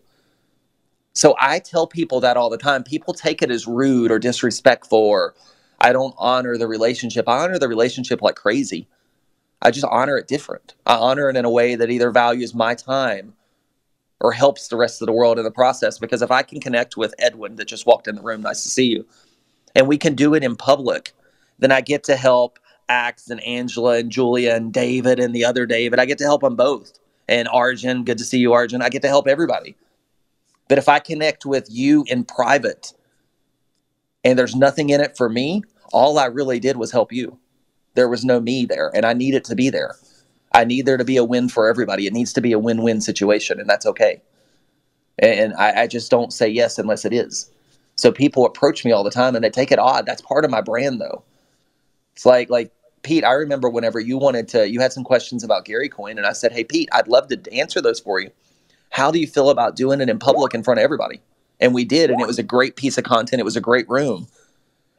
So 1.14 1.34
I 1.40 1.58
tell 1.58 1.86
people 1.86 2.20
that 2.20 2.36
all 2.36 2.50
the 2.50 2.58
time. 2.58 2.82
People 2.82 3.14
take 3.14 3.42
it 3.42 3.50
as 3.50 3.66
rude 3.66 4.10
or 4.10 4.18
disrespectful 4.18 4.98
or 4.98 5.34
I 5.80 5.92
don't 5.92 6.14
honor 6.16 6.56
the 6.56 6.68
relationship. 6.68 7.28
I 7.28 7.44
honor 7.44 7.58
the 7.58 7.68
relationship 7.68 8.22
like 8.22 8.36
crazy. 8.36 8.88
I 9.60 9.70
just 9.70 9.86
honor 9.90 10.16
it 10.16 10.28
different. 10.28 10.74
I 10.86 10.94
honor 10.94 11.28
it 11.28 11.36
in 11.36 11.44
a 11.44 11.50
way 11.50 11.74
that 11.74 11.90
either 11.90 12.10
values 12.10 12.54
my 12.54 12.74
time 12.74 13.34
or 14.20 14.32
helps 14.32 14.68
the 14.68 14.76
rest 14.76 15.02
of 15.02 15.06
the 15.06 15.12
world 15.12 15.38
in 15.38 15.44
the 15.44 15.50
process. 15.50 15.98
Because 15.98 16.22
if 16.22 16.30
I 16.30 16.42
can 16.42 16.60
connect 16.60 16.96
with 16.96 17.14
Edwin 17.18 17.56
that 17.56 17.66
just 17.66 17.86
walked 17.86 18.08
in 18.08 18.14
the 18.14 18.22
room, 18.22 18.42
nice 18.42 18.62
to 18.62 18.68
see 18.68 18.86
you, 18.86 19.04
and 19.74 19.88
we 19.88 19.98
can 19.98 20.14
do 20.14 20.34
it 20.34 20.44
in 20.44 20.56
public, 20.56 21.12
then 21.58 21.72
I 21.72 21.80
get 21.80 22.04
to 22.04 22.16
help 22.16 22.58
Axe 22.88 23.28
and 23.30 23.40
Angela 23.42 23.98
and 23.98 24.10
Julia 24.10 24.54
and 24.54 24.72
David 24.72 25.18
and 25.18 25.34
the 25.34 25.44
other 25.44 25.66
David. 25.66 25.98
I 25.98 26.06
get 26.06 26.18
to 26.18 26.24
help 26.24 26.42
them 26.42 26.56
both. 26.56 26.98
And 27.28 27.48
Arjun, 27.48 28.04
good 28.04 28.18
to 28.18 28.24
see 28.24 28.38
you, 28.38 28.52
Arjun. 28.52 28.82
I 28.82 28.88
get 28.88 29.02
to 29.02 29.08
help 29.08 29.26
everybody. 29.26 29.76
But 30.73 30.79
if 30.79 30.89
I 30.89 31.01
connect 31.01 31.45
with 31.45 31.66
you 31.68 32.03
in 32.07 32.25
private 32.25 32.95
and 34.25 34.39
there's 34.39 34.57
nothing 34.57 34.89
in 34.89 35.03
it 35.03 35.18
for 35.18 35.29
me, 35.29 35.64
all 35.93 36.18
I 36.18 36.25
really 36.25 36.59
did 36.61 36.79
was 36.79 36.91
help 36.91 37.12
you. 37.12 37.39
There 37.93 38.09
was 38.09 38.25
no 38.25 38.41
me 38.41 38.64
there, 38.64 38.91
and 38.95 39.05
I 39.05 39.12
need 39.12 39.35
it 39.35 39.45
to 39.45 39.55
be 39.55 39.68
there. 39.68 39.97
I 40.55 40.64
need 40.64 40.87
there 40.87 40.97
to 40.97 41.05
be 41.05 41.18
a 41.18 41.25
win 41.25 41.51
for 41.51 41.68
everybody. 41.68 42.07
It 42.07 42.14
needs 42.14 42.33
to 42.33 42.41
be 42.41 42.53
a 42.53 42.59
win 42.59 42.81
win 42.81 43.03
situation, 43.03 43.61
and 43.61 43.68
that's 43.68 43.85
okay. 43.85 44.23
And 45.18 45.53
I, 45.59 45.83
I 45.83 45.87
just 45.89 46.11
don't 46.11 46.33
say 46.33 46.49
yes 46.49 46.79
unless 46.79 47.05
it 47.05 47.12
is. 47.12 47.51
So 47.97 48.11
people 48.11 48.47
approach 48.47 48.83
me 48.83 48.93
all 48.93 49.05
the 49.05 49.11
time 49.11 49.35
and 49.35 49.45
they 49.45 49.51
take 49.51 49.73
it 49.73 49.79
odd. 49.79 50.07
That's 50.07 50.23
part 50.23 50.47
of 50.47 50.51
my 50.51 50.62
brand, 50.62 51.03
though. 51.03 51.23
It's 52.14 52.25
like, 52.25 52.49
like 52.49 52.73
Pete, 53.03 53.25
I 53.25 53.33
remember 53.33 53.68
whenever 53.68 54.01
you 54.01 54.16
wanted 54.16 54.49
to, 54.49 54.70
you 54.70 54.81
had 54.81 54.95
some 54.95 55.05
questions 55.05 55.45
about 55.45 55.66
Gary 55.66 55.91
Coin, 55.91 56.16
and 56.16 56.27
I 56.27 56.33
said, 56.33 56.51
Hey, 56.51 56.64
Pete, 56.64 56.89
I'd 56.93 57.09
love 57.09 57.29
to 57.29 57.53
answer 57.53 57.83
those 57.83 58.01
for 58.01 58.20
you. 58.20 58.31
How 58.93 59.11
do 59.11 59.18
you 59.18 59.26
feel 59.26 59.49
about 59.49 59.74
doing 59.74 60.03
it 60.03 60.11
in 60.11 60.18
public 60.18 60.53
in 60.53 60.62
front 60.62 60.78
of 60.78 60.84
everybody? 60.84 61.22
And 61.61 61.72
we 61.72 61.82
did, 61.82 62.11
and 62.11 62.20
it 62.20 62.26
was 62.26 62.38
a 62.38 62.43
great 62.43 62.76
piece 62.76 62.99
of 62.99 63.05
content. 63.05 63.40
It 63.40 63.45
was 63.45 63.57
a 63.57 63.61
great 63.61 63.88
room. 63.88 64.28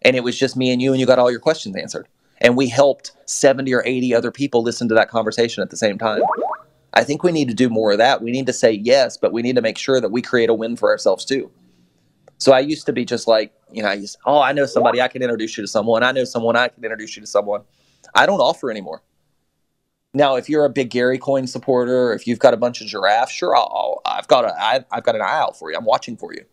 And 0.01 0.15
it 0.15 0.23
was 0.23 0.37
just 0.37 0.57
me 0.57 0.73
and 0.73 0.81
you 0.81 0.93
and 0.93 0.99
you 0.99 1.05
got 1.05 1.19
all 1.19 1.29
your 1.29 1.39
questions 1.39 1.75
answered. 1.75 2.07
And 2.41 2.57
we 2.57 2.67
helped 2.67 3.11
70 3.27 3.71
or 3.71 3.83
80 3.85 4.15
other 4.15 4.31
people 4.31 4.63
listen 4.63 4.87
to 4.89 4.95
that 4.95 5.09
conversation 5.09 5.61
at 5.61 5.69
the 5.69 5.77
same 5.77 5.99
time. 5.99 6.23
I 6.95 7.03
think 7.03 7.21
we 7.21 7.31
need 7.31 7.49
to 7.49 7.53
do 7.53 7.69
more 7.69 7.91
of 7.91 7.99
that. 7.99 8.23
We 8.23 8.31
need 8.31 8.47
to 8.47 8.53
say 8.53 8.71
yes 8.71 9.15
but 9.15 9.31
we 9.31 9.43
need 9.43 9.55
to 9.57 9.61
make 9.61 9.77
sure 9.77 10.01
that 10.01 10.09
we 10.09 10.23
create 10.23 10.49
a 10.49 10.55
win 10.55 10.75
for 10.75 10.89
ourselves 10.89 11.23
too. 11.23 11.51
So 12.39 12.51
i 12.51 12.59
used 12.59 12.87
to 12.87 12.93
be 12.93 13.05
just 13.05 13.27
like 13.27 13.53
you 13.71 13.83
know 13.83 13.89
I 13.89 13.93
used, 13.93 14.17
oh 14.25 14.41
i 14.41 14.51
know 14.53 14.65
somebody. 14.65 15.01
I 15.01 15.07
can 15.07 15.21
introduce 15.21 15.55
you 15.55 15.63
to 15.63 15.67
someone. 15.67 16.03
I 16.03 16.11
know 16.11 16.23
someone. 16.23 16.55
I 16.55 16.67
can 16.67 16.83
introduce 16.83 17.15
you 17.15 17.21
to 17.21 17.27
someone. 17.27 17.61
I 18.15 18.25
don't 18.25 18.41
offer 18.41 18.71
anymore 18.71 19.03
now 20.13 20.35
if 20.35 20.49
you're 20.49 20.65
a 20.65 20.69
big 20.69 20.89
gary 20.89 21.17
coin 21.17 21.47
supporter 21.47 22.13
if 22.13 22.27
you've 22.27 22.39
got 22.39 22.53
a 22.53 22.57
bunch 22.57 22.81
of 22.81 22.87
giraffes 22.87 23.31
sure 23.31 23.55
I'll, 23.55 24.01
i've 24.05 24.27
got 24.27 24.45
a 24.45 24.85
i've 24.91 25.03
got 25.03 25.15
an 25.15 25.21
eye 25.21 25.39
out 25.39 25.57
for 25.57 25.71
you 25.71 25.77
i'm 25.77 25.85
watching 25.85 26.17
for 26.17 26.33
you 26.33 26.45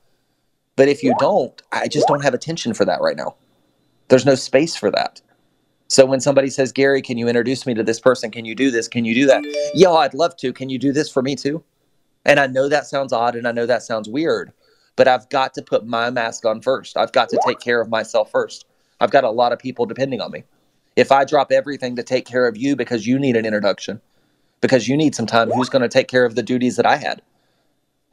but 0.81 0.89
if 0.89 1.03
you 1.03 1.15
don't, 1.19 1.61
I 1.73 1.89
just 1.89 2.09
don't 2.09 2.23
have 2.23 2.33
attention 2.33 2.73
for 2.73 2.87
that 2.87 3.03
right 3.03 3.15
now. 3.15 3.35
There's 4.09 4.25
no 4.25 4.35
space 4.35 4.75
for 4.75 4.91
that. 4.91 5.21
So 5.89 6.07
when 6.07 6.21
somebody 6.21 6.49
says, 6.49 6.73
Gary, 6.73 7.03
can 7.03 7.19
you 7.19 7.29
introduce 7.29 7.67
me 7.67 7.75
to 7.75 7.83
this 7.83 8.01
person? 8.01 8.31
Can 8.31 8.47
you 8.47 8.55
do 8.55 8.71
this? 8.71 8.89
Can 8.89 9.05
you 9.05 9.15
do 9.15 9.27
that? 9.27 9.43
Yeah, 9.75 9.91
I'd 9.91 10.15
love 10.15 10.39
to. 10.39 10.55
Can 10.55 10.71
you 10.71 10.79
do 10.79 10.91
this 10.91 11.11
for 11.11 11.21
me 11.21 11.37
too? 11.37 11.63
And 12.25 12.41
I 12.41 12.47
know 12.47 12.67
that 12.67 12.87
sounds 12.87 13.13
odd 13.13 13.37
and 13.37 13.47
I 13.47 13.53
know 13.53 13.67
that 13.67 13.83
sounds 13.83 14.09
weird, 14.09 14.55
but 14.97 15.07
I've 15.07 15.29
got 15.29 15.53
to 15.53 15.63
put 15.63 15.87
my 15.87 16.09
mask 16.09 16.47
on 16.47 16.63
first. 16.63 16.97
I've 16.97 17.13
got 17.13 17.29
to 17.29 17.41
take 17.47 17.61
care 17.61 17.83
of 17.83 17.91
myself 17.91 18.31
first. 18.31 18.65
I've 19.01 19.11
got 19.11 19.25
a 19.25 19.31
lot 19.31 19.53
of 19.53 19.59
people 19.59 19.85
depending 19.85 20.23
on 20.23 20.31
me. 20.31 20.45
If 21.01 21.11
I 21.11 21.25
drop 21.25 21.51
everything 21.51 21.97
to 21.97 22.03
take 22.03 22.27
care 22.27 22.47
of 22.47 22.59
you 22.59 22.77
because 22.77 23.07
you 23.07 23.19
need 23.19 23.35
an 23.35 23.47
introduction, 23.47 24.03
because 24.61 24.87
you 24.87 24.99
need 24.99 25.15
some 25.15 25.25
time, 25.25 25.51
who's 25.51 25.71
going 25.71 25.81
to 25.81 25.89
take 25.89 26.09
care 26.09 26.27
of 26.27 26.35
the 26.35 26.43
duties 26.43 26.77
that 26.77 26.85
I 26.85 26.97
had? 26.97 27.23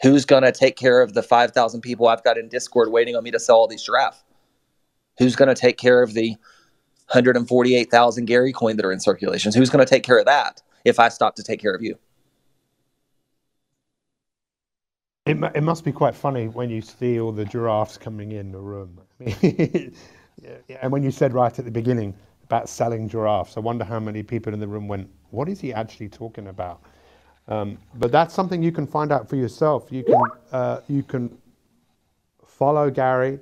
Who's 0.02 0.24
going 0.24 0.44
to 0.44 0.54
take 0.54 0.78
care 0.78 1.02
of 1.02 1.14
the 1.14 1.22
5,000 1.22 1.82
people 1.82 2.08
I've 2.08 2.24
got 2.24 2.38
in 2.38 2.48
Discord 2.48 2.90
waiting 2.90 3.18
on 3.18 3.24
me 3.24 3.32
to 3.32 3.42
sell 3.42 3.58
all 3.58 3.68
these 3.68 3.84
giraffe? 3.84 4.24
Who's 5.18 5.36
going 5.36 5.54
to 5.54 5.62
take 5.62 5.78
care 5.78 6.02
of 6.02 6.14
the 6.14 6.30
148,000 7.12 8.24
Gary 8.24 8.54
coin 8.54 8.78
that 8.78 8.86
are 8.86 8.92
in 8.94 9.02
circulations? 9.02 9.54
Who's 9.54 9.70
going 9.70 9.86
to 9.86 9.90
take 9.90 10.04
care 10.04 10.20
of 10.20 10.26
that 10.26 10.62
if 10.86 10.98
I 10.98 11.10
stop 11.10 11.36
to 11.36 11.44
take 11.44 11.60
care 11.60 11.74
of 11.74 11.82
you? 11.82 11.96
It, 15.26 15.36
it 15.56 15.64
must 15.64 15.84
be 15.84 15.92
quite 15.92 16.16
funny 16.16 16.48
when 16.48 16.70
you 16.70 16.80
see 16.80 17.20
all 17.20 17.34
the 17.34 17.44
giraffes 17.44 17.98
coming 17.98 18.32
in 18.32 18.54
the 18.54 18.60
room. 18.60 19.02
and 19.20 19.94
when 20.90 21.04
you 21.04 21.12
said 21.12 21.34
right 21.34 21.60
at 21.60 21.66
the 21.66 21.72
beginning 21.72 22.14
about 22.48 22.70
selling 22.70 23.10
giraffes, 23.10 23.58
I 23.58 23.60
wonder 23.60 23.84
how 23.84 24.00
many 24.00 24.24
people 24.24 24.54
in 24.54 24.60
the 24.60 24.68
room 24.68 24.88
went, 24.88 25.10
What 25.32 25.50
is 25.50 25.60
he 25.60 25.74
actually 25.74 26.08
talking 26.08 26.48
about? 26.48 26.82
Um, 27.50 27.78
but 27.96 28.12
that's 28.12 28.34
something 28.34 28.64
you 28.64 28.72
can 28.72 28.88
find 28.88 29.12
out 29.12 29.30
for 29.30 29.36
yourself. 29.36 29.88
You 29.92 30.04
can 30.04 30.22
uh, 30.52 30.80
you 30.88 31.04
can 31.04 31.38
follow 32.46 32.90
Gary. 32.90 33.40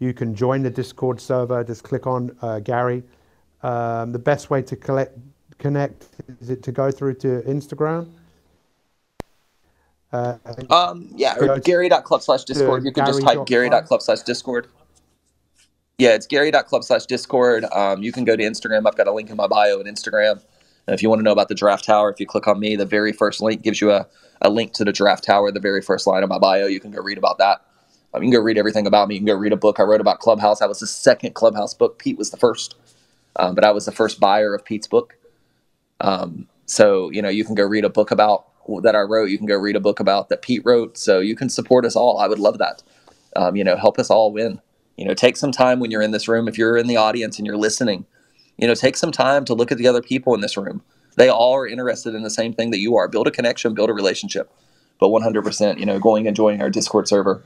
You 0.00 0.12
can 0.12 0.34
join 0.34 0.62
the 0.62 0.70
Discord 0.70 1.20
server. 1.20 1.64
Just 1.64 1.82
click 1.82 2.06
on 2.06 2.36
uh, 2.42 2.60
Gary. 2.60 3.02
Um, 3.62 4.12
the 4.12 4.18
best 4.18 4.50
way 4.50 4.62
to 4.62 4.76
collect, 4.76 5.18
connect 5.58 6.06
is 6.40 6.50
it 6.50 6.62
to 6.62 6.72
go 6.72 6.90
through 6.92 7.14
to 7.14 7.42
Instagram. 7.42 8.08
Uh, 10.12 10.36
um, 10.70 11.08
yeah, 11.16 11.36
or 11.36 11.58
gary.club 11.58 12.22
slash 12.22 12.44
discord. 12.44 12.84
You 12.84 12.92
can 12.92 13.06
just 13.06 13.22
type 13.22 13.44
gary.club 13.46 14.02
slash 14.02 14.22
discord. 14.22 14.68
Yeah, 15.98 16.10
it's 16.10 16.28
gary.club 16.28 16.84
slash 16.84 17.06
discord. 17.06 17.64
Um, 17.72 18.04
you 18.04 18.12
can 18.12 18.24
go 18.24 18.36
to 18.36 18.42
Instagram. 18.44 18.86
I've 18.86 18.96
got 18.96 19.08
a 19.08 19.12
link 19.12 19.30
in 19.30 19.36
my 19.36 19.48
bio 19.48 19.80
on 19.80 19.86
Instagram. 19.86 20.40
And 20.86 20.94
if 20.94 21.02
you 21.02 21.08
want 21.08 21.18
to 21.18 21.24
know 21.24 21.32
about 21.32 21.48
the 21.48 21.56
Giraffe 21.56 21.82
Tower, 21.82 22.08
if 22.08 22.20
you 22.20 22.26
click 22.26 22.46
on 22.46 22.60
me, 22.60 22.76
the 22.76 22.86
very 22.86 23.12
first 23.12 23.42
link 23.42 23.62
gives 23.62 23.80
you 23.80 23.90
a, 23.90 24.06
a 24.40 24.48
link 24.48 24.74
to 24.74 24.84
the 24.84 24.92
Giraffe 24.92 25.22
Tower, 25.22 25.50
the 25.50 25.58
very 25.58 25.82
first 25.82 26.06
line 26.06 26.22
of 26.22 26.28
my 26.28 26.38
bio. 26.38 26.66
You 26.66 26.78
can 26.78 26.92
go 26.92 27.02
read 27.02 27.18
about 27.18 27.38
that. 27.38 27.62
Um, 28.14 28.22
you 28.22 28.30
can 28.30 28.38
go 28.38 28.44
read 28.44 28.58
everything 28.58 28.86
about 28.86 29.08
me. 29.08 29.16
You 29.16 29.20
can 29.22 29.26
go 29.26 29.34
read 29.34 29.52
a 29.52 29.56
book 29.56 29.80
I 29.80 29.82
wrote 29.82 30.00
about 30.00 30.20
Clubhouse. 30.20 30.62
I 30.62 30.66
was 30.66 30.78
the 30.78 30.86
second 30.86 31.34
Clubhouse 31.34 31.74
book. 31.74 31.98
Pete 31.98 32.16
was 32.16 32.30
the 32.30 32.36
first, 32.36 32.76
um, 33.34 33.56
but 33.56 33.64
I 33.64 33.72
was 33.72 33.84
the 33.84 33.92
first 33.92 34.20
buyer 34.20 34.54
of 34.54 34.64
Pete's 34.64 34.86
book. 34.86 35.16
Um, 36.00 36.46
so 36.66 37.10
you 37.10 37.22
know 37.22 37.28
you 37.28 37.44
can 37.44 37.56
go 37.56 37.64
read 37.64 37.84
a 37.84 37.90
book 37.90 38.12
about 38.12 38.46
that 38.82 38.94
I 38.94 39.00
wrote. 39.00 39.30
You 39.30 39.38
can 39.38 39.48
go 39.48 39.56
read 39.56 39.74
a 39.74 39.80
book 39.80 39.98
about 39.98 40.28
that 40.28 40.42
Pete 40.42 40.62
wrote. 40.64 40.96
So 40.96 41.18
you 41.18 41.34
can 41.34 41.48
support 41.48 41.84
us 41.84 41.96
all. 41.96 42.18
I 42.18 42.28
would 42.28 42.38
love 42.38 42.58
that. 42.58 42.84
Um, 43.34 43.56
you 43.56 43.64
know, 43.64 43.76
help 43.76 43.98
us 43.98 44.10
all 44.10 44.32
win. 44.32 44.60
You 44.98 45.04
know, 45.04 45.14
take 45.14 45.36
some 45.36 45.52
time 45.52 45.78
when 45.78 45.92
you're 45.92 46.02
in 46.02 46.10
this 46.10 46.26
room. 46.26 46.48
If 46.48 46.58
you're 46.58 46.76
in 46.76 46.88
the 46.88 46.96
audience 46.96 47.38
and 47.38 47.46
you're 47.46 47.56
listening, 47.56 48.04
you 48.56 48.66
know, 48.66 48.74
take 48.74 48.96
some 48.96 49.12
time 49.12 49.44
to 49.44 49.54
look 49.54 49.70
at 49.70 49.78
the 49.78 49.86
other 49.86 50.02
people 50.02 50.34
in 50.34 50.40
this 50.40 50.56
room. 50.56 50.82
They 51.16 51.28
all 51.28 51.54
are 51.54 51.68
interested 51.68 52.16
in 52.16 52.24
the 52.24 52.30
same 52.30 52.52
thing 52.52 52.72
that 52.72 52.80
you 52.80 52.96
are. 52.96 53.06
Build 53.06 53.28
a 53.28 53.30
connection, 53.30 53.74
build 53.74 53.90
a 53.90 53.92
relationship. 53.92 54.52
But 54.98 55.08
100%, 55.08 55.78
you 55.78 55.86
know, 55.86 56.00
going 56.00 56.26
and 56.26 56.34
joining 56.34 56.60
our 56.60 56.68
Discord 56.68 57.06
server, 57.06 57.44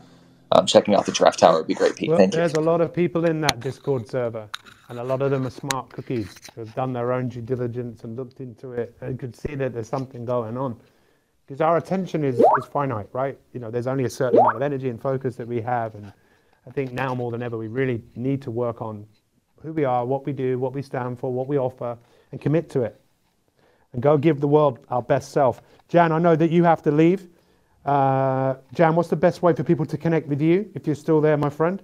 um, 0.53 0.65
checking 0.65 0.95
out 0.95 1.05
the 1.05 1.13
Giraffe 1.13 1.37
Tower 1.37 1.59
would 1.59 1.67
be 1.67 1.75
great, 1.75 1.95
Pete. 1.97 2.09
Well, 2.09 2.19
Thank 2.19 2.33
you. 2.33 2.41
there's 2.41 2.55
a 2.55 2.61
lot 2.61 2.81
of 2.81 2.95
people 2.95 3.27
in 3.27 3.43
that 3.43 3.61
Discord 3.61 4.09
server, 4.09 4.49
and 4.89 4.99
a 4.99 5.05
lot 5.05 5.21
of 5.21 5.31
them 5.31 5.47
are 5.47 5.51
smart 5.51 5.91
cookies 5.91 6.35
who 6.55 6.63
have 6.63 6.75
done 6.75 6.95
their 6.95 7.13
own 7.13 7.29
due 7.29 7.43
diligence 7.43 8.05
and 8.05 8.17
looked 8.17 8.41
into 8.41 8.73
it 8.73 8.97
and 9.03 9.19
could 9.19 9.37
see 9.37 9.55
that 9.57 9.75
there's 9.75 9.89
something 9.89 10.25
going 10.25 10.57
on. 10.57 10.81
Because 11.47 11.61
our 11.61 11.77
attention 11.77 12.25
is, 12.25 12.39
is 12.39 12.65
finite, 12.73 13.09
right? 13.13 13.39
You 13.53 13.61
know, 13.61 13.71
there's 13.71 13.87
only 13.87 14.05
a 14.05 14.11
certain 14.11 14.39
amount 14.39 14.57
of 14.57 14.63
energy 14.63 14.89
and 14.89 15.01
focus 15.01 15.37
that 15.37 15.47
we 15.47 15.61
have, 15.61 15.95
and 15.95 16.13
I 16.67 16.71
think 16.71 16.93
now 16.93 17.15
more 17.15 17.31
than 17.31 17.43
ever 17.43 17.59
we 17.59 17.69
really 17.69 18.03
need 18.15 18.43
to 18.43 18.51
work 18.51 18.81
on 18.81 19.07
who 19.63 19.73
we 19.73 19.85
are, 19.85 20.05
what 20.05 20.27
we 20.27 20.33
do, 20.33 20.59
what 20.59 20.73
we 20.73 20.83
stand 20.83 21.19
for, 21.19 21.33
what 21.33 21.49
we 21.49 21.59
offer, 21.59 21.97
and 22.31 22.41
commit 22.41 22.69
to 22.71 22.83
it. 22.83 23.01
And 23.93 24.03
go 24.03 24.17
give 24.17 24.41
the 24.41 24.49
world 24.49 24.79
our 24.89 25.03
best 25.03 25.33
self. 25.33 25.61
Jan, 25.89 26.13
I 26.13 26.19
know 26.19 26.37
that 26.37 26.51
you 26.51 26.65
have 26.65 26.83
to 26.83 26.91
leave. 26.91 27.29
Uh, 27.85 28.55
Jan, 28.75 28.95
what's 28.95 29.09
the 29.09 29.17
best 29.17 29.43
way 29.43 29.53
for 29.53 29.65
people 29.65 29.85
to 29.87 29.99
connect 29.99 30.29
with 30.29 30.41
you 30.41 30.71
if 30.75 30.87
you're 30.87 30.97
still 30.97 31.21
there, 31.21 31.37
my 31.37 31.51
friend? 31.51 31.83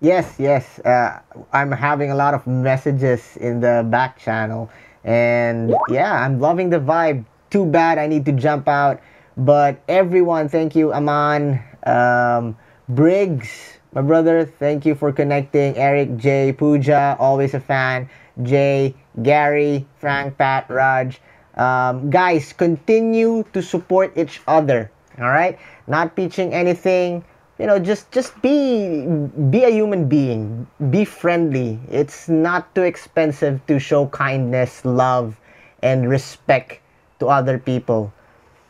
Yes, 0.00 0.34
yes. 0.38 0.80
Uh, 0.80 1.20
I'm 1.52 1.70
having 1.70 2.10
a 2.10 2.14
lot 2.14 2.34
of 2.34 2.46
messages 2.46 3.36
in 3.36 3.60
the 3.60 3.86
back 3.88 4.18
channel. 4.18 4.68
And 5.04 5.74
yeah, 5.88 6.12
I'm 6.12 6.40
loving 6.40 6.70
the 6.70 6.80
vibe. 6.80 7.24
Too 7.50 7.66
bad 7.66 7.98
I 7.98 8.06
need 8.06 8.24
to 8.24 8.32
jump 8.32 8.66
out. 8.68 9.00
But 9.36 9.80
everyone, 9.88 10.48
thank 10.48 10.74
you, 10.74 10.92
Aman, 10.92 11.62
um, 11.86 12.56
Briggs, 12.88 13.78
my 13.92 14.00
brother, 14.00 14.44
thank 14.44 14.86
you 14.86 14.94
for 14.94 15.12
connecting. 15.12 15.76
Eric, 15.76 16.16
Jay, 16.16 16.52
Pooja, 16.52 17.16
always 17.18 17.54
a 17.54 17.60
fan. 17.60 18.08
Jay, 18.42 18.94
Gary, 19.22 19.86
Frank, 19.98 20.38
Pat, 20.38 20.68
Raj. 20.68 21.20
Um, 21.56 22.08
guys, 22.08 22.52
continue 22.52 23.44
to 23.52 23.60
support 23.60 24.16
each 24.16 24.40
other. 24.48 24.90
All 25.18 25.28
right? 25.28 25.58
Not 25.86 26.16
pitching 26.16 26.54
anything. 26.54 27.24
you 27.58 27.66
know 27.68 27.78
just 27.78 28.10
just 28.10 28.34
be 28.42 29.06
be 29.50 29.62
a 29.62 29.70
human 29.70 30.08
being 30.08 30.66
be 30.90 31.04
friendly 31.04 31.78
it's 31.90 32.28
not 32.28 32.74
too 32.74 32.82
expensive 32.82 33.60
to 33.68 33.78
show 33.78 34.06
kindness 34.08 34.84
love 34.84 35.38
and 35.82 36.08
respect 36.08 36.80
to 37.20 37.28
other 37.28 37.58
people 37.58 38.12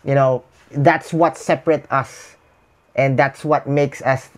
you 0.05 0.15
know 0.15 0.43
that's 0.85 1.13
what 1.13 1.39
separate 1.39 1.87
us 1.89 2.37
and 2.95 3.19
that's 3.19 3.45
what 3.45 3.65
makes 3.65 4.03
us 4.03 4.29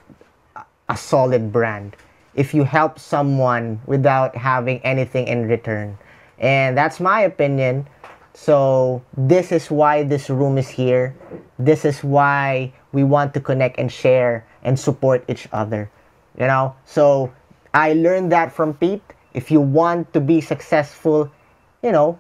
a 0.89 0.97
solid 0.97 1.53
brand 1.53 1.97
if 2.35 2.53
you 2.53 2.65
help 2.65 2.99
someone 2.99 3.81
without 3.87 4.37
having 4.37 4.79
anything 4.81 5.27
in 5.27 5.49
return 5.49 5.97
and 6.39 6.77
that's 6.77 7.01
my 7.01 7.21
opinion 7.21 7.87
so 8.35 9.03
this 9.17 9.53
is 9.53 9.71
why 9.71 10.03
this 10.03 10.29
room 10.29 10.59
is 10.59 10.69
here 10.69 11.15
this 11.59 11.85
is 11.85 12.03
why 12.03 12.73
we 12.95 13.03
want 13.03 13.35
to 13.35 13.41
connect 13.41 13.79
and 13.79 13.91
share 13.91 14.47
and 14.63 14.79
support 14.79 15.25
each 15.29 15.49
other. 15.53 15.91
You 16.39 16.47
know, 16.47 16.75
so 16.87 17.33
I 17.75 17.93
learned 17.93 18.33
that 18.33 18.53
from 18.53 18.75
Pete. 18.75 19.03
If 19.35 19.51
you 19.51 19.61
want 19.61 20.13
to 20.15 20.21
be 20.21 20.41
successful, 20.41 21.31
you 21.83 21.93
know, 21.93 22.19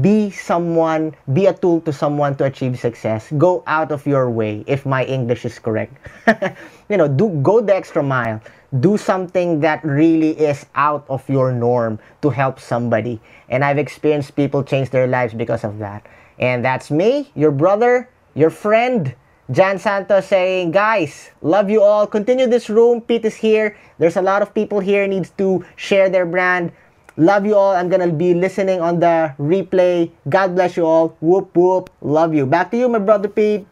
be 0.00 0.30
someone, 0.30 1.14
be 1.32 1.46
a 1.46 1.52
tool 1.52 1.80
to 1.82 1.92
someone 1.92 2.36
to 2.36 2.44
achieve 2.44 2.78
success. 2.78 3.30
Go 3.36 3.62
out 3.66 3.92
of 3.92 4.06
your 4.06 4.30
way, 4.30 4.64
if 4.66 4.86
my 4.86 5.04
English 5.04 5.44
is 5.44 5.58
correct. 5.58 5.94
you 6.88 6.96
know, 6.96 7.08
do 7.08 7.28
go 7.42 7.60
the 7.60 7.74
extra 7.74 8.02
mile. 8.02 8.40
Do 8.80 8.96
something 8.96 9.60
that 9.60 9.84
really 9.84 10.30
is 10.30 10.66
out 10.74 11.04
of 11.08 11.28
your 11.28 11.52
norm 11.52 11.98
to 12.22 12.30
help 12.30 12.58
somebody. 12.58 13.20
And 13.48 13.64
I've 13.64 13.78
experienced 13.78 14.34
people 14.34 14.64
change 14.64 14.90
their 14.90 15.06
lives 15.06 15.34
because 15.34 15.64
of 15.64 15.78
that. 15.78 16.06
And 16.38 16.64
that's 16.64 16.90
me, 16.90 17.30
your 17.34 17.52
brother, 17.52 18.08
your 18.34 18.50
friend, 18.50 19.14
Jan 19.50 19.78
Santos 19.78 20.26
saying, 20.26 20.70
guys, 20.70 21.30
love 21.42 21.68
you 21.68 21.82
all. 21.82 22.06
Continue 22.06 22.46
this 22.46 22.70
room. 22.70 23.02
Pete 23.02 23.26
is 23.26 23.34
here. 23.34 23.76
There's 23.98 24.16
a 24.16 24.22
lot 24.22 24.40
of 24.40 24.54
people 24.54 24.80
here 24.80 25.06
needs 25.06 25.30
to 25.36 25.64
share 25.76 26.08
their 26.08 26.24
brand. 26.24 26.72
Love 27.16 27.46
you 27.46 27.54
all. 27.54 27.74
I'm 27.74 27.88
gonna 27.88 28.12
be 28.12 28.34
listening 28.34 28.80
on 28.80 28.98
the 28.98 29.32
replay. 29.38 30.10
God 30.28 30.54
bless 30.56 30.76
you 30.76 30.84
all. 30.84 31.16
Whoop 31.20 31.56
whoop. 31.56 31.90
Love 32.00 32.34
you. 32.34 32.44
Back 32.44 32.72
to 32.72 32.76
you, 32.76 32.88
my 32.88 32.98
brother 32.98 33.28
Pete. 33.28 33.66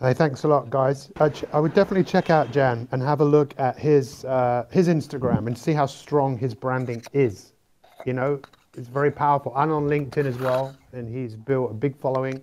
Hey, 0.00 0.14
thanks 0.14 0.44
a 0.44 0.48
lot, 0.48 0.70
guys. 0.70 1.10
I, 1.20 1.28
ch- 1.28 1.44
I 1.52 1.60
would 1.60 1.74
definitely 1.74 2.04
check 2.04 2.30
out 2.30 2.50
Jan 2.52 2.88
and 2.90 3.02
have 3.02 3.20
a 3.20 3.24
look 3.24 3.54
at 3.58 3.78
his 3.78 4.24
uh, 4.24 4.64
his 4.70 4.88
Instagram 4.88 5.46
and 5.46 5.56
see 5.56 5.72
how 5.72 5.86
strong 5.86 6.38
his 6.38 6.54
branding 6.54 7.02
is. 7.12 7.52
You 8.06 8.14
know, 8.14 8.40
it's 8.76 8.88
very 8.88 9.10
powerful, 9.10 9.52
and 9.56 9.70
on 9.70 9.84
LinkedIn 9.84 10.24
as 10.24 10.38
well. 10.38 10.74
And 10.92 11.06
he's 11.06 11.36
built 11.36 11.70
a 11.70 11.74
big 11.74 11.96
following 11.98 12.40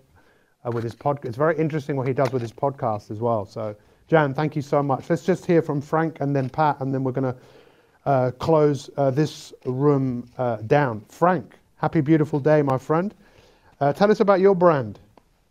uh, 0.63 0.71
with 0.71 0.83
his 0.83 0.95
podcast. 0.95 1.25
It's 1.25 1.37
very 1.37 1.57
interesting 1.57 1.95
what 1.95 2.07
he 2.07 2.13
does 2.13 2.31
with 2.31 2.43
his 2.43 2.53
podcast 2.53 3.09
as 3.09 3.19
well. 3.19 3.45
So, 3.45 3.75
Jan, 4.07 4.33
thank 4.35 4.55
you 4.55 4.61
so 4.61 4.83
much. 4.83 5.09
Let's 5.09 5.25
just 5.25 5.45
hear 5.45 5.61
from 5.63 5.81
Frank 5.81 6.21
and 6.21 6.35
then 6.35 6.47
Pat, 6.47 6.77
and 6.79 6.93
then 6.93 7.03
we're 7.03 7.11
to 7.11 7.35
uh, 8.05 8.31
close 8.39 8.89
uh, 8.97 9.11
this 9.11 9.53
room 9.65 10.29
uh, 10.37 10.57
down. 10.57 11.05
Frank, 11.09 11.57
happy 11.77 12.01
beautiful 12.01 12.39
day, 12.39 12.61
my 12.61 12.77
friend. 12.77 13.13
Uh, 13.79 13.93
tell 13.93 14.11
us 14.11 14.19
about 14.21 14.39
your 14.41 14.55
brand. 14.55 14.99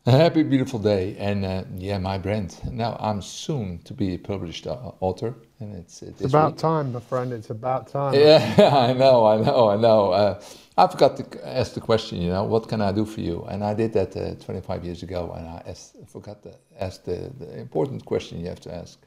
A 0.07 0.13
happy 0.13 0.43
beautiful 0.43 0.79
day, 0.81 1.17
and 1.19 1.45
uh, 1.45 1.65
yeah, 1.77 1.99
my 1.99 2.19
brand. 2.19 2.59
Now 2.73 2.97
I'm 3.01 3.23
soon 3.23 3.79
to 3.85 3.95
be 3.95 4.15
a 4.15 4.19
published 4.19 4.67
author, 5.01 5.35
and 5.61 5.77
it's 5.77 6.03
it's 6.03 6.25
about 6.25 6.57
week. 6.57 6.59
time, 6.59 6.93
my 6.93 7.01
friend. 7.01 7.33
It's 7.33 7.51
about 7.51 7.89
time. 7.89 8.15
Yeah, 8.15 8.55
I 8.75 8.93
know, 8.95 9.27
I 9.27 9.39
know, 9.39 9.71
I 9.71 9.77
know. 9.77 10.39
I 10.79 10.89
forgot 10.89 11.17
to 11.19 11.49
ask 11.49 11.75
the 11.75 11.81
question, 11.81 12.23
you 12.23 12.31
know, 12.31 12.45
what 12.45 12.69
can 12.69 12.81
I 12.81 12.93
do 12.93 13.05
for 13.05 13.21
you? 13.21 13.45
And 13.51 13.65
I 13.65 13.75
did 13.75 13.93
that 13.95 14.17
uh, 14.17 14.35
25 14.37 14.85
years 14.85 15.03
ago, 15.03 15.33
and 15.37 15.47
I 15.49 15.63
asked, 15.67 15.97
forgot 16.09 16.43
to 16.45 16.55
ask 16.81 17.05
the, 17.05 17.31
the 17.39 17.59
important 17.61 18.05
question 18.07 18.41
you 18.41 18.49
have 18.49 18.61
to 18.61 18.75
ask 18.75 18.99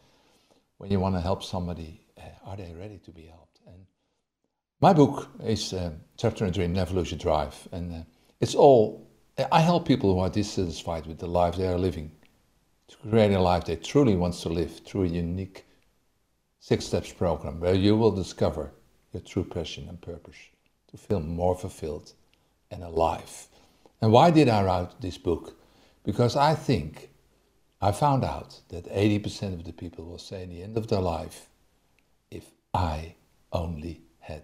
when 0.78 0.92
you 0.92 1.00
want 1.00 1.16
to 1.16 1.22
help 1.22 1.44
somebody: 1.44 2.02
uh, 2.02 2.03
Are 2.46 2.58
they 2.58 2.74
ready 2.74 3.00
to 3.00 3.12
be 3.12 3.26
helped? 3.26 3.60
And 3.68 3.86
my 4.82 4.94
book 4.94 5.30
is 5.44 5.74
uh, 5.74 5.92
Chapter 6.18 6.46
and 6.46 6.54
Dream: 6.54 6.74
Never 6.74 6.94
Lose 6.94 7.12
Your 7.12 7.20
Drive, 7.20 7.68
and 7.72 7.94
uh, 7.94 8.04
it's 8.40 8.56
all. 8.56 9.08
I 9.52 9.62
help 9.62 9.88
people 9.88 10.14
who 10.14 10.20
are 10.20 10.30
dissatisfied 10.30 11.08
with 11.08 11.18
the 11.18 11.28
life 11.28 11.56
they 11.56 11.68
are 11.68 11.80
living 11.80 12.12
to 12.88 13.10
create 13.10 13.34
a 13.34 13.40
life 13.40 13.66
they 13.66 13.76
truly 13.76 14.16
want 14.16 14.36
to 14.36 14.50
live 14.50 14.80
through 14.86 15.06
a 15.06 15.08
unique 15.08 15.66
six 16.60 16.86
steps 16.86 17.12
program 17.12 17.60
where 17.60 17.74
you 17.74 17.98
will 17.98 18.12
discover 18.12 18.72
your 19.12 19.22
true 19.22 19.44
passion 19.44 19.90
and 19.90 20.02
purpose 20.02 20.38
to 20.92 20.98
feel 20.98 21.20
more 21.20 21.56
fulfilled 21.56 22.14
and 22.72 22.84
alive. 22.84 23.48
And 24.02 24.12
why 24.12 24.32
did 24.32 24.50
I 24.50 24.64
write 24.64 25.02
this 25.02 25.18
book? 25.18 25.58
Because 26.04 26.36
I 26.36 26.56
think 26.56 27.10
I 27.82 27.92
found 27.92 28.24
out 28.24 28.62
that 28.70 28.86
80% 28.86 29.54
of 29.54 29.64
the 29.64 29.74
people 29.74 30.06
will 30.06 30.18
say 30.18 30.44
in 30.44 30.50
the 30.50 30.62
end 30.62 30.78
of 30.78 30.88
their 30.88 31.02
life, 31.02 31.36
if 31.38 31.53
I 32.74 33.16
only 33.52 34.02
had. 34.20 34.44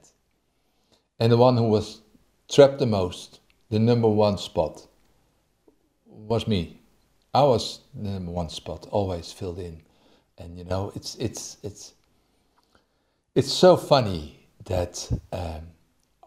And 1.19 1.31
the 1.31 1.37
one 1.37 1.57
who 1.57 1.67
was 1.67 2.01
trapped 2.49 2.79
the 2.79 2.85
most, 2.85 3.39
the 3.69 3.79
number 3.79 4.07
one 4.07 4.37
spot, 4.37 4.87
was 6.05 6.47
me. 6.47 6.79
I 7.33 7.43
was 7.43 7.81
the 7.93 8.09
number 8.09 8.31
one 8.31 8.49
spot, 8.49 8.87
always 8.91 9.31
filled 9.31 9.59
in. 9.59 9.81
And 10.37 10.57
you 10.57 10.63
know, 10.63 10.91
it's 10.95 11.15
it's 11.15 11.57
it's 11.63 11.93
it's 13.35 13.51
so 13.51 13.77
funny 13.77 14.47
that 14.65 15.09
um, 15.31 15.61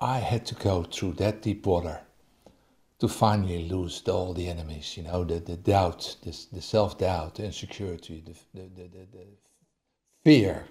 I 0.00 0.18
had 0.18 0.44
to 0.46 0.54
go 0.54 0.82
through 0.82 1.14
that 1.14 1.42
deep 1.42 1.66
water 1.66 2.00
to 2.98 3.08
finally 3.08 3.68
lose 3.68 4.02
all 4.06 4.32
the 4.32 4.48
enemies, 4.48 4.96
you 4.96 5.02
know, 5.02 5.24
the, 5.24 5.40
the 5.40 5.56
doubt, 5.56 6.16
the, 6.22 6.30
the 6.52 6.62
self 6.62 6.98
doubt, 6.98 7.34
the 7.34 7.44
insecurity, 7.44 8.22
the, 8.24 8.32
the, 8.54 8.68
the, 8.68 8.88
the, 8.88 9.06
the 9.12 9.26
fear. 10.24 10.64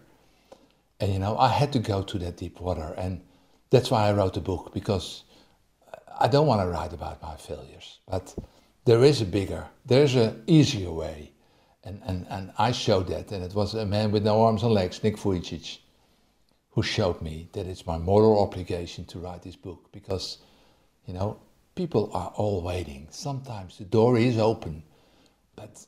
And, 1.02 1.12
you 1.12 1.20
know, 1.20 1.38
I 1.38 1.50
had 1.50 1.74
to 1.74 1.80
go 1.80 2.02
to 2.04 2.18
that 2.20 2.38
deep 2.38 2.62
water. 2.62 2.94
And 2.98 3.22
that's 3.70 3.92
why 3.92 4.08
I 4.08 4.14
wrote 4.14 4.36
the 4.36 4.40
book, 4.40 4.74
because 4.74 5.24
I 6.20 6.28
don't 6.30 6.48
want 6.48 6.62
to 6.62 6.68
write 6.68 6.94
about 6.94 7.22
my 7.22 7.36
failures. 7.36 8.00
But 8.08 8.34
there 8.86 9.04
is 9.04 9.22
a 9.22 9.26
bigger, 9.26 9.68
there's 9.86 10.16
an 10.16 10.44
easier 10.48 10.92
way. 10.92 11.34
And, 11.84 12.02
and, 12.06 12.26
and 12.30 12.54
I 12.58 12.72
showed 12.72 13.08
that. 13.08 13.32
And 13.32 13.44
it 13.44 13.54
was 13.54 13.74
a 13.74 13.86
man 13.86 14.12
with 14.12 14.24
no 14.24 14.42
arms 14.42 14.64
and 14.64 14.72
legs, 14.72 15.04
Nick 15.04 15.18
Vujicic 15.18 15.80
who 16.72 16.82
showed 16.82 17.22
me 17.22 17.50
that 17.52 17.68
it's 17.68 17.86
my 17.86 17.98
moral 17.98 18.42
obligation 18.42 19.06
to 19.06 19.20
write 19.20 19.44
this 19.44 19.58
book 19.58 19.90
because, 19.92 20.38
you 21.06 21.14
know, 21.14 21.40
people 21.76 22.10
are 22.14 22.32
all 22.36 22.62
waiting. 22.62 23.08
Sometimes 23.12 23.78
the 23.78 23.84
door 23.84 24.18
is 24.18 24.38
open, 24.38 24.82
but 25.56 25.86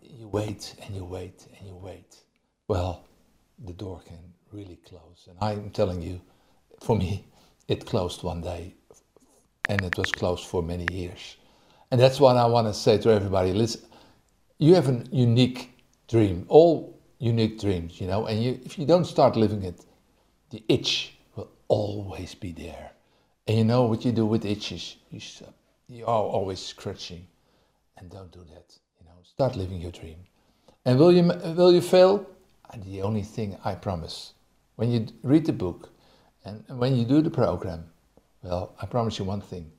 you 0.00 0.28
wait 0.28 0.76
and 0.84 0.94
you 0.94 1.04
wait 1.04 1.46
and 1.58 1.68
you 1.68 1.74
wait. 1.74 2.22
Well, 2.68 3.04
the 3.64 3.72
door 3.72 4.00
can 4.06 4.31
really 4.52 4.78
close. 4.86 5.28
And 5.28 5.36
I'm 5.40 5.70
telling 5.70 6.02
you, 6.02 6.20
for 6.80 6.96
me, 6.96 7.24
it 7.68 7.86
closed 7.86 8.22
one 8.22 8.40
day 8.40 8.74
and 9.68 9.80
it 9.82 9.96
was 9.96 10.10
closed 10.12 10.46
for 10.46 10.62
many 10.62 10.86
years. 10.92 11.36
And 11.90 12.00
that's 12.00 12.20
what 12.20 12.36
I 12.36 12.46
want 12.46 12.66
to 12.68 12.74
say 12.74 12.98
to 12.98 13.10
everybody. 13.10 13.52
Listen, 13.52 13.82
you 14.58 14.74
have 14.74 14.88
a 14.88 15.04
unique 15.10 15.70
dream, 16.08 16.44
all 16.48 16.98
unique 17.18 17.60
dreams, 17.60 18.00
you 18.00 18.06
know, 18.06 18.26
and 18.26 18.42
you, 18.42 18.60
if 18.64 18.78
you 18.78 18.86
don't 18.86 19.04
start 19.04 19.36
living 19.36 19.62
it, 19.62 19.84
the 20.50 20.62
itch 20.68 21.14
will 21.36 21.50
always 21.68 22.34
be 22.34 22.52
there. 22.52 22.90
And 23.46 23.58
you 23.58 23.64
know 23.64 23.84
what 23.84 24.04
you 24.04 24.12
do 24.12 24.26
with 24.26 24.44
itches? 24.44 24.96
You, 25.10 25.20
you 25.88 26.04
are 26.06 26.22
always 26.22 26.60
scratching. 26.60 27.26
And 27.98 28.10
don't 28.10 28.32
do 28.32 28.40
that. 28.40 28.78
You 28.98 29.06
know, 29.06 29.12
start 29.22 29.56
living 29.56 29.80
your 29.80 29.92
dream. 29.92 30.16
And 30.84 30.98
will 30.98 31.12
you, 31.12 31.22
will 31.56 31.72
you 31.72 31.80
fail? 31.80 32.26
The 32.86 33.02
only 33.02 33.22
thing 33.22 33.58
I 33.64 33.74
promise, 33.74 34.32
when 34.76 34.90
you 34.90 35.06
read 35.22 35.46
the 35.46 35.52
book 35.52 35.90
and 36.44 36.64
when 36.68 36.96
you 36.96 37.04
do 37.04 37.22
the 37.22 37.30
program, 37.30 37.84
well, 38.42 38.74
I 38.80 38.86
promise 38.86 39.18
you 39.18 39.24
one 39.24 39.40
thing 39.40 39.70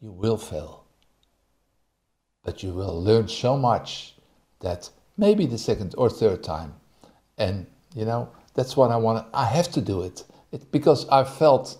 you 0.00 0.10
will 0.10 0.36
fail. 0.36 0.84
But 2.44 2.62
you 2.62 2.72
will 2.72 3.00
learn 3.02 3.28
so 3.28 3.56
much 3.56 4.16
that 4.60 4.90
maybe 5.16 5.46
the 5.46 5.58
second 5.58 5.94
or 5.96 6.10
third 6.10 6.42
time. 6.42 6.74
And, 7.38 7.66
you 7.94 8.04
know, 8.04 8.30
that's 8.54 8.76
what 8.76 8.90
I 8.90 8.96
want. 8.96 9.26
I 9.32 9.44
have 9.44 9.70
to 9.72 9.80
do 9.80 10.02
it. 10.02 10.24
it 10.50 10.72
because 10.72 11.08
I 11.08 11.22
felt 11.22 11.78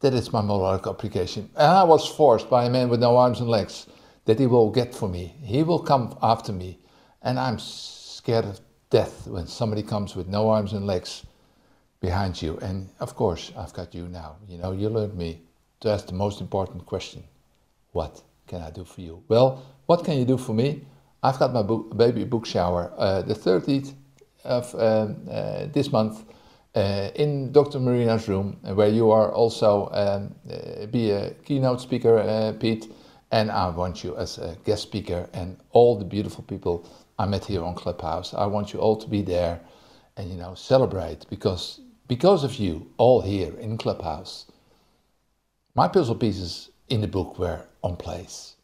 that 0.00 0.14
it's 0.14 0.32
my 0.32 0.42
moral 0.42 0.66
obligation. 0.66 1.50
And 1.56 1.66
I 1.66 1.82
was 1.82 2.06
forced 2.06 2.48
by 2.48 2.66
a 2.66 2.70
man 2.70 2.88
with 2.88 3.00
no 3.00 3.16
arms 3.16 3.40
and 3.40 3.48
legs 3.48 3.86
that 4.26 4.38
he 4.38 4.46
will 4.46 4.70
get 4.70 4.94
for 4.94 5.08
me. 5.08 5.34
He 5.42 5.64
will 5.64 5.80
come 5.80 6.16
after 6.22 6.52
me. 6.52 6.78
And 7.22 7.38
I'm 7.40 7.58
scared 7.58 8.44
of 8.44 8.60
death 8.90 9.26
when 9.26 9.46
somebody 9.46 9.82
comes 9.82 10.14
with 10.14 10.28
no 10.28 10.48
arms 10.50 10.72
and 10.72 10.86
legs 10.86 11.24
behind 12.00 12.40
you. 12.42 12.58
And 12.58 12.88
of 13.00 13.14
course, 13.16 13.52
I've 13.56 13.72
got 13.74 13.94
you 13.94 14.08
now. 14.08 14.36
You 14.48 14.58
know, 14.58 14.72
you 14.72 14.88
learned 14.90 15.16
me 15.16 15.42
to 15.80 15.90
ask 15.90 16.06
the 16.06 16.14
most 16.14 16.40
important 16.40 16.86
question 16.86 17.24
What 17.92 18.22
can 18.48 18.62
I 18.62 18.70
do 18.70 18.84
for 18.84 19.00
you? 19.02 19.22
Well, 19.28 19.62
what 19.86 20.04
can 20.04 20.18
you 20.18 20.24
do 20.24 20.38
for 20.38 20.54
me? 20.54 20.82
I've 21.22 21.38
got 21.38 21.52
my 21.52 21.62
book, 21.62 21.96
baby 21.96 22.24
book 22.24 22.46
shower 22.46 22.92
uh, 22.98 23.22
the 23.22 23.34
13th 23.34 23.94
of 24.44 24.74
um, 24.76 25.16
uh, 25.30 25.66
this 25.72 25.92
month 25.92 26.24
uh, 26.76 27.10
in 27.16 27.52
Dr. 27.52 27.80
Marina's 27.80 28.28
room, 28.28 28.58
where 28.62 28.88
you 28.88 29.10
are 29.10 29.32
also 29.32 29.90
um, 29.92 30.34
uh, 30.50 30.86
be 30.86 31.10
a 31.10 31.32
keynote 31.44 31.80
speaker, 31.80 32.54
Pete, 32.60 32.92
and 33.32 33.50
I 33.50 33.68
want 33.70 34.04
you 34.04 34.16
as 34.16 34.38
a 34.38 34.56
guest 34.64 34.82
speaker 34.84 35.28
and 35.34 35.58
all 35.72 35.98
the 35.98 36.04
beautiful 36.06 36.44
people 36.44 36.88
I 37.18 37.26
met 37.26 37.44
here 37.44 37.64
on 37.64 37.74
Clubhouse. 37.74 38.34
I 38.34 38.46
want 38.46 38.72
you 38.72 38.80
all 38.80 38.96
to 38.96 39.08
be 39.08 39.22
there 39.22 39.60
and 40.16 40.30
you 40.30 40.36
know 40.38 40.54
celebrate 40.54 41.26
because 41.30 41.80
because 42.08 42.44
of 42.44 42.56
you 42.56 42.90
all 42.98 43.20
here 43.22 43.54
in 43.58 43.78
Clubhouse. 43.78 44.46
My 45.74 45.88
puzzle 45.88 46.14
pieces 46.14 46.70
in 46.88 47.00
the 47.00 47.08
book 47.08 47.38
were 47.38 47.62
on 47.82 47.96
place, 47.96 48.56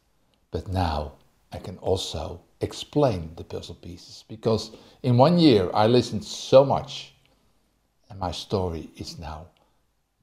but 0.51 0.67
now 0.67 1.13
I 1.51 1.57
can 1.59 1.77
also 1.79 2.41
explain 2.61 3.31
the 3.35 3.43
puzzle 3.43 3.75
pieces 3.75 4.23
because 4.27 4.71
in 5.03 5.17
one 5.17 5.37
year 5.37 5.69
I 5.73 5.87
listened 5.87 6.23
so 6.23 6.63
much 6.65 7.13
and 8.09 8.19
my 8.19 8.31
story 8.31 8.89
is 8.97 9.19
now 9.19 9.47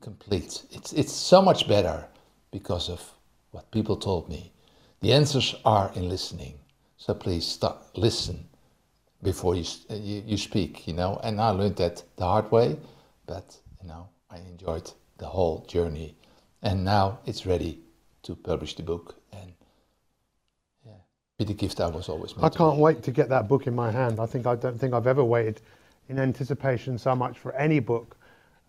complete. 0.00 0.62
It's, 0.70 0.92
it's 0.92 1.12
so 1.12 1.42
much 1.42 1.68
better 1.68 2.06
because 2.50 2.88
of 2.88 3.02
what 3.50 3.70
people 3.70 3.96
told 3.96 4.28
me. 4.28 4.52
The 5.00 5.12
answers 5.12 5.54
are 5.64 5.92
in 5.94 6.08
listening. 6.08 6.58
So 6.96 7.14
please 7.14 7.46
stop, 7.46 7.90
listen 7.96 8.48
before 9.22 9.54
you, 9.54 9.64
you, 9.90 10.22
you 10.26 10.36
speak, 10.36 10.86
you 10.86 10.94
know. 10.94 11.20
And 11.22 11.40
I 11.40 11.50
learned 11.50 11.76
that 11.76 12.02
the 12.16 12.24
hard 12.24 12.50
way, 12.52 12.76
but, 13.30 13.56
you 13.80 13.86
know, 13.86 14.08
I 14.28 14.38
enjoyed 14.38 14.90
the 15.18 15.26
whole 15.26 15.64
journey. 15.66 16.16
And 16.62 16.84
now 16.84 17.20
it's 17.26 17.46
ready 17.46 17.78
to 18.24 18.34
publish 18.34 18.74
the 18.74 18.82
book 18.82 19.14
and 19.32 19.52
yeah, 20.84 20.94
be 21.38 21.44
the 21.44 21.54
gift 21.54 21.80
I 21.80 21.86
was 21.86 22.08
always 22.08 22.36
meant 22.36 22.52
I 22.52 22.56
can't 22.58 22.76
be. 22.76 22.82
wait 22.82 23.04
to 23.04 23.12
get 23.12 23.28
that 23.28 23.46
book 23.46 23.68
in 23.68 23.74
my 23.74 23.92
hand. 23.92 24.18
I 24.18 24.26
think 24.26 24.48
I 24.48 24.56
don't 24.56 24.76
think 24.80 24.94
I've 24.94 25.06
ever 25.06 25.22
waited 25.22 25.60
in 26.08 26.18
anticipation 26.18 26.98
so 26.98 27.14
much 27.14 27.38
for 27.38 27.52
any 27.54 27.78
book 27.78 28.16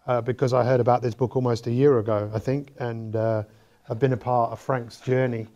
uh, 0.06 0.22
because 0.22 0.54
I 0.54 0.64
heard 0.64 0.80
about 0.80 1.02
this 1.02 1.16
book 1.16 1.36
almost 1.36 1.66
a 1.66 1.72
year 1.72 1.98
ago, 1.98 2.30
I 2.32 2.38
think, 2.38 2.72
and 2.78 3.16
uh, 3.16 3.44
I've 3.90 4.00
been 4.00 4.14
a 4.14 4.18
part 4.18 4.52
of 4.52 4.60
Frank's 4.60 5.00
journey, 5.00 5.48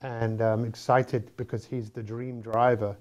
and 0.00 0.40
I'm 0.40 0.64
excited 0.64 1.30
because 1.36 1.66
he's 1.66 1.90
the 1.90 2.02
dream 2.02 2.40
driver. 2.40 2.96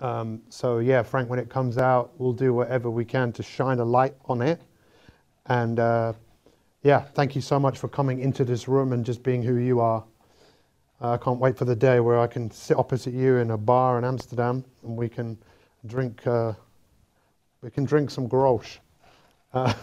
Um, 0.00 0.42
so 0.48 0.78
yeah, 0.78 1.02
Frank, 1.02 1.30
when 1.30 1.38
it 1.38 1.48
comes 1.48 1.78
out, 1.78 2.12
we'll 2.18 2.32
do 2.32 2.52
whatever 2.52 2.90
we 2.90 3.04
can 3.04 3.32
to 3.32 3.42
shine 3.42 3.78
a 3.78 3.84
light 3.84 4.14
on 4.26 4.42
it, 4.42 4.60
and 5.46 5.78
uh, 5.78 6.12
yeah, 6.82 7.00
thank 7.00 7.34
you 7.34 7.40
so 7.40 7.58
much 7.58 7.78
for 7.78 7.88
coming 7.88 8.20
into 8.20 8.44
this 8.44 8.68
room 8.68 8.92
and 8.92 9.04
just 9.04 9.22
being 9.22 9.42
who 9.42 9.56
you 9.56 9.80
are. 9.80 10.04
I 11.00 11.16
can't 11.18 11.38
wait 11.38 11.58
for 11.58 11.66
the 11.66 11.76
day 11.76 12.00
where 12.00 12.18
I 12.18 12.26
can 12.26 12.50
sit 12.50 12.78
opposite 12.78 13.12
you 13.12 13.36
in 13.36 13.50
a 13.50 13.58
bar 13.58 13.98
in 13.98 14.04
Amsterdam 14.04 14.64
and 14.82 14.96
we 14.96 15.08
can 15.08 15.36
drink 15.86 16.26
uh, 16.26 16.54
we 17.62 17.70
can 17.70 17.84
drink 17.84 18.10
some 18.10 18.28
Grolsch. 18.28 18.78
Uh, 19.52 19.72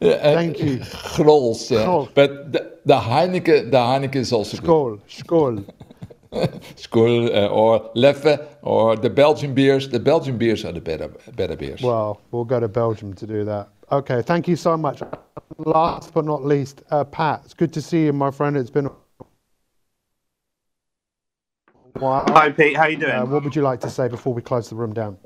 Thank 0.00 0.60
you. 0.60 0.82
Grols. 1.14 1.68
But 2.14 2.52
the, 2.52 2.78
the 2.84 2.98
Heineken, 2.98 3.70
the 3.70 3.78
Heineken 3.78 4.16
is 4.16 4.32
also 4.32 4.56
skål. 4.58 5.00
good. 5.26 5.72
Skål, 6.76 7.34
uh, 7.34 7.48
or 7.48 7.90
Leffe, 7.94 8.46
or 8.62 8.96
the 8.96 9.08
Belgian 9.08 9.54
beers. 9.54 9.88
The 9.88 10.00
Belgian 10.00 10.36
beers 10.36 10.64
are 10.64 10.72
the 10.72 10.80
better, 10.80 11.08
better 11.36 11.56
beers. 11.56 11.80
Well, 11.80 12.20
we'll 12.30 12.44
go 12.44 12.60
to 12.60 12.68
Belgium 12.68 13.14
to 13.14 13.26
do 13.26 13.44
that. 13.44 13.68
Okay, 13.90 14.20
thank 14.20 14.46
you 14.46 14.56
so 14.56 14.76
much. 14.76 15.02
Last 15.56 16.12
but 16.12 16.26
not 16.26 16.44
least, 16.44 16.82
uh, 16.90 17.04
Pat, 17.04 17.42
it's 17.44 17.54
good 17.54 17.72
to 17.72 17.80
see 17.80 18.04
you, 18.04 18.12
my 18.12 18.30
friend. 18.30 18.56
It's 18.56 18.68
been 18.70 18.86
a 18.86 18.92
while. 21.98 22.24
Hi, 22.28 22.50
Pete. 22.50 22.76
How 22.76 22.82
are 22.82 22.90
you 22.90 22.98
doing? 22.98 23.12
Uh, 23.12 23.24
what 23.24 23.42
would 23.42 23.56
you 23.56 23.62
like 23.62 23.80
to 23.80 23.90
say 23.90 24.08
before 24.08 24.34
we 24.34 24.42
close 24.42 24.68
the 24.68 24.76
room 24.76 24.92
down? 24.92 25.16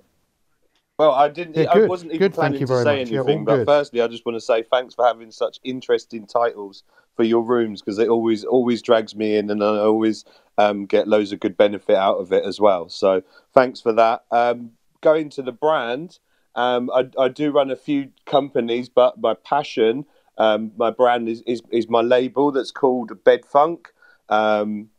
Well, 0.98 1.10
I 1.10 1.28
didn't. 1.28 1.56
Yeah, 1.56 1.72
I 1.72 1.86
wasn't 1.86 2.12
even 2.12 2.20
good, 2.20 2.34
thank 2.34 2.36
planning 2.36 2.60
you 2.60 2.66
to 2.66 2.72
very 2.72 2.84
say 2.84 3.00
much. 3.00 3.10
Yeah, 3.10 3.18
anything, 3.18 3.44
but 3.44 3.56
good. 3.56 3.66
firstly, 3.66 4.00
I 4.02 4.06
just 4.06 4.24
want 4.24 4.36
to 4.36 4.40
say 4.40 4.62
thanks 4.62 4.94
for 4.94 5.04
having 5.04 5.32
such 5.32 5.58
interesting 5.64 6.26
titles 6.28 6.84
for 7.16 7.24
your 7.24 7.42
rooms 7.42 7.80
because 7.80 7.98
it 7.98 8.08
always 8.08 8.44
always 8.44 8.82
drags 8.82 9.14
me 9.14 9.36
in, 9.36 9.50
and 9.50 9.62
I 9.62 9.78
always 9.78 10.24
um, 10.58 10.86
get 10.86 11.08
loads 11.08 11.32
of 11.32 11.40
good 11.40 11.56
benefit 11.56 11.96
out 11.96 12.18
of 12.18 12.32
it 12.32 12.44
as 12.44 12.60
well. 12.60 12.88
So 12.88 13.22
thanks 13.52 13.80
for 13.80 13.92
that. 13.92 14.24
Um, 14.30 14.72
going 15.00 15.30
to 15.30 15.42
the 15.42 15.52
brand, 15.52 16.18
um, 16.54 16.90
I, 16.94 17.08
I 17.18 17.28
do 17.28 17.50
run 17.50 17.70
a 17.70 17.76
few 17.76 18.10
companies, 18.26 18.88
but 18.88 19.20
my 19.20 19.34
passion, 19.34 20.04
um, 20.38 20.72
my 20.76 20.90
brand 20.90 21.28
is, 21.28 21.42
is 21.46 21.62
is 21.70 21.88
my 21.88 22.00
label 22.00 22.52
that's 22.52 22.70
called 22.70 23.24
Bed 23.24 23.44
Funk. 23.44 23.92
Um, 24.28 24.90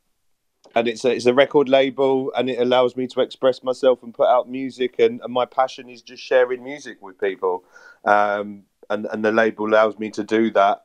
and 0.75 0.87
it's 0.87 1.05
a, 1.05 1.11
it's 1.11 1.25
a 1.25 1.33
record 1.33 1.69
label 1.69 2.31
and 2.35 2.49
it 2.49 2.59
allows 2.59 2.95
me 2.95 3.07
to 3.07 3.21
express 3.21 3.63
myself 3.63 4.01
and 4.01 4.13
put 4.13 4.27
out 4.27 4.49
music 4.49 4.95
and, 4.99 5.21
and 5.21 5.33
my 5.33 5.45
passion 5.45 5.89
is 5.89 6.01
just 6.01 6.23
sharing 6.23 6.63
music 6.63 7.01
with 7.01 7.19
people 7.19 7.63
um, 8.05 8.63
and, 8.89 9.05
and 9.11 9.23
the 9.23 9.31
label 9.31 9.67
allows 9.67 9.97
me 9.99 10.09
to 10.09 10.23
do 10.23 10.49
that 10.51 10.83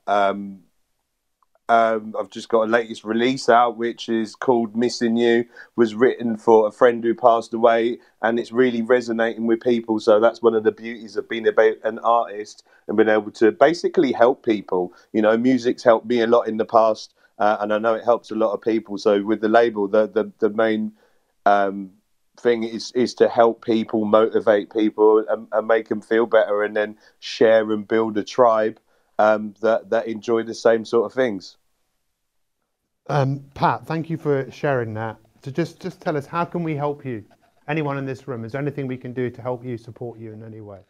um, 1.68 2.14
I've 2.18 2.30
just 2.30 2.48
got 2.48 2.62
a 2.62 2.70
latest 2.70 3.04
release 3.04 3.48
out 3.48 3.76
which 3.76 4.08
is 4.08 4.34
called 4.34 4.74
Missing 4.74 5.16
You 5.16 5.44
was 5.76 5.94
written 5.94 6.36
for 6.36 6.66
a 6.66 6.72
friend 6.72 7.04
who 7.04 7.14
passed 7.14 7.52
away 7.52 7.98
and 8.22 8.40
it's 8.40 8.52
really 8.52 8.80
resonating 8.80 9.46
with 9.46 9.60
people. 9.60 10.00
So 10.00 10.18
that's 10.18 10.40
one 10.40 10.54
of 10.54 10.64
the 10.64 10.72
beauties 10.72 11.16
of 11.16 11.28
being 11.28 11.46
about 11.46 11.76
an 11.84 11.98
artist 11.98 12.64
and 12.86 12.96
being 12.96 13.10
able 13.10 13.30
to 13.32 13.52
basically 13.52 14.12
help 14.12 14.44
people. 14.44 14.94
You 15.12 15.22
know 15.22 15.36
music's 15.36 15.82
helped 15.82 16.06
me 16.06 16.20
a 16.20 16.26
lot 16.26 16.48
in 16.48 16.56
the 16.56 16.64
past 16.64 17.14
uh, 17.38 17.58
and 17.60 17.72
I 17.72 17.78
know 17.78 17.94
it 17.94 18.04
helps 18.04 18.30
a 18.30 18.34
lot 18.34 18.52
of 18.52 18.62
people. 18.62 18.96
So 18.96 19.22
with 19.22 19.40
the 19.40 19.48
label 19.48 19.88
the 19.88 20.06
the, 20.06 20.32
the 20.38 20.50
main 20.50 20.92
um, 21.44 21.90
thing 22.40 22.62
is 22.62 22.92
is 22.92 23.12
to 23.14 23.28
help 23.28 23.64
people 23.64 24.06
motivate 24.06 24.72
people 24.72 25.24
and, 25.28 25.48
and 25.52 25.66
make 25.66 25.88
them 25.88 26.00
feel 26.00 26.24
better 26.24 26.62
and 26.62 26.74
then 26.74 26.96
share 27.18 27.70
and 27.72 27.86
build 27.86 28.16
a 28.16 28.24
tribe 28.24 28.80
um, 29.18 29.54
that 29.60 29.90
that 29.90 30.06
enjoy 30.06 30.42
the 30.42 30.54
same 30.54 30.84
sort 30.84 31.06
of 31.06 31.12
things 31.12 31.56
Um, 33.10 33.44
Pat, 33.54 33.86
thank 33.86 34.10
you 34.10 34.16
for 34.18 34.50
sharing 34.50 34.94
that. 34.94 35.16
So 35.42 35.50
just 35.50 35.80
just 35.80 36.00
tell 36.00 36.16
us, 36.16 36.26
how 36.26 36.44
can 36.44 36.62
we 36.62 36.76
help 36.76 37.04
you? 37.04 37.24
Anyone 37.66 37.98
in 37.98 38.06
this 38.06 38.26
room, 38.28 38.44
is 38.44 38.52
there 38.52 38.60
anything 38.60 38.86
we 38.86 38.96
can 38.96 39.12
do 39.12 39.30
to 39.30 39.42
help 39.42 39.64
you, 39.64 39.76
support 39.78 40.18
you 40.18 40.32
in 40.32 40.42
any 40.42 40.60
way? 40.60 40.80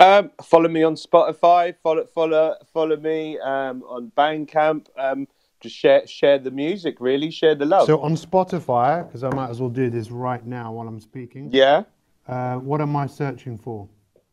Um, 0.00 0.30
follow 0.42 0.68
me 0.68 0.82
on 0.82 0.94
Spotify. 0.94 1.74
Follow 1.82 2.04
follow 2.06 2.54
follow 2.72 2.96
me 2.96 3.38
um, 3.40 3.82
on 3.84 4.12
Bandcamp. 4.16 4.86
Um, 4.96 5.26
just 5.60 5.76
share 5.76 6.06
share 6.06 6.38
the 6.38 6.50
music. 6.50 6.96
Really 7.00 7.30
share 7.30 7.54
the 7.54 7.66
love. 7.66 7.86
So 7.86 8.00
on 8.00 8.14
Spotify, 8.14 9.06
because 9.06 9.24
I 9.24 9.30
might 9.30 9.50
as 9.50 9.60
well 9.60 9.70
do 9.70 9.90
this 9.90 10.10
right 10.10 10.44
now 10.44 10.72
while 10.72 10.88
I'm 10.88 11.00
speaking. 11.00 11.50
yeah, 11.52 11.82
Uh, 12.26 12.56
what 12.56 12.80
am 12.80 12.94
I 12.96 13.06
searching 13.06 13.58
for? 13.58 13.88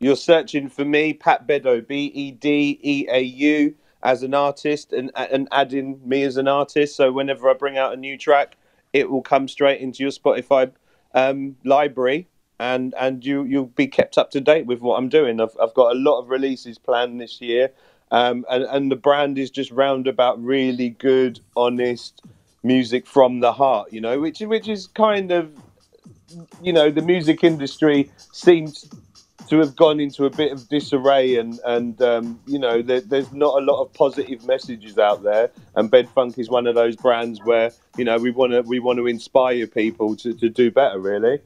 You're 0.05 0.15
searching 0.15 0.69
for 0.69 0.85
me, 0.85 1.13
Pat 1.13 1.47
Bedeau, 1.47 1.81
B 1.81 2.11
E 2.13 2.29
D 2.29 2.79
E 2.83 3.07
A 3.09 3.21
U, 3.21 3.73
as 4.03 4.21
an 4.21 4.35
artist, 4.35 4.93
and 4.93 5.09
and 5.15 5.47
adding 5.51 5.99
me 6.05 6.21
as 6.21 6.37
an 6.37 6.47
artist. 6.47 6.95
So 6.95 7.11
whenever 7.11 7.49
I 7.49 7.53
bring 7.55 7.79
out 7.79 7.91
a 7.91 7.97
new 7.97 8.15
track, 8.15 8.55
it 8.93 9.09
will 9.09 9.23
come 9.23 9.47
straight 9.47 9.81
into 9.81 10.03
your 10.03 10.11
Spotify 10.11 10.71
um, 11.15 11.57
library. 11.63 12.27
And 12.59 12.93
and 12.99 13.25
you 13.25 13.45
you'll 13.45 13.65
be 13.65 13.87
kept 13.87 14.19
up 14.19 14.29
to 14.31 14.39
date 14.39 14.67
with 14.67 14.79
what 14.79 14.97
I'm 14.97 15.09
doing. 15.09 15.41
I've 15.41 15.57
I've 15.59 15.73
got 15.73 15.95
a 15.95 15.97
lot 15.97 16.19
of 16.19 16.29
releases 16.29 16.77
planned 16.77 17.19
this 17.19 17.41
year, 17.41 17.71
um, 18.11 18.45
and 18.47 18.63
and 18.63 18.91
the 18.91 18.95
brand 18.95 19.39
is 19.39 19.49
just 19.49 19.71
round 19.71 20.05
about 20.05 20.39
really 20.41 20.89
good, 20.91 21.39
honest 21.57 22.21
music 22.61 23.07
from 23.07 23.39
the 23.39 23.53
heart. 23.53 23.91
You 23.91 24.01
know, 24.01 24.19
which 24.19 24.39
which 24.41 24.67
is 24.67 24.85
kind 24.85 25.31
of 25.31 25.51
you 26.61 26.71
know 26.71 26.91
the 26.91 27.01
music 27.01 27.43
industry 27.43 28.11
seems 28.31 28.87
to 29.49 29.59
have 29.59 29.75
gone 29.75 29.99
into 29.99 30.25
a 30.25 30.29
bit 30.29 30.51
of 30.51 30.67
disarray 30.69 31.35
and 31.37 31.59
and 31.65 32.01
um, 32.01 32.39
you 32.45 32.59
know 32.59 32.81
there, 32.81 33.01
there's 33.01 33.31
not 33.31 33.61
a 33.61 33.65
lot 33.65 33.81
of 33.81 33.93
positive 33.93 34.45
messages 34.45 34.97
out 34.97 35.23
there 35.23 35.51
and 35.75 35.89
bed 35.91 36.09
funk 36.09 36.37
is 36.37 36.49
one 36.49 36.67
of 36.67 36.75
those 36.75 36.95
brands 36.95 37.39
where 37.43 37.71
you 37.97 38.05
know 38.05 38.17
we 38.17 38.31
want 38.31 38.51
to 38.51 38.61
we 38.61 38.79
want 38.79 38.97
to 38.97 39.07
inspire 39.07 39.67
people 39.67 40.15
to, 40.15 40.33
to 40.33 40.49
do 40.49 40.71
better 40.71 40.99
really 40.99 41.39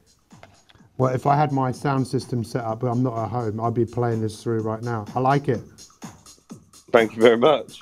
Well, 0.98 1.14
if 1.14 1.26
I 1.26 1.36
had 1.36 1.50
my 1.50 1.72
sound 1.72 2.06
system 2.06 2.44
set 2.44 2.62
up, 2.62 2.80
but 2.80 2.88
I'm 2.88 3.02
not 3.02 3.16
at 3.24 3.30
home, 3.30 3.58
I'd 3.58 3.72
be 3.72 3.86
playing 3.86 4.20
this 4.20 4.42
through 4.42 4.60
right 4.60 4.82
now. 4.82 5.06
I 5.14 5.20
like 5.20 5.48
it. 5.48 5.62
thank 6.92 7.16
you 7.16 7.22
very 7.22 7.38
much 7.38 7.80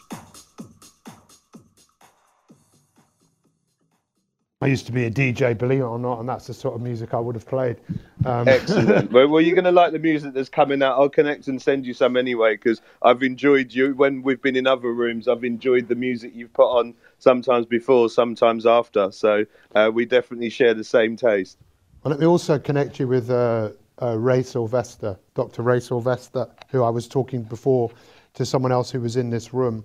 I 4.61 4.67
used 4.67 4.87
to 4.87 4.93
be 4.93 5.05
a 5.05 5.11
DJ, 5.11 5.57
believe 5.57 5.79
it 5.79 5.85
or 5.85 6.01
not, 6.01 6.19
and 6.19 6.29
that's 6.29 6.49
the 6.49 6.55
sort 6.55 6.75
of 6.75 6.81
music 6.81 7.15
I 7.15 7.21
would 7.21 7.37
have 7.37 7.47
played. 7.47 7.77
Um, 8.25 8.49
excellent 8.49 9.13
well, 9.13 9.29
well 9.29 9.41
you're 9.41 9.55
going 9.55 9.67
to 9.67 9.71
like 9.71 9.93
the 9.93 10.01
music 10.01 10.35
that's 10.35 10.49
coming 10.49 10.83
out 10.83 10.99
i'll 10.99 11.09
connect 11.09 11.47
and 11.47 11.63
send 11.63 11.87
you 11.87 11.95
some 11.95 12.17
anyway 12.17 12.57
because 12.57 12.81
i've 13.03 13.23
enjoyed 13.23 13.73
you 13.73 13.95
when 13.95 14.23
we've 14.23 14.43
been 14.43 14.57
in 14.57 14.67
other 14.67 14.93
rooms 14.93 15.29
i've 15.29 15.45
enjoyed 15.45 15.87
the 15.87 15.95
music 15.95 16.33
you've 16.35 16.53
put 16.53 16.67
on 16.67 16.93
sometimes 17.21 17.65
before 17.65 18.09
sometimes 18.09 18.67
after 18.67 19.13
so 19.13 19.47
uh, 19.77 19.89
we 19.95 20.05
definitely 20.05 20.51
share 20.51 20.75
the 20.75 20.83
same 20.83 21.17
taste 21.17 21.59
Well, 22.03 22.11
let 22.11 22.19
me 22.19 22.27
also 22.27 22.59
connect 22.59 22.99
you 22.99 23.07
with 23.07 23.31
uh, 23.31 23.71
uh, 24.03 24.19
Ray 24.19 24.43
Sylvester, 24.43 25.17
Dr. 25.35 25.63
Ray 25.63 25.79
Sylvester, 25.79 26.49
who 26.71 26.83
I 26.83 26.91
was 26.91 27.07
talking 27.07 27.43
before 27.43 27.93
to 28.35 28.45
someone 28.45 28.73
else 28.73 28.91
who 28.91 29.01
was 29.01 29.17
in 29.17 29.31
this 29.31 29.55
room. 29.55 29.85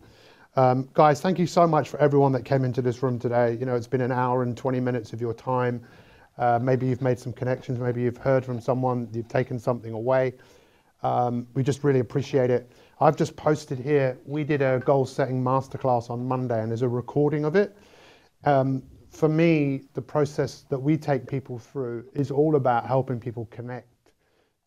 Um, 0.55 0.88
guys, 0.93 1.19
thank 1.19 1.39
you 1.39 1.47
so 1.47 1.65
much 1.65 1.89
for 1.89 1.99
everyone 1.99 2.31
that 2.34 2.45
came 2.45 2.63
into 2.63 2.84
this 2.84 3.01
room 3.01 3.17
today. 3.17 3.57
You 3.59 3.65
know, 3.65 3.75
it's 3.75 3.88
been 3.88 4.01
an 4.01 4.11
hour 4.11 4.43
and 4.43 4.55
20 4.55 4.80
minutes 4.80 5.11
of 5.11 5.19
your 5.19 5.34
time. 5.34 5.81
Uh, 6.38 6.59
maybe 6.61 6.85
you've 6.85 7.01
made 7.01 7.17
some 7.17 7.34
connections. 7.34 7.80
Maybe 7.80 8.03
you've 8.03 8.17
heard 8.17 8.45
from 8.45 8.61
someone. 8.61 9.09
You've 9.13 9.27
taken 9.27 9.57
something 9.57 9.93
away. 9.93 10.34
Um, 11.01 11.47
we 11.55 11.63
just 11.63 11.84
really 11.84 12.01
appreciate 12.01 12.51
it. 12.51 12.71
I've 13.01 13.17
just 13.17 13.35
posted 13.35 13.80
here. 13.80 14.19
We 14.25 14.43
did 14.43 14.61
a 14.61 14.80
goal 14.85 15.07
setting 15.07 15.43
masterclass 15.43 16.11
on 16.11 16.23
Monday, 16.27 16.61
and 16.61 16.69
there's 16.69 16.84
a 16.84 16.88
recording 16.88 17.45
of 17.45 17.55
it. 17.55 17.75
Um, 18.43 18.84
for 19.09 19.30
me, 19.30 19.81
the 19.95 20.01
process 20.03 20.65
that 20.69 20.77
we 20.77 20.97
take 20.97 21.27
people 21.27 21.57
through 21.57 22.05
is 22.13 22.30
all 22.30 22.55
about 22.57 22.85
helping 22.85 23.19
people 23.19 23.47
connect 23.49 23.88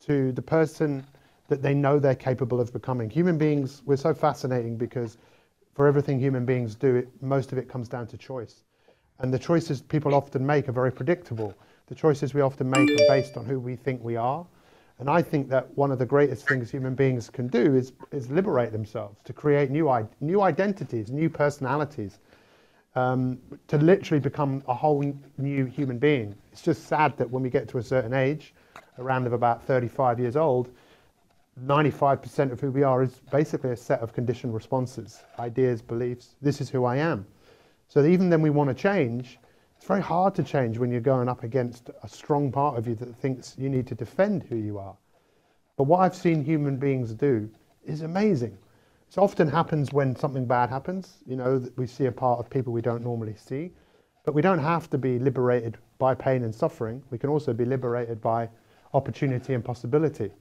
to 0.01 0.33
the 0.33 0.43
person 0.43 1.07
that 1.47 1.63
they 1.63 1.75
know 1.75 2.01
they're 2.01 2.17
capable 2.17 2.61
of 2.61 2.73
becoming. 2.73 3.09
Human 3.09 3.39
beings, 3.39 3.83
we're 3.87 3.97
so 3.97 4.13
fascinating 4.13 4.77
because 4.77 5.17
for 5.77 5.87
everything 5.87 6.19
human 6.19 6.47
beings 6.47 6.75
do, 6.75 6.97
it, 6.97 7.09
most 7.21 7.53
of 7.53 7.59
it 7.59 7.69
comes 7.69 7.87
down 7.87 8.07
to 8.07 8.17
choice. 8.17 8.65
And 9.19 9.33
the 9.33 9.39
choices 9.39 9.83
people 9.83 10.15
often 10.15 10.45
make 10.45 10.71
are 10.71 10.73
very 10.73 10.91
predictable. 10.91 11.55
The 11.89 11.95
choices 11.95 12.33
we 12.33 12.41
often 12.41 12.71
make 12.71 12.89
are 12.91 13.07
based 13.09 13.37
on 13.37 13.45
who 13.45 13.61
we 13.61 13.77
think 13.77 14.03
we 14.03 14.17
are. 14.17 14.47
And 14.99 15.11
I 15.11 15.21
think 15.21 15.51
that 15.51 15.77
one 15.77 15.93
of 15.93 15.99
the 15.99 16.07
greatest 16.07 16.47
things 16.47 16.71
human 16.71 16.95
beings 16.95 17.29
can 17.29 17.49
do 17.49 17.77
is, 17.77 17.93
is 18.11 18.31
liberate 18.31 18.73
themselves, 18.73 19.21
to 19.25 19.35
create 19.35 19.71
new, 19.71 20.09
new 20.23 20.41
identities, 20.41 21.11
new 21.11 21.29
personalities, 21.29 22.21
um, 22.95 23.39
to 23.69 23.77
literally 23.77 24.21
become 24.21 24.63
a 24.69 24.75
whole 24.75 25.05
new 25.37 25.67
human 25.67 25.99
being. 25.99 26.35
It's 26.53 26.63
just 26.63 26.87
sad 26.87 27.19
that 27.19 27.31
when 27.31 27.43
we 27.43 27.51
get 27.51 27.69
to 27.69 27.79
a 27.79 27.83
certain 27.83 28.15
age, 28.15 28.55
around 28.99 29.27
of 29.27 29.35
about 29.35 29.63
35 29.65 30.19
years 30.19 30.37
old, 30.37 30.71
95% 31.65 32.53
of 32.53 32.61
who 32.61 32.71
we 32.71 32.83
are 32.83 33.03
is 33.03 33.21
basically 33.31 33.71
a 33.71 33.77
set 33.77 34.01
of 34.01 34.13
conditioned 34.13 34.53
responses, 34.53 35.23
ideas, 35.39 35.81
beliefs. 35.81 36.37
This 36.43 36.61
is 36.61 36.69
who 36.69 36.85
I 36.85 36.97
am. 36.97 37.27
So 37.89 38.05
even 38.05 38.29
then 38.29 38.43
we 38.43 38.51
want 38.51 38.69
to 38.69 38.75
change, 38.75 39.39
it's 39.77 39.87
very 39.87 40.03
hard 40.03 40.35
to 40.35 40.43
change 40.43 40.79
when 40.79 40.91
you're 40.91 41.01
going 41.01 41.29
up 41.29 41.45
against 41.45 41.91
a 42.03 42.09
strong 42.09 42.53
part 42.53 42.77
of 42.77 42.87
you 42.87 42.95
that 42.97 43.17
thinks 43.17 43.55
you 43.57 43.71
need 43.71 43.87
to 43.87 43.95
defend 43.95 44.43
who 44.43 44.57
you 44.57 44.79
are. 44.79 44.97
But 45.77 45.85
what 45.85 46.01
I've 46.01 46.15
seen 46.15 46.45
human 46.45 46.77
beings 46.77 47.15
do 47.15 47.49
is 47.85 48.03
amazing. 48.03 48.59
It 49.09 49.19
often 49.19 49.49
happens 49.49 49.93
when 49.93 50.15
something 50.15 50.45
bad 50.45 50.69
happens, 50.69 51.19
you 51.27 51.37
know, 51.37 51.65
we 51.77 51.87
see 51.87 52.07
a 52.07 52.13
part 52.13 52.39
of 52.39 52.51
people 52.51 52.73
we 52.73 52.83
don't 52.83 53.03
normally 53.03 53.37
see. 53.37 53.71
But 54.25 54.35
we 54.35 54.43
don't 54.43 54.59
have 54.59 54.91
to 54.91 54.99
be 54.99 55.19
liberated 55.19 55.79
by 55.99 56.15
pain 56.15 56.43
and 56.43 56.55
suffering. 56.55 57.03
We 57.11 57.17
can 57.17 57.31
also 57.31 57.55
be 57.55 57.65
liberated 57.65 58.21
by 58.21 58.49
opportunity 58.93 59.55
and 59.55 59.65
possibility. 59.65 60.33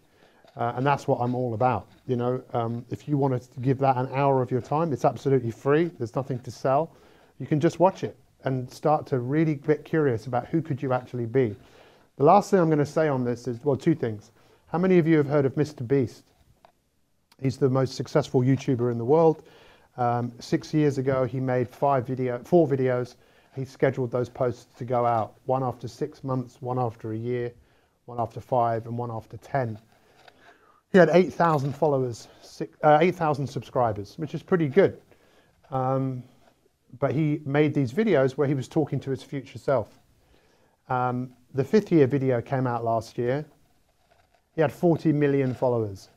Uh, 0.56 0.74
and 0.76 0.86
that's 0.86 1.08
what 1.08 1.18
I'm 1.18 1.36
all 1.36 1.54
about. 1.54 1.90
You 2.08 2.16
know, 2.16 2.44
um, 2.54 2.86
if 2.90 3.08
you 3.08 3.18
want 3.18 3.42
to 3.42 3.60
give 3.60 3.78
that 3.80 3.98
an 3.98 4.08
hour 4.14 4.42
of 4.42 4.52
your 4.52 4.62
time, 4.62 4.94
it's 4.94 5.04
absolutely 5.04 5.52
free. 5.52 5.92
There's 5.98 6.16
nothing 6.16 6.40
to 6.40 6.52
sell. 6.52 6.96
You 7.40 7.46
can 7.46 7.60
just 7.60 7.80
watch 7.80 8.04
it 8.04 8.16
and 8.46 8.72
start 8.72 9.06
to 9.08 9.20
really 9.20 9.56
get 9.56 9.84
curious 9.84 10.28
about 10.28 10.48
who 10.48 10.62
could 10.62 10.82
you 10.82 10.94
actually 10.94 11.26
be. 11.26 11.56
The 12.18 12.24
last 12.24 12.50
thing 12.52 12.60
I'm 12.60 12.68
going 12.68 12.80
to 12.80 12.86
say 12.86 13.10
on 13.10 13.26
this 13.26 13.48
is, 13.48 13.60
well, 13.66 13.76
two 13.76 13.96
things. 13.96 14.32
How 14.68 14.78
many 14.78 14.98
of 14.98 15.08
you 15.08 15.18
have 15.18 15.28
heard 15.28 15.46
of 15.46 15.56
Mr. 15.56 15.86
Beast? 15.86 16.24
He's 17.42 17.58
the 17.58 17.70
most 17.70 17.96
successful 17.96 18.42
YouTuber 18.42 18.92
in 18.92 18.98
the 18.98 19.06
world. 19.06 19.44
Um, 19.98 20.32
six 20.40 20.74
years 20.74 20.98
ago, 20.98 21.26
he 21.26 21.40
made 21.40 21.68
five 21.68 22.08
video, 22.08 22.40
four 22.44 22.68
videos. 22.68 23.16
He 23.56 23.66
scheduled 23.66 24.12
those 24.12 24.30
posts 24.30 24.68
to 24.78 24.86
go 24.86 25.06
out, 25.06 25.36
one 25.46 25.64
after 25.64 25.88
six 25.88 26.24
months, 26.24 26.62
one 26.62 26.80
after 26.80 27.12
a 27.12 27.18
year, 27.18 27.52
one 28.06 28.20
after 28.20 28.40
five, 28.40 28.86
and 28.86 28.98
one 28.98 29.12
after 29.12 29.38
10. 29.38 29.78
He 30.96 31.00
had 31.00 31.10
8,000 31.12 31.74
followers, 31.74 32.30
uh, 32.82 33.00
8,000 33.02 33.48
subscribers, 33.48 34.18
which 34.18 34.34
is 34.34 34.42
pretty 34.42 34.70
good. 34.70 35.02
Um, 35.70 36.24
but 37.00 37.12
he 37.12 37.42
made 37.44 37.74
these 37.74 37.92
videos 37.92 38.38
where 38.38 38.48
he 38.48 38.54
was 38.54 38.70
talking 38.70 39.02
to 39.02 39.10
his 39.10 39.22
future 39.22 39.60
self. 39.60 40.00
Um, 40.88 41.34
the 41.54 41.66
fifth 41.66 41.92
year 41.92 42.08
video 42.08 42.42
came 42.42 42.66
out 42.66 42.86
last 42.86 43.18
year. 43.18 43.46
He 44.54 44.62
had 44.62 44.72
40 44.72 45.12
million 45.12 45.54
followers. 45.54 46.08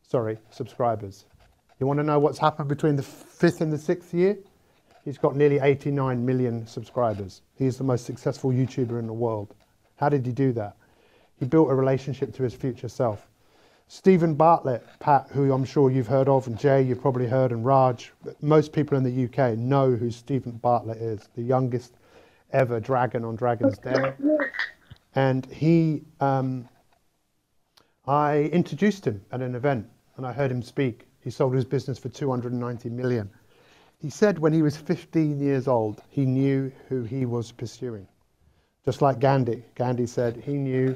Sorry, 0.00 0.38
subscribers. 0.48 1.26
You 1.78 1.86
want 1.86 2.00
to 2.00 2.02
know 2.02 2.18
what's 2.18 2.38
happened 2.38 2.70
between 2.70 2.96
the 2.96 3.02
fifth 3.02 3.60
and 3.60 3.70
the 3.70 3.76
sixth 3.76 4.14
year? 4.14 4.38
He's 5.04 5.18
got 5.18 5.36
nearly 5.36 5.58
89 5.58 6.24
million 6.24 6.66
subscribers. 6.66 7.42
He's 7.54 7.76
the 7.76 7.84
most 7.84 8.06
successful 8.06 8.50
YouTuber 8.50 8.98
in 8.98 9.06
the 9.06 9.12
world. 9.12 9.54
How 9.96 10.08
did 10.08 10.24
he 10.24 10.32
do 10.32 10.52
that? 10.54 10.74
He 11.38 11.44
built 11.44 11.70
a 11.70 11.74
relationship 11.74 12.34
to 12.36 12.44
his 12.44 12.54
future 12.54 12.88
self. 12.88 13.28
Steven 13.88 14.34
Bartlett, 14.34 14.84
Pat, 14.98 15.28
who 15.30 15.52
I'm 15.52 15.64
sure 15.64 15.90
you've 15.90 16.08
heard 16.08 16.28
of, 16.28 16.48
and 16.48 16.58
Jay, 16.58 16.82
you've 16.82 17.00
probably 17.00 17.28
heard, 17.28 17.52
and 17.52 17.64
Raj. 17.64 18.12
Most 18.40 18.72
people 18.72 18.98
in 18.98 19.04
the 19.04 19.24
UK 19.24 19.56
know 19.56 19.94
who 19.94 20.10
Steven 20.10 20.52
Bartlett 20.52 20.98
is, 20.98 21.28
the 21.36 21.42
youngest 21.42 21.94
ever 22.52 22.80
dragon 22.80 23.24
on 23.24 23.36
Dragon's 23.36 23.78
Den. 23.78 24.12
And 25.14 25.46
he, 25.46 26.02
um, 26.20 26.68
I 28.06 28.50
introduced 28.52 29.06
him 29.06 29.24
at 29.32 29.40
an 29.40 29.54
event 29.54 29.88
and 30.16 30.26
I 30.26 30.32
heard 30.32 30.50
him 30.50 30.62
speak. 30.62 31.06
He 31.20 31.30
sold 31.30 31.54
his 31.54 31.64
business 31.64 31.98
for 31.98 32.08
290 32.08 32.88
million. 32.90 33.30
He 33.98 34.10
said 34.10 34.38
when 34.38 34.52
he 34.52 34.62
was 34.62 34.76
15 34.76 35.40
years 35.40 35.68
old, 35.68 36.02
he 36.08 36.26
knew 36.26 36.70
who 36.88 37.02
he 37.02 37.24
was 37.24 37.50
pursuing. 37.52 38.06
Just 38.84 39.00
like 39.00 39.20
Gandhi. 39.20 39.64
Gandhi 39.74 40.06
said 40.06 40.36
he 40.36 40.54
knew 40.54 40.94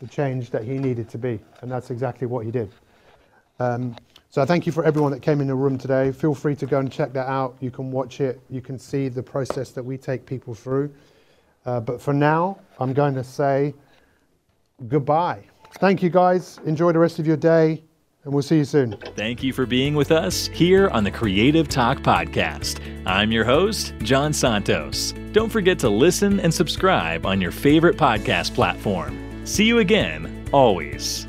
the 0.00 0.06
change 0.06 0.50
that 0.50 0.64
he 0.64 0.78
needed 0.78 1.08
to 1.10 1.18
be. 1.18 1.40
And 1.60 1.70
that's 1.70 1.90
exactly 1.90 2.26
what 2.26 2.44
he 2.44 2.50
did. 2.50 2.70
Um, 3.58 3.96
so 4.30 4.44
thank 4.44 4.66
you 4.66 4.72
for 4.72 4.84
everyone 4.84 5.10
that 5.12 5.22
came 5.22 5.40
in 5.40 5.46
the 5.46 5.54
room 5.54 5.78
today. 5.78 6.12
Feel 6.12 6.34
free 6.34 6.54
to 6.56 6.66
go 6.66 6.78
and 6.78 6.92
check 6.92 7.12
that 7.14 7.28
out. 7.28 7.56
You 7.60 7.70
can 7.70 7.90
watch 7.90 8.20
it. 8.20 8.40
You 8.50 8.60
can 8.60 8.78
see 8.78 9.08
the 9.08 9.22
process 9.22 9.70
that 9.70 9.82
we 9.82 9.96
take 9.96 10.26
people 10.26 10.54
through. 10.54 10.92
Uh, 11.64 11.80
but 11.80 12.00
for 12.00 12.12
now, 12.12 12.58
I'm 12.78 12.92
going 12.92 13.14
to 13.14 13.24
say 13.24 13.74
goodbye. 14.86 15.42
Thank 15.80 16.02
you, 16.02 16.10
guys. 16.10 16.60
Enjoy 16.64 16.92
the 16.92 16.98
rest 16.98 17.18
of 17.18 17.26
your 17.26 17.36
day, 17.36 17.82
and 18.24 18.32
we'll 18.32 18.42
see 18.42 18.58
you 18.58 18.64
soon. 18.64 18.96
Thank 19.16 19.42
you 19.42 19.52
for 19.52 19.66
being 19.66 19.94
with 19.94 20.12
us 20.12 20.46
here 20.48 20.88
on 20.88 21.04
the 21.04 21.10
Creative 21.10 21.68
Talk 21.68 21.98
Podcast. 21.98 22.80
I'm 23.06 23.32
your 23.32 23.44
host, 23.44 23.92
Jan 24.02 24.32
Santos. 24.32 25.14
Don't 25.32 25.50
forget 25.50 25.78
to 25.80 25.88
listen 25.88 26.40
and 26.40 26.52
subscribe 26.52 27.26
on 27.26 27.40
your 27.40 27.52
favorite 27.52 27.96
podcast 27.96 28.54
platform. 28.54 29.27
See 29.48 29.64
you 29.64 29.78
again, 29.78 30.44
always. 30.52 31.27